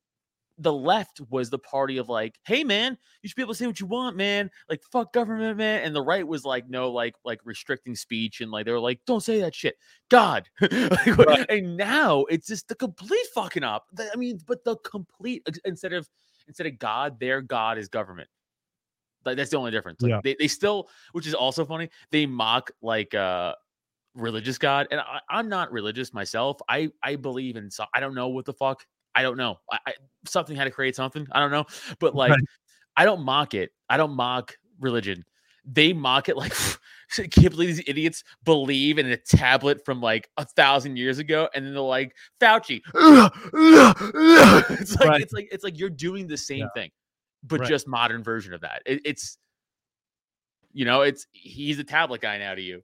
the 0.61 0.72
left 0.72 1.20
was 1.31 1.51
the 1.51 1.59
party 1.59 1.99
of 1.99 2.09
like, 2.09 2.35
hey 2.45 2.64
man, 2.64 2.99
you 3.22 3.29
should 3.29 3.37
be 3.37 3.43
able 3.43 3.53
to 3.55 3.59
say 3.59 3.66
what 3.66 3.79
you 3.79 3.87
want, 3.87 4.16
man. 4.16 4.51
Like 4.68 4.83
fuck 4.91 5.12
government, 5.12 5.57
man. 5.57 5.85
And 5.85 5.95
the 5.95 6.03
right 6.03 6.26
was 6.26 6.45
like, 6.45 6.68
no, 6.68 6.91
like 6.91 7.14
like 7.24 7.41
restricting 7.45 7.95
speech 7.95 8.41
and 8.41 8.51
like 8.51 8.66
they 8.66 8.72
were 8.72 8.81
like, 8.81 9.01
don't 9.07 9.22
say 9.22 9.41
that 9.41 9.55
shit. 9.55 9.76
God. 10.11 10.49
Like, 10.61 11.16
what- 11.16 11.49
And 11.51 11.76
now 11.76 12.24
it's 12.24 12.49
just 12.49 12.66
the 12.66 12.74
complete 12.74 13.24
fucking 13.35 13.62
up. 13.62 13.85
I 14.01 14.16
mean, 14.16 14.41
but 14.47 14.64
the 14.64 14.76
complete 14.79 15.47
instead 15.64 15.93
of 15.93 16.09
instead 16.49 16.66
of 16.66 16.76
God, 16.79 17.20
their 17.20 17.41
God 17.41 17.79
is 17.79 17.89
government. 17.89 18.29
Like 19.24 19.37
that's 19.37 19.51
the 19.51 19.59
only 19.59 19.70
difference. 19.70 20.01
Like 20.03 20.11
Yeah. 20.11 20.20
they, 20.24 20.35
they 20.41 20.49
still, 20.49 20.89
which 21.12 21.26
is 21.29 21.35
also 21.35 21.64
funny, 21.64 21.89
they 22.11 22.26
mock 22.26 22.72
like 22.83 23.14
uh 23.14 23.55
religious 24.19 24.59
God. 24.59 24.89
And 24.91 25.01
I, 25.01 25.21
I'm 25.31 25.49
not 25.49 25.73
religious 25.73 26.12
myself. 26.12 26.59
I 26.69 26.91
I 27.03 27.16
believe 27.16 27.57
in 27.57 27.71
so 27.71 27.85
I 27.95 28.01
don't 28.01 28.14
know 28.14 28.29
what 28.29 28.45
the 28.45 28.53
fuck. 28.53 28.87
I 29.14 29.23
don't 29.23 29.37
know. 29.37 29.59
I, 29.71 29.79
I 29.87 29.95
something 30.27 30.57
had 30.57 30.64
to 30.64 30.71
create 30.71 30.97
something. 30.97 31.27
I 31.33 31.41
don't 31.41 31.51
know. 31.51 31.64
But 31.99 32.14
like 32.14 32.31
Right. 32.31 32.41
I 32.97 33.05
don't 33.05 33.23
mock 33.23 33.55
it. 33.55 33.71
I 33.89 33.97
don't 33.97 34.12
mock 34.12 34.57
religion. 34.81 35.25
They 35.64 35.93
mock 35.93 36.29
it 36.29 36.37
like 36.37 36.53
I 37.19 37.27
can't 37.27 37.51
believe 37.51 37.69
these 37.69 37.85
idiots 37.87 38.25
believe 38.45 38.99
in 38.99 39.07
a 39.07 39.16
tablet 39.16 39.85
from 39.85 40.01
like 40.01 40.29
a 40.37 40.45
thousand 40.45 40.97
years 40.97 41.19
ago, 41.19 41.49
and 41.55 41.64
then 41.64 41.73
they're 41.73 41.83
like 41.83 42.14
Fauci. 42.41 42.81
it's 44.81 44.97
like 44.97 45.09
Right. 45.09 45.21
it's 45.23 45.33
like 45.33 45.49
it's 45.51 45.64
like 45.64 45.79
you're 45.79 45.91
doing 45.91 46.27
the 46.27 46.37
same 46.37 46.61
Yeah. 46.61 46.69
thing, 46.75 46.91
but 47.45 47.61
Right. 47.61 47.69
just 47.69 47.89
modern 47.89 48.23
version 48.23 48.53
of 48.53 48.61
that. 48.61 48.83
It, 48.85 49.01
it's 49.05 49.39
you 50.73 50.85
know, 50.85 51.03
it's 51.03 51.27
he's 51.33 51.79
a 51.79 51.85
tablet 51.85 52.21
guy 52.21 52.39
now 52.39 52.55
to 52.55 52.62
you, 52.62 52.83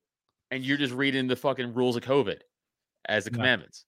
and 0.51 0.65
you're 0.65 0.79
just 0.79 0.95
reading 0.95 1.27
the 1.27 1.37
fucking 1.37 1.75
rules 1.75 1.97
of 1.97 2.03
COVID 2.03 2.41
as 3.09 3.25
the 3.25 3.31
Yeah. 3.31 3.37
commandments. 3.37 3.85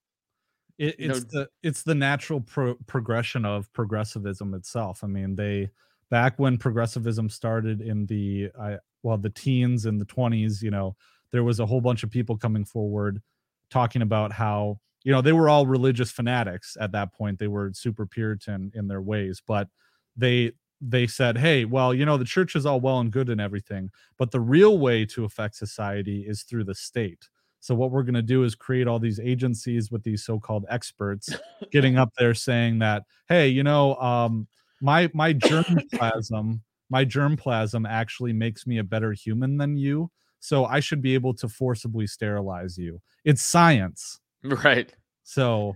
it, 0.78 0.94
it's 0.98 1.24
the 1.24 1.48
it's 1.62 1.82
the 1.84 1.94
natural 1.94 2.40
pro- 2.40 2.74
progression 2.86 3.44
of 3.46 3.72
progressivism 3.72 4.52
itself. 4.54 5.02
I 5.02 5.06
mean, 5.06 5.34
they 5.36 5.70
back 6.10 6.38
when 6.38 6.58
progressivism 6.58 7.30
started 7.30 7.80
in 7.80 8.06
the 8.06 8.50
I 8.60 8.78
well 9.02 9.16
the 9.18 9.30
teens 9.30 9.86
and 9.86 10.00
the 10.00 10.04
20s, 10.06 10.62
you 10.62 10.70
know, 10.70 10.94
there 11.32 11.44
was 11.44 11.60
a 11.60 11.66
whole 11.66 11.80
bunch 11.80 12.02
of 12.02 12.10
people 12.10 12.36
coming 12.36 12.64
forward 12.64 13.22
talking 13.70 14.02
about 14.02 14.32
how 14.32 14.78
you 15.04 15.12
know 15.12 15.22
they 15.22 15.32
were 15.32 15.48
all 15.48 15.66
religious 15.66 16.10
fanatics 16.10 16.76
at 16.80 16.92
that 16.92 17.14
point. 17.14 17.38
They 17.38 17.48
were 17.48 17.72
super 17.72 18.04
Puritan 18.06 18.70
in 18.74 18.86
their 18.88 19.00
ways, 19.00 19.40
but 19.46 19.68
they 20.16 20.52
they 20.80 21.06
said, 21.06 21.38
"Hey, 21.38 21.64
well, 21.64 21.94
you 21.94 22.04
know, 22.04 22.16
the 22.16 22.24
church 22.24 22.56
is 22.56 22.66
all 22.66 22.80
well 22.80 23.00
and 23.00 23.10
good 23.10 23.28
and 23.28 23.40
everything, 23.40 23.90
but 24.18 24.30
the 24.30 24.40
real 24.40 24.78
way 24.78 25.04
to 25.06 25.24
affect 25.24 25.56
society 25.56 26.24
is 26.26 26.42
through 26.42 26.64
the 26.64 26.74
state." 26.74 27.28
So 27.60 27.74
what 27.74 27.90
we're 27.90 28.04
going 28.04 28.14
to 28.14 28.22
do 28.22 28.44
is 28.44 28.54
create 28.54 28.86
all 28.86 29.00
these 29.00 29.18
agencies 29.18 29.90
with 29.90 30.04
these 30.04 30.24
so-called 30.24 30.66
experts 30.68 31.30
getting 31.72 31.98
up 31.98 32.12
there 32.16 32.32
saying 32.32 32.78
that, 32.78 33.02
hey, 33.28 33.48
you 33.48 33.64
know, 33.64 33.96
um, 33.96 34.46
my 34.80 35.10
my 35.14 35.34
germplasm, 35.34 36.60
my 36.90 37.04
germplasm 37.04 37.88
actually 37.88 38.32
makes 38.32 38.66
me 38.66 38.78
a 38.78 38.84
better 38.84 39.12
human 39.12 39.56
than 39.56 39.76
you. 39.76 40.10
So 40.38 40.64
I 40.66 40.80
should 40.80 41.02
be 41.02 41.14
able 41.14 41.34
to 41.34 41.48
forcibly 41.48 42.06
sterilize 42.06 42.78
you. 42.78 43.00
It's 43.24 43.42
science. 43.42 44.20
Right. 44.44 44.94
So 45.24 45.74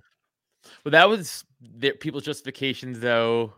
well, 0.85 0.93
that 0.93 1.09
was 1.09 1.45
their 1.61 1.95
people's 1.95 2.25
justifications 2.25 3.01
though 3.01 3.55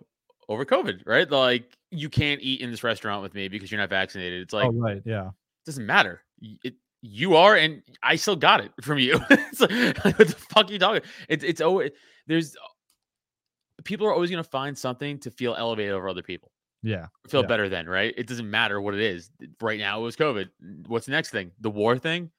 over 0.53 0.65
COVID, 0.65 1.07
right? 1.07 1.31
Like 1.31 1.77
you 1.91 2.09
can't 2.09 2.41
eat 2.43 2.61
in 2.61 2.71
this 2.71 2.85
restaurant 2.85 3.23
with 3.23 3.35
me 3.35 3.49
because 3.49 3.71
you're 3.71 3.81
not 3.81 3.91
vaccinated. 3.91 4.43
It's 4.43 4.55
oh, 4.55 4.59
like 4.59 4.69
oh 4.69 4.73
right, 4.73 5.03
yeah. 5.05 5.29
It 5.29 5.67
doesn't 5.67 5.87
matter. 5.87 6.23
It, 6.65 6.75
you 7.03 7.37
are, 7.37 7.57
and 7.57 7.83
I 8.03 8.17
still 8.17 8.37
got 8.37 8.61
it 8.61 8.71
from 8.81 8.99
you. 8.99 9.21
it's 9.31 9.61
like, 9.61 9.71
what 10.05 10.29
the 10.29 10.37
fuck 10.51 10.69
are 10.69 10.73
you 10.73 10.79
talking? 10.79 11.03
It's 11.29 11.43
it's 11.45 11.61
always 11.61 11.91
there's 12.27 12.57
people 13.85 14.07
are 14.07 14.13
always 14.15 14.31
gonna 14.31 14.45
find 14.45 14.77
something 14.77 15.19
to 15.21 15.31
feel 15.31 15.55
elevated 15.55 15.93
over 15.93 16.09
other 16.09 16.23
people, 16.23 16.53
Yeah. 16.83 17.07
feel 17.29 17.41
Yeah. 17.43 17.49
better 17.49 17.69
than 17.69 17.89
right. 17.89 18.15
It 18.17 18.29
doesn't 18.29 18.49
matter 18.49 18.81
what 18.81 18.95
it 18.95 19.01
is. 19.01 19.31
Right 19.61 19.79
now 19.79 20.01
it 20.01 20.03
was 20.05 20.17
COVID. 20.17 20.49
What's 20.87 21.07
the 21.07 21.13
next 21.13 21.31
thing? 21.31 21.51
The 21.61 21.71
war 21.71 21.99
thing. 21.99 22.31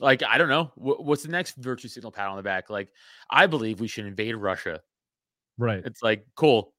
Like 0.00 0.22
I 0.24 0.38
don't 0.38 0.48
know. 0.48 0.64
Wh- 0.74 1.00
What's 1.00 1.22
the 1.22 1.30
next 1.30 1.56
virtue 1.56 1.88
signal 1.88 2.10
pat 2.12 2.28
on 2.28 2.36
the 2.36 2.42
back? 2.42 2.70
Like 2.70 2.88
I 3.30 3.46
believe 3.46 3.80
we 3.80 3.88
should 3.88 4.06
invade 4.06 4.34
Russia. 4.34 4.80
Right. 5.58 5.82
It's 5.84 6.02
like, 6.02 6.26
cool. 6.36 6.72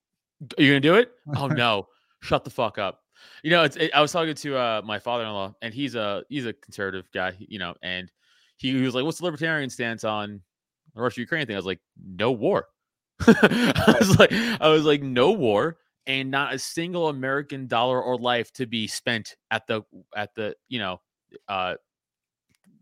Are 0.57 0.63
you 0.63 0.71
gonna 0.71 0.79
do 0.79 0.95
it? 0.95 1.11
Oh 1.35 1.47
no, 1.47 1.87
shut 2.21 2.43
the 2.43 2.49
fuck 2.49 2.77
up. 2.77 2.99
You 3.43 3.51
know, 3.51 3.63
it's. 3.63 3.75
It, 3.75 3.91
I 3.93 4.01
was 4.01 4.11
talking 4.11 4.33
to 4.33 4.57
uh, 4.57 4.81
my 4.83 4.99
father-in-law, 4.99 5.55
and 5.61 5.73
he's 5.73 5.95
a 5.95 6.23
he's 6.29 6.45
a 6.45 6.53
conservative 6.53 7.09
guy. 7.13 7.33
You 7.39 7.59
know, 7.59 7.75
and 7.83 8.11
he, 8.57 8.71
he 8.71 8.81
was 8.81 8.95
like, 8.95 9.05
"What's 9.05 9.19
the 9.19 9.25
libertarian 9.25 9.69
stance 9.69 10.03
on 10.03 10.41
the 10.95 11.01
Russia-Ukraine 11.01 11.45
thing?" 11.45 11.55
I 11.55 11.59
was 11.59 11.65
like, 11.65 11.81
"No 12.03 12.31
war." 12.31 12.67
I 13.27 13.95
was 13.99 14.17
like, 14.17 14.31
I 14.33 14.69
was 14.69 14.85
like, 14.85 15.03
"No 15.03 15.31
war." 15.31 15.77
And 16.07 16.31
not 16.31 16.53
a 16.55 16.59
single 16.59 17.09
American 17.09 17.67
dollar 17.67 18.01
or 18.01 18.17
life 18.17 18.51
to 18.53 18.65
be 18.65 18.87
spent 18.87 19.35
at 19.51 19.67
the 19.67 19.83
at 20.15 20.33
the 20.33 20.55
you 20.67 20.79
know 20.79 20.99
uh 21.47 21.75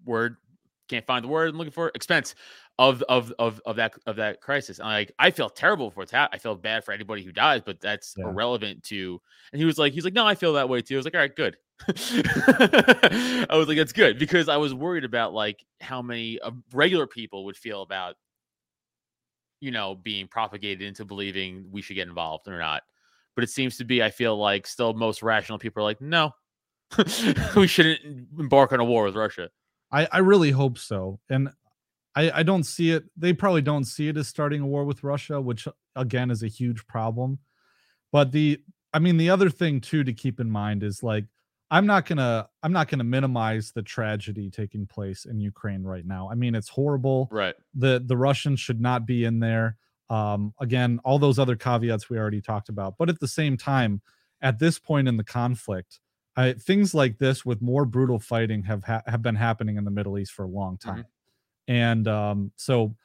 word 0.06 0.38
can't 0.88 1.06
find 1.06 1.24
the 1.24 1.28
word 1.28 1.50
I'm 1.50 1.58
looking 1.58 1.72
for 1.72 1.92
expense 1.94 2.34
of 2.80 3.04
of 3.10 3.32
of 3.38 3.62
of 3.66 3.76
that 3.76 3.94
of 4.08 4.16
that 4.16 4.42
crisis. 4.42 4.80
And 4.80 4.88
like 4.88 5.12
I 5.20 5.30
feel 5.32 5.50
terrible 5.50 5.92
for 5.92 5.98
what's. 6.00 6.14
I 6.14 6.38
feel 6.40 6.56
bad 6.56 6.84
for 6.86 6.94
anybody 6.94 7.24
who 7.24 7.32
dies, 7.32 7.62
but 7.64 7.80
that's 7.82 8.16
Yeah. 8.18 8.30
irrelevant 8.30 8.84
to. 8.86 9.22
And 9.52 9.60
he 9.60 9.66
was 9.66 9.78
like, 9.78 9.94
he's 9.94 10.06
like, 10.06 10.14
no, 10.14 10.26
I 10.26 10.34
feel 10.34 10.54
that 10.54 10.70
way 10.70 10.82
too. 10.82 10.96
I 10.96 10.98
was 10.98 11.06
like, 11.06 11.14
all 11.14 11.20
right, 11.20 11.36
good. 11.36 11.58
I 11.88 13.48
was 13.52 13.68
like, 13.68 13.78
that's 13.78 13.92
good 13.94 14.18
because 14.18 14.50
I 14.50 14.58
was 14.58 14.74
worried 14.74 15.04
about 15.04 15.34
like 15.34 15.64
how 15.82 16.02
many 16.02 16.40
uh, 16.40 16.52
regular 16.74 17.06
people 17.08 17.46
would 17.46 17.58
feel 17.58 17.82
about, 17.82 18.16
you 19.60 19.72
know, 19.72 19.96
being 19.96 20.28
propagated 20.28 20.82
into 20.88 21.06
believing 21.06 21.66
we 21.72 21.82
should 21.82 21.96
get 21.96 22.08
involved 22.08 22.48
or 22.48 22.58
not. 22.60 22.84
But 23.36 23.44
it 23.44 23.50
seems 23.50 23.78
to 23.78 23.86
be, 23.86 24.02
I 24.04 24.10
feel 24.10 24.38
like 24.38 24.68
still 24.68 24.94
most 24.94 25.22
rational 25.24 25.60
people 25.60 25.82
are 25.82 25.86
like, 25.86 26.02
no, 26.02 26.32
we 27.56 27.68
shouldn't 27.68 28.02
embark 28.38 28.72
on 28.74 28.80
a 28.80 28.86
war 28.86 29.06
with 29.06 29.16
Russia. 29.16 29.50
I, 29.92 30.08
I 30.12 30.18
really 30.20 30.52
hope 30.52 30.78
so. 30.78 31.20
And 31.30 31.50
I, 32.20 32.40
I 32.40 32.44
don't 32.44 32.64
see 32.64 32.92
it. 32.92 33.06
They 33.16 33.32
probably 33.32 33.62
don't 33.62 33.86
see 33.86 34.10
it 34.10 34.18
as 34.18 34.28
starting 34.28 34.62
a 34.62 34.68
war 34.68 34.84
with 34.84 35.04
Russia, 35.04 35.40
which 35.40 35.68
again 35.96 36.32
is 36.32 36.44
a 36.44 36.48
huge 36.48 36.86
problem. 36.86 37.40
But 38.12 38.32
the 38.32 38.62
I 38.94 39.00
mean 39.00 39.18
the 39.18 39.30
other 39.30 39.50
thing 39.50 39.80
too 39.80 40.04
to 40.04 40.12
keep 40.12 40.40
in 40.40 40.52
mind 40.52 40.84
is 40.84 41.02
like 41.02 41.26
I'm 41.72 41.86
not 41.86 42.06
gonna 42.06 42.50
I'm 42.62 42.74
not 42.74 42.90
gonna 42.90 43.06
minimize 43.06 43.72
the 43.72 43.84
tragedy 43.84 44.50
taking 44.50 44.86
place 44.86 45.26
in 45.26 45.40
Ukraine 45.40 45.84
right 45.84 46.06
now. 46.06 46.30
I 46.30 46.36
mean 46.36 46.56
it's 46.56 46.70
horrible. 46.70 47.30
Right. 47.32 47.56
The 47.74 48.04
the 48.06 48.18
Russians 48.18 48.60
should 48.60 48.82
not 48.82 49.06
be 49.06 49.24
in 49.24 49.40
there. 49.40 49.78
Um 50.10 50.54
again, 50.60 51.00
all 51.06 51.20
those 51.20 51.40
other 51.40 51.56
caveats 51.56 52.10
we 52.10 52.18
already 52.18 52.42
talked 52.42 52.68
about. 52.68 52.96
But 52.98 53.08
at 53.08 53.20
the 53.20 53.28
same 53.30 53.56
time, 53.56 54.02
at 54.42 54.60
this 54.60 54.78
point 54.78 55.08
in 55.08 55.16
the 55.16 55.24
conflict, 55.24 56.00
I, 56.36 56.54
things 56.54 56.94
like 56.94 57.18
this 57.18 57.46
with 57.46 57.62
more 57.62 57.86
brutal 57.86 58.20
fighting 58.20 58.64
have 58.64 58.84
ha- 58.84 59.04
have 59.08 59.22
been 59.22 59.36
happening 59.36 59.78
in 59.78 59.86
the 59.86 59.92
Middle 59.92 60.18
East 60.18 60.34
for 60.34 60.44
a 60.44 60.50
long 60.50 60.78
time, 60.78 61.06
and 61.70 62.08
um, 62.08 62.52
so 62.56 62.96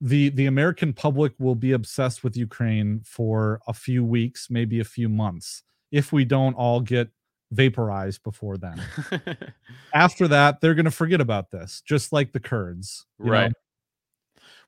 the 0.00 0.30
the 0.30 0.46
American 0.46 0.92
public 0.92 1.32
will 1.38 1.56
be 1.56 1.72
obsessed 1.72 2.22
with 2.22 2.36
Ukraine 2.36 3.02
for 3.04 3.60
a 3.66 3.74
few 3.74 4.04
weeks, 4.04 4.48
maybe 4.48 4.80
a 4.80 4.84
few 4.84 5.08
months, 5.08 5.64
if 5.90 6.12
we 6.12 6.24
don't 6.24 6.54
all 6.54 6.80
get 6.80 7.08
vaporized 7.50 8.22
before 8.22 8.56
then. 8.56 8.80
After 9.94 10.28
that, 10.28 10.60
they're 10.60 10.74
going 10.74 10.84
to 10.84 10.90
forget 10.90 11.20
about 11.20 11.50
this, 11.50 11.82
just 11.84 12.12
like 12.12 12.32
the 12.32 12.40
Kurds, 12.40 13.06
you 13.18 13.26
know? 13.26 13.32
right. 13.32 13.52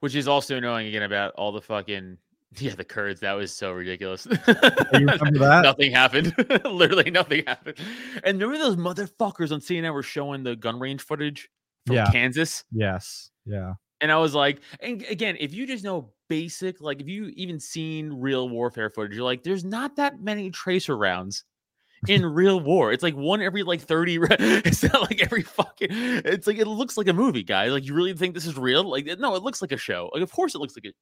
Which 0.01 0.15
is 0.15 0.29
also 0.29 0.57
annoying 0.57 0.89
again 0.89 1.05
about 1.05 1.33
all 1.35 1.53
the 1.53 1.63
fucking 1.63 2.19
yeah, 2.59 2.75
the 2.75 2.85
Kurds. 2.85 3.21
That 3.21 3.33
was 3.35 3.55
so 3.55 3.73
ridiculous. 3.73 4.27
You 4.93 5.07
remember 5.07 5.39
that? 5.39 5.63
nothing 5.63 5.93
happened. 5.93 6.35
Literally 6.65 7.11
nothing 7.11 7.45
happened. 7.47 7.79
And 8.25 8.41
remember 8.41 8.59
those 8.59 8.77
motherfuckers 8.77 9.53
on 9.53 9.61
CNN 9.61 9.93
were 9.93 10.03
showing 10.03 10.43
the 10.43 10.57
gun 10.57 10.81
range 10.81 11.03
footage 11.03 11.49
from 11.87 11.97
Yeah. 11.97 12.11
Kansas? 12.11 12.65
Yes, 12.73 13.31
yeah, 13.47 13.75
And 14.01 14.11
I 14.13 14.17
was 14.19 14.35
like, 14.35 14.61
and 14.81 15.03
again, 15.09 15.37
if 15.41 15.55
you 15.55 15.67
just 15.67 15.85
know 15.85 16.13
basic, 16.29 16.81
like 16.81 17.01
if 17.01 17.09
you 17.09 17.27
even 17.37 17.61
seen 17.61 18.13
real 18.13 18.49
warfare 18.49 18.91
footage, 18.91 19.15
you're 19.15 19.25
like, 19.25 19.43
there's 19.45 19.65
not 19.65 19.97
that 19.97 20.21
many 20.21 20.51
tracer 20.51 20.97
rounds 20.97 21.45
in 22.09 22.25
real 22.35 22.59
war. 22.61 22.93
It's 22.93 23.03
like 23.03 23.15
one 23.15 23.41
every 23.41 23.63
like 23.63 23.81
30. 23.81 24.19
ra- 24.21 24.27
It's 24.39 24.83
not 24.83 25.03
like 25.03 25.23
every 25.23 25.43
fucking. 25.43 25.89
It's 25.91 26.47
like 26.47 26.59
it 26.59 26.67
looks 26.67 26.97
like 26.97 27.07
a 27.09 27.13
movie, 27.13 27.43
guys. 27.45 27.71
Like 27.71 27.85
you 27.87 27.95
really 27.95 28.15
think 28.15 28.35
this 28.35 28.47
is 28.47 28.57
real? 28.57 28.83
Like 28.91 29.07
no, 29.19 29.35
it 29.37 29.43
looks 29.43 29.63
like 29.63 29.73
a 29.73 29.77
show. 29.77 30.11
Like 30.13 30.23
of 30.23 30.33
course 30.33 30.55
it 30.55 30.59
looks 30.59 30.77
like 30.77 30.87
it. 30.87 30.95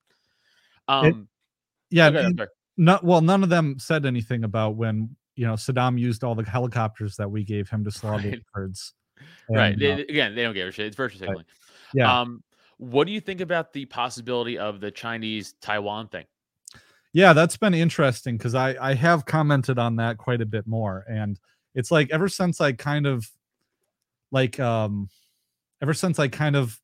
Um, 0.86 1.28
yeah. 1.90 2.08
okay, 2.08 2.32
sorry. 2.36 2.48
not 2.76 3.02
well. 3.04 3.22
None 3.22 3.42
of 3.42 3.48
them 3.48 3.76
said 3.78 4.04
anything 4.04 4.44
about 4.44 4.76
when 4.76 5.16
you 5.36 5.46
know 5.46 5.54
Saddam 5.54 5.98
used 5.98 6.22
all 6.24 6.34
the 6.34 6.44
helicopters 6.44 7.16
that 7.16 7.30
we 7.30 7.42
gave 7.44 7.70
him 7.70 7.84
to 7.84 7.90
slaughter 7.90 8.30
the 8.30 8.42
Right. 8.54 8.76
Kurds. 9.16 9.56
right. 9.58 9.78
They, 9.78 9.92
uh, 9.92 9.98
again, 9.98 10.34
they 10.34 10.42
don't 10.42 10.54
give 10.54 10.68
a 10.68 10.72
shit. 10.72 10.86
It's 10.86 10.96
virtue 10.96 11.18
signaling. 11.18 11.44
yeah. 11.92 12.20
Um, 12.20 12.42
what 12.78 13.06
do 13.06 13.12
you 13.12 13.20
think 13.20 13.40
about 13.40 13.72
the 13.72 13.84
possibility 13.86 14.58
of 14.58 14.80
the 14.80 14.90
Chinese 14.90 15.54
Taiwan 15.60 16.08
thing? 16.08 16.24
yeah, 17.14 17.32
that's 17.32 17.56
been 17.56 17.74
interesting 17.74 18.36
because 18.36 18.56
I 18.56 18.74
I 18.80 18.94
have 18.94 19.24
commented 19.24 19.78
on 19.78 19.96
that 19.96 20.18
quite 20.18 20.40
a 20.40 20.46
bit 20.46 20.66
more, 20.66 21.04
and 21.08 21.38
it's 21.74 21.90
like 21.90 22.10
ever 22.10 22.28
since 22.28 22.60
I 22.60 22.72
kind 22.72 23.06
of 23.06 23.30
like 24.32 24.58
um 24.58 25.08
ever 25.80 25.94
since 25.94 26.18
I 26.18 26.26
kind 26.26 26.56
of 26.56 26.78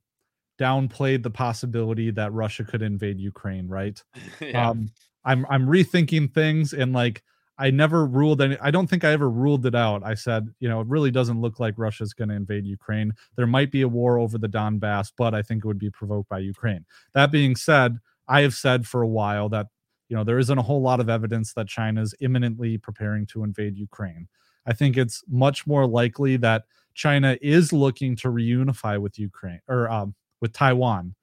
downplayed 0.58 1.24
the 1.24 1.30
possibility 1.30 2.12
that 2.12 2.32
Russia 2.32 2.62
could 2.62 2.80
invade 2.80 3.18
Ukraine, 3.18 3.66
right? 3.66 4.02
yeah. 4.40 4.70
Um 4.70 4.92
I'm 5.24 5.44
I'm 5.50 5.66
rethinking 5.66 6.32
things 6.32 6.72
and 6.74 6.92
like 6.92 7.24
I 7.60 7.70
never 7.70 8.06
ruled 8.06 8.40
any 8.40 8.56
I 8.60 8.70
don't 8.70 8.88
think 8.88 9.04
I 9.04 9.12
ever 9.12 9.28
ruled 9.28 9.66
it 9.66 9.74
out. 9.74 10.02
I 10.02 10.14
said, 10.14 10.48
you 10.60 10.68
know, 10.68 10.80
it 10.80 10.86
really 10.86 11.10
doesn't 11.10 11.40
look 11.40 11.60
like 11.60 11.74
Russia's 11.76 12.14
going 12.14 12.30
to 12.30 12.34
invade 12.34 12.66
Ukraine. 12.66 13.12
There 13.36 13.46
might 13.46 13.70
be 13.70 13.82
a 13.82 13.88
war 13.88 14.18
over 14.18 14.38
the 14.38 14.48
Donbass, 14.48 15.12
but 15.16 15.34
I 15.34 15.42
think 15.42 15.64
it 15.64 15.68
would 15.68 15.78
be 15.78 15.90
provoked 15.90 16.30
by 16.30 16.38
Ukraine. 16.38 16.86
That 17.12 17.30
being 17.30 17.54
said, 17.54 17.98
I 18.26 18.40
have 18.40 18.54
said 18.54 18.86
for 18.86 19.02
a 19.02 19.08
while 19.08 19.50
that 19.50 19.66
you 20.08 20.16
know 20.16 20.24
there 20.24 20.38
isn't 20.38 20.58
a 20.58 20.62
whole 20.62 20.80
lot 20.80 21.00
of 21.00 21.10
evidence 21.10 21.52
that 21.52 21.68
China 21.68 22.00
is 22.00 22.14
imminently 22.20 22.78
preparing 22.78 23.26
to 23.26 23.44
invade 23.44 23.76
Ukraine. 23.76 24.28
I 24.66 24.72
think 24.72 24.96
it's 24.96 25.22
much 25.28 25.66
more 25.66 25.86
likely 25.86 26.38
that 26.38 26.64
China 26.94 27.36
is 27.42 27.72
looking 27.74 28.16
to 28.16 28.28
reunify 28.28 28.98
with 28.98 29.18
Ukraine 29.18 29.60
or 29.68 29.90
um, 29.90 30.14
with 30.40 30.54
Taiwan. 30.54 31.14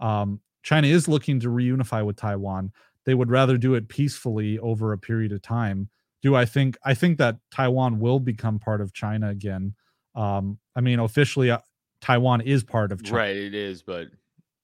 Um, 0.00 0.40
China 0.62 0.86
is 0.86 1.08
looking 1.08 1.40
to 1.40 1.48
reunify 1.48 2.04
with 2.04 2.16
Taiwan. 2.16 2.72
They 3.04 3.14
would 3.14 3.30
rather 3.30 3.56
do 3.58 3.74
it 3.74 3.88
peacefully 3.88 4.58
over 4.58 4.92
a 4.92 4.98
period 4.98 5.32
of 5.32 5.42
time. 5.42 5.88
Do 6.22 6.36
I 6.36 6.44
think? 6.44 6.76
I 6.84 6.94
think 6.94 7.18
that 7.18 7.38
Taiwan 7.50 7.98
will 7.98 8.20
become 8.20 8.58
part 8.58 8.80
of 8.80 8.92
China 8.92 9.28
again. 9.30 9.74
Um, 10.14 10.58
I 10.76 10.80
mean, 10.80 11.00
officially, 11.00 11.50
uh, 11.50 11.58
Taiwan 12.00 12.42
is 12.42 12.62
part 12.62 12.92
of 12.92 13.02
China. 13.02 13.16
Right, 13.16 13.36
it 13.36 13.54
is, 13.54 13.82
but 13.82 14.08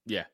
yeah. 0.06 0.24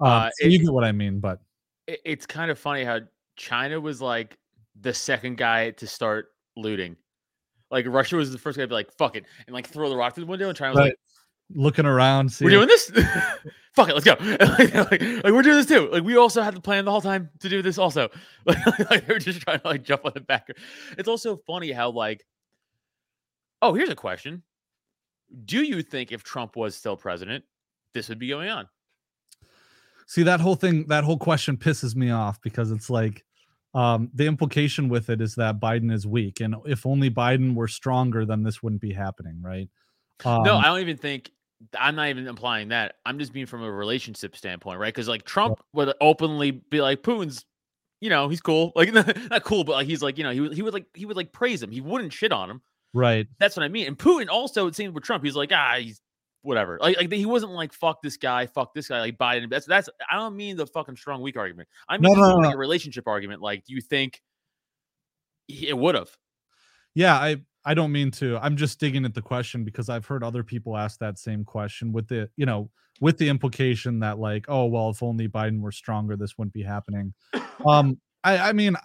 Um, 0.00 0.10
Uh, 0.10 0.30
so 0.34 0.48
you 0.48 0.58
get 0.58 0.72
what 0.72 0.84
I 0.84 0.92
mean, 0.92 1.20
but 1.20 1.40
it, 1.86 2.00
it's 2.04 2.26
kind 2.26 2.50
of 2.50 2.58
funny 2.58 2.84
how 2.84 3.00
China 3.36 3.80
was 3.80 4.00
like 4.00 4.38
the 4.80 4.92
second 4.92 5.36
guy 5.36 5.70
to 5.72 5.86
start 5.86 6.28
looting. 6.56 6.96
Like 7.70 7.86
Russia 7.88 8.16
was 8.16 8.32
the 8.32 8.38
first 8.38 8.56
guy 8.56 8.64
to 8.64 8.68
be 8.68 8.74
like, 8.74 8.92
fuck 8.96 9.16
it, 9.16 9.24
and 9.46 9.54
like 9.54 9.68
throw 9.68 9.88
the 9.88 9.96
rock 9.96 10.14
through 10.14 10.24
the 10.24 10.30
window, 10.30 10.48
and 10.48 10.56
China 10.56 10.72
was 10.72 10.78
Right. 10.78 10.84
like, 10.86 10.98
looking 11.54 11.86
around, 11.86 12.30
see 12.30 12.44
we're 12.44 12.50
doing 12.50 12.68
this? 12.68 12.90
fuck 13.72 13.88
it, 13.88 13.94
let's 13.94 14.04
go. 14.04 14.16
like, 14.20 14.74
like, 14.74 15.00
like, 15.00 15.24
we're 15.24 15.42
doing 15.42 15.56
this 15.56 15.66
too. 15.66 15.88
Like 15.90 16.04
we 16.04 16.16
also 16.16 16.42
had 16.42 16.54
the 16.54 16.60
plan 16.60 16.84
the 16.84 16.90
whole 16.90 17.00
time 17.00 17.30
to 17.40 17.48
do 17.48 17.62
this 17.62 17.78
also. 17.78 18.08
Like, 18.46 18.90
like 18.90 19.06
they 19.06 19.14
were 19.14 19.18
just 19.18 19.40
trying 19.40 19.60
to 19.60 19.68
like 19.68 19.82
jump 19.82 20.04
on 20.04 20.12
the 20.14 20.20
back. 20.20 20.48
It's 20.98 21.08
also 21.08 21.36
funny 21.46 21.72
how 21.72 21.90
like, 21.90 22.26
oh, 23.62 23.72
here's 23.72 23.88
a 23.88 23.94
question. 23.94 24.42
Do 25.44 25.64
you 25.64 25.82
think 25.82 26.12
if 26.12 26.22
Trump 26.22 26.56
was 26.56 26.76
still 26.76 26.96
president, 26.96 27.44
this 27.94 28.08
would 28.08 28.18
be 28.18 28.28
going 28.28 28.50
on? 28.50 28.68
see 30.06 30.22
that 30.22 30.38
whole 30.38 30.54
thing 30.54 30.86
that 30.88 31.02
whole 31.02 31.16
question 31.16 31.56
pisses 31.56 31.96
me 31.96 32.10
off 32.10 32.38
because 32.42 32.70
it's 32.70 32.90
like 32.90 33.24
um 33.72 34.10
the 34.12 34.26
implication 34.26 34.90
with 34.90 35.08
it 35.08 35.22
is 35.22 35.34
that 35.34 35.58
biden 35.58 35.90
is 35.90 36.06
weak 36.06 36.40
and 36.40 36.54
if 36.66 36.84
only 36.84 37.10
biden 37.10 37.54
were 37.54 37.66
stronger 37.66 38.26
then 38.26 38.42
this 38.42 38.62
wouldn't 38.62 38.82
be 38.82 38.92
happening 38.92 39.40
right 39.40 39.70
um, 40.24 40.44
no, 40.44 40.56
I 40.56 40.64
don't 40.64 40.80
even 40.80 40.96
think 40.96 41.32
I'm 41.78 41.96
not 41.96 42.08
even 42.08 42.26
implying 42.26 42.68
that. 42.68 42.94
I'm 43.06 43.18
just 43.18 43.32
being 43.32 43.46
from 43.46 43.62
a 43.62 43.70
relationship 43.70 44.36
standpoint, 44.36 44.78
right? 44.78 44.92
Because 44.92 45.08
like 45.08 45.24
Trump 45.24 45.60
would 45.72 45.92
openly 46.00 46.50
be 46.50 46.80
like, 46.80 47.02
Putin's, 47.02 47.44
you 48.00 48.10
know, 48.10 48.28
he's 48.28 48.40
cool. 48.40 48.72
Like 48.74 48.92
not 49.30 49.44
cool, 49.44 49.64
but 49.64 49.72
like 49.72 49.86
he's 49.86 50.02
like, 50.02 50.18
you 50.18 50.24
know, 50.24 50.30
he 50.30 50.40
would 50.40 50.54
he 50.54 50.62
would 50.62 50.74
like 50.74 50.86
he 50.94 51.06
would 51.06 51.16
like 51.16 51.32
praise 51.32 51.62
him. 51.62 51.70
He 51.70 51.80
wouldn't 51.80 52.12
shit 52.12 52.32
on 52.32 52.50
him. 52.50 52.62
right 52.92 53.26
That's 53.38 53.56
what 53.56 53.62
I 53.64 53.68
mean. 53.68 53.86
And 53.86 53.98
Putin 53.98 54.28
also 54.28 54.66
it 54.66 54.74
seems 54.74 54.92
with 54.94 55.04
Trump, 55.04 55.24
he's 55.24 55.36
like, 55.36 55.50
ah, 55.52 55.76
he's 55.78 56.00
whatever. 56.42 56.78
Like 56.80 56.96
like 56.98 57.12
he 57.12 57.24
wasn't 57.26 57.52
like 57.52 57.72
fuck 57.72 58.02
this 58.02 58.16
guy, 58.16 58.46
fuck 58.46 58.74
this 58.74 58.88
guy, 58.88 59.00
like 59.00 59.16
Biden. 59.16 59.48
That's 59.48 59.66
that's 59.66 59.88
I 60.10 60.16
don't 60.16 60.36
mean 60.36 60.56
the 60.56 60.66
fucking 60.66 60.96
strong 60.96 61.22
weak 61.22 61.36
argument. 61.36 61.68
I 61.88 61.96
No, 61.96 62.10
mean 62.10 62.18
no, 62.18 62.36
like 62.36 62.50
no. 62.50 62.54
a 62.54 62.56
relationship 62.58 63.08
argument. 63.08 63.40
Like, 63.40 63.64
do 63.64 63.74
you 63.74 63.80
think 63.80 64.20
he- 65.48 65.68
it 65.68 65.76
would 65.78 65.94
have? 65.94 66.10
yeah 66.96 67.14
i 67.16 67.36
i 67.64 67.74
don't 67.74 67.92
mean 67.92 68.10
to 68.10 68.38
i'm 68.38 68.56
just 68.56 68.78
digging 68.78 69.04
at 69.04 69.14
the 69.14 69.22
question 69.22 69.64
because 69.64 69.88
i've 69.88 70.06
heard 70.06 70.22
other 70.22 70.42
people 70.42 70.76
ask 70.76 70.98
that 70.98 71.18
same 71.18 71.44
question 71.44 71.92
with 71.92 72.06
the 72.08 72.28
you 72.36 72.46
know 72.46 72.70
with 73.00 73.18
the 73.18 73.28
implication 73.28 73.98
that 74.00 74.18
like 74.18 74.44
oh 74.48 74.66
well 74.66 74.90
if 74.90 75.02
only 75.02 75.28
biden 75.28 75.60
were 75.60 75.72
stronger 75.72 76.16
this 76.16 76.38
wouldn't 76.38 76.52
be 76.52 76.62
happening. 76.62 77.12
Um 77.66 77.98
i 78.22 78.38
i 78.38 78.52
mean 78.52 78.76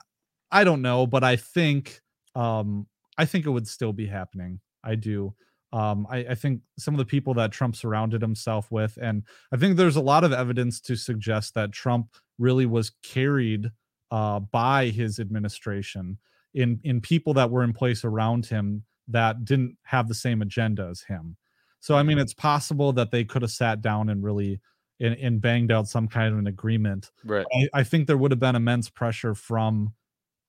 i 0.52 0.64
don't 0.64 0.82
know 0.82 1.06
but 1.06 1.24
i 1.24 1.36
think 1.36 2.02
um 2.36 2.88
i 3.18 3.26
think 3.26 3.46
it 3.46 3.50
would 3.50 3.68
still 3.68 3.94
be 3.94 4.08
happening. 4.08 4.60
I 4.84 4.96
do. 4.96 5.34
Um 5.74 6.08
I, 6.10 6.18
I 6.20 6.36
think 6.36 6.62
some 6.78 6.94
of 6.94 6.98
the 6.98 7.06
people 7.06 7.34
that 7.36 7.52
trump 7.52 7.76
surrounded 7.76 8.22
himself 8.22 8.72
with 8.72 8.98
and 9.02 9.24
i 9.54 9.58
think 9.58 9.78
there's 9.78 9.98
a 9.98 10.02
lot 10.02 10.24
of 10.24 10.34
evidence 10.34 10.80
to 10.82 10.96
suggest 10.96 11.54
that 11.54 11.72
trump 11.72 12.16
really 12.40 12.66
was 12.66 12.92
carried 13.04 13.70
uh 14.12 14.40
by 14.40 14.88
his 14.88 15.20
administration 15.20 16.18
in 16.54 16.80
in 16.84 17.02
people 17.02 17.34
that 17.34 17.50
were 17.50 17.64
in 17.64 17.74
place 17.74 18.04
around 18.04 18.46
him 18.46 18.84
that 19.08 19.46
didn't 19.46 19.78
have 19.84 20.08
the 20.08 20.14
same 20.14 20.42
agenda 20.42 20.88
as 20.90 21.02
him 21.02 21.36
so 21.80 21.96
i 21.96 22.04
mean 22.04 22.18
mm-hmm. 22.18 22.24
it's 22.24 22.34
possible 22.34 22.92
that 22.94 23.12
they 23.12 23.24
could 23.24 23.42
have 23.42 23.52
sat 23.52 23.82
down 23.82 24.10
and 24.10 24.24
really 24.24 24.60
and, 25.02 25.16
and 25.16 25.42
banged 25.42 25.72
out 25.72 25.88
some 25.88 26.08
kind 26.08 26.34
of 26.34 26.40
an 26.40 26.48
agreement 26.48 27.12
Right. 27.24 27.46
I, 27.54 27.70
I 27.80 27.84
think 27.84 28.08
there 28.08 28.18
would 28.18 28.32
have 28.32 28.40
been 28.40 28.56
immense 28.56 28.90
pressure 28.90 29.34
from 29.34 29.94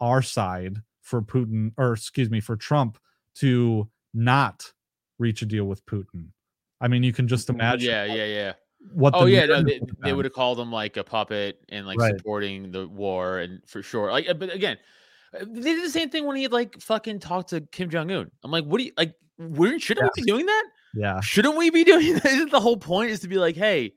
our 0.00 0.22
side 0.22 0.78
for 1.02 1.22
Putin, 1.22 1.72
or 1.76 1.92
excuse 1.92 2.30
me, 2.30 2.40
for 2.40 2.56
Trump 2.56 2.98
to 3.36 3.88
not 4.14 4.72
reach 5.18 5.42
a 5.42 5.46
deal 5.46 5.64
with 5.64 5.84
Putin. 5.86 6.28
I 6.80 6.88
mean, 6.88 7.02
you 7.02 7.12
can 7.12 7.28
just 7.28 7.48
mm-hmm. 7.48 7.60
imagine 7.60 7.90
Yeah, 7.90 8.04
yeah, 8.04 8.24
yeah. 8.24 8.52
what. 8.92 9.14
Oh 9.14 9.26
yeah, 9.26 9.46
no, 9.46 9.62
they, 9.62 9.78
would 9.78 9.90
have 9.90 10.00
they 10.02 10.12
would 10.12 10.24
have 10.24 10.34
called 10.34 10.58
him 10.58 10.72
like 10.72 10.96
a 10.96 11.04
puppet 11.04 11.62
and 11.68 11.86
like 11.86 11.98
Right. 11.98 12.16
supporting 12.16 12.70
the 12.70 12.88
war 12.88 13.38
and 13.38 13.60
for 13.66 13.82
sure. 13.82 14.10
Like, 14.10 14.26
but 14.38 14.52
again, 14.54 14.78
they 15.32 15.74
did 15.74 15.84
the 15.84 15.90
same 15.90 16.10
thing 16.10 16.26
when 16.26 16.36
he 16.36 16.48
like 16.48 16.80
fucking 16.80 17.20
talked 17.20 17.50
to 17.50 17.60
Kim 17.60 17.90
Jong 17.90 18.10
Un. 18.10 18.30
I'm 18.42 18.50
like, 18.50 18.64
what 18.64 18.78
do 18.78 18.84
you 18.84 18.92
like? 18.96 19.14
We're 19.38 19.78
shouldn't 19.78 20.10
we 20.16 20.22
be 20.22 20.30
doing 20.30 20.46
that? 20.46 20.64
Yeah, 20.94 21.20
Shouldn't 21.20 21.56
we 21.56 21.70
be 21.70 21.84
doing 21.84 22.14
that? 22.14 22.26
Isn't 22.26 22.50
the 22.50 22.60
whole 22.60 22.76
point 22.76 23.10
is 23.10 23.20
to 23.20 23.28
be 23.28 23.38
like, 23.38 23.56
hey, 23.56 23.94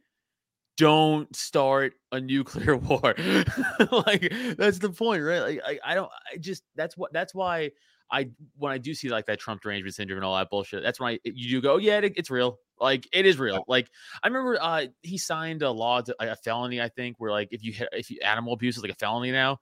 don't 0.77 1.33
start 1.35 1.93
a 2.11 2.19
nuclear 2.19 2.77
war. 2.77 3.01
like 4.07 4.33
that's 4.57 4.79
the 4.79 4.93
point, 4.95 5.23
right? 5.23 5.39
Like 5.41 5.61
I, 5.65 5.79
I 5.91 5.95
don't 5.95 6.09
I 6.33 6.37
just 6.37 6.63
that's 6.75 6.97
what 6.97 7.13
that's 7.13 7.33
why 7.33 7.71
I 8.11 8.29
when 8.57 8.71
I 8.71 8.77
do 8.77 8.93
see 8.93 9.09
like 9.09 9.25
that 9.27 9.39
Trump 9.39 9.61
derangement 9.61 9.95
syndrome 9.95 10.17
and 10.17 10.25
all 10.25 10.37
that 10.37 10.49
bullshit, 10.49 10.83
that's 10.83 10.99
why 10.99 11.19
you 11.23 11.49
do 11.49 11.61
go, 11.61 11.77
yeah, 11.77 11.99
it, 11.99 12.13
it's 12.15 12.29
real. 12.29 12.59
Like 12.79 13.07
it 13.13 13.25
is 13.25 13.39
real. 13.39 13.63
Like 13.67 13.89
I 14.21 14.27
remember 14.27 14.57
uh 14.61 14.87
he 15.01 15.17
signed 15.17 15.63
a 15.63 15.71
law 15.71 16.01
to 16.01 16.15
a 16.19 16.35
felony, 16.35 16.81
I 16.81 16.89
think, 16.89 17.15
where 17.19 17.31
like 17.31 17.49
if 17.51 17.63
you 17.63 17.71
hit 17.71 17.89
if 17.91 18.09
you 18.09 18.19
animal 18.23 18.53
abuse 18.53 18.77
is 18.77 18.83
like 18.83 18.91
a 18.91 18.95
felony 18.95 19.31
now. 19.31 19.59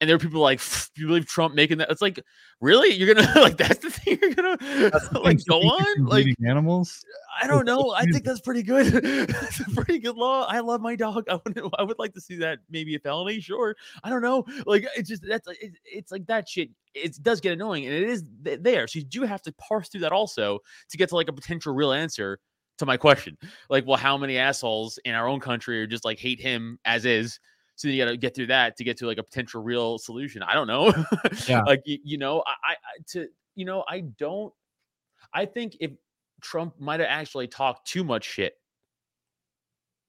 And 0.00 0.08
there 0.08 0.16
were 0.16 0.20
people 0.20 0.42
like, 0.42 0.60
you 0.96 1.06
believe 1.06 1.26
Trump 1.26 1.54
making 1.54 1.78
that? 1.78 1.90
It's 1.90 2.02
like, 2.02 2.20
really? 2.60 2.94
You're 2.94 3.14
gonna 3.14 3.32
like 3.40 3.56
that's 3.56 3.78
the 3.78 3.90
thing 3.90 4.18
you're 4.20 4.34
gonna 4.34 4.58
like 5.20 5.44
go 5.46 5.60
on? 5.60 6.04
Like 6.04 6.26
animals. 6.46 7.04
I 7.40 7.46
don't 7.46 7.64
know. 7.66 7.92
I 7.96 8.04
think 8.04 8.24
that's 8.24 8.40
pretty 8.40 8.62
good. 8.62 8.86
that's 9.28 9.60
a 9.60 9.64
pretty 9.74 9.98
good 9.98 10.16
law. 10.16 10.46
I 10.48 10.60
love 10.60 10.80
my 10.80 10.96
dog. 10.96 11.28
I 11.28 11.38
would 11.44 11.60
I 11.78 11.82
would 11.82 11.98
like 11.98 12.14
to 12.14 12.20
see 12.20 12.36
that 12.36 12.58
maybe 12.70 12.94
a 12.94 12.98
felony. 12.98 13.40
Sure. 13.40 13.74
I 14.04 14.10
don't 14.10 14.22
know. 14.22 14.44
Like 14.66 14.86
it's 14.96 15.08
just 15.08 15.24
that's 15.26 15.48
it, 15.48 15.72
it's 15.84 16.12
like 16.12 16.26
that 16.26 16.48
shit. 16.48 16.70
It 16.94 17.22
does 17.22 17.40
get 17.40 17.52
annoying, 17.52 17.84
and 17.84 17.94
it 17.94 18.04
is 18.04 18.24
th- 18.44 18.60
there. 18.62 18.86
So 18.86 18.98
you 18.98 19.04
do 19.04 19.22
have 19.22 19.42
to 19.42 19.52
parse 19.52 19.88
through 19.88 20.00
that 20.02 20.12
also 20.12 20.60
to 20.88 20.96
get 20.96 21.10
to 21.10 21.14
like 21.14 21.28
a 21.28 21.32
potential 21.32 21.74
real 21.74 21.92
answer 21.92 22.38
to 22.78 22.86
my 22.86 22.96
question. 22.96 23.36
Like, 23.68 23.86
well, 23.86 23.96
how 23.96 24.16
many 24.16 24.38
assholes 24.38 24.98
in 25.04 25.14
our 25.14 25.28
own 25.28 25.40
country 25.40 25.82
are 25.82 25.86
just 25.86 26.04
like 26.04 26.18
hate 26.18 26.40
him 26.40 26.78
as 26.84 27.04
is? 27.04 27.38
So 27.76 27.88
you 27.88 28.02
got 28.02 28.10
to 28.10 28.16
get 28.16 28.34
through 28.34 28.46
that 28.46 28.76
to 28.78 28.84
get 28.84 28.96
to 28.98 29.06
like 29.06 29.18
a 29.18 29.22
potential 29.22 29.62
real 29.62 29.98
solution. 29.98 30.42
I 30.42 30.54
don't 30.54 30.66
know. 30.66 30.92
Yeah. 31.48 31.60
like 31.62 31.82
you, 31.84 31.98
you 32.02 32.18
know, 32.18 32.42
I, 32.46 32.50
I 32.50 32.72
I- 32.72 33.02
to 33.12 33.28
you 33.54 33.64
know 33.64 33.84
I 33.88 34.00
don't. 34.00 34.52
I 35.32 35.44
think 35.46 35.76
if 35.80 35.90
Trump 36.40 36.74
might 36.80 37.00
have 37.00 37.08
actually 37.10 37.48
talked 37.48 37.86
too 37.86 38.04
much 38.04 38.24
shit 38.24 38.54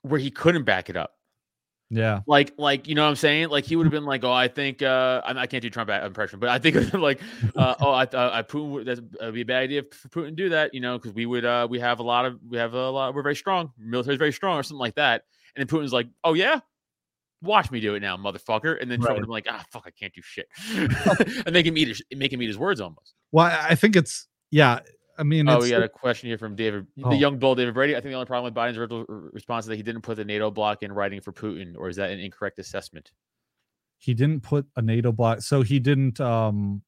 where 0.04 0.20
he 0.20 0.32
couldn't 0.32 0.64
back 0.64 0.90
it 0.90 0.96
up. 0.98 1.14
Yeah, 1.90 2.20
Like, 2.28 2.52
like 2.58 2.86
you 2.90 2.96
know 2.96 3.04
what 3.04 3.12
I'm 3.12 3.16
saying? 3.16 3.48
Like 3.48 3.64
he 3.64 3.78
would 3.78 3.86
have 3.86 3.94
been 3.94 4.04
like, 4.04 4.26
"Oh, 4.26 4.32
I 4.32 4.50
think 4.50 4.82
uh, 4.82 5.22
I, 5.26 5.32
I 5.44 5.48
can't 5.48 5.62
do 5.62 5.70
Trump 5.70 5.90
impression, 5.90 6.38
but 6.38 6.50
I 6.50 6.60
think 6.60 6.94
like, 6.94 7.22
uh, 7.56 7.76
oh, 7.80 7.92
I, 7.92 8.04
uh, 8.04 8.30
I 8.34 8.42
Putin 8.44 8.72
would 8.72 8.86
that'd 8.88 9.10
that'd 9.14 9.34
be 9.34 9.42
a 9.42 9.46
bad 9.46 9.64
idea 9.64 9.84
for 9.84 10.10
Putin 10.10 10.26
to 10.26 10.32
do 10.32 10.50
that, 10.50 10.74
you 10.74 10.82
know, 10.82 10.98
because 10.98 11.14
we 11.14 11.26
would 11.26 11.46
uh, 11.46 11.66
we 11.70 11.80
have 11.80 12.00
a 12.00 12.04
lot 12.04 12.26
of 12.26 12.40
we 12.46 12.58
have 12.58 12.74
a 12.74 12.90
lot 12.90 13.16
we're 13.16 13.22
very 13.22 13.38
strong, 13.38 13.72
military's 13.78 14.20
very 14.20 14.34
strong 14.34 14.58
or 14.60 14.64
something 14.64 14.80
like 14.82 14.96
that." 14.96 15.24
And 15.56 15.66
then 15.66 15.80
Putin's 15.80 15.94
like, 15.94 16.08
"Oh 16.26 16.34
yeah." 16.34 16.60
Watch 17.42 17.70
me 17.72 17.80
do 17.80 17.96
it 17.96 18.00
now, 18.02 18.18
motherfucker. 18.18 18.82
And 18.82 18.90
then 18.90 19.00
Trump 19.00 19.10
Right. 19.10 19.14
would 19.16 19.24
have 19.24 19.30
like, 19.30 19.46
ah, 19.50 19.64
fuck, 19.72 19.84
I 19.86 19.92
can't 19.92 20.14
do 20.14 20.22
shit. 20.24 20.48
and 21.46 21.52
make 21.54 21.66
him 21.66 21.78
eat 21.78 21.88
his, 21.90 22.02
make 22.16 22.34
him 22.34 22.42
eat 22.42 22.48
his 22.48 22.58
words 22.58 22.82
almost. 22.82 23.14
well, 23.32 23.46
I 23.46 23.70
I 23.70 23.76
think 23.76 23.96
it's 23.96 24.28
yeah. 24.52 24.80
I 25.20 25.24
mean, 25.24 25.50
Oh, 25.50 25.56
it's 25.56 25.64
we 25.66 25.72
got 25.72 25.82
a 25.82 25.90
question 25.90 26.30
here 26.30 26.38
from 26.38 26.56
David, 26.56 26.86
Oh. 27.04 27.10
the 27.10 27.16
young 27.16 27.40
bull 27.40 27.56
David 27.56 27.74
Brady. 27.74 27.96
I 27.96 28.00
think 28.02 28.12
the 28.12 28.14
only 28.14 28.28
problem 28.28 28.46
with 28.54 28.54
Biden's 28.54 28.78
original 28.78 29.04
response 29.08 29.66
is 29.66 29.70
that 29.70 29.76
he 29.76 29.82
didn't 29.84 30.02
put 30.02 30.16
the 30.18 30.26
NATO 30.26 30.52
block 30.52 30.84
in 30.84 30.92
writing 30.92 31.22
for 31.22 31.32
Putin, 31.34 31.74
or 31.76 31.90
is 31.90 31.96
that 31.96 32.12
an 32.12 32.20
incorrect 32.20 32.60
assessment? 32.60 33.12
he 34.00 34.14
didn't 34.14 34.42
put 34.44 34.64
a 34.76 34.82
NATO 34.84 35.12
block, 35.12 35.42
so 35.42 35.64
he 35.64 35.80
didn't 35.80 36.20
um 36.22 36.84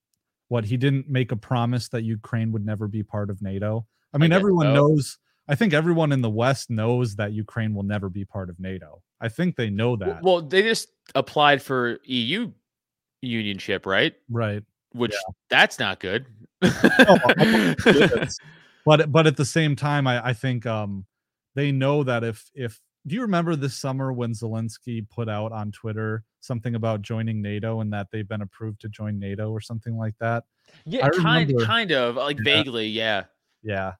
what 0.47 0.63
he 0.65 0.77
didn't 0.77 1.09
make 1.09 1.31
a 1.31 1.35
promise 1.35 1.89
that 1.89 2.03
Ukraine 2.03 2.51
would 2.51 2.63
never 2.65 2.87
be 2.87 3.01
part 3.03 3.29
of 3.31 3.41
NATO. 3.41 3.85
I 4.13 4.17
mean, 4.19 4.29
guess 4.29 4.37
everyone 4.37 4.67
so. 4.67 4.73
knows. 4.73 5.17
I 5.47 5.55
think 5.55 5.73
everyone 5.73 6.11
in 6.11 6.21
the 6.21 6.29
West 6.29 6.69
knows 6.69 7.15
that 7.15 7.33
Ukraine 7.33 7.73
will 7.73 7.83
never 7.83 8.09
be 8.09 8.25
part 8.25 8.49
of 8.51 8.59
NATO. 8.59 9.01
I 9.21 9.29
think 9.29 9.55
they 9.55 9.69
know 9.69 9.95
that. 9.97 10.23
Well, 10.23 10.41
they 10.41 10.61
just 10.61 10.89
applied 11.15 11.61
for 11.61 11.99
EU 12.05 12.51
unionship, 13.23 13.85
right? 13.85 14.13
right. 14.29 14.63
Which 14.93 15.13
that's 15.49 15.77
not 15.79 15.99
good. 15.99 16.25
goodness. 16.61 18.37
but 18.85 19.11
but 19.11 19.27
at 19.27 19.37
the 19.37 19.45
same 19.45 19.75
time 19.75 20.07
I, 20.07 20.29
I 20.29 20.33
think 20.33 20.65
um 20.65 21.05
they 21.55 21.71
know 21.71 22.03
that 22.03 22.23
if 22.23 22.49
if 22.55 22.79
do 23.07 23.15
you 23.15 23.21
remember 23.21 23.55
this 23.55 23.75
summer 23.75 24.11
when 24.11 24.31
Zelensky 24.33 25.07
put 25.09 25.29
out 25.29 25.51
on 25.51 25.71
Twitter 25.71 26.23
something 26.41 26.75
about 26.75 27.01
joining 27.01 27.41
NATO 27.41 27.81
and 27.81 27.91
that 27.93 28.07
they've 28.11 28.27
been 28.27 28.41
approved 28.41 28.81
to 28.81 28.89
join 28.89 29.19
NATO 29.19 29.51
or 29.51 29.61
something 29.61 29.97
like 29.97 30.15
that? 30.19 30.43
yeah, 30.85 31.05
I 31.05 31.09
kind 31.09 31.49
remember- 31.49 31.65
kind 31.65 31.91
of 31.91 32.15
like 32.15 32.37
Yeah. 32.37 32.43
vaguely, 32.43 32.87
yeah. 32.87 33.23
Yeah. 33.63 33.93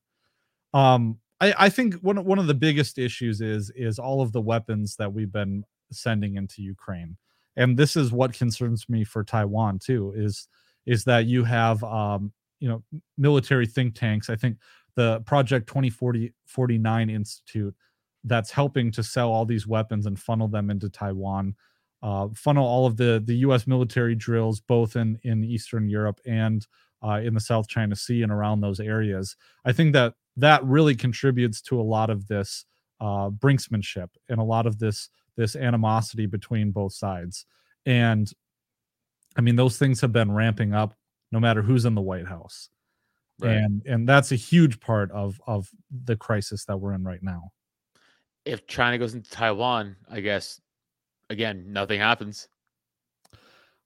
Um 0.74 1.20
I, 1.42 1.54
I 1.58 1.70
think 1.70 1.96
one 1.96 2.24
one 2.26 2.40
of 2.40 2.48
the 2.48 2.54
biggest 2.54 2.98
issues 2.98 3.42
is 3.42 3.72
is 3.76 4.00
all 4.00 4.22
of 4.22 4.32
the 4.32 4.42
weapons 4.42 4.96
that 4.98 5.14
we've 5.14 5.32
been 5.32 5.64
sending 5.92 6.36
into 6.36 6.62
Ukraine. 6.62 7.18
And 7.56 7.78
this 7.78 7.96
is 7.96 8.12
what 8.12 8.34
concerns 8.34 8.88
me 8.88 9.04
for 9.04 9.24
Taiwan 9.24 9.80
too, 9.80 10.14
is 10.16 10.48
is 10.86 11.04
that 11.06 11.26
you 11.26 11.44
have 11.44 11.84
um, 11.84 12.32
you 12.60 12.68
know, 12.68 12.84
military 13.18 13.66
think 13.66 13.96
tanks. 13.96 14.30
I 14.30 14.36
think 14.36 14.58
the 14.96 15.22
Project 15.22 15.68
2040 15.68 16.34
49 16.46 17.10
Institute 17.10 17.76
that's 18.26 18.52
helping 18.52 18.92
to 18.92 19.02
sell 19.02 19.32
all 19.32 19.46
these 19.46 19.66
weapons 19.66 20.06
and 20.06 20.20
funnel 20.20 20.48
them 20.48 20.70
into 20.70 20.90
Taiwan. 20.90 21.56
Uh, 22.02 22.28
funnel 22.34 22.66
all 22.66 22.86
of 22.86 22.98
the 22.98 23.22
the 23.26 23.36
U.S. 23.38 23.68
military 23.68 24.16
drills, 24.16 24.60
both 24.60 24.96
in 24.96 25.18
in 25.24 25.44
Eastern 25.44 25.90
Europe 25.90 26.20
and 26.26 26.66
uh, 27.04 27.22
in 27.24 27.34
the 27.34 27.39
South 27.39 27.68
China 27.68 27.95
Sea 27.95 28.24
and 28.24 28.32
around 28.32 28.62
those 28.62 28.80
areas. 28.80 29.36
I 29.66 29.72
think 29.72 29.93
that 29.93 30.14
that 30.38 30.64
really 30.64 30.95
contributes 30.95 31.62
to 31.64 31.80
a 31.80 31.84
lot 31.84 32.10
of 32.10 32.28
this 32.28 32.66
uh, 33.02 33.30
brinksmanship 33.30 34.10
and 34.28 34.39
a 34.39 34.43
lot 34.43 34.66
of 34.68 34.80
this 34.80 35.10
this 35.36 35.56
animosity 35.56 36.26
between 36.26 36.72
both 36.72 36.93
sides. 36.93 37.45
And 37.86 38.32
I 39.38 39.41
mean, 39.41 39.56
those 39.56 39.78
things 39.78 40.02
have 40.02 40.12
been 40.12 40.32
ramping 40.32 40.74
up 40.74 40.95
no 41.32 41.39
matter 41.39 41.62
who's 41.62 41.86
in 41.86 41.95
the 41.95 42.02
White 42.02 42.28
House. 42.28 42.70
Right. 43.39 43.56
And 43.56 43.86
and 43.86 44.08
that's 44.08 44.32
a 44.32 44.36
huge 44.36 44.80
part 44.80 45.12
of 45.12 45.39
of 45.47 45.70
the 46.06 46.18
crisis 46.18 46.66
that 46.66 46.78
we're 46.78 46.93
in 46.93 47.04
right 47.04 47.24
now. 47.24 47.52
If 48.45 48.68
China 48.68 48.97
goes 48.97 49.14
into 49.14 49.30
Taiwan, 49.30 49.95
I 50.10 50.20
guess 50.20 50.60
again, 51.30 51.72
nothing 51.72 52.00
happens. 52.00 52.47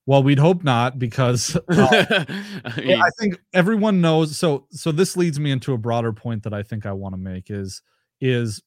Well, 0.05 0.21
we'd 0.21 0.39
hope 0.39 0.63
not 0.63 0.99
because 0.99 1.55
uh, 1.69 2.25
I 2.65 2.81
mean, 2.81 3.01
I 3.01 3.09
think 3.19 3.39
everyone 3.53 4.01
knows. 4.01 4.37
So, 4.37 4.67
so 4.71 4.91
this 4.91 5.15
leads 5.15 5.39
me 5.39 5.51
into 5.51 5.73
a 5.73 5.77
broader 5.77 6.11
point 6.11 6.43
that 6.43 6.53
I 6.53 6.63
think 6.63 6.85
I 6.85 6.91
want 6.91 7.13
to 7.13 7.17
make 7.17 7.49
is 7.49 7.81
is 8.19 8.61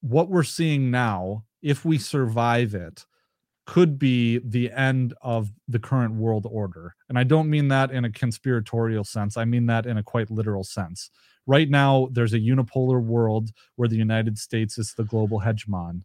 what 0.00 0.28
we're 0.28 0.42
seeing 0.42 0.90
now. 0.90 1.44
If 1.62 1.84
we 1.84 1.98
survive 1.98 2.74
it, 2.74 3.04
could 3.66 3.98
be 3.98 4.38
the 4.38 4.72
end 4.72 5.14
of 5.22 5.52
the 5.68 5.78
current 5.78 6.14
world 6.14 6.46
order, 6.50 6.96
and 7.08 7.18
I 7.18 7.24
don't 7.24 7.50
mean 7.50 7.68
that 7.68 7.92
in 7.92 8.04
a 8.04 8.10
conspiratorial 8.10 9.04
sense. 9.04 9.36
I 9.36 9.44
mean 9.44 9.66
that 9.66 9.86
in 9.86 9.98
a 9.98 10.02
quite 10.02 10.30
literal 10.30 10.64
sense. 10.64 11.10
Right 11.46 11.68
now, 11.68 12.08
there's 12.12 12.32
a 12.32 12.38
unipolar 12.38 13.02
world 13.02 13.50
where 13.76 13.88
the 13.88 13.96
United 13.96 14.38
States 14.38 14.78
is 14.78 14.94
the 14.94 15.04
global 15.04 15.40
hegemon. 15.40 16.02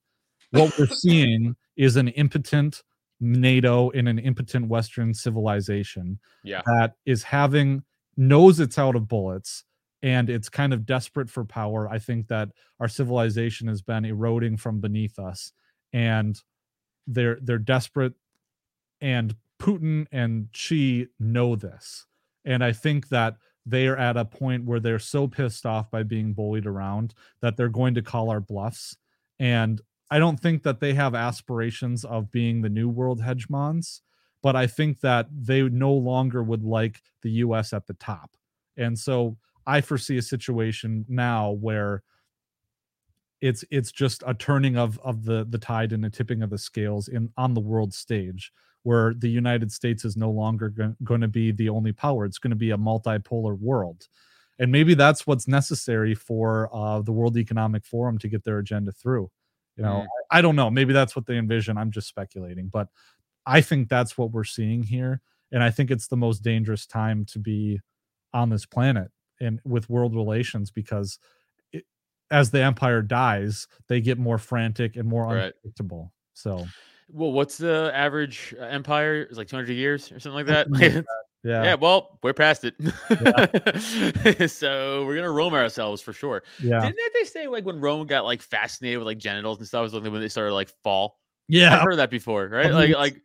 What 0.51 0.77
we're 0.77 0.85
seeing 0.87 1.55
is 1.75 1.95
an 1.95 2.09
impotent 2.09 2.83
NATO 3.19 3.89
in 3.91 4.07
an 4.07 4.19
impotent 4.19 4.67
Western 4.67 5.13
civilization 5.13 6.19
yeah. 6.43 6.61
that 6.65 6.95
is 7.05 7.23
having 7.23 7.83
knows 8.17 8.59
it's 8.59 8.77
out 8.77 8.95
of 8.95 9.07
bullets 9.07 9.63
and 10.03 10.29
it's 10.29 10.49
kind 10.49 10.73
of 10.73 10.85
desperate 10.85 11.29
for 11.29 11.43
power. 11.43 11.89
I 11.89 11.99
think 11.99 12.27
that 12.27 12.49
our 12.79 12.87
civilization 12.87 13.67
has 13.67 13.81
been 13.81 14.05
eroding 14.05 14.57
from 14.57 14.79
beneath 14.79 15.17
us 15.17 15.51
and 15.93 16.39
they're 17.07 17.37
they're 17.41 17.57
desperate 17.57 18.13
and 19.01 19.35
Putin 19.59 20.05
and 20.11 20.49
Xi 20.51 21.07
know 21.19 21.55
this. 21.55 22.05
And 22.43 22.63
I 22.63 22.71
think 22.71 23.09
that 23.09 23.37
they 23.65 23.87
are 23.87 23.97
at 23.97 24.17
a 24.17 24.25
point 24.25 24.65
where 24.65 24.79
they're 24.79 24.99
so 24.99 25.27
pissed 25.27 25.65
off 25.65 25.89
by 25.89 26.03
being 26.03 26.33
bullied 26.33 26.67
around 26.67 27.13
that 27.41 27.57
they're 27.57 27.69
going 27.69 27.95
to 27.95 28.01
call 28.01 28.29
our 28.29 28.39
bluffs. 28.39 28.95
And 29.39 29.81
I 30.11 30.19
don't 30.19 30.39
think 30.39 30.63
that 30.63 30.79
they 30.79 30.93
have 30.93 31.15
aspirations 31.15 32.05
of 32.05 32.31
being 32.31 32.61
the 32.61 32.69
new 32.69 32.89
world 32.89 33.21
hegemons, 33.21 34.01
but 34.43 34.55
I 34.55 34.67
think 34.67 35.01
that 35.01 35.27
they 35.31 35.63
no 35.63 35.93
longer 35.93 36.43
would 36.43 36.63
like 36.63 37.01
the 37.21 37.31
US 37.31 37.73
at 37.73 37.87
the 37.87 37.95
top. 37.95 38.31
And 38.77 38.97
so 38.97 39.37
I 39.65 39.81
foresee 39.81 40.17
a 40.17 40.21
situation 40.21 41.05
now 41.09 41.51
where 41.51 42.03
it's 43.41 43.63
it's 43.69 43.91
just 43.91 44.23
a 44.25 44.33
turning 44.33 44.77
of 44.77 44.99
of 45.03 45.25
the 45.25 45.45
the 45.49 45.57
tide 45.57 45.91
and 45.91 46.05
a 46.05 46.09
tipping 46.09 46.41
of 46.41 46.49
the 46.49 46.57
scales 46.57 47.07
in 47.07 47.29
on 47.37 47.53
the 47.53 47.61
world 47.61 47.93
stage 47.93 48.51
where 48.83 49.15
the 49.15 49.27
United 49.27 49.71
States 49.71 50.05
is 50.05 50.15
no 50.15 50.29
longer 50.29 50.69
going 51.03 51.21
to 51.21 51.27
be 51.27 51.51
the 51.51 51.69
only 51.69 51.91
power. 51.91 52.23
It's 52.23 52.37
going 52.37 52.51
to 52.51 52.55
be 52.55 52.69
a 52.69 52.77
multipolar 52.77 53.59
world. 53.59 54.07
And 54.59 54.71
maybe 54.71 54.93
that's 54.93 55.25
what's 55.25 55.47
necessary 55.47 56.13
for 56.13 56.69
uh, 56.71 57.01
the 57.01 57.11
World 57.11 57.35
Economic 57.35 57.83
Forum 57.83 58.19
to 58.19 58.27
get 58.27 58.43
their 58.43 58.59
agenda 58.59 58.91
through. 58.91 59.31
You 59.77 59.83
know, 59.83 60.01
Mm. 60.01 60.07
I, 60.31 60.41
don't 60.41 60.55
know. 60.55 60.71
Maybe 60.71 60.93
that's 60.93 61.15
what 61.15 61.25
they 61.25 61.37
envision. 61.37 61.77
I'm 61.77 61.91
just 61.91 62.07
speculating, 62.07 62.67
but 62.67 62.87
I 63.45 63.61
think 63.61 63.89
that's 63.89 64.17
what 64.17 64.31
we're 64.31 64.43
seeing 64.43 64.83
here. 64.83 65.21
And 65.51 65.63
I 65.63 65.69
think 65.69 65.91
it's 65.91 66.07
the 66.07 66.17
most 66.17 66.39
dangerous 66.43 66.85
time 66.85 67.25
to 67.25 67.39
be 67.39 67.79
on 68.33 68.49
this 68.49 68.65
planet 68.65 69.11
and 69.39 69.59
with 69.63 69.89
world 69.89 70.15
relations 70.15 70.71
because 70.71 71.19
it, 71.71 71.85
as 72.31 72.51
the 72.51 72.61
empire 72.61 73.01
dies, 73.01 73.67
they 73.87 74.01
get 74.01 74.17
more 74.17 74.37
frantic 74.37 74.95
and 74.95 75.07
more 75.07 75.27
Right. 75.27 75.45
unpredictable. 75.45 76.11
So, 76.33 76.65
Well, 77.09 77.31
what's 77.31 77.57
the 77.57 77.91
average 77.93 78.55
uh, 78.59 78.63
empire? 78.63 79.21
It's 79.21 79.37
like 79.37 79.47
200 79.47 79.73
years 79.73 80.11
or 80.11 80.19
something 80.19 80.45
like 80.45 80.47
that. 80.47 80.67
Yeah. 81.45 81.63
yeah. 81.63 81.75
well, 81.75 82.17
we're 82.23 82.33
past 82.33 82.65
it. 82.65 82.73
so 84.49 85.05
we're 85.05 85.15
gonna 85.15 85.31
roam 85.31 85.53
ourselves 85.53 86.01
for 86.01 86.11
sure. 86.11 86.41
Yeah. 86.61 86.81
Didn't 86.81 87.13
they 87.13 87.23
say 87.23 87.47
like 87.47 87.65
when 87.65 87.79
Rome 87.79 88.07
got 88.07 88.25
like 88.25 88.41
fascinated 88.41 88.97
with 88.97 89.05
like 89.05 89.19
genitals 89.19 89.59
and 89.59 89.67
stuff 89.67 89.83
was 89.83 89.93
like 89.93 90.11
when 90.11 90.21
they 90.21 90.27
started 90.27 90.53
like 90.55 90.69
fall? 90.83 91.19
Yeah. 91.47 91.75
I've 91.75 91.83
heard 91.83 91.97
that 91.97 92.09
before, 92.09 92.47
right? 92.47 92.65
mean, 92.65 92.73
Like 92.73 92.95
like 92.95 93.21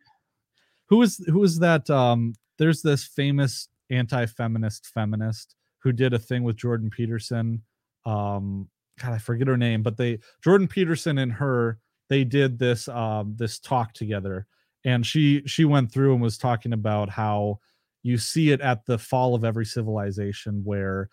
who 0.91 1.01
is 1.01 1.17
who 1.27 1.43
is 1.43 1.57
that 1.59 1.89
um 1.89 2.35
there's 2.59 2.83
this 2.83 3.05
famous 3.05 3.69
anti-feminist 3.89 4.85
feminist 4.87 5.55
who 5.79 5.91
did 5.91 6.13
a 6.13 6.19
thing 6.19 6.43
with 6.43 6.57
jordan 6.57 6.89
peterson 6.89 7.63
um 8.05 8.67
god 8.99 9.13
i 9.13 9.17
forget 9.17 9.47
her 9.47 9.57
name 9.57 9.81
but 9.81 9.97
they 9.97 10.19
jordan 10.43 10.67
peterson 10.67 11.17
and 11.17 11.31
her 11.31 11.79
they 12.09 12.23
did 12.23 12.59
this 12.59 12.87
um 12.89 13.33
this 13.37 13.57
talk 13.57 13.93
together 13.93 14.45
and 14.83 15.05
she 15.05 15.41
she 15.45 15.65
went 15.65 15.91
through 15.91 16.13
and 16.13 16.21
was 16.21 16.37
talking 16.37 16.73
about 16.73 17.09
how 17.09 17.57
you 18.03 18.17
see 18.17 18.51
it 18.51 18.61
at 18.61 18.85
the 18.85 18.97
fall 18.97 19.35
of 19.35 19.43
every 19.43 19.65
civilization 19.65 20.63
where 20.63 21.09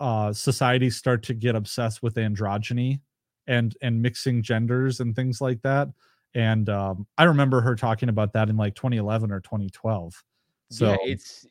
uh 0.00 0.32
societies 0.32 0.96
start 0.96 1.22
to 1.22 1.34
get 1.34 1.54
obsessed 1.56 2.02
with 2.02 2.14
androgyny 2.14 3.00
and 3.46 3.76
and 3.82 4.00
mixing 4.00 4.42
genders 4.42 5.00
and 5.00 5.16
things 5.16 5.40
like 5.40 5.60
that 5.62 5.88
and 6.34 6.68
um, 6.68 7.06
I 7.16 7.24
remember 7.24 7.60
her 7.62 7.74
talking 7.74 8.10
about 8.10 8.34
that 8.34 8.50
in 8.50 8.56
like 8.56 8.74
2011 8.74 9.32
or 9.32 9.40
2012. 9.40 10.22
So 10.70 10.84
yeah, 10.84 10.96
it's 11.00 11.46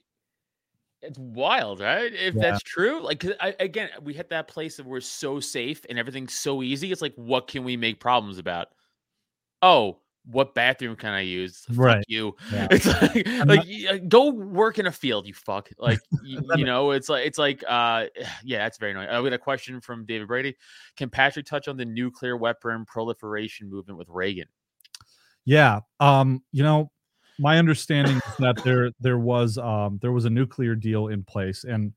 it's 1.01 1.17
wild, 1.19 1.79
right? 1.79 2.11
If 2.13 2.35
Yeah. 2.35 2.41
that's 2.41 2.61
true, 2.63 3.01
like 3.01 3.23
I, 3.39 3.55
again, 3.59 3.89
we 4.01 4.13
hit 4.13 4.29
that 4.29 4.47
place 4.47 4.79
where 4.79 4.87
we're 4.87 5.01
so 5.01 5.39
safe 5.39 5.85
and 5.89 5.99
everything's 5.99 6.33
so 6.33 6.63
easy. 6.63 6.91
It's 6.91 7.01
like, 7.01 7.13
what 7.15 7.47
can 7.47 7.63
we 7.63 7.77
make 7.77 7.99
problems 7.99 8.39
about? 8.39 8.69
Oh, 9.61 9.99
what 10.29 10.53
bathroom 10.53 10.95
can 10.95 11.13
I 11.13 11.21
use? 11.21 11.63
Fuck 11.69 11.77
Right. 11.77 12.05
you. 12.07 12.35
Yeah. 12.51 12.67
It's 12.71 12.85
like, 12.85 13.27
I'm 13.27 13.47
like 13.47 13.65
not- 13.67 13.93
uh, 13.93 13.97
go 14.07 14.29
work 14.31 14.77
in 14.77 14.87
a 14.87 14.91
field, 14.91 15.25
you 15.27 15.33
fuck. 15.33 15.69
Like, 15.79 15.99
you, 16.23 16.41
you 16.57 16.65
know, 16.65 16.91
it's 16.91 17.07
like, 17.09 17.25
it's 17.25 17.37
like, 17.37 17.63
uh, 17.67 18.05
yeah, 18.43 18.59
that's 18.59 18.77
very 18.77 18.91
annoying. 18.91 19.09
I 19.09 19.21
got 19.21 19.33
a 19.33 19.37
question 19.37 19.79
from 19.79 20.05
David 20.05 20.27
Brady. 20.27 20.55
Can 20.97 21.09
Patrick 21.09 21.45
touch 21.45 21.67
on 21.67 21.77
the 21.77 21.85
nuclear 21.85 22.35
weapon 22.35 22.85
proliferation 22.85 23.69
movement 23.69 23.97
with 23.97 24.09
Reagan? 24.09 24.47
yeah, 25.45 25.79
um, 26.01 26.43
you 26.51 26.61
know, 26.63 26.91
my 27.39 27.57
understanding 27.57 28.17
is 28.17 28.35
that 28.39 28.61
there 28.63 28.91
there 28.99 29.19
was 29.19 29.57
um 29.57 29.99
there 30.01 30.11
was 30.11 30.25
a 30.25 30.29
nuclear 30.29 30.73
deal 30.75 31.07
in 31.07 31.23
place 31.23 31.63
and 31.65 31.93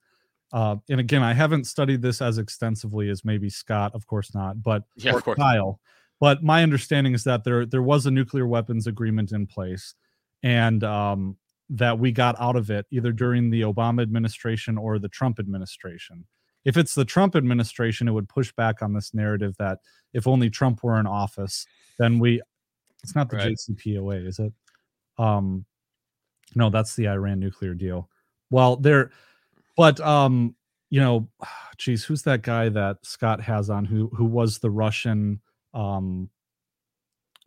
uh 0.53 0.76
and 0.91 1.01
again 1.01 1.22
I 1.22 1.33
haven't 1.33 1.64
studied 1.64 2.03
this 2.03 2.20
as 2.20 2.37
extensively 2.39 3.09
as 3.09 3.24
maybe 3.24 3.49
Scott, 3.49 3.93
of 3.95 4.07
course 4.07 4.35
not, 4.35 4.62
but 4.62 4.85
Yeah, 4.97 5.14
of 5.16 5.24
course. 5.24 5.39
Kyle. 5.39 5.81
But 6.21 6.43
my 6.43 6.62
understanding 6.62 7.14
is 7.14 7.25
that 7.25 7.45
there 7.45 7.64
there 7.66 7.83
was 7.83 8.07
a 8.07 8.11
nuclear 8.11 8.47
weapons 8.47 8.87
agreement 8.87 9.33
in 9.33 9.47
place, 9.47 9.95
and 10.43 10.85
um, 10.85 11.37
that 11.71 11.99
we 11.99 12.12
got 12.12 12.39
out 12.39 12.57
of 12.57 12.71
it 12.71 12.87
either 12.91 13.11
during 13.11 13.51
the 13.51 13.62
Obama 13.62 14.03
administration 14.03 14.77
or 14.77 14.99
the 14.99 15.09
Trump 15.09 15.39
administration. 15.39 16.25
If 16.64 16.77
it's 16.77 16.95
the 16.95 17.07
Trump 17.07 17.37
administration, 17.37 18.07
it 18.07 18.12
would 18.12 18.29
push 18.29 18.53
back 18.53 18.83
on 18.83 18.93
this 18.93 19.14
narrative 19.14 19.55
that 19.59 19.79
if 20.12 20.27
only 20.27 20.51
Trump 20.51 20.83
were 20.83 21.01
in 21.01 21.07
office, 21.07 21.66
then 21.99 22.18
we. 22.18 22.43
It's 23.03 23.14
not 23.14 23.31
the 23.31 23.39
Right. 23.39 23.57
JCPOA, 23.57 24.27
is 24.27 24.39
it? 24.39 24.53
Um, 25.16 25.64
no, 26.55 26.68
that's 26.68 26.97
the 26.97 27.09
Iran 27.09 27.41
nuclear 27.41 27.73
deal. 27.73 28.11
Well, 28.51 28.77
there, 28.77 29.11
but 29.75 30.01
um, 30.01 30.55
you 30.91 31.01
know, 31.01 31.29
geez, 31.79 32.05
who's 32.05 32.23
that 32.23 32.43
guy 32.43 32.68
that 32.68 32.99
Scott 33.03 33.41
has 33.41 33.71
on 33.71 33.87
who 33.87 34.09
who 34.14 34.27
was 34.27 34.59
the 34.59 34.71
Russian 34.71 35.41
um 35.75 36.29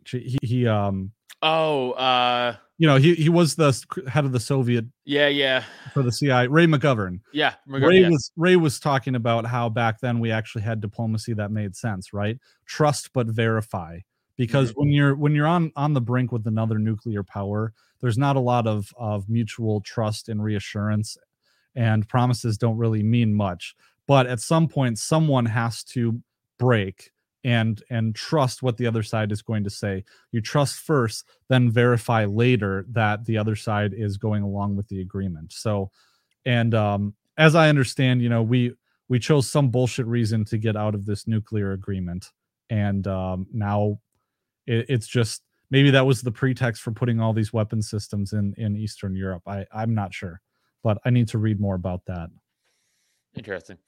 He, 0.06 0.38
he 0.42 0.66
um 0.66 1.12
Oh, 1.42 1.90
uh, 1.92 2.56
you 2.78 2.86
know 2.88 2.96
he 2.96 3.14
he 3.14 3.28
was 3.28 3.54
the 3.54 3.78
head 4.08 4.24
of 4.24 4.32
the 4.32 4.40
Soviet 4.40 4.86
yeah, 5.04 5.28
yeah, 5.28 5.62
for 5.92 6.02
the 6.02 6.10
CIA. 6.10 6.46
Ray 6.46 6.66
McGovern. 6.66 7.20
yeah. 7.32 7.54
Ray 7.66 8.00
yeah. 8.00 8.08
was 8.08 8.32
Ray 8.36 8.56
was 8.56 8.80
talking 8.80 9.14
about 9.14 9.44
how 9.44 9.68
back 9.68 10.00
then 10.00 10.20
we 10.20 10.30
actually 10.32 10.62
had 10.62 10.80
diplomacy 10.80 11.34
that 11.34 11.50
made 11.50 11.76
sense, 11.76 12.14
right? 12.14 12.38
Trust 12.66 13.12
but 13.12 13.26
verify. 13.26 13.98
Because 14.36 14.70
Mm-hmm. 14.70 14.80
when 14.80 14.88
you're 14.88 15.14
when 15.14 15.34
you're 15.34 15.46
on 15.46 15.70
on 15.76 15.92
the 15.92 16.00
brink 16.00 16.32
with 16.32 16.46
another 16.46 16.78
nuclear 16.78 17.22
power, 17.22 17.74
there's 18.00 18.18
not 18.18 18.36
a 18.36 18.40
lot 18.40 18.66
of 18.66 18.90
of 18.96 19.28
mutual 19.28 19.82
trust 19.82 20.30
and 20.30 20.42
reassurance, 20.42 21.18
and 21.76 22.08
promises 22.08 22.56
don't 22.56 22.78
really 22.78 23.02
mean 23.02 23.34
much. 23.34 23.76
But 24.06 24.26
at 24.26 24.40
some 24.40 24.66
point, 24.66 24.98
someone 24.98 25.44
has 25.46 25.84
to 25.84 26.20
break 26.58 27.10
and 27.44 27.82
and 27.90 28.14
trust 28.14 28.62
what 28.62 28.76
the 28.76 28.86
other 28.86 29.02
side 29.02 29.30
is 29.30 29.42
going 29.42 29.64
to 29.64 29.70
say. 29.70 30.04
You 30.32 30.40
trust 30.40 30.80
first, 30.80 31.28
then 31.48 31.70
verify 31.70 32.24
later 32.24 32.86
that 32.90 33.24
the 33.24 33.38
other 33.38 33.54
side 33.54 33.92
is 33.94 34.16
going 34.16 34.42
along 34.42 34.76
with 34.76 34.88
the 34.88 35.00
agreement. 35.00 35.52
So 35.52 35.90
and 36.46 36.74
um 36.74 37.14
as 37.38 37.54
i 37.54 37.70
understand 37.70 38.20
you 38.20 38.28
know 38.28 38.42
we 38.42 38.72
we 39.08 39.18
chose 39.18 39.50
some 39.50 39.70
bullshit 39.70 40.06
reason 40.06 40.44
to 40.44 40.58
get 40.58 40.76
out 40.76 40.94
of 40.94 41.06
this 41.06 41.26
nuclear 41.26 41.72
agreement 41.72 42.32
and 42.68 43.06
um 43.06 43.46
now 43.52 43.98
it, 44.66 44.86
it's 44.90 45.06
just 45.06 45.42
maybe 45.70 45.90
that 45.90 46.04
was 46.04 46.20
the 46.20 46.30
pretext 46.30 46.82
for 46.82 46.92
putting 46.92 47.18
all 47.18 47.32
these 47.32 47.52
weapon 47.52 47.80
systems 47.80 48.34
in 48.34 48.52
in 48.58 48.76
eastern 48.76 49.16
europe 49.16 49.42
i 49.46 49.64
i'm 49.72 49.94
not 49.94 50.12
sure 50.12 50.40
but 50.82 50.98
i 51.06 51.10
need 51.10 51.26
to 51.26 51.38
read 51.38 51.58
more 51.58 51.76
about 51.76 52.04
that 52.06 52.28
Interesting. 53.36 53.78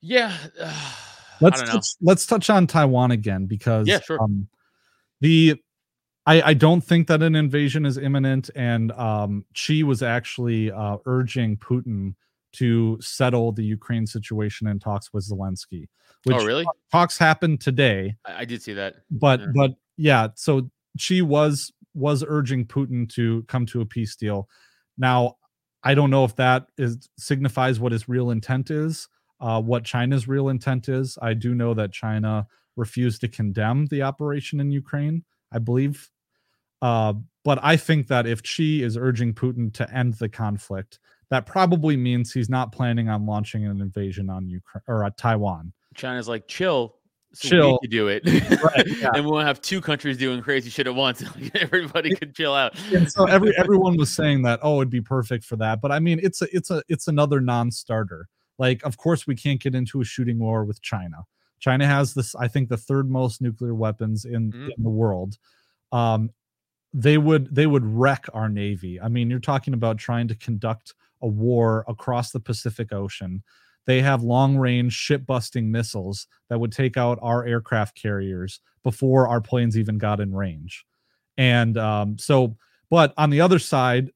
Yeah. 0.00 0.36
I 0.60 0.94
let's 1.42 1.62
touch, 1.62 1.86
let's 2.00 2.26
touch 2.26 2.50
on 2.50 2.66
taiwan 2.66 3.10
again 3.10 3.46
because 3.46 3.86
Yeah, 3.86 4.00
sure. 4.00 4.20
um 4.22 4.48
the 5.20 5.60
I, 6.26 6.42
I 6.42 6.54
don't 6.54 6.80
think 6.80 7.08
that 7.08 7.22
an 7.22 7.34
invasion 7.34 7.84
is 7.84 7.98
imminent, 7.98 8.48
and 8.54 8.92
um, 8.92 9.44
Xi 9.54 9.82
was 9.82 10.02
actually 10.02 10.70
uh, 10.70 10.98
urging 11.04 11.56
Putin 11.56 12.14
to 12.52 12.98
settle 13.00 13.50
the 13.50 13.64
Ukraine 13.64 14.06
situation 14.06 14.68
in 14.68 14.78
talks 14.78 15.12
with 15.12 15.28
Zelensky. 15.28 15.88
Which 16.24 16.36
oh, 16.36 16.44
really? 16.44 16.64
talks 16.92 17.18
happened 17.18 17.60
today, 17.60 18.14
I, 18.24 18.42
I 18.42 18.44
did 18.44 18.62
see 18.62 18.74
that. 18.74 18.96
but 19.10 19.40
Yeah. 19.40 19.46
but 19.54 19.70
yeah, 19.96 20.28
so 20.36 20.70
Xi 20.96 21.22
was 21.22 21.72
was 21.94 22.24
urging 22.26 22.66
Putin 22.66 23.08
to 23.14 23.42
come 23.48 23.66
to 23.66 23.80
a 23.80 23.86
peace 23.86 24.14
deal. 24.14 24.48
Now, 24.96 25.36
I 25.82 25.94
don't 25.94 26.10
know 26.10 26.24
if 26.24 26.36
that 26.36 26.66
is 26.78 27.08
signifies 27.18 27.80
what 27.80 27.92
his 27.92 28.08
real 28.08 28.30
intent 28.30 28.70
is, 28.70 29.08
uh, 29.42 29.60
what 29.60 29.84
China's 29.84 30.26
real 30.26 30.48
intent 30.48 30.88
is. 30.88 31.18
I 31.20 31.34
do 31.34 31.54
know 31.54 31.74
that 31.74 31.92
China 31.92 32.46
refused 32.76 33.20
to 33.20 33.28
condemn 33.28 33.86
the 33.86 34.02
operation 34.02 34.60
in 34.60 34.70
Ukraine. 34.70 35.24
I 35.52 35.58
believe. 35.58 36.08
Uh, 36.80 37.12
but 37.44 37.58
I 37.62 37.76
think 37.76 38.08
that 38.08 38.26
if 38.26 38.40
Xi 38.44 38.82
is 38.82 38.96
urging 38.96 39.34
Putin 39.34 39.72
to 39.74 39.94
end 39.94 40.14
the 40.14 40.28
conflict, 40.28 40.98
that 41.28 41.44
probably 41.44 41.96
means 41.96 42.32
he's 42.32 42.48
not 42.48 42.72
planning 42.72 43.08
on 43.08 43.26
launching 43.26 43.66
an 43.66 43.80
invasion 43.80 44.30
on 44.30 44.48
Ukraine 44.48 44.82
or 44.88 45.04
uh, 45.04 45.10
Taiwan. 45.16 45.72
China's 45.94 46.28
like 46.28 46.48
chill. 46.48 46.96
So 47.34 47.48
Chill. 47.48 47.78
We 47.80 47.88
do 47.88 48.08
it, 48.08 48.22
Right, 48.26 48.86
yeah. 49.00 49.08
and 49.14 49.24
we 49.24 49.30
won't 49.30 49.46
have 49.46 49.62
two 49.62 49.80
countries 49.80 50.18
doing 50.18 50.42
crazy 50.42 50.68
shit 50.68 50.86
at 50.86 50.94
once. 50.94 51.24
Everybody 51.54 52.14
could 52.14 52.34
chill 52.34 52.54
out. 52.54 52.78
And 52.92 53.10
so 53.10 53.24
every 53.24 53.56
everyone 53.56 53.96
was 53.96 54.14
saying 54.14 54.42
that 54.42 54.60
oh 54.62 54.80
it'd 54.82 54.90
be 54.90 55.00
perfect 55.00 55.44
for 55.44 55.56
that, 55.56 55.80
but 55.80 55.90
I 55.90 55.98
mean 55.98 56.20
it's 56.22 56.42
a 56.42 56.54
it's 56.54 56.70
a 56.70 56.82
it's 56.88 57.08
another 57.08 57.40
non-starter. 57.40 58.28
Like 58.58 58.82
of 58.84 58.96
course 58.96 59.26
we 59.26 59.34
can't 59.34 59.60
get 59.60 59.74
into 59.74 60.00
a 60.00 60.04
shooting 60.04 60.38
war 60.38 60.64
with 60.64 60.82
China. 60.82 61.24
China 61.58 61.86
has 61.86 62.14
this 62.14 62.34
I 62.34 62.48
think 62.48 62.68
the 62.68 62.76
third 62.76 63.10
most 63.10 63.40
nuclear 63.40 63.74
weapons 63.74 64.24
in 64.24 64.52
Mhm. 64.52 64.70
in 64.76 64.82
the 64.82 64.90
world. 64.90 65.38
Um, 65.92 66.30
they 66.94 67.18
would 67.18 67.54
they 67.54 67.66
would 67.66 67.84
wreck 67.84 68.26
our 68.34 68.48
navy. 68.48 69.00
I 69.00 69.08
mean, 69.08 69.30
you're 69.30 69.38
talking 69.40 69.74
about 69.74 69.98
trying 69.98 70.28
to 70.28 70.34
conduct 70.34 70.94
a 71.22 71.26
war 71.28 71.84
across 71.88 72.32
the 72.32 72.40
Pacific 72.40 72.92
Ocean. 72.92 73.42
They 73.86 74.02
have 74.02 74.22
long 74.22 74.56
range 74.58 74.92
ship 74.92 75.26
busting 75.26 75.70
missiles 75.70 76.26
that 76.48 76.58
would 76.60 76.72
take 76.72 76.96
out 76.96 77.18
our 77.22 77.44
aircraft 77.46 77.96
carriers 78.00 78.60
before 78.82 79.26
our 79.28 79.40
planes 79.40 79.78
even 79.78 79.98
got 79.98 80.20
in 80.20 80.34
range. 80.34 80.84
And 81.38 81.78
um, 81.78 82.18
so, 82.18 82.56
but 82.90 83.14
on 83.16 83.30
the 83.30 83.40
other 83.40 83.58
side, 83.58 84.10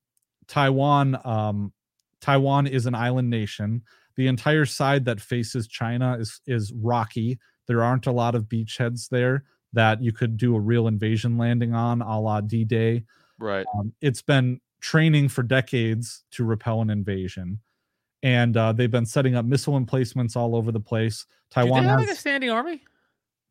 Taiwan, 0.48 1.18
um, 1.24 1.72
Taiwan 2.20 2.66
is 2.66 2.86
an 2.86 2.94
island 2.94 3.30
nation. 3.30 3.82
The 4.16 4.26
entire 4.26 4.64
side 4.64 5.04
that 5.04 5.20
faces 5.20 5.68
China 5.68 6.16
is 6.18 6.40
is 6.46 6.72
rocky. 6.72 7.38
There 7.66 7.82
aren't 7.82 8.06
a 8.06 8.12
lot 8.12 8.34
of 8.34 8.44
beachheads 8.44 9.08
there 9.08 9.44
that 9.72 10.02
you 10.02 10.12
could 10.12 10.36
do 10.36 10.54
a 10.56 10.60
real 10.60 10.86
invasion 10.88 11.36
landing 11.36 11.74
on, 11.74 12.00
a 12.00 12.20
la 12.20 12.40
D 12.40 12.64
Day. 12.64 13.04
Right. 13.38 13.66
Um, 13.74 13.92
it's 14.00 14.22
been 14.22 14.60
training 14.80 15.28
for 15.28 15.42
decades 15.42 16.24
to 16.32 16.44
repel 16.44 16.80
an 16.80 16.90
invasion, 16.90 17.60
and 18.22 18.56
uh, 18.56 18.72
they've 18.72 18.90
been 18.90 19.06
setting 19.06 19.34
up 19.34 19.44
missile 19.44 19.76
emplacements 19.76 20.36
all 20.36 20.56
over 20.56 20.72
the 20.72 20.80
place. 20.80 21.26
Do 21.50 21.54
Taiwan 21.62 21.82
they 21.82 21.88
have 21.88 21.98
has, 21.98 22.08
like 22.08 22.16
a 22.16 22.20
standing 22.20 22.50
army? 22.50 22.82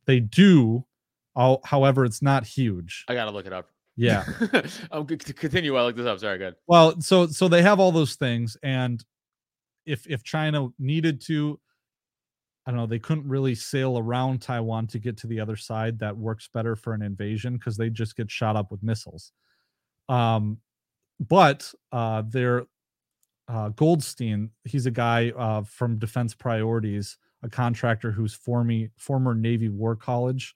they 0.05 0.20
do, 0.20 0.86
however, 1.36 2.05
it's 2.05 2.22
not 2.22 2.45
huge. 2.45 3.05
I 3.07 3.13
gotta 3.13 3.32
look 3.32 3.45
it 3.45 3.53
up. 3.53 3.70
Yeah. 3.95 4.26
I'm 4.91 5.07
g- 5.07 5.18
continue 5.18 5.76
I 5.78 5.84
look 5.84 5.95
this 5.95 6.05
up. 6.05 6.20
Sorry, 6.20 6.38
good. 6.38 6.55
Well, 6.68 6.99
so 7.01 7.28
so 7.28 7.47
they 7.47 7.61
have 7.61 7.80
all 7.80 7.91
those 7.91 8.16
things, 8.16 8.57
and 8.63 9.03
if 9.86 10.05
if 10.07 10.23
China 10.23 10.69
needed 10.79 11.21
to, 11.21 11.59
I 12.65 12.71
don't 12.71 12.79
know, 12.79 12.86
they 12.88 12.99
couldn't 12.99 13.27
really 13.27 13.55
sail 13.55 13.97
around 13.97 14.41
Taiwan 14.41 14.88
to 14.88 14.99
get 14.99 15.17
to 15.17 15.27
the 15.27 15.39
other 15.39 15.55
side. 15.55 15.99
That 15.99 16.17
works 16.17 16.49
better 16.53 16.75
for 16.75 16.93
an 16.93 17.01
invasion 17.01 17.57
because 17.57 17.77
they 17.77 17.89
just 17.89 18.15
get 18.15 18.31
shot 18.31 18.55
up 18.55 18.71
with 18.71 18.83
missiles. 18.83 19.31
Um, 20.09 20.59
but 21.19 21.71
uh, 21.91 22.23
they're 22.27 22.65
uh, 23.47 23.69
Goldstein. 23.69 24.49
He's 24.63 24.86
a 24.86 24.91
guy 24.91 25.31
uh, 25.31 25.63
from 25.63 25.99
Defense 25.99 26.33
Priorities, 26.33 27.17
a 27.43 27.49
contractor 27.49 28.11
who's 28.11 28.33
former 28.33 28.88
former 28.97 29.36
Navy 29.36 29.69
War 29.69 29.95
College. 29.95 30.55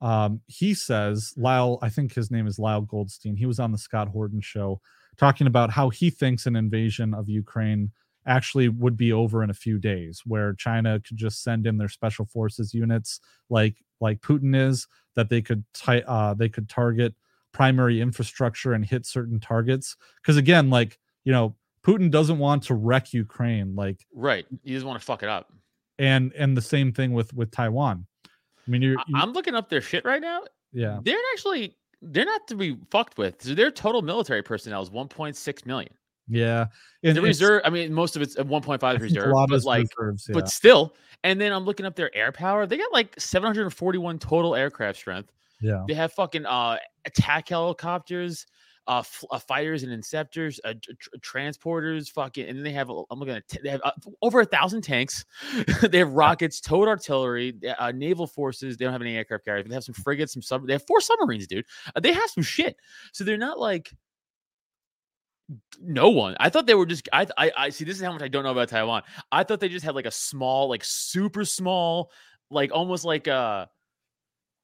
Um, 0.00 0.40
he 0.46 0.74
says 0.74 1.32
Lyle, 1.36 1.78
I 1.80 1.88
think 1.88 2.12
his 2.12 2.30
name 2.30 2.46
is 2.46 2.58
Lyle 2.58 2.82
Goldstein. 2.82 3.36
He 3.36 3.46
was 3.46 3.58
on 3.58 3.72
the 3.72 3.78
Scott 3.78 4.08
Horton 4.08 4.40
show 4.40 4.80
talking 5.16 5.46
about 5.46 5.70
how 5.70 5.88
he 5.88 6.10
thinks 6.10 6.46
an 6.46 6.56
invasion 6.56 7.14
of 7.14 7.28
Ukraine 7.28 7.90
actually 8.26 8.68
would 8.68 8.96
be 8.96 9.12
over 9.12 9.42
in 9.42 9.50
a 9.50 9.54
few 9.54 9.78
days, 9.78 10.22
where 10.26 10.54
China 10.54 11.00
could 11.00 11.16
just 11.16 11.42
send 11.42 11.66
in 11.66 11.78
their 11.78 11.88
special 11.88 12.24
forces 12.26 12.74
units 12.74 13.20
like 13.50 13.76
like 14.00 14.20
Putin 14.20 14.54
is, 14.54 14.86
that 15.14 15.28
they 15.30 15.40
could 15.40 15.64
ti- 15.72 16.02
uh, 16.06 16.34
they 16.34 16.48
could 16.48 16.68
target 16.68 17.14
primary 17.52 18.00
infrastructure 18.00 18.72
and 18.74 18.84
hit 18.84 19.06
certain 19.06 19.40
targets. 19.40 19.96
Because 20.22 20.36
again, 20.36 20.68
like 20.70 20.98
you 21.24 21.32
know, 21.32 21.56
Putin 21.84 22.10
doesn't 22.10 22.38
want 22.38 22.64
to 22.64 22.74
wreck 22.74 23.12
Ukraine, 23.12 23.74
like 23.74 24.04
Right. 24.14 24.44
You 24.64 24.74
just 24.76 24.84
want 24.86 24.98
to 25.00 25.04
fuck 25.06 25.22
it 25.22 25.28
up. 25.28 25.52
and 25.98 26.32
and 26.34 26.56
the 26.56 26.62
same 26.62 26.92
thing 26.92 27.12
with 27.12 27.32
with 27.32 27.50
Taiwan. 27.50 28.06
I 28.26 28.70
mean, 28.70 28.82
you're 28.82 28.98
I- 28.98 29.04
you- 29.08 29.16
I'm 29.16 29.32
looking 29.32 29.54
up 29.54 29.68
their 29.70 29.80
shit 29.80 30.04
right 30.04 30.20
now. 30.20 30.42
yeah. 30.72 30.98
They're 31.02 31.16
actually 31.32 31.76
they're 32.02 32.26
not 32.26 32.46
to 32.48 32.54
be 32.56 32.76
fucked 32.90 33.16
with. 33.16 33.40
So 33.42 33.54
their 33.54 33.70
total 33.70 34.02
military 34.02 34.42
personnel 34.42 34.82
is 34.82 34.90
1.6 34.90 35.64
million. 35.64 35.92
Yeah, 36.28 36.66
The 37.02 37.08
and 37.10 37.18
it's- 37.18 37.24
reserve, 37.24 37.62
I 37.64 37.70
mean, 37.70 37.92
most 37.92 38.16
of 38.16 38.22
it's 38.22 38.36
at 38.38 38.46
1.5 38.46 39.00
reserve, 39.00 39.30
a 39.30 39.34
lot 39.34 39.48
but 39.48 39.62
like, 39.64 39.86
reserves, 39.98 40.26
yeah. 40.28 40.34
but 40.34 40.48
still. 40.48 40.94
And 41.24 41.40
then 41.40 41.52
I'm 41.52 41.64
looking 41.64 41.86
up 41.86 41.94
their 41.96 42.14
air 42.16 42.30
power. 42.32 42.66
They 42.66 42.76
got 42.76 42.92
like 42.92 43.14
741 43.18 44.18
total 44.18 44.54
aircraft 44.54 44.98
strength. 44.98 45.32
yeah, 45.60 45.84
They 45.88 45.94
have 45.94 46.12
fucking 46.12 46.46
uh 46.46 46.76
attack 47.04 47.48
helicopters, 47.48 48.46
uh, 48.88 48.98
f- 48.98 49.24
uh 49.30 49.38
fighters 49.38 49.82
and 49.82 49.90
inceptors, 49.92 50.60
uh, 50.64 50.74
tr- 50.80 50.92
tr- 51.00 51.16
transporters, 51.38 52.08
fucking, 52.10 52.46
and 52.48 52.56
then 52.56 52.62
they 52.64 52.70
have. 52.72 52.90
I'm 52.90 53.18
looking 53.18 53.34
at. 53.34 53.48
T- 53.48 53.58
they 53.62 53.70
have 53.70 53.80
uh, 53.82 53.90
over 54.22 54.40
a 54.40 54.44
thousand 54.44 54.82
tanks. 54.82 55.24
they 55.82 55.98
have 55.98 56.12
rockets, 56.12 56.60
towed 56.60 56.86
artillery, 56.86 57.54
uh, 57.78 57.90
naval 57.92 58.26
forces. 58.26 58.76
They 58.76 58.84
don't 58.84 58.92
have 58.92 59.02
any 59.02 59.16
aircraft 59.16 59.44
carriers. 59.44 59.64
But 59.64 59.70
they 59.70 59.74
have 59.76 59.84
some 59.84 59.94
frigates, 59.94 60.34
some 60.34 60.42
sub. 60.42 60.66
They 60.66 60.74
have 60.74 60.86
four 60.86 61.00
submarines, 61.00 61.46
dude. 61.48 61.64
Uh, 61.96 62.00
they 62.00 62.12
have 62.12 62.30
some 62.30 62.44
shit. 62.44 62.76
So 63.12 63.24
they're 63.24 63.38
not 63.38 63.58
like 63.58 63.90
no 65.80 66.10
one. 66.10 66.36
I 66.40 66.48
thought 66.50 66.66
they 66.66 66.74
were 66.74 66.86
just. 66.86 67.08
I, 67.12 67.26
I 67.36 67.52
I 67.56 67.68
see. 67.70 67.84
This 67.84 67.96
is 67.96 68.02
how 68.02 68.12
much 68.12 68.22
I 68.22 68.28
don't 68.28 68.44
know 68.44 68.50
about 68.52 68.68
Taiwan. 68.68 69.02
I 69.30 69.44
thought 69.44 69.60
they 69.60 69.68
just 69.68 69.84
had 69.84 69.94
like 69.94 70.06
a 70.06 70.10
small, 70.10 70.68
like 70.68 70.82
super 70.84 71.44
small, 71.44 72.10
like 72.50 72.72
almost 72.72 73.04
like 73.04 73.26
a 73.26 73.68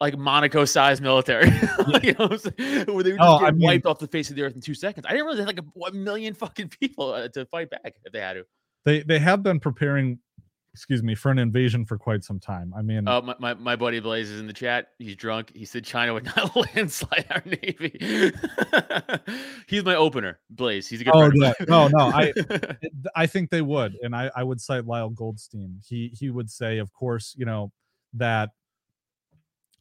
like 0.01 0.19
Monaco 0.19 0.65
sized 0.65 1.01
military. 1.03 1.47
you 2.03 2.13
know, 2.15 2.27
what 2.27 2.33
I'm 2.33 2.39
saying? 2.39 2.87
where 2.87 3.05
they 3.05 3.13
would 3.13 3.19
just 3.19 3.21
Oh, 3.21 3.39
get 3.39 3.49
I 3.49 3.51
mean- 3.53 3.67
wiped 3.67 3.87
off 3.87 3.99
the 4.01 4.09
face 4.09 4.31
of 4.31 4.37
the 4.37 4.43
earth 4.43 4.55
in 4.55 4.61
two 4.61 4.75
seconds. 4.75 5.07
I 5.07 5.11
didn't 5.13 5.27
realize 5.27 5.37
they 5.39 5.43
had 5.53 5.57
like 5.57 5.65
a, 5.65 5.69
one 5.75 6.03
million 6.03 6.35
fucking 6.35 6.69
people 6.81 7.13
uh, 7.13 7.29
to 7.29 7.47
fight 7.47 7.71
back 7.71 7.95
if 8.05 8.13
they 8.13 8.21
had 8.21 8.33
to. 8.35 8.45
they 8.85 9.03
they 9.03 9.19
have 9.21 9.43
been 9.45 9.61
preparing, 9.61 10.19
excuse 10.75 11.03
me, 11.03 11.15
for 11.15 11.31
an 11.31 11.39
invasion 11.39 11.85
for 11.85 11.99
quite 11.99 12.25
some 12.25 12.41
time. 12.41 12.73
I 12.77 12.81
mean, 12.83 13.07
Uh, 13.07 13.21
my, 13.21 13.35
my, 13.39 13.55
my 13.55 13.77
buddy 13.77 14.01
Blaze 14.01 14.31
is 14.31 14.41
in 14.41 14.47
the 14.47 14.53
chat. 14.55 14.89
He's 14.99 15.17
drunk. 15.17 15.53
He 15.55 15.65
said 15.67 15.85
China 15.85 16.15
would 16.15 16.25
not 16.37 16.57
landslide 16.57 17.27
our 17.31 17.43
navy. 17.45 17.99
He's 19.67 19.85
my 19.85 19.95
opener, 19.97 20.41
Blaze. 20.51 20.89
He's 20.89 21.01
a 21.03 21.05
good 21.05 21.15
Oh, 21.15 21.31
yeah. 21.35 21.53
No, 21.69 21.89
no, 21.89 21.99
I- 21.99 22.33
I 23.17 23.27
think 23.27 23.51
they 23.51 23.63
would, 23.63 23.97
and 24.03 24.17
I 24.17 24.31
I 24.35 24.43
would 24.43 24.61
cite 24.61 24.87
Lyle 24.87 25.11
Goldstein. 25.11 25.81
He 25.87 26.09
he 26.19 26.31
would 26.31 26.51
say, 26.51 26.79
of 26.79 26.93
course, 26.93 27.35
you 27.37 27.45
know 27.45 27.73
that 28.15 28.51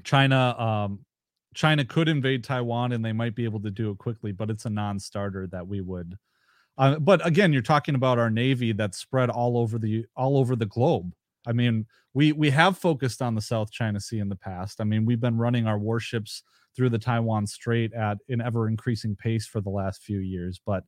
China 0.04 0.56
um 0.60 1.06
China 1.54 1.84
could 1.86 2.08
invade 2.08 2.44
Taiwan 2.44 2.92
and 2.94 3.04
they 3.04 3.12
might 3.14 3.36
be 3.36 3.44
able 3.44 3.60
to 3.62 3.70
do 3.72 3.92
it 3.92 3.98
quickly, 3.98 4.32
but 4.32 4.50
it's 4.50 4.66
a 4.66 4.70
non-starter 4.70 5.48
that 5.48 5.68
we 5.68 5.82
would. 5.82 6.18
Uh, 6.78 6.98
but 7.00 7.26
again, 7.26 7.54
you're 7.54 7.62
talking 7.62 7.96
about 7.96 8.18
our 8.18 8.30
navy 8.30 8.72
that's 8.72 8.98
spread 8.98 9.30
all 9.30 9.58
over 9.58 9.78
the 9.78 10.06
all 10.16 10.38
over 10.38 10.56
the 10.56 10.66
globe. 10.66 11.14
I 11.46 11.54
mean, 11.54 11.86
we 12.14 12.32
we 12.32 12.50
have 12.52 12.78
focused 12.78 13.22
on 13.22 13.36
the 13.36 13.42
South 13.42 13.72
China 13.72 14.00
Sea 14.00 14.20
in 14.20 14.30
the 14.30 14.36
past. 14.36 14.82
I 14.82 14.84
mean, 14.84 15.06
we've 15.06 15.20
been 15.20 15.38
running 15.38 15.68
our 15.68 15.78
warships 15.78 16.44
through 16.76 16.90
the 16.90 17.00
Taiwan 17.00 17.46
Strait 17.48 17.94
at 17.94 18.18
an 18.30 18.42
ever 18.42 18.68
increasing 18.68 19.16
pace 19.16 19.46
for 19.46 19.62
the 19.62 19.70
last 19.70 20.02
few 20.04 20.20
years, 20.20 20.60
but 20.66 20.84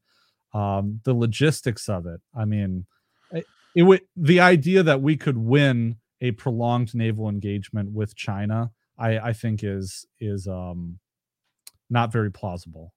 um, 0.54 1.02
the 1.04 1.14
logistics 1.14 1.90
of 1.90 2.06
it. 2.06 2.22
I 2.36 2.46
mean, 2.46 2.86
it, 3.32 3.46
it 3.76 3.84
would 3.84 4.02
the 4.16 4.40
idea 4.40 4.84
that 4.84 5.02
we 5.02 5.18
could 5.18 5.38
win 5.38 5.98
a 6.22 6.32
prolonged 6.32 6.96
naval 6.96 7.28
engagement 7.28 7.92
with 7.92 8.16
China, 8.16 8.72
I, 8.98 9.20
I 9.20 9.34
think 9.34 9.64
is 9.64 10.06
is 10.20 10.48
um 10.48 11.00
not 11.90 12.12
very 12.12 12.32
plausible. 12.32 12.94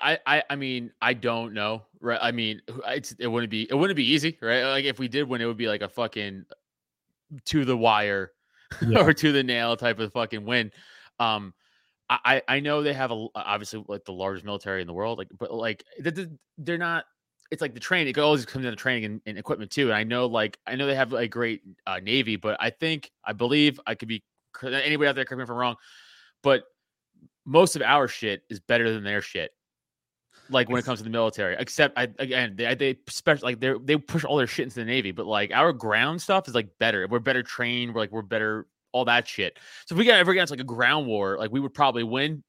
I, 0.00 0.18
I 0.26 0.42
I 0.50 0.56
mean 0.56 0.92
I 1.00 1.14
don't 1.14 1.54
know 1.54 1.82
right? 2.00 2.18
I 2.20 2.32
mean 2.32 2.60
it's 2.86 3.12
it 3.18 3.26
wouldn't 3.26 3.50
be 3.50 3.66
it 3.68 3.74
wouldn't 3.74 3.96
be 3.96 4.12
easy 4.12 4.38
right? 4.40 4.64
Like 4.64 4.84
if 4.84 4.98
we 4.98 5.08
did 5.08 5.28
win 5.28 5.40
it 5.40 5.46
would 5.46 5.56
be 5.56 5.68
like 5.68 5.82
a 5.82 5.88
fucking 5.88 6.44
to 7.46 7.64
the 7.64 7.76
wire 7.76 8.32
yeah. 8.86 9.00
or 9.00 9.12
to 9.12 9.32
the 9.32 9.42
nail 9.42 9.76
type 9.76 9.98
of 9.98 10.12
fucking 10.12 10.44
win. 10.44 10.70
Um 11.18 11.54
I 12.10 12.42
I 12.46 12.60
know 12.60 12.82
they 12.82 12.92
have 12.92 13.10
a 13.10 13.26
obviously 13.34 13.82
like 13.88 14.04
the 14.04 14.12
largest 14.12 14.44
military 14.44 14.80
in 14.82 14.86
the 14.86 14.92
world 14.92 15.18
like 15.18 15.28
but 15.38 15.52
like 15.52 15.84
they're 16.58 16.78
not 16.78 17.06
it's 17.50 17.62
like 17.62 17.74
the 17.74 17.80
training 17.80 18.14
it 18.14 18.18
always 18.18 18.44
comes 18.44 18.64
down 18.64 18.72
to 18.72 18.76
training 18.76 19.04
and, 19.04 19.20
and, 19.26 19.38
equipment 19.38 19.70
too 19.70 19.86
and 19.86 19.94
I 19.94 20.04
know 20.04 20.26
like 20.26 20.58
I 20.66 20.76
know 20.76 20.86
they 20.86 20.94
have 20.94 21.12
a 21.12 21.26
great 21.26 21.62
uh, 21.86 22.00
navy 22.02 22.36
but 22.36 22.56
I 22.60 22.70
think 22.70 23.10
I 23.24 23.32
believe 23.32 23.80
I 23.86 23.94
could 23.94 24.08
be 24.08 24.22
anybody 24.62 25.08
out 25.08 25.14
there 25.14 25.24
correct 25.24 25.38
me 25.38 25.44
if 25.44 25.50
I'm 25.50 25.56
wrong 25.56 25.76
but 26.42 26.64
most 27.46 27.76
of 27.76 27.82
our 27.82 28.06
shit 28.06 28.42
is 28.50 28.60
better 28.60 28.92
than 28.92 29.02
their 29.02 29.22
shit 29.22 29.52
like 30.50 30.68
when 30.68 30.78
it 30.78 30.84
comes 30.84 30.98
to 31.00 31.04
the 31.04 31.10
military. 31.10 31.56
Except 31.58 31.96
I 31.98 32.08
again 32.18 32.54
they 32.56 32.74
they 32.74 32.98
special 33.08 33.46
like 33.46 33.60
they 33.60 33.74
they 33.82 33.96
push 33.96 34.24
all 34.24 34.36
their 34.36 34.46
shit 34.46 34.64
into 34.64 34.76
the 34.76 34.84
navy, 34.84 35.12
but 35.12 35.26
like 35.26 35.52
our 35.52 35.72
ground 35.72 36.20
stuff 36.22 36.48
is 36.48 36.54
like 36.54 36.68
better. 36.78 37.06
We're 37.08 37.18
better 37.18 37.42
trained. 37.42 37.94
We're 37.94 38.02
like 38.02 38.12
we're 38.12 38.22
better 38.22 38.66
all 38.92 39.04
that 39.06 39.26
shit. 39.26 39.58
So 39.86 39.94
if 39.94 39.98
we 39.98 40.04
got 40.04 40.18
ever 40.18 40.32
against 40.32 40.50
like 40.50 40.60
a 40.60 40.64
ground 40.64 41.06
war, 41.06 41.36
like 41.38 41.50
we 41.50 41.60
would 41.60 41.74
probably 41.74 42.04
win 42.04 42.42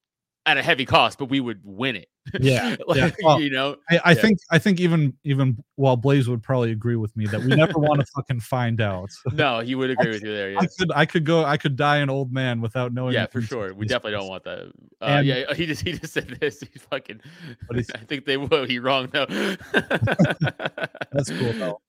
at 0.46 0.58
a 0.58 0.64
heavy 0.64 0.86
cost, 0.86 1.18
but 1.18 1.26
we 1.26 1.40
would 1.40 1.60
win 1.64 1.96
it. 1.96 2.08
Yeah, 2.40 2.76
like, 2.88 2.98
yeah. 2.98 3.12
Well, 3.24 3.42
you 3.42 3.50
know. 3.50 3.78
I, 3.90 3.98
I 3.98 4.12
yeah. 4.12 4.22
think 4.22 4.40
I 4.52 4.60
think 4.60 4.80
even 4.80 5.14
even 5.24 5.64
while 5.76 5.96
Blaze 5.96 6.28
would 6.28 6.44
probably 6.44 6.72
agree 6.72 6.96
with 6.96 7.16
me 7.18 7.26
that 7.28 7.42
we 7.42 7.56
never 7.56 7.78
want 7.78 8.00
to 8.00 8.06
fucking 8.16 8.40
find 8.40 8.82
out. 8.82 9.10
No, 9.34 9.60
he 9.60 9.76
would 9.76 9.90
agree 9.90 10.12
with 10.12 10.24
you 10.24 10.34
there. 10.34 10.52
Yeah. 10.52 10.60
I 10.60 10.66
could 10.66 10.92
I 10.94 11.06
could 11.06 11.26
go 11.26 11.44
I 11.44 11.58
could 11.58 11.76
die 11.76 11.98
an 11.98 12.10
old 12.10 12.32
man 12.32 12.62
without 12.62 12.94
knowing. 12.94 13.14
Yeah, 13.14 13.26
for 13.26 13.42
sure. 13.42 13.74
We 13.74 13.86
definitely 13.86 14.12
don't 14.12 14.30
want 14.30 14.44
that. 14.46 14.72
Uh, 15.02 15.22
yeah, 15.24 15.54
he 15.54 15.66
just 15.66 15.82
he 15.82 15.94
just 15.94 16.14
said 16.14 16.30
this. 16.40 16.62
He's 16.62 16.84
fucking. 16.84 17.22
I 17.72 17.82
think 17.82 18.26
they 18.26 18.38
will. 18.38 18.66
He 18.66 18.80
wrong 18.80 19.10
though. 19.12 19.26
That's 19.26 21.30
cool 21.30 21.54
though. 21.54 21.82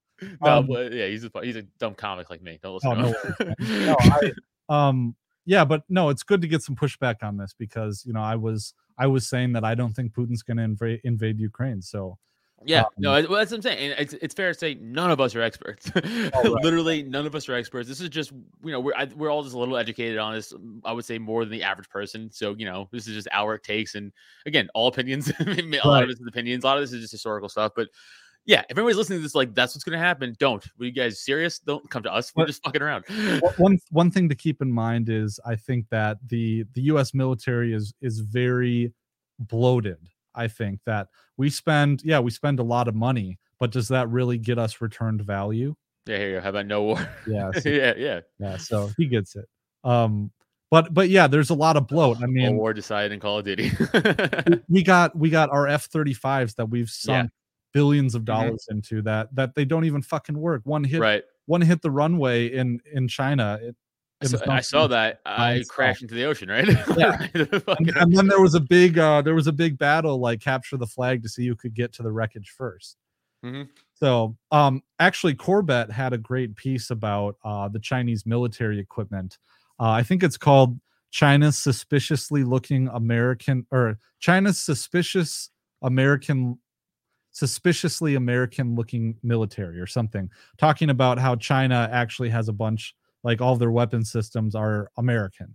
No, 0.43 0.51
um, 0.51 0.67
but 0.67 0.93
yeah, 0.93 1.07
he's 1.07 1.25
a 1.25 1.31
he's 1.43 1.57
a 1.57 1.63
dumb 1.79 1.95
comic 1.95 2.31
like 2.31 2.43
me. 2.43 2.59
Don't 2.63 2.75
listen 2.75 2.93
oh, 2.93 3.13
to 3.13 3.45
him. 3.45 3.55
No, 3.59 3.87
no 3.87 3.97
I, 4.01 4.89
um, 4.89 5.15
yeah, 5.47 5.65
but 5.65 5.85
no, 5.89 6.11
it's 6.11 6.25
good 6.25 6.43
to 6.43 6.49
get 6.49 6.63
some 6.63 6.75
pushback 6.75 7.23
on 7.23 7.37
this 7.37 7.55
because 7.57 8.05
you 8.05 8.13
know 8.13 8.21
I 8.21 8.35
was 8.37 8.75
I 8.99 9.07
was 9.07 9.29
saying 9.29 9.53
that 9.55 9.65
I 9.65 9.75
don't 9.75 9.95
think 9.95 10.13
Putin's 10.13 10.43
going 10.43 10.57
to 10.59 10.65
invade 10.65 11.01
invade 11.05 11.39
Ukraine. 11.39 11.81
So 11.81 12.19
yeah, 12.65 12.81
um, 12.81 12.87
no, 12.99 13.11
well, 13.11 13.23
that's 13.39 13.51
what 13.51 13.59
I'm 13.59 13.63
saying. 13.63 13.93
And 13.93 14.01
it's, 14.01 14.15
it's 14.15 14.35
fair 14.35 14.53
to 14.53 14.59
say 14.59 14.75
none 14.75 15.11
of 15.11 15.21
us 15.21 15.35
are 15.37 15.43
experts. 15.43 15.91
Oh, 15.95 16.01
right. 16.35 16.65
Literally, 16.65 17.03
none 17.03 17.27
of 17.27 17.35
us 17.35 17.49
are 17.49 17.55
experts. 17.55 17.89
This 17.89 18.01
is 18.01 18.09
just 18.09 18.33
you 18.33 18.73
know 18.73 18.81
we're 18.81 18.95
I, 18.95 19.05
we're 19.15 19.31
all 19.31 19.43
just 19.43 19.55
a 19.55 19.59
little 19.59 19.77
educated 19.77 20.19
on 20.19 20.35
this. 20.35 20.53
I 20.85 20.93
would 20.93 21.05
say 21.05 21.19
more 21.19 21.45
than 21.45 21.53
the 21.53 21.63
average 21.63 21.89
person. 21.89 22.31
So 22.33 22.57
you 22.59 22.65
know 22.65 22.89
this 22.91 23.07
is 23.07 23.15
just 23.15 23.29
our 23.31 23.57
takes, 23.57 23.95
and 23.95 24.11
again, 24.47 24.69
all 24.75 24.89
opinions. 24.89 25.31
a 25.41 25.45
lot 25.45 25.85
right. 25.85 26.03
of 26.03 26.09
this 26.09 26.19
is 26.19 26.27
opinions. 26.27 26.65
A 26.65 26.67
lot 26.67 26.77
of 26.77 26.83
this 26.83 26.93
is 26.93 27.03
just 27.03 27.13
historical 27.13 27.49
stuff, 27.49 27.73
but 27.77 27.89
yeah, 28.47 28.63
if 28.71 28.79
anybody's 28.79 28.97
listening 28.97 29.19
to 29.19 29.23
this, 29.25 29.35
like 29.35 29.55
that's 29.55 29.75
what's 29.75 29.83
going 29.83 29.99
to 29.99 30.05
happen. 30.05 30.35
Don't. 30.39 30.65
Are 30.65 30.85
you 30.85 30.93
guys 30.93 31.21
serious? 31.21 31.59
Don't 31.59 31.89
come 31.91 32.05
to 32.05 32.13
us. 32.13 32.33
We're 32.35 32.47
just 32.47 32.63
fucking 32.63 32.81
around. 32.81 33.05
one 33.57 33.79
one 33.91 34.11
thing 34.11 34.29
to 34.29 34.37
keep 34.37 34.63
in 34.63 34.71
mind 34.71 35.09
is 35.09 35.41
I 35.45 35.57
think 35.57 35.87
that 35.91 36.19
the 36.29 36.65
the 36.75 36.83
U.S. 36.83 37.13
military 37.13 37.75
is 37.75 37.93
is 38.01 38.21
very 38.21 38.93
bloated. 39.41 39.99
I 40.37 40.49
think 40.49 40.81
that 40.87 41.09
we 41.37 41.51
spend, 41.51 42.03
yeah, 42.05 42.21
we 42.21 42.31
spend 42.31 42.61
a 42.61 42.63
lot 42.63 42.89
of 42.89 42.95
money, 42.95 43.39
but 43.59 43.73
does 43.73 43.89
that 43.89 44.09
really 44.11 44.39
get 44.39 44.59
us 44.59 44.81
returned 44.81 45.23
value? 45.23 45.75
Yeah, 46.07 46.19
here 46.19 46.29
you 46.29 46.35
go. 46.37 46.41
How 46.43 46.51
about 46.51 46.67
no 46.67 46.83
war? 46.83 47.09
Yeah, 47.27 47.51
so, 47.59 47.69
yeah, 47.69 47.95
yeah, 47.97 48.21
yeah. 48.39 48.59
So 48.59 48.91
he 48.97 49.07
gets 49.07 49.35
it. 49.35 49.47
Um, 49.83 50.31
but 50.71 50.95
but 50.95 51.09
yeah, 51.09 51.27
there's 51.27 51.51
a 51.51 51.55
lot 51.55 51.77
of 51.77 51.89
bloat. 51.89 52.19
I 52.23 52.27
mean, 52.27 52.57
war 52.57 52.73
decided 52.73 53.13
in 53.13 53.19
Call 53.19 53.39
of 53.39 53.45
Duty. 53.45 53.73
we 54.69 54.83
got 54.85 55.17
we 55.17 55.31
got 55.31 55.51
our 55.51 55.67
F-35s 55.67 56.55
that 56.57 56.67
we've 56.67 56.91
sunk 56.91 57.31
yeah. 57.31 57.46
Billions 57.77 58.15
of 58.15 58.23
mm-hmm. 58.23 58.47
dollars 58.47 58.67
mm-hmm. 58.71 58.79
into 58.79 59.03
that 59.03 59.35
that 59.35 59.55
they 59.55 59.67
don't 59.67 59.85
even 59.85 60.01
fucking 60.01 60.39
work. 60.39 60.63
One 60.65 60.83
hit, 60.83 61.01
right? 61.01 61.23
One 61.45 61.61
hit 61.61 61.83
the 61.83 61.91
runway 61.91 62.47
in 62.47 62.81
in 62.91 63.07
China. 63.07 63.59
It, 63.61 63.77
I 64.23 64.27
saw, 64.27 64.39
I 64.51 64.61
saw, 64.61 64.87
that. 64.87 65.21
I 65.27 65.63
crashed 65.69 66.01
into 66.01 66.15
the 66.15 66.25
ocean, 66.25 66.49
right? 66.49 66.67
Yeah. 66.97 67.27
and, 67.35 67.97
and, 67.97 68.17
then 68.17 68.29
there 68.29 68.41
was 68.41 68.55
a 68.55 68.61
big, 68.61 68.99
uh, 68.99 69.21
there 69.21 69.35
was 69.35 69.47
a 69.47 69.53
big 69.53 69.77
battle, 69.77 70.19
like 70.19 70.41
capture 70.41 70.79
the 70.79 70.87
flag 70.87 71.23
to 71.25 71.29
see 71.29 71.47
who 71.47 71.55
could 71.55 71.75
get 71.75 71.93
to 71.93 72.03
the 72.03 72.11
wreckage 72.11 72.55
1st 72.59 72.95
mm-hmm. 73.45 73.63
So, 73.93 74.39
um, 74.51 74.83
actually, 74.99 75.35
Corbett 75.35 75.91
had 75.91 76.15
a 76.15 76.19
great 76.19 76.57
piece 76.57 76.89
about 76.89 77.37
uh, 77.45 77.69
the 77.69 77.79
Chinese 77.79 78.25
military 78.25 78.81
equipment. 78.81 79.37
Uh, 79.79 79.91
I 79.91 80.03
think 80.03 80.23
it's 80.23 80.39
called 80.39 80.81
China's 81.11 81.59
suspiciously 81.59 82.43
looking 82.43 82.89
American 82.89 83.67
or 83.71 83.99
China's 84.19 84.59
suspicious 84.59 85.51
American 85.83 86.59
suspiciously 87.37 88.15
American 88.15 88.75
looking 88.75 89.15
military 89.23 89.79
or 89.79 89.87
something, 89.87 90.31
talking 90.57 90.89
about 90.89 91.19
how 91.19 91.37
China 91.37 91.87
actually 91.93 92.31
has 92.31 92.49
a 92.49 92.53
bunch 92.53 92.95
like 93.25 93.43
all 93.43 93.57
their 93.57 93.71
weapon 93.71 94.03
systems 94.03 94.55
are 94.55 94.91
American. 94.97 95.55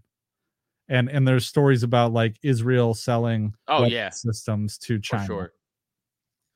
And 0.90 1.10
and 1.10 1.28
there's 1.28 1.48
stories 1.48 1.82
about 1.82 2.14
like 2.14 2.38
Israel 2.44 2.94
selling 2.94 3.56
oh 3.68 3.86
yeah 3.86 4.12
systems 4.12 4.78
to 4.80 5.00
China. 5.00 5.26
Sure. 5.26 5.54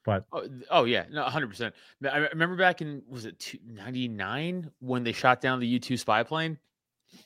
But 0.03 0.25
oh, 0.31 0.47
oh 0.69 0.83
yeah, 0.83 1.05
no, 1.09 1.23
100. 1.23 1.47
percent 1.47 1.75
I 2.11 2.17
remember 2.17 2.55
back 2.55 2.81
in 2.81 3.01
was 3.07 3.25
it 3.25 3.55
99 3.65 4.69
when 4.79 5.03
they 5.03 5.11
shot 5.11 5.41
down 5.41 5.59
the 5.59 5.67
U 5.67 5.79
two 5.79 5.97
spy 5.97 6.21
plane. 6.21 6.59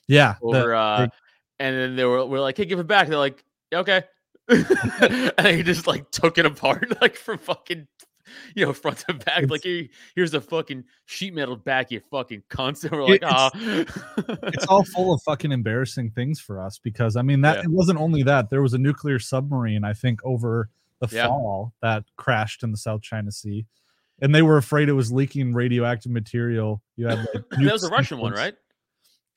Yeah, 0.07 0.35
over, 0.41 0.69
the, 0.69 0.77
uh, 0.77 0.97
they, 0.99 1.09
and 1.65 1.75
then 1.75 1.95
they 1.97 2.05
were 2.05 2.25
we're 2.25 2.39
like, 2.39 2.55
hey, 2.55 2.63
give 2.63 2.79
it 2.79 2.87
back. 2.87 3.09
They're 3.09 3.17
like, 3.17 3.43
okay. 3.73 4.03
and 5.37 5.55
he 5.55 5.63
just 5.63 5.87
like 5.87 6.09
took 6.11 6.37
it 6.37 6.45
apart 6.45 6.97
like 7.01 7.15
from 7.15 7.37
fucking 7.37 7.87
you 8.55 8.65
know, 8.65 8.73
front 8.73 8.99
to 8.99 9.13
back. 9.13 9.43
It's, 9.43 9.51
like 9.51 9.63
here, 9.63 9.87
here's 10.15 10.33
a 10.33 10.41
fucking 10.41 10.83
sheet 11.05 11.33
metal 11.33 11.55
back, 11.55 11.91
you 11.91 12.01
fucking 12.11 12.43
cunts. 12.49 12.83
And 12.89 12.91
we're 12.91 13.05
like, 13.05 13.23
ah. 13.23 13.51
it's 14.53 14.65
all 14.67 14.83
full 14.83 15.13
of 15.13 15.21
fucking 15.23 15.51
embarrassing 15.51 16.11
things 16.11 16.39
for 16.39 16.61
us 16.61 16.79
because 16.81 17.15
I 17.15 17.21
mean 17.21 17.41
that 17.41 17.57
yeah. 17.57 17.63
it 17.63 17.71
wasn't 17.71 17.99
only 17.99 18.23
that. 18.23 18.49
There 18.49 18.61
was 18.61 18.73
a 18.73 18.77
nuclear 18.77 19.19
submarine, 19.19 19.83
I 19.83 19.93
think, 19.93 20.19
over 20.23 20.69
the 20.99 21.09
yeah. 21.11 21.27
fall 21.27 21.73
that 21.81 22.03
crashed 22.17 22.63
in 22.63 22.71
the 22.71 22.77
South 22.77 23.01
China 23.01 23.31
Sea. 23.31 23.65
And 24.21 24.35
they 24.35 24.41
were 24.41 24.57
afraid 24.57 24.89
it 24.89 24.93
was 24.93 25.11
leaking 25.11 25.53
radioactive 25.53 26.11
material. 26.11 26.81
You 26.97 27.07
had 27.07 27.19
like, 27.19 27.49
that 27.51 27.73
was 27.73 27.83
a 27.83 27.89
Russian 27.89 28.19
one, 28.19 28.33
right? 28.33 28.53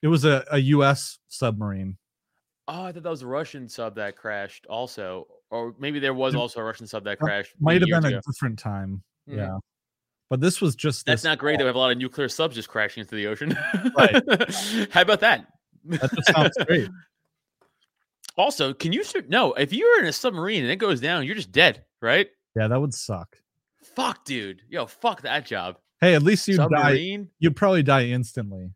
It 0.02 0.08
was 0.08 0.24
a, 0.24 0.44
a 0.50 0.58
US 0.58 1.18
submarine. 1.28 1.96
Oh, 2.68 2.84
I 2.84 2.92
thought 2.92 3.02
that 3.02 3.10
was 3.10 3.22
a 3.22 3.26
Russian 3.26 3.68
sub 3.68 3.96
that 3.96 4.16
crashed 4.16 4.66
also 4.66 5.26
or 5.52 5.74
maybe 5.78 5.98
there 5.98 6.14
was 6.14 6.34
also 6.34 6.60
a 6.60 6.64
Russian 6.64 6.86
sub 6.86 7.04
that 7.04 7.18
crashed. 7.18 7.54
Might 7.60 7.82
have 7.82 7.88
been 7.88 8.04
ago. 8.04 8.18
a 8.18 8.20
different 8.22 8.58
time. 8.58 9.02
Mm-hmm. 9.28 9.38
Yeah. 9.38 9.58
But 10.30 10.40
this 10.40 10.62
was 10.62 10.74
just 10.74 11.04
that's 11.04 11.24
not 11.24 11.36
great. 11.38 11.58
That 11.58 11.64
we 11.64 11.66
have 11.66 11.76
a 11.76 11.78
lot 11.78 11.92
of 11.92 11.98
nuclear 11.98 12.28
subs 12.28 12.54
just 12.54 12.70
crashing 12.70 13.02
into 13.02 13.14
the 13.14 13.26
ocean. 13.26 13.56
right. 13.96 14.14
How 14.90 15.02
about 15.02 15.20
that? 15.20 15.46
That 15.84 16.10
just 16.14 16.34
sounds 16.34 16.56
great. 16.66 16.88
Also, 18.38 18.72
can 18.72 18.94
you 18.94 19.04
no? 19.28 19.52
If 19.52 19.74
you're 19.74 20.00
in 20.00 20.06
a 20.06 20.12
submarine 20.12 20.62
and 20.62 20.72
it 20.72 20.76
goes 20.76 21.02
down, 21.02 21.26
you're 21.26 21.34
just 21.34 21.52
dead, 21.52 21.84
right? 22.00 22.30
Yeah, 22.56 22.66
that 22.66 22.80
would 22.80 22.94
suck. 22.94 23.36
Fuck, 23.82 24.24
dude. 24.24 24.62
Yo, 24.70 24.86
fuck 24.86 25.20
that 25.20 25.44
job. 25.44 25.76
Hey, 26.00 26.14
at 26.14 26.22
least 26.22 26.48
you 26.48 26.56
die. 26.56 27.26
You'd 27.38 27.56
probably 27.56 27.82
die 27.82 28.06
instantly. 28.06 28.70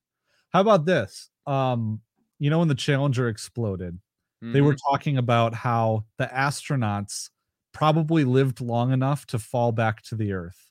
How 0.50 0.60
about 0.60 0.84
this? 0.84 1.30
Um, 1.46 2.02
you 2.38 2.50
know 2.50 2.58
when 2.58 2.68
the 2.68 2.74
Challenger 2.74 3.28
exploded, 3.28 3.98
Mm-hmm. 4.42 4.52
They 4.52 4.60
were 4.60 4.74
mm-hmm. 4.74 4.90
talking 4.90 5.18
about 5.18 5.54
how 5.54 6.04
the 6.18 6.26
astronauts 6.26 7.30
probably 7.72 8.24
lived 8.24 8.60
long 8.60 8.92
enough 8.92 9.26
to 9.26 9.38
fall 9.38 9.72
back 9.72 10.02
to 10.02 10.14
the 10.14 10.32
earth. 10.32 10.70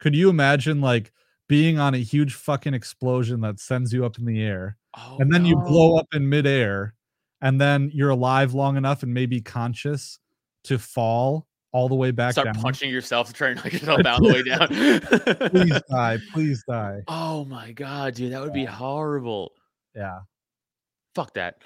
Could 0.00 0.14
you 0.14 0.30
imagine 0.30 0.80
like 0.80 1.12
being 1.48 1.78
on 1.78 1.94
a 1.94 1.98
huge 1.98 2.34
fucking 2.34 2.74
explosion 2.74 3.40
that 3.42 3.60
sends 3.60 3.92
you 3.92 4.04
up 4.04 4.18
in 4.18 4.24
the 4.24 4.42
air 4.42 4.76
oh, 4.96 5.18
and 5.18 5.32
then 5.32 5.42
no. 5.42 5.50
you 5.50 5.56
blow 5.56 5.96
up 5.96 6.06
in 6.14 6.28
midair 6.28 6.94
and 7.42 7.60
then 7.60 7.90
you're 7.92 8.10
alive 8.10 8.54
long 8.54 8.76
enough 8.76 9.02
and 9.02 9.12
maybe 9.12 9.40
conscious 9.40 10.18
to 10.64 10.78
fall 10.78 11.46
all 11.72 11.88
the 11.88 11.94
way 11.94 12.10
back 12.10 12.32
Start 12.32 12.46
down. 12.46 12.54
punching 12.54 12.90
yourself 12.90 13.28
to 13.28 13.32
try 13.32 13.48
and 13.48 13.56
knock 13.56 13.72
yourself 13.72 14.04
out 14.06 14.22
the 14.22 14.32
way 14.32 14.42
down. 14.42 14.68
please 15.50 15.82
die. 15.90 16.18
Please 16.32 16.64
die. 16.68 17.02
Oh 17.08 17.44
my 17.44 17.72
god, 17.72 18.14
dude, 18.14 18.32
that 18.32 18.40
would 18.40 18.52
be 18.52 18.64
horrible. 18.64 19.52
Yeah. 19.94 20.20
Fuck 21.14 21.34
that. 21.34 21.58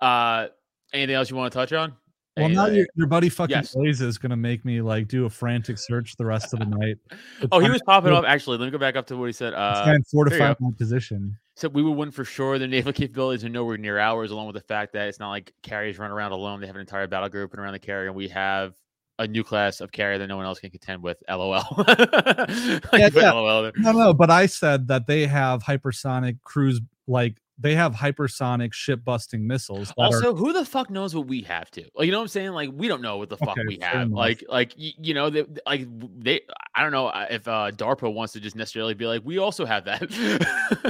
Uh, 0.00 0.48
Anything 0.92 1.14
else 1.14 1.30
you 1.30 1.36
want 1.36 1.52
to 1.52 1.58
touch 1.58 1.72
on? 1.72 1.94
Well, 2.36 2.46
Any, 2.46 2.54
now 2.54 2.66
your, 2.66 2.86
your 2.94 3.06
buddy 3.06 3.28
fucking 3.28 3.56
Yes. 3.56 3.74
Blaze 3.74 4.00
is 4.02 4.18
gonna 4.18 4.36
make 4.36 4.64
me 4.64 4.82
like 4.82 5.08
do 5.08 5.24
a 5.24 5.30
frantic 5.30 5.78
search 5.78 6.16
the 6.16 6.24
rest 6.26 6.52
of 6.52 6.58
the 6.58 6.66
night. 6.66 6.96
oh, 7.52 7.60
he 7.60 7.70
was 7.70 7.80
popping 7.82 8.12
off. 8.12 8.24
Actually, 8.26 8.58
let 8.58 8.66
me 8.66 8.70
go 8.70 8.78
back 8.78 8.94
up 8.94 9.06
to 9.06 9.16
what 9.16 9.26
he 9.26 9.32
said. 9.32 9.54
Uh, 9.54 9.56
try 9.56 9.78
and 9.78 9.86
there 9.86 9.96
you 9.96 10.04
fortify 10.12 10.54
my 10.60 10.70
position. 10.76 11.38
So 11.54 11.68
we 11.68 11.82
would 11.82 11.92
win 11.92 12.10
for 12.10 12.24
sure. 12.24 12.58
Their 12.58 12.68
naval 12.68 12.92
capabilities 12.94 13.44
are 13.44 13.48
nowhere 13.48 13.78
near 13.78 13.98
ours, 13.98 14.30
along 14.30 14.48
with 14.48 14.54
the 14.54 14.60
fact 14.60 14.92
that 14.92 15.08
it's 15.08 15.18
not 15.18 15.30
like 15.30 15.54
carriers 15.62 15.98
run 15.98 16.10
around 16.10 16.32
alone. 16.32 16.60
They 16.60 16.66
have 16.66 16.76
an 16.76 16.80
entire 16.80 17.06
battle 17.06 17.30
group 17.30 17.52
and 17.52 17.60
around 17.60 17.72
the 17.72 17.78
carrier, 17.78 18.08
and 18.08 18.16
we 18.16 18.28
have 18.28 18.74
a 19.18 19.26
new 19.26 19.42
class 19.42 19.80
of 19.80 19.90
carrier 19.90 20.18
that 20.18 20.26
no 20.26 20.36
one 20.36 20.44
else 20.44 20.60
can 20.60 20.70
contend 20.70 21.02
with. 21.02 21.16
LOL. 21.30 21.64
Yeah, 21.88 23.08
yeah. 23.14 23.32
LOL. 23.32 23.72
No, 23.78 23.92
no, 23.92 24.12
but 24.12 24.30
I 24.30 24.44
said 24.44 24.88
that 24.88 25.06
they 25.06 25.26
have 25.26 25.62
hypersonic 25.62 26.42
cruise, 26.42 26.82
like 27.06 27.38
they 27.58 27.74
have 27.74 27.94
hypersonic 27.94 28.72
ship 28.72 29.02
busting 29.04 29.46
missiles. 29.46 29.88
That 29.88 29.94
are, 29.98 30.06
Also, 30.06 30.34
who 30.34 30.52
the 30.52 30.64
fuck 30.64 30.90
knows 30.90 31.14
what 31.14 31.26
we 31.26 31.42
have 31.42 31.70
to? 31.72 31.84
Like, 31.94 32.06
you 32.06 32.12
know 32.12 32.18
what 32.18 32.24
I'm 32.24 32.28
saying? 32.28 32.50
Like, 32.50 32.70
we 32.74 32.86
don't 32.86 33.00
know 33.00 33.16
what 33.16 33.30
the 33.30 33.38
fuck 33.38 33.50
Okay, 33.50 33.62
we 33.66 33.78
have. 33.80 34.10
Like, 34.10 34.44
like 34.48 34.72
you 34.76 35.14
know, 35.14 35.30
they, 35.30 35.44
like 35.64 35.86
they. 36.20 36.42
I 36.74 36.82
don't 36.82 36.92
know 36.92 37.06
uh, 37.06 37.26
if 37.30 37.48
uh, 37.48 37.70
DARPA 37.72 38.12
wants 38.12 38.34
to 38.34 38.40
just 38.40 38.56
necessarily 38.56 38.94
be 38.94 39.06
like, 39.06 39.22
we 39.24 39.38
also 39.38 39.64
have 39.64 39.86
that. 39.86 40.10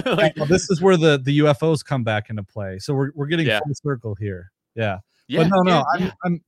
like, 0.16 0.36
well, 0.36 0.46
this 0.46 0.68
is 0.70 0.82
where 0.82 0.96
the 0.96 1.18
the 1.18 1.38
UFOs 1.40 1.84
come 1.84 2.02
back 2.02 2.30
into 2.30 2.42
play. 2.42 2.78
So 2.78 2.94
we're 2.94 3.12
we're 3.14 3.26
getting 3.26 3.46
Yeah. 3.46 3.60
full 3.64 3.74
circle 3.74 4.14
here. 4.16 4.50
Yeah. 4.74 4.98
yeah, 5.28 5.42
but 5.42 5.48
no, 5.48 5.62
no, 5.62 5.84
yeah, 5.98 6.06
I'm. 6.06 6.12
I'm 6.24 6.44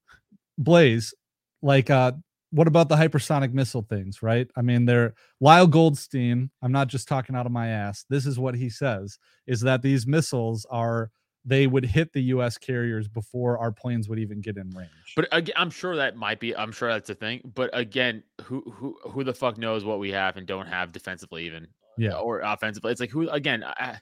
Blaze. 0.58 1.14
Like, 1.62 1.90
uh, 1.90 2.12
what 2.50 2.66
about 2.66 2.88
the 2.88 2.96
hypersonic 2.96 3.52
missile 3.52 3.82
things, 3.82 4.22
right? 4.22 4.48
I 4.56 4.62
mean, 4.62 4.86
they're 4.86 5.14
Lyle 5.40 5.66
Goldstein. 5.66 6.50
I'm 6.62 6.72
not 6.72 6.88
just 6.88 7.08
talking 7.08 7.36
out 7.36 7.46
of 7.46 7.52
my 7.52 7.68
ass. 7.68 8.04
This 8.08 8.26
is 8.26 8.38
what 8.38 8.54
he 8.54 8.70
says: 8.70 9.18
is 9.46 9.60
that 9.60 9.82
these 9.82 10.06
missiles 10.06 10.66
are 10.70 11.10
they 11.44 11.66
would 11.66 11.84
hit 11.84 12.12
the 12.12 12.22
U.S. 12.24 12.58
carriers 12.58 13.08
before 13.08 13.58
our 13.58 13.72
planes 13.72 14.08
would 14.08 14.18
even 14.18 14.40
get 14.40 14.56
in 14.56 14.68
range. 14.70 15.14
But 15.16 15.28
again, 15.32 15.54
I'm 15.56 15.70
sure 15.70 15.96
that 15.96 16.16
might 16.16 16.40
be. 16.40 16.56
I'm 16.56 16.72
sure 16.72 16.92
that's 16.92 17.10
a 17.10 17.14
thing. 17.14 17.40
But 17.54 17.70
again, 17.72 18.22
who 18.42 18.60
who 18.70 18.96
who 19.10 19.24
the 19.24 19.34
fuck 19.34 19.58
knows 19.58 19.84
what 19.84 19.98
we 19.98 20.10
have 20.10 20.36
and 20.36 20.46
don't 20.46 20.66
have 20.66 20.92
defensively, 20.92 21.46
even 21.46 21.66
yeah, 21.96 22.14
or 22.14 22.40
offensively? 22.40 22.92
It's 22.92 23.00
like 23.00 23.10
who 23.10 23.28
again? 23.28 23.64
I, 23.64 23.98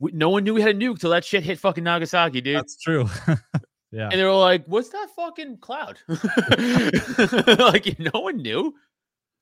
we, 0.00 0.12
no 0.12 0.30
one 0.30 0.44
knew 0.44 0.54
we 0.54 0.60
had 0.60 0.76
a 0.76 0.78
nuke 0.78 1.00
till 1.00 1.10
that 1.10 1.24
shit 1.24 1.42
hit 1.42 1.58
fucking 1.58 1.84
Nagasaki, 1.84 2.40
dude. 2.40 2.56
that's 2.56 2.76
true. 2.76 3.08
yeah. 3.90 4.08
and 4.10 4.20
they 4.20 4.24
were 4.24 4.32
like, 4.32 4.64
"What's 4.66 4.88
that 4.90 5.08
fucking 5.16 5.58
cloud?" 5.58 5.98
like 7.58 7.98
no 7.98 8.20
one 8.20 8.36
knew, 8.38 8.74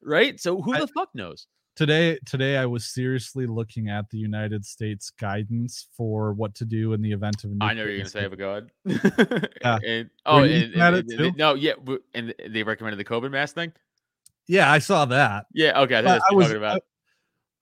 right? 0.02 0.39
So 0.40 0.60
who 0.62 0.74
I- 0.74 0.81
the 0.81 0.86
fuck 0.89 1.10
knows? 1.14 1.47
today 1.74 2.18
today 2.24 2.56
i 2.56 2.64
was 2.64 2.86
seriously 2.86 3.44
looking 3.44 3.90
at 3.90 4.09
the 4.09 4.16
united 4.16 4.64
states 4.64 5.10
guidance 5.10 5.89
for 5.94 6.32
what 6.32 6.55
to 6.55 6.64
do 6.64 6.94
in 6.94 7.02
the 7.02 7.12
event 7.12 7.44
of 7.44 7.51
I 7.60 7.74
know 7.74 7.85
you're 7.85 7.98
gonna 7.98 8.09
say, 8.09 8.24
incident. 8.24 8.70
but 8.86 8.86
go 8.86 8.97
ahead. 9.20 9.51
Yeah. 9.62 9.78
and, 9.86 10.10
oh, 10.24 10.39
and, 10.43 10.74
and- 10.74 11.10
and- 11.12 11.36
no, 11.36 11.52
yeah, 11.52 11.73
and 12.14 12.35
they 12.48 12.62
recommended 12.62 12.97
the 12.98 13.05
COVID 13.05 13.31
mask 13.31 13.55
thing. 13.56 13.74
yeah 14.48 14.73
i 14.73 14.78
saw 14.78 15.05
that 15.05 15.44
Yeah, 15.52 15.78
okay, 15.82 15.97
I 15.97 16.01
think 16.01 16.06
that's 16.06 16.24
what 16.24 16.32
I 16.32 16.35
was 16.35 16.47
talking 16.47 16.56
about. 16.56 16.82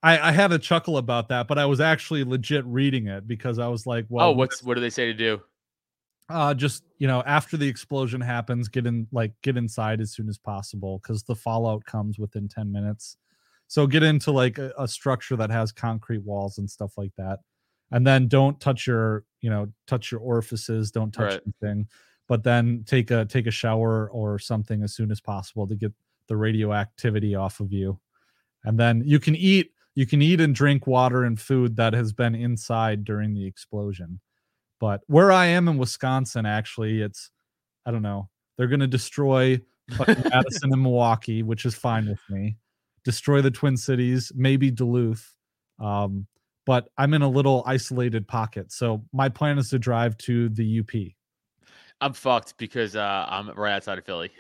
I, 0.05 0.29
I 0.29 0.31
had 0.31 0.53
a 0.53 0.61
chuckle 0.61 0.99
about 0.99 1.29
that 1.31 1.49
but 1.49 1.59
i 1.59 1.67
was 1.67 1.81
actually 1.81 2.23
legit 2.23 2.65
reading 2.67 3.09
it 3.09 3.27
because 3.27 3.59
i 3.59 3.67
was 3.67 3.85
like 3.85 4.05
oh, 4.05 4.15
well 4.15 4.29
oh, 4.29 4.33
what's 4.33 4.63
what 4.63 4.75
do 4.77 4.81
they 4.81 4.91
say 4.91 5.07
to 5.07 5.15
do? 5.15 5.43
Uh 6.31 6.55
just 6.55 6.85
you 6.99 7.07
know 7.07 7.23
after 7.27 7.57
the 7.57 7.69
explosion 7.69 8.21
happens 8.21 8.69
get 8.69 8.87
in 8.87 9.07
like 9.13 9.33
get 9.43 9.57
inside 9.57 10.01
as 10.01 10.13
soon 10.13 10.29
as 10.29 10.39
possible 10.39 10.99
because 11.03 11.23
the 11.25 11.35
fallout 11.35 11.85
comes 11.85 12.19
within 12.19 12.49
10 12.49 12.73
minutes. 12.73 13.17
So 13.67 13.87
get 13.87 14.03
into 14.03 14.31
like 14.31 14.59
a, 14.59 14.73
a 14.79 14.87
structure 14.89 15.37
that 15.37 15.51
has 15.51 15.73
concrete 15.73 16.23
walls 16.25 16.59
and 16.59 16.69
stuff 16.71 16.93
like 16.97 17.13
that. 17.17 17.41
And 17.91 18.07
then 18.07 18.29
don't 18.29 18.61
touch 18.61 18.87
your 18.87 19.25
you 19.41 19.51
know 19.51 19.73
touch 19.87 20.11
your 20.11 20.21
orifices 20.21 20.91
don't 20.91 21.13
touch 21.13 21.35
Right. 21.35 21.43
anything 21.47 21.89
but 22.27 22.43
then 22.43 22.85
take 22.87 23.11
a 23.11 23.27
take 23.27 23.47
a 23.47 23.51
shower 23.51 24.11
or 24.11 24.39
something 24.39 24.83
as 24.83 24.95
soon 24.95 25.11
as 25.11 25.21
possible 25.21 25.67
to 25.69 25.75
get 25.77 25.93
the 26.29 26.37
radioactivity 26.37 27.35
off 27.35 27.61
of 27.61 27.71
you. 27.73 28.01
And 28.65 28.79
then 28.79 29.03
you 29.07 29.21
can 29.21 29.37
eat 29.37 29.73
you 29.95 30.07
can 30.07 30.23
eat 30.23 30.41
and 30.41 30.55
drink 30.55 30.87
water 30.87 31.25
and 31.25 31.41
food 31.41 31.77
that 31.77 31.95
has 31.95 32.13
been 32.13 32.35
inside 32.35 33.05
during 33.05 33.35
the 33.35 33.47
explosion 33.47 34.21
but 34.85 35.01
where 35.07 35.33
i 35.33 35.47
am 35.47 35.67
in 35.67 35.79
wisconsin 35.79 36.45
actually 36.45 37.01
it's 37.01 37.31
i 37.87 37.91
don't 37.91 38.03
know 38.03 38.29
they're 38.59 38.67
going 38.67 38.81
to 38.81 38.87
destroy 38.87 39.59
madison 39.99 40.71
and 40.75 40.83
milwaukee 40.83 41.43
which 41.43 41.65
is 41.65 41.75
fine 41.75 42.07
with 42.07 42.21
me 42.29 42.55
destroy 43.03 43.41
the 43.41 43.51
twin 43.51 43.79
cities 43.79 44.31
maybe 44.35 44.71
duluth 44.71 45.27
um, 45.81 46.27
but 46.67 46.91
i'm 46.99 47.15
in 47.15 47.23
a 47.23 47.29
little 47.29 47.63
isolated 47.65 48.29
pocket 48.29 48.71
so 48.71 49.03
my 49.15 49.27
plan 49.27 49.57
is 49.57 49.71
to 49.71 49.79
drive 49.79 50.19
to 50.19 50.51
the 50.51 50.81
up 50.81 50.95
I'm 52.01 52.13
fucked 52.13 52.59
because 52.59 52.95
uh, 52.97 53.25
I'm 53.27 53.49
right 53.53 53.73
outside 53.73 53.97
of 53.97 54.05
Philly. 54.05 54.31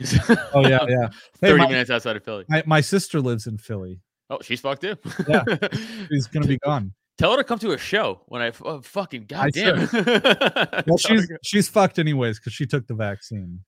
oh 0.53 0.67
yeah 0.69 0.85
yeah 0.87 1.09
Hey, 1.41 1.49
thirty 1.49 1.63
my- 1.63 1.69
minutes 1.71 1.89
outside 1.89 2.17
of 2.17 2.23
Philly. 2.23 2.45
my, 2.51 2.63
my 2.67 2.83
sister 2.83 3.19
lives 3.23 3.47
in 3.47 3.57
philly 3.57 4.01
Oh, 4.29 4.39
she's 4.43 4.61
fucked 4.61 4.83
too. 4.83 4.97
Yeah. 5.29 5.45
she's 6.11 6.27
going 6.27 6.43
to 6.43 6.49
be 6.49 6.59
gone 6.59 6.93
Tell 7.17 7.31
her 7.31 7.37
to 7.37 7.45
come 7.45 7.59
to 7.61 7.73
a 7.73 7.79
show 7.79 8.23
when 8.27 8.43
I 8.43 8.53
oh, 8.65 8.81
fucking 8.81 9.27
goddamn. 9.27 9.89
well 10.87 10.99
she's 10.99 11.29
she's 11.43 11.69
fucked 11.69 11.99
anyways 11.99 12.39
because 12.41 12.53
she 12.53 12.67
took 12.67 12.87
the 12.89 12.95
vaccine 12.95 13.61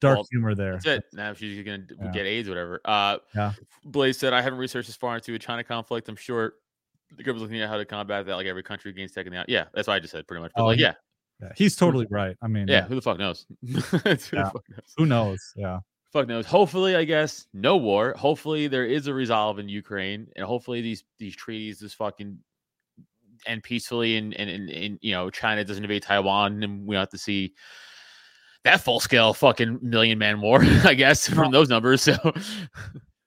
dark 0.00 0.16
Well, 0.16 0.26
humor 0.30 0.54
there 0.54 0.72
That's 0.74 0.86
it. 0.86 1.04
Now 1.12 1.34
she's 1.34 1.62
gonna 1.64 1.84
Yeah. 2.02 2.10
get 2.10 2.24
AIDS, 2.26 2.48
whatever. 2.48 2.80
Uh, 2.84 3.18
Yeah. 3.34 3.52
Blaze 3.84 4.18
said, 4.18 4.32
"I 4.32 4.40
haven't 4.40 4.58
researched 4.58 4.88
as 4.88 4.96
far 4.96 5.14
into 5.16 5.34
a 5.34 5.38
China 5.38 5.62
conflict. 5.62 6.08
I'm 6.08 6.16
sure 6.16 6.54
the 7.16 7.22
government's 7.22 7.50
looking 7.50 7.60
at 7.60 7.68
how 7.68 7.76
to 7.76 7.84
combat 7.84 8.24
that. 8.26 8.34
Like 8.36 8.46
every 8.46 8.62
country 8.62 8.92
gains 8.94 9.12
taking 9.12 9.36
out. 9.36 9.48
Yeah, 9.50 9.64
that's 9.74 9.86
what 9.88 9.94
I 9.94 10.00
just 10.00 10.12
said, 10.12 10.26
pretty 10.26 10.40
much. 10.42 10.52
But 10.56 10.62
Oh, 10.62 10.66
like, 10.66 10.78
yeah. 10.78 10.94
yeah, 11.40 11.48
Yeah, 11.48 11.52
he's 11.56 11.76
totally 11.76 12.06
right 12.10 12.36
i 12.42 12.48
mean 12.48 12.66
yeah. 12.68 12.86
Who 12.86 12.94
the 12.94 13.02
fuck 13.02 13.18
knows? 13.18 13.44
who 13.66 13.72
the 13.74 14.30
Yeah. 14.32 14.44
fuck 14.50 14.64
knows? 14.70 14.94
who 14.96 15.04
knows 15.06 15.52
yeah 15.56 15.80
Fuck 16.12 16.26
knows. 16.26 16.46
Hopefully, 16.46 16.96
I 16.96 17.04
guess 17.04 17.46
no 17.52 17.76
war. 17.76 18.14
Hopefully, 18.16 18.66
there 18.66 18.84
is 18.84 19.06
a 19.06 19.14
resolve 19.14 19.58
in 19.58 19.68
Ukraine, 19.68 20.26
and 20.36 20.44
hopefully 20.44 20.80
these 20.80 21.04
these 21.18 21.36
treaties 21.36 21.80
just 21.80 21.96
fucking 21.96 22.38
end 23.46 23.62
peacefully, 23.62 24.16
and 24.16 24.34
and, 24.34 24.50
and, 24.50 24.70
and 24.70 24.98
you 25.02 25.12
know 25.12 25.30
China 25.30 25.64
doesn't 25.64 25.84
invade 25.84 26.02
Taiwan, 26.02 26.62
and 26.62 26.86
we 26.86 26.94
don't 26.94 27.02
have 27.02 27.10
to 27.10 27.18
see 27.18 27.54
that 28.64 28.80
full 28.80 29.00
scale 29.00 29.32
fucking 29.32 29.78
million 29.82 30.18
man 30.18 30.40
war. 30.40 30.60
I 30.84 30.94
guess 30.94 31.28
from 31.28 31.52
those 31.52 31.68
numbers. 31.68 32.02
So 32.02 32.16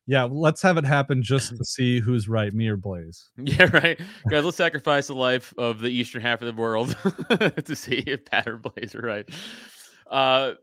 Yeah, 0.06 0.28
let's 0.30 0.62
have 0.62 0.78
it 0.78 0.84
happen 0.84 1.24
just 1.24 1.56
to 1.56 1.64
see 1.64 2.02
who's 2.02 2.28
right, 2.28 2.54
me 2.54 2.68
or 2.68 2.76
Blaze. 2.76 3.30
yeah, 3.38 3.70
right, 3.72 3.98
guys. 4.30 4.44
Let's 4.44 4.58
sacrifice 4.58 5.08
the 5.08 5.16
life 5.16 5.54
of 5.58 5.80
the 5.80 5.88
eastern 5.88 6.22
half 6.22 6.42
of 6.42 6.54
the 6.54 6.62
world 6.62 6.98
to 7.66 7.76
see 7.76 8.04
if 8.06 8.26
Pat 8.26 8.48
or 8.48 8.58
Blaze 8.58 8.94
are 8.96 9.02
right. 9.02 9.30
Uh, 10.12 10.54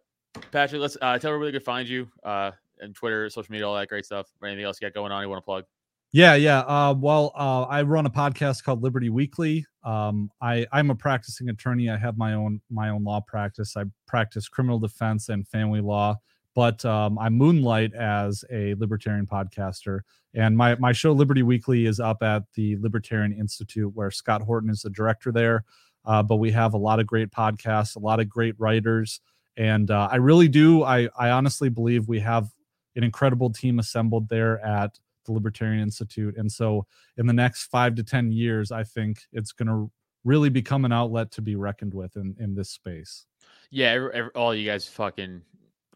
Patrick, 0.52 0.80
let's 0.80 0.96
uh, 1.00 1.18
tell 1.18 1.32
everybody 1.32 1.52
to 1.52 1.64
find 1.64 1.88
you 1.88 2.08
uh, 2.24 2.52
and 2.80 2.94
Twitter, 2.94 3.28
social 3.30 3.52
media, 3.52 3.66
all 3.68 3.74
that 3.74 3.88
great 3.88 4.04
stuff. 4.04 4.28
Anything 4.44 4.64
else 4.64 4.78
you 4.80 4.86
got 4.86 4.94
going 4.94 5.12
on 5.12 5.22
you 5.22 5.28
want 5.28 5.42
to 5.42 5.44
plug? 5.44 5.64
Yeah, 6.12 6.34
yeah. 6.34 6.60
Uh, 6.60 6.92
well, 6.98 7.32
uh, 7.36 7.62
I 7.62 7.82
run 7.82 8.04
a 8.04 8.10
podcast 8.10 8.64
called 8.64 8.82
Liberty 8.82 9.10
Weekly. 9.10 9.64
Um, 9.84 10.30
I 10.42 10.66
I'm 10.72 10.90
a 10.90 10.94
practicing 10.94 11.48
attorney. 11.50 11.88
I 11.88 11.96
have 11.96 12.18
my 12.18 12.34
own 12.34 12.60
my 12.68 12.88
own 12.88 13.04
law 13.04 13.20
practice. 13.20 13.76
I 13.76 13.84
practice 14.08 14.48
criminal 14.48 14.80
defense 14.80 15.28
and 15.28 15.46
family 15.46 15.80
law, 15.80 16.16
but 16.56 16.84
um, 16.84 17.16
I 17.16 17.28
moonlight 17.28 17.94
as 17.94 18.44
a 18.50 18.74
libertarian 18.74 19.26
podcaster. 19.26 20.00
And 20.34 20.56
my 20.56 20.74
my 20.76 20.90
show 20.90 21.12
Liberty 21.12 21.44
Weekly 21.44 21.86
is 21.86 22.00
up 22.00 22.24
at 22.24 22.42
the 22.54 22.76
Libertarian 22.78 23.32
Institute, 23.32 23.94
where 23.94 24.10
Scott 24.10 24.42
Horton 24.42 24.70
is 24.70 24.82
the 24.82 24.90
director 24.90 25.30
there. 25.30 25.64
Uh, 26.04 26.24
but 26.24 26.36
we 26.36 26.50
have 26.50 26.74
a 26.74 26.78
lot 26.78 26.98
of 26.98 27.06
great 27.06 27.30
podcasts, 27.30 27.94
a 27.94 28.00
lot 28.00 28.18
of 28.18 28.28
great 28.28 28.58
writers, 28.58 29.20
and 29.60 29.90
uh, 29.90 30.08
I 30.10 30.16
really 30.16 30.48
do. 30.48 30.82
I 30.82 31.10
I 31.18 31.30
honestly 31.30 31.68
believe 31.68 32.08
we 32.08 32.20
have 32.20 32.50
an 32.96 33.04
incredible 33.04 33.52
team 33.52 33.78
assembled 33.78 34.30
there 34.30 34.58
at 34.64 34.98
the 35.26 35.32
Libertarian 35.32 35.82
Institute. 35.82 36.36
And 36.38 36.50
so, 36.50 36.86
in 37.18 37.26
the 37.26 37.34
next 37.34 37.66
five 37.66 37.94
to 37.96 38.02
10 38.02 38.32
years, 38.32 38.72
I 38.72 38.84
think 38.84 39.20
it's 39.32 39.52
going 39.52 39.68
to 39.68 39.90
really 40.24 40.48
become 40.48 40.86
an 40.86 40.92
outlet 40.92 41.30
to 41.32 41.42
be 41.42 41.56
reckoned 41.56 41.92
with 41.92 42.16
in, 42.16 42.34
in 42.40 42.54
this 42.54 42.70
space. 42.70 43.26
Yeah, 43.70 44.28
all 44.34 44.54
you 44.54 44.64
guys 44.64 44.88
fucking 44.88 45.42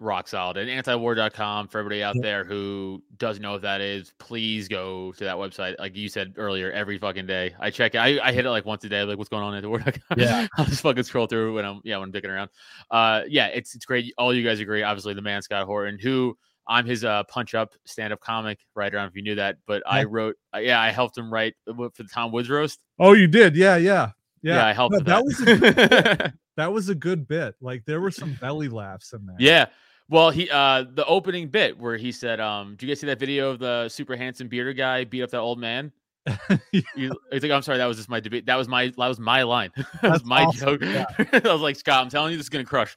rock 0.01 0.27
solid. 0.29 0.57
And 0.57 0.69
antiwar.com 0.69 1.69
for 1.69 1.79
everybody 1.79 2.03
out 2.03 2.17
Yeah. 2.17 2.23
there 2.23 2.45
who 2.45 3.03
doesn't 3.17 3.43
know 3.43 3.53
what 3.53 3.63
that 3.63 3.81
is, 3.81 4.13
please 4.19 4.69
go 4.69 5.13
to 5.13 5.25
that 5.25 5.37
website. 5.37 5.79
Like 5.79 5.97
you 5.97 6.09
said 6.09 6.35
earlier, 6.37 6.73
every 6.73 6.99
fucking 6.99 7.27
day. 7.27 7.55
I 7.61 7.71
check 7.71 7.95
it. 7.95 7.99
I, 7.99 8.19
I 8.23 8.33
hit 8.33 8.45
it 8.45 8.51
like 8.51 8.65
once 8.65 8.85
a 8.85 8.89
day, 8.89 9.03
like 9.05 9.19
what's 9.19 9.31
going 9.31 9.43
on 9.43 9.55
at 9.55 9.63
antiwar.com. 9.65 10.19
Yeah. 10.19 10.47
I'll 10.59 10.65
just 10.65 10.83
fucking 10.83 11.05
scroll 11.05 11.27
through 11.27 11.55
when 11.55 11.65
I'm 11.65 11.81
yeah, 11.85 11.99
when 11.99 12.09
I'm 12.09 12.13
dicking 12.13 12.31
around. 12.31 12.51
Uh 12.91 13.23
yeah, 13.29 13.47
it's 13.47 13.75
it's 13.75 13.85
great. 13.85 14.13
All 14.19 14.35
you 14.35 14.43
guys 14.45 14.61
agree. 14.61 14.83
Obviously 14.83 15.15
the 15.15 15.23
man 15.23 15.43
Scott 15.43 15.67
Horton, 15.67 15.99
who 15.99 16.37
I'm 16.67 16.87
his 16.87 17.05
uh 17.05 17.25
punch 17.25 17.55
up 17.55 17.75
stand 17.85 18.13
up 18.13 18.21
comic 18.21 18.59
writer. 18.75 18.99
I 18.99 19.03
don't 19.03 19.07
know 19.07 19.11
if 19.11 19.17
you 19.17 19.23
knew 19.23 19.35
that, 19.37 19.57
but 19.67 19.83
I 19.87 20.05
wrote 20.05 20.37
uh, 20.55 20.59
yeah, 20.59 20.81
I 20.81 20.91
helped 20.91 21.17
him 21.17 21.33
write 21.33 21.55
uh, 21.69 21.75
for 21.75 22.03
the 22.03 22.09
Tom 22.13 22.33
Woods 22.33 22.51
roast. 22.51 22.81
Oh, 22.99 23.13
you 23.13 23.27
did? 23.27 23.55
Yeah, 23.57 23.77
yeah. 23.77 24.11
Yeah, 24.45 24.57
Yeah. 24.57 24.67
I 24.67 24.73
helped 24.73 24.93
No, 24.93 24.99
that 25.01 25.07
that. 25.07 25.25
was 25.25 25.41
a 25.41 25.45
good 25.57 26.33
That 26.57 26.73
was 26.73 26.89
a 26.89 26.95
good 26.95 27.27
bit. 27.27 27.57
Like 27.61 27.85
there 27.85 28.01
were 28.01 28.13
some 28.13 28.35
belly 28.41 28.69
laughs 28.69 29.13
in 29.13 29.27
there. 29.27 29.35
Yeah. 29.41 29.67
Well, 30.09 30.31
he 30.31 30.49
uh 30.51 30.85
the 30.93 31.05
opening 31.07 31.49
bit 31.49 31.77
where 31.79 31.97
he 31.97 32.13
said, 32.13 32.39
um, 32.39 32.77
do 32.77 32.87
you 32.87 32.93
guys 32.93 33.01
see 33.01 33.07
that 33.09 33.19
video 33.19 33.51
of 33.51 33.59
the 33.59 33.89
super 33.89 34.15
handsome 34.15 34.47
bearded 34.49 34.77
guy 34.77 35.03
beat 35.05 35.23
up 35.23 35.31
that 35.31 35.39
old 35.41 35.59
man? 35.59 35.91
You, 36.97 37.13
it's 37.33 37.43
like, 37.43 37.53
I'm 37.53 37.63
sorry, 37.63 37.79
that 37.79 37.87
was 37.87 37.97
just 37.97 38.09
my 38.09 38.21
debate. 38.21 38.47
That 38.47 38.57
was 38.57 38.69
my 38.69 38.87
that 38.97 39.09
was 39.09 39.19
my 39.19 39.43
line. 39.43 39.71
that 39.77 39.87
That's 40.01 40.13
was 40.23 40.25
my 40.25 40.45
awesome, 40.45 40.79
joke. 40.79 40.83
I 41.45 41.53
was 41.53 41.61
like, 41.61 41.77
Scott, 41.77 42.03
I'm 42.05 42.09
telling 42.11 42.31
you, 42.33 42.37
this 42.37 42.47
is 42.47 42.51
gonna 42.51 42.65
crush. 42.65 42.97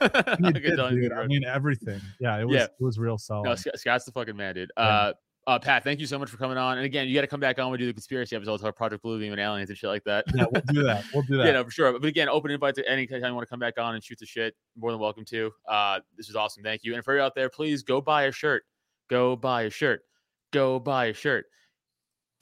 I'm 0.00 0.52
did, 0.52 0.76
telling 0.76 0.94
you, 0.96 1.02
dude. 1.02 1.12
it's 1.12 1.20
I 1.20 1.26
mean 1.26 1.44
everything. 1.44 2.00
Yeah, 2.20 2.38
it 2.38 2.44
was 2.46 2.54
Yeah. 2.56 2.64
it 2.64 2.70
was 2.84 2.98
real 2.98 3.18
solid. 3.18 3.44
No, 3.44 3.54
Scott's 3.54 4.04
the 4.04 4.12
fucking 4.12 4.36
man, 4.36 4.54
dude. 4.54 4.70
Yeah. 4.76 4.82
Uh, 4.84 5.12
uh, 5.46 5.58
Pat, 5.58 5.82
thank 5.82 6.00
you 6.00 6.06
so 6.06 6.18
much 6.18 6.28
for 6.28 6.36
coming 6.36 6.58
on. 6.58 6.76
And 6.76 6.84
again, 6.84 7.08
you 7.08 7.14
got 7.14 7.22
to 7.22 7.26
come 7.26 7.40
back 7.40 7.58
on. 7.58 7.70
We 7.72 7.78
do 7.78 7.86
the 7.86 7.92
conspiracy 7.92 8.36
episodes, 8.36 8.62
our 8.62 8.72
Project 8.72 9.02
Bluebeam 9.02 9.30
and 9.30 9.40
aliens 9.40 9.70
and 9.70 9.78
shit 9.78 9.88
like 9.88 10.04
that. 10.04 10.24
yeah, 10.34 10.44
we'll 10.50 10.62
do 10.68 10.82
that. 10.82 11.04
We'll 11.12 11.22
do 11.22 11.36
that. 11.38 11.46
Yeah, 11.46 11.52
no, 11.52 11.64
for 11.64 11.70
sure. 11.70 11.98
But 11.98 12.04
again, 12.06 12.28
open 12.28 12.50
invite 12.50 12.74
to 12.76 12.88
any 12.88 13.06
time 13.06 13.22
you 13.24 13.34
want 13.34 13.46
to 13.46 13.50
come 13.50 13.58
back 13.58 13.78
on 13.78 13.94
and 13.94 14.04
shoot 14.04 14.18
the 14.18 14.26
shit. 14.26 14.54
More 14.78 14.90
than 14.90 15.00
welcome 15.00 15.24
to. 15.26 15.50
Uh, 15.68 16.00
this 16.16 16.28
is 16.28 16.36
awesome. 16.36 16.62
Thank 16.62 16.84
you. 16.84 16.94
And 16.94 17.04
for 17.04 17.16
you 17.16 17.22
out 17.22 17.34
there, 17.34 17.48
please 17.48 17.82
go 17.82 18.00
buy 18.00 18.24
a 18.24 18.32
shirt. 18.32 18.64
Go 19.08 19.34
buy 19.34 19.62
a 19.62 19.70
shirt. 19.70 20.02
Go 20.52 20.78
buy 20.78 21.06
a 21.06 21.14
shirt. 21.14 21.46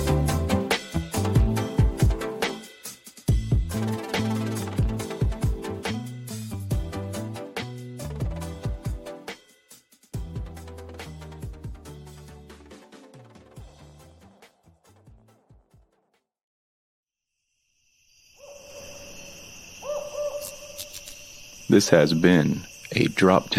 This 21.71 21.91
has 21.91 22.15
been 22.15 22.63
a 22.97 23.05
Drop 23.05 23.51
Tent 23.51 23.59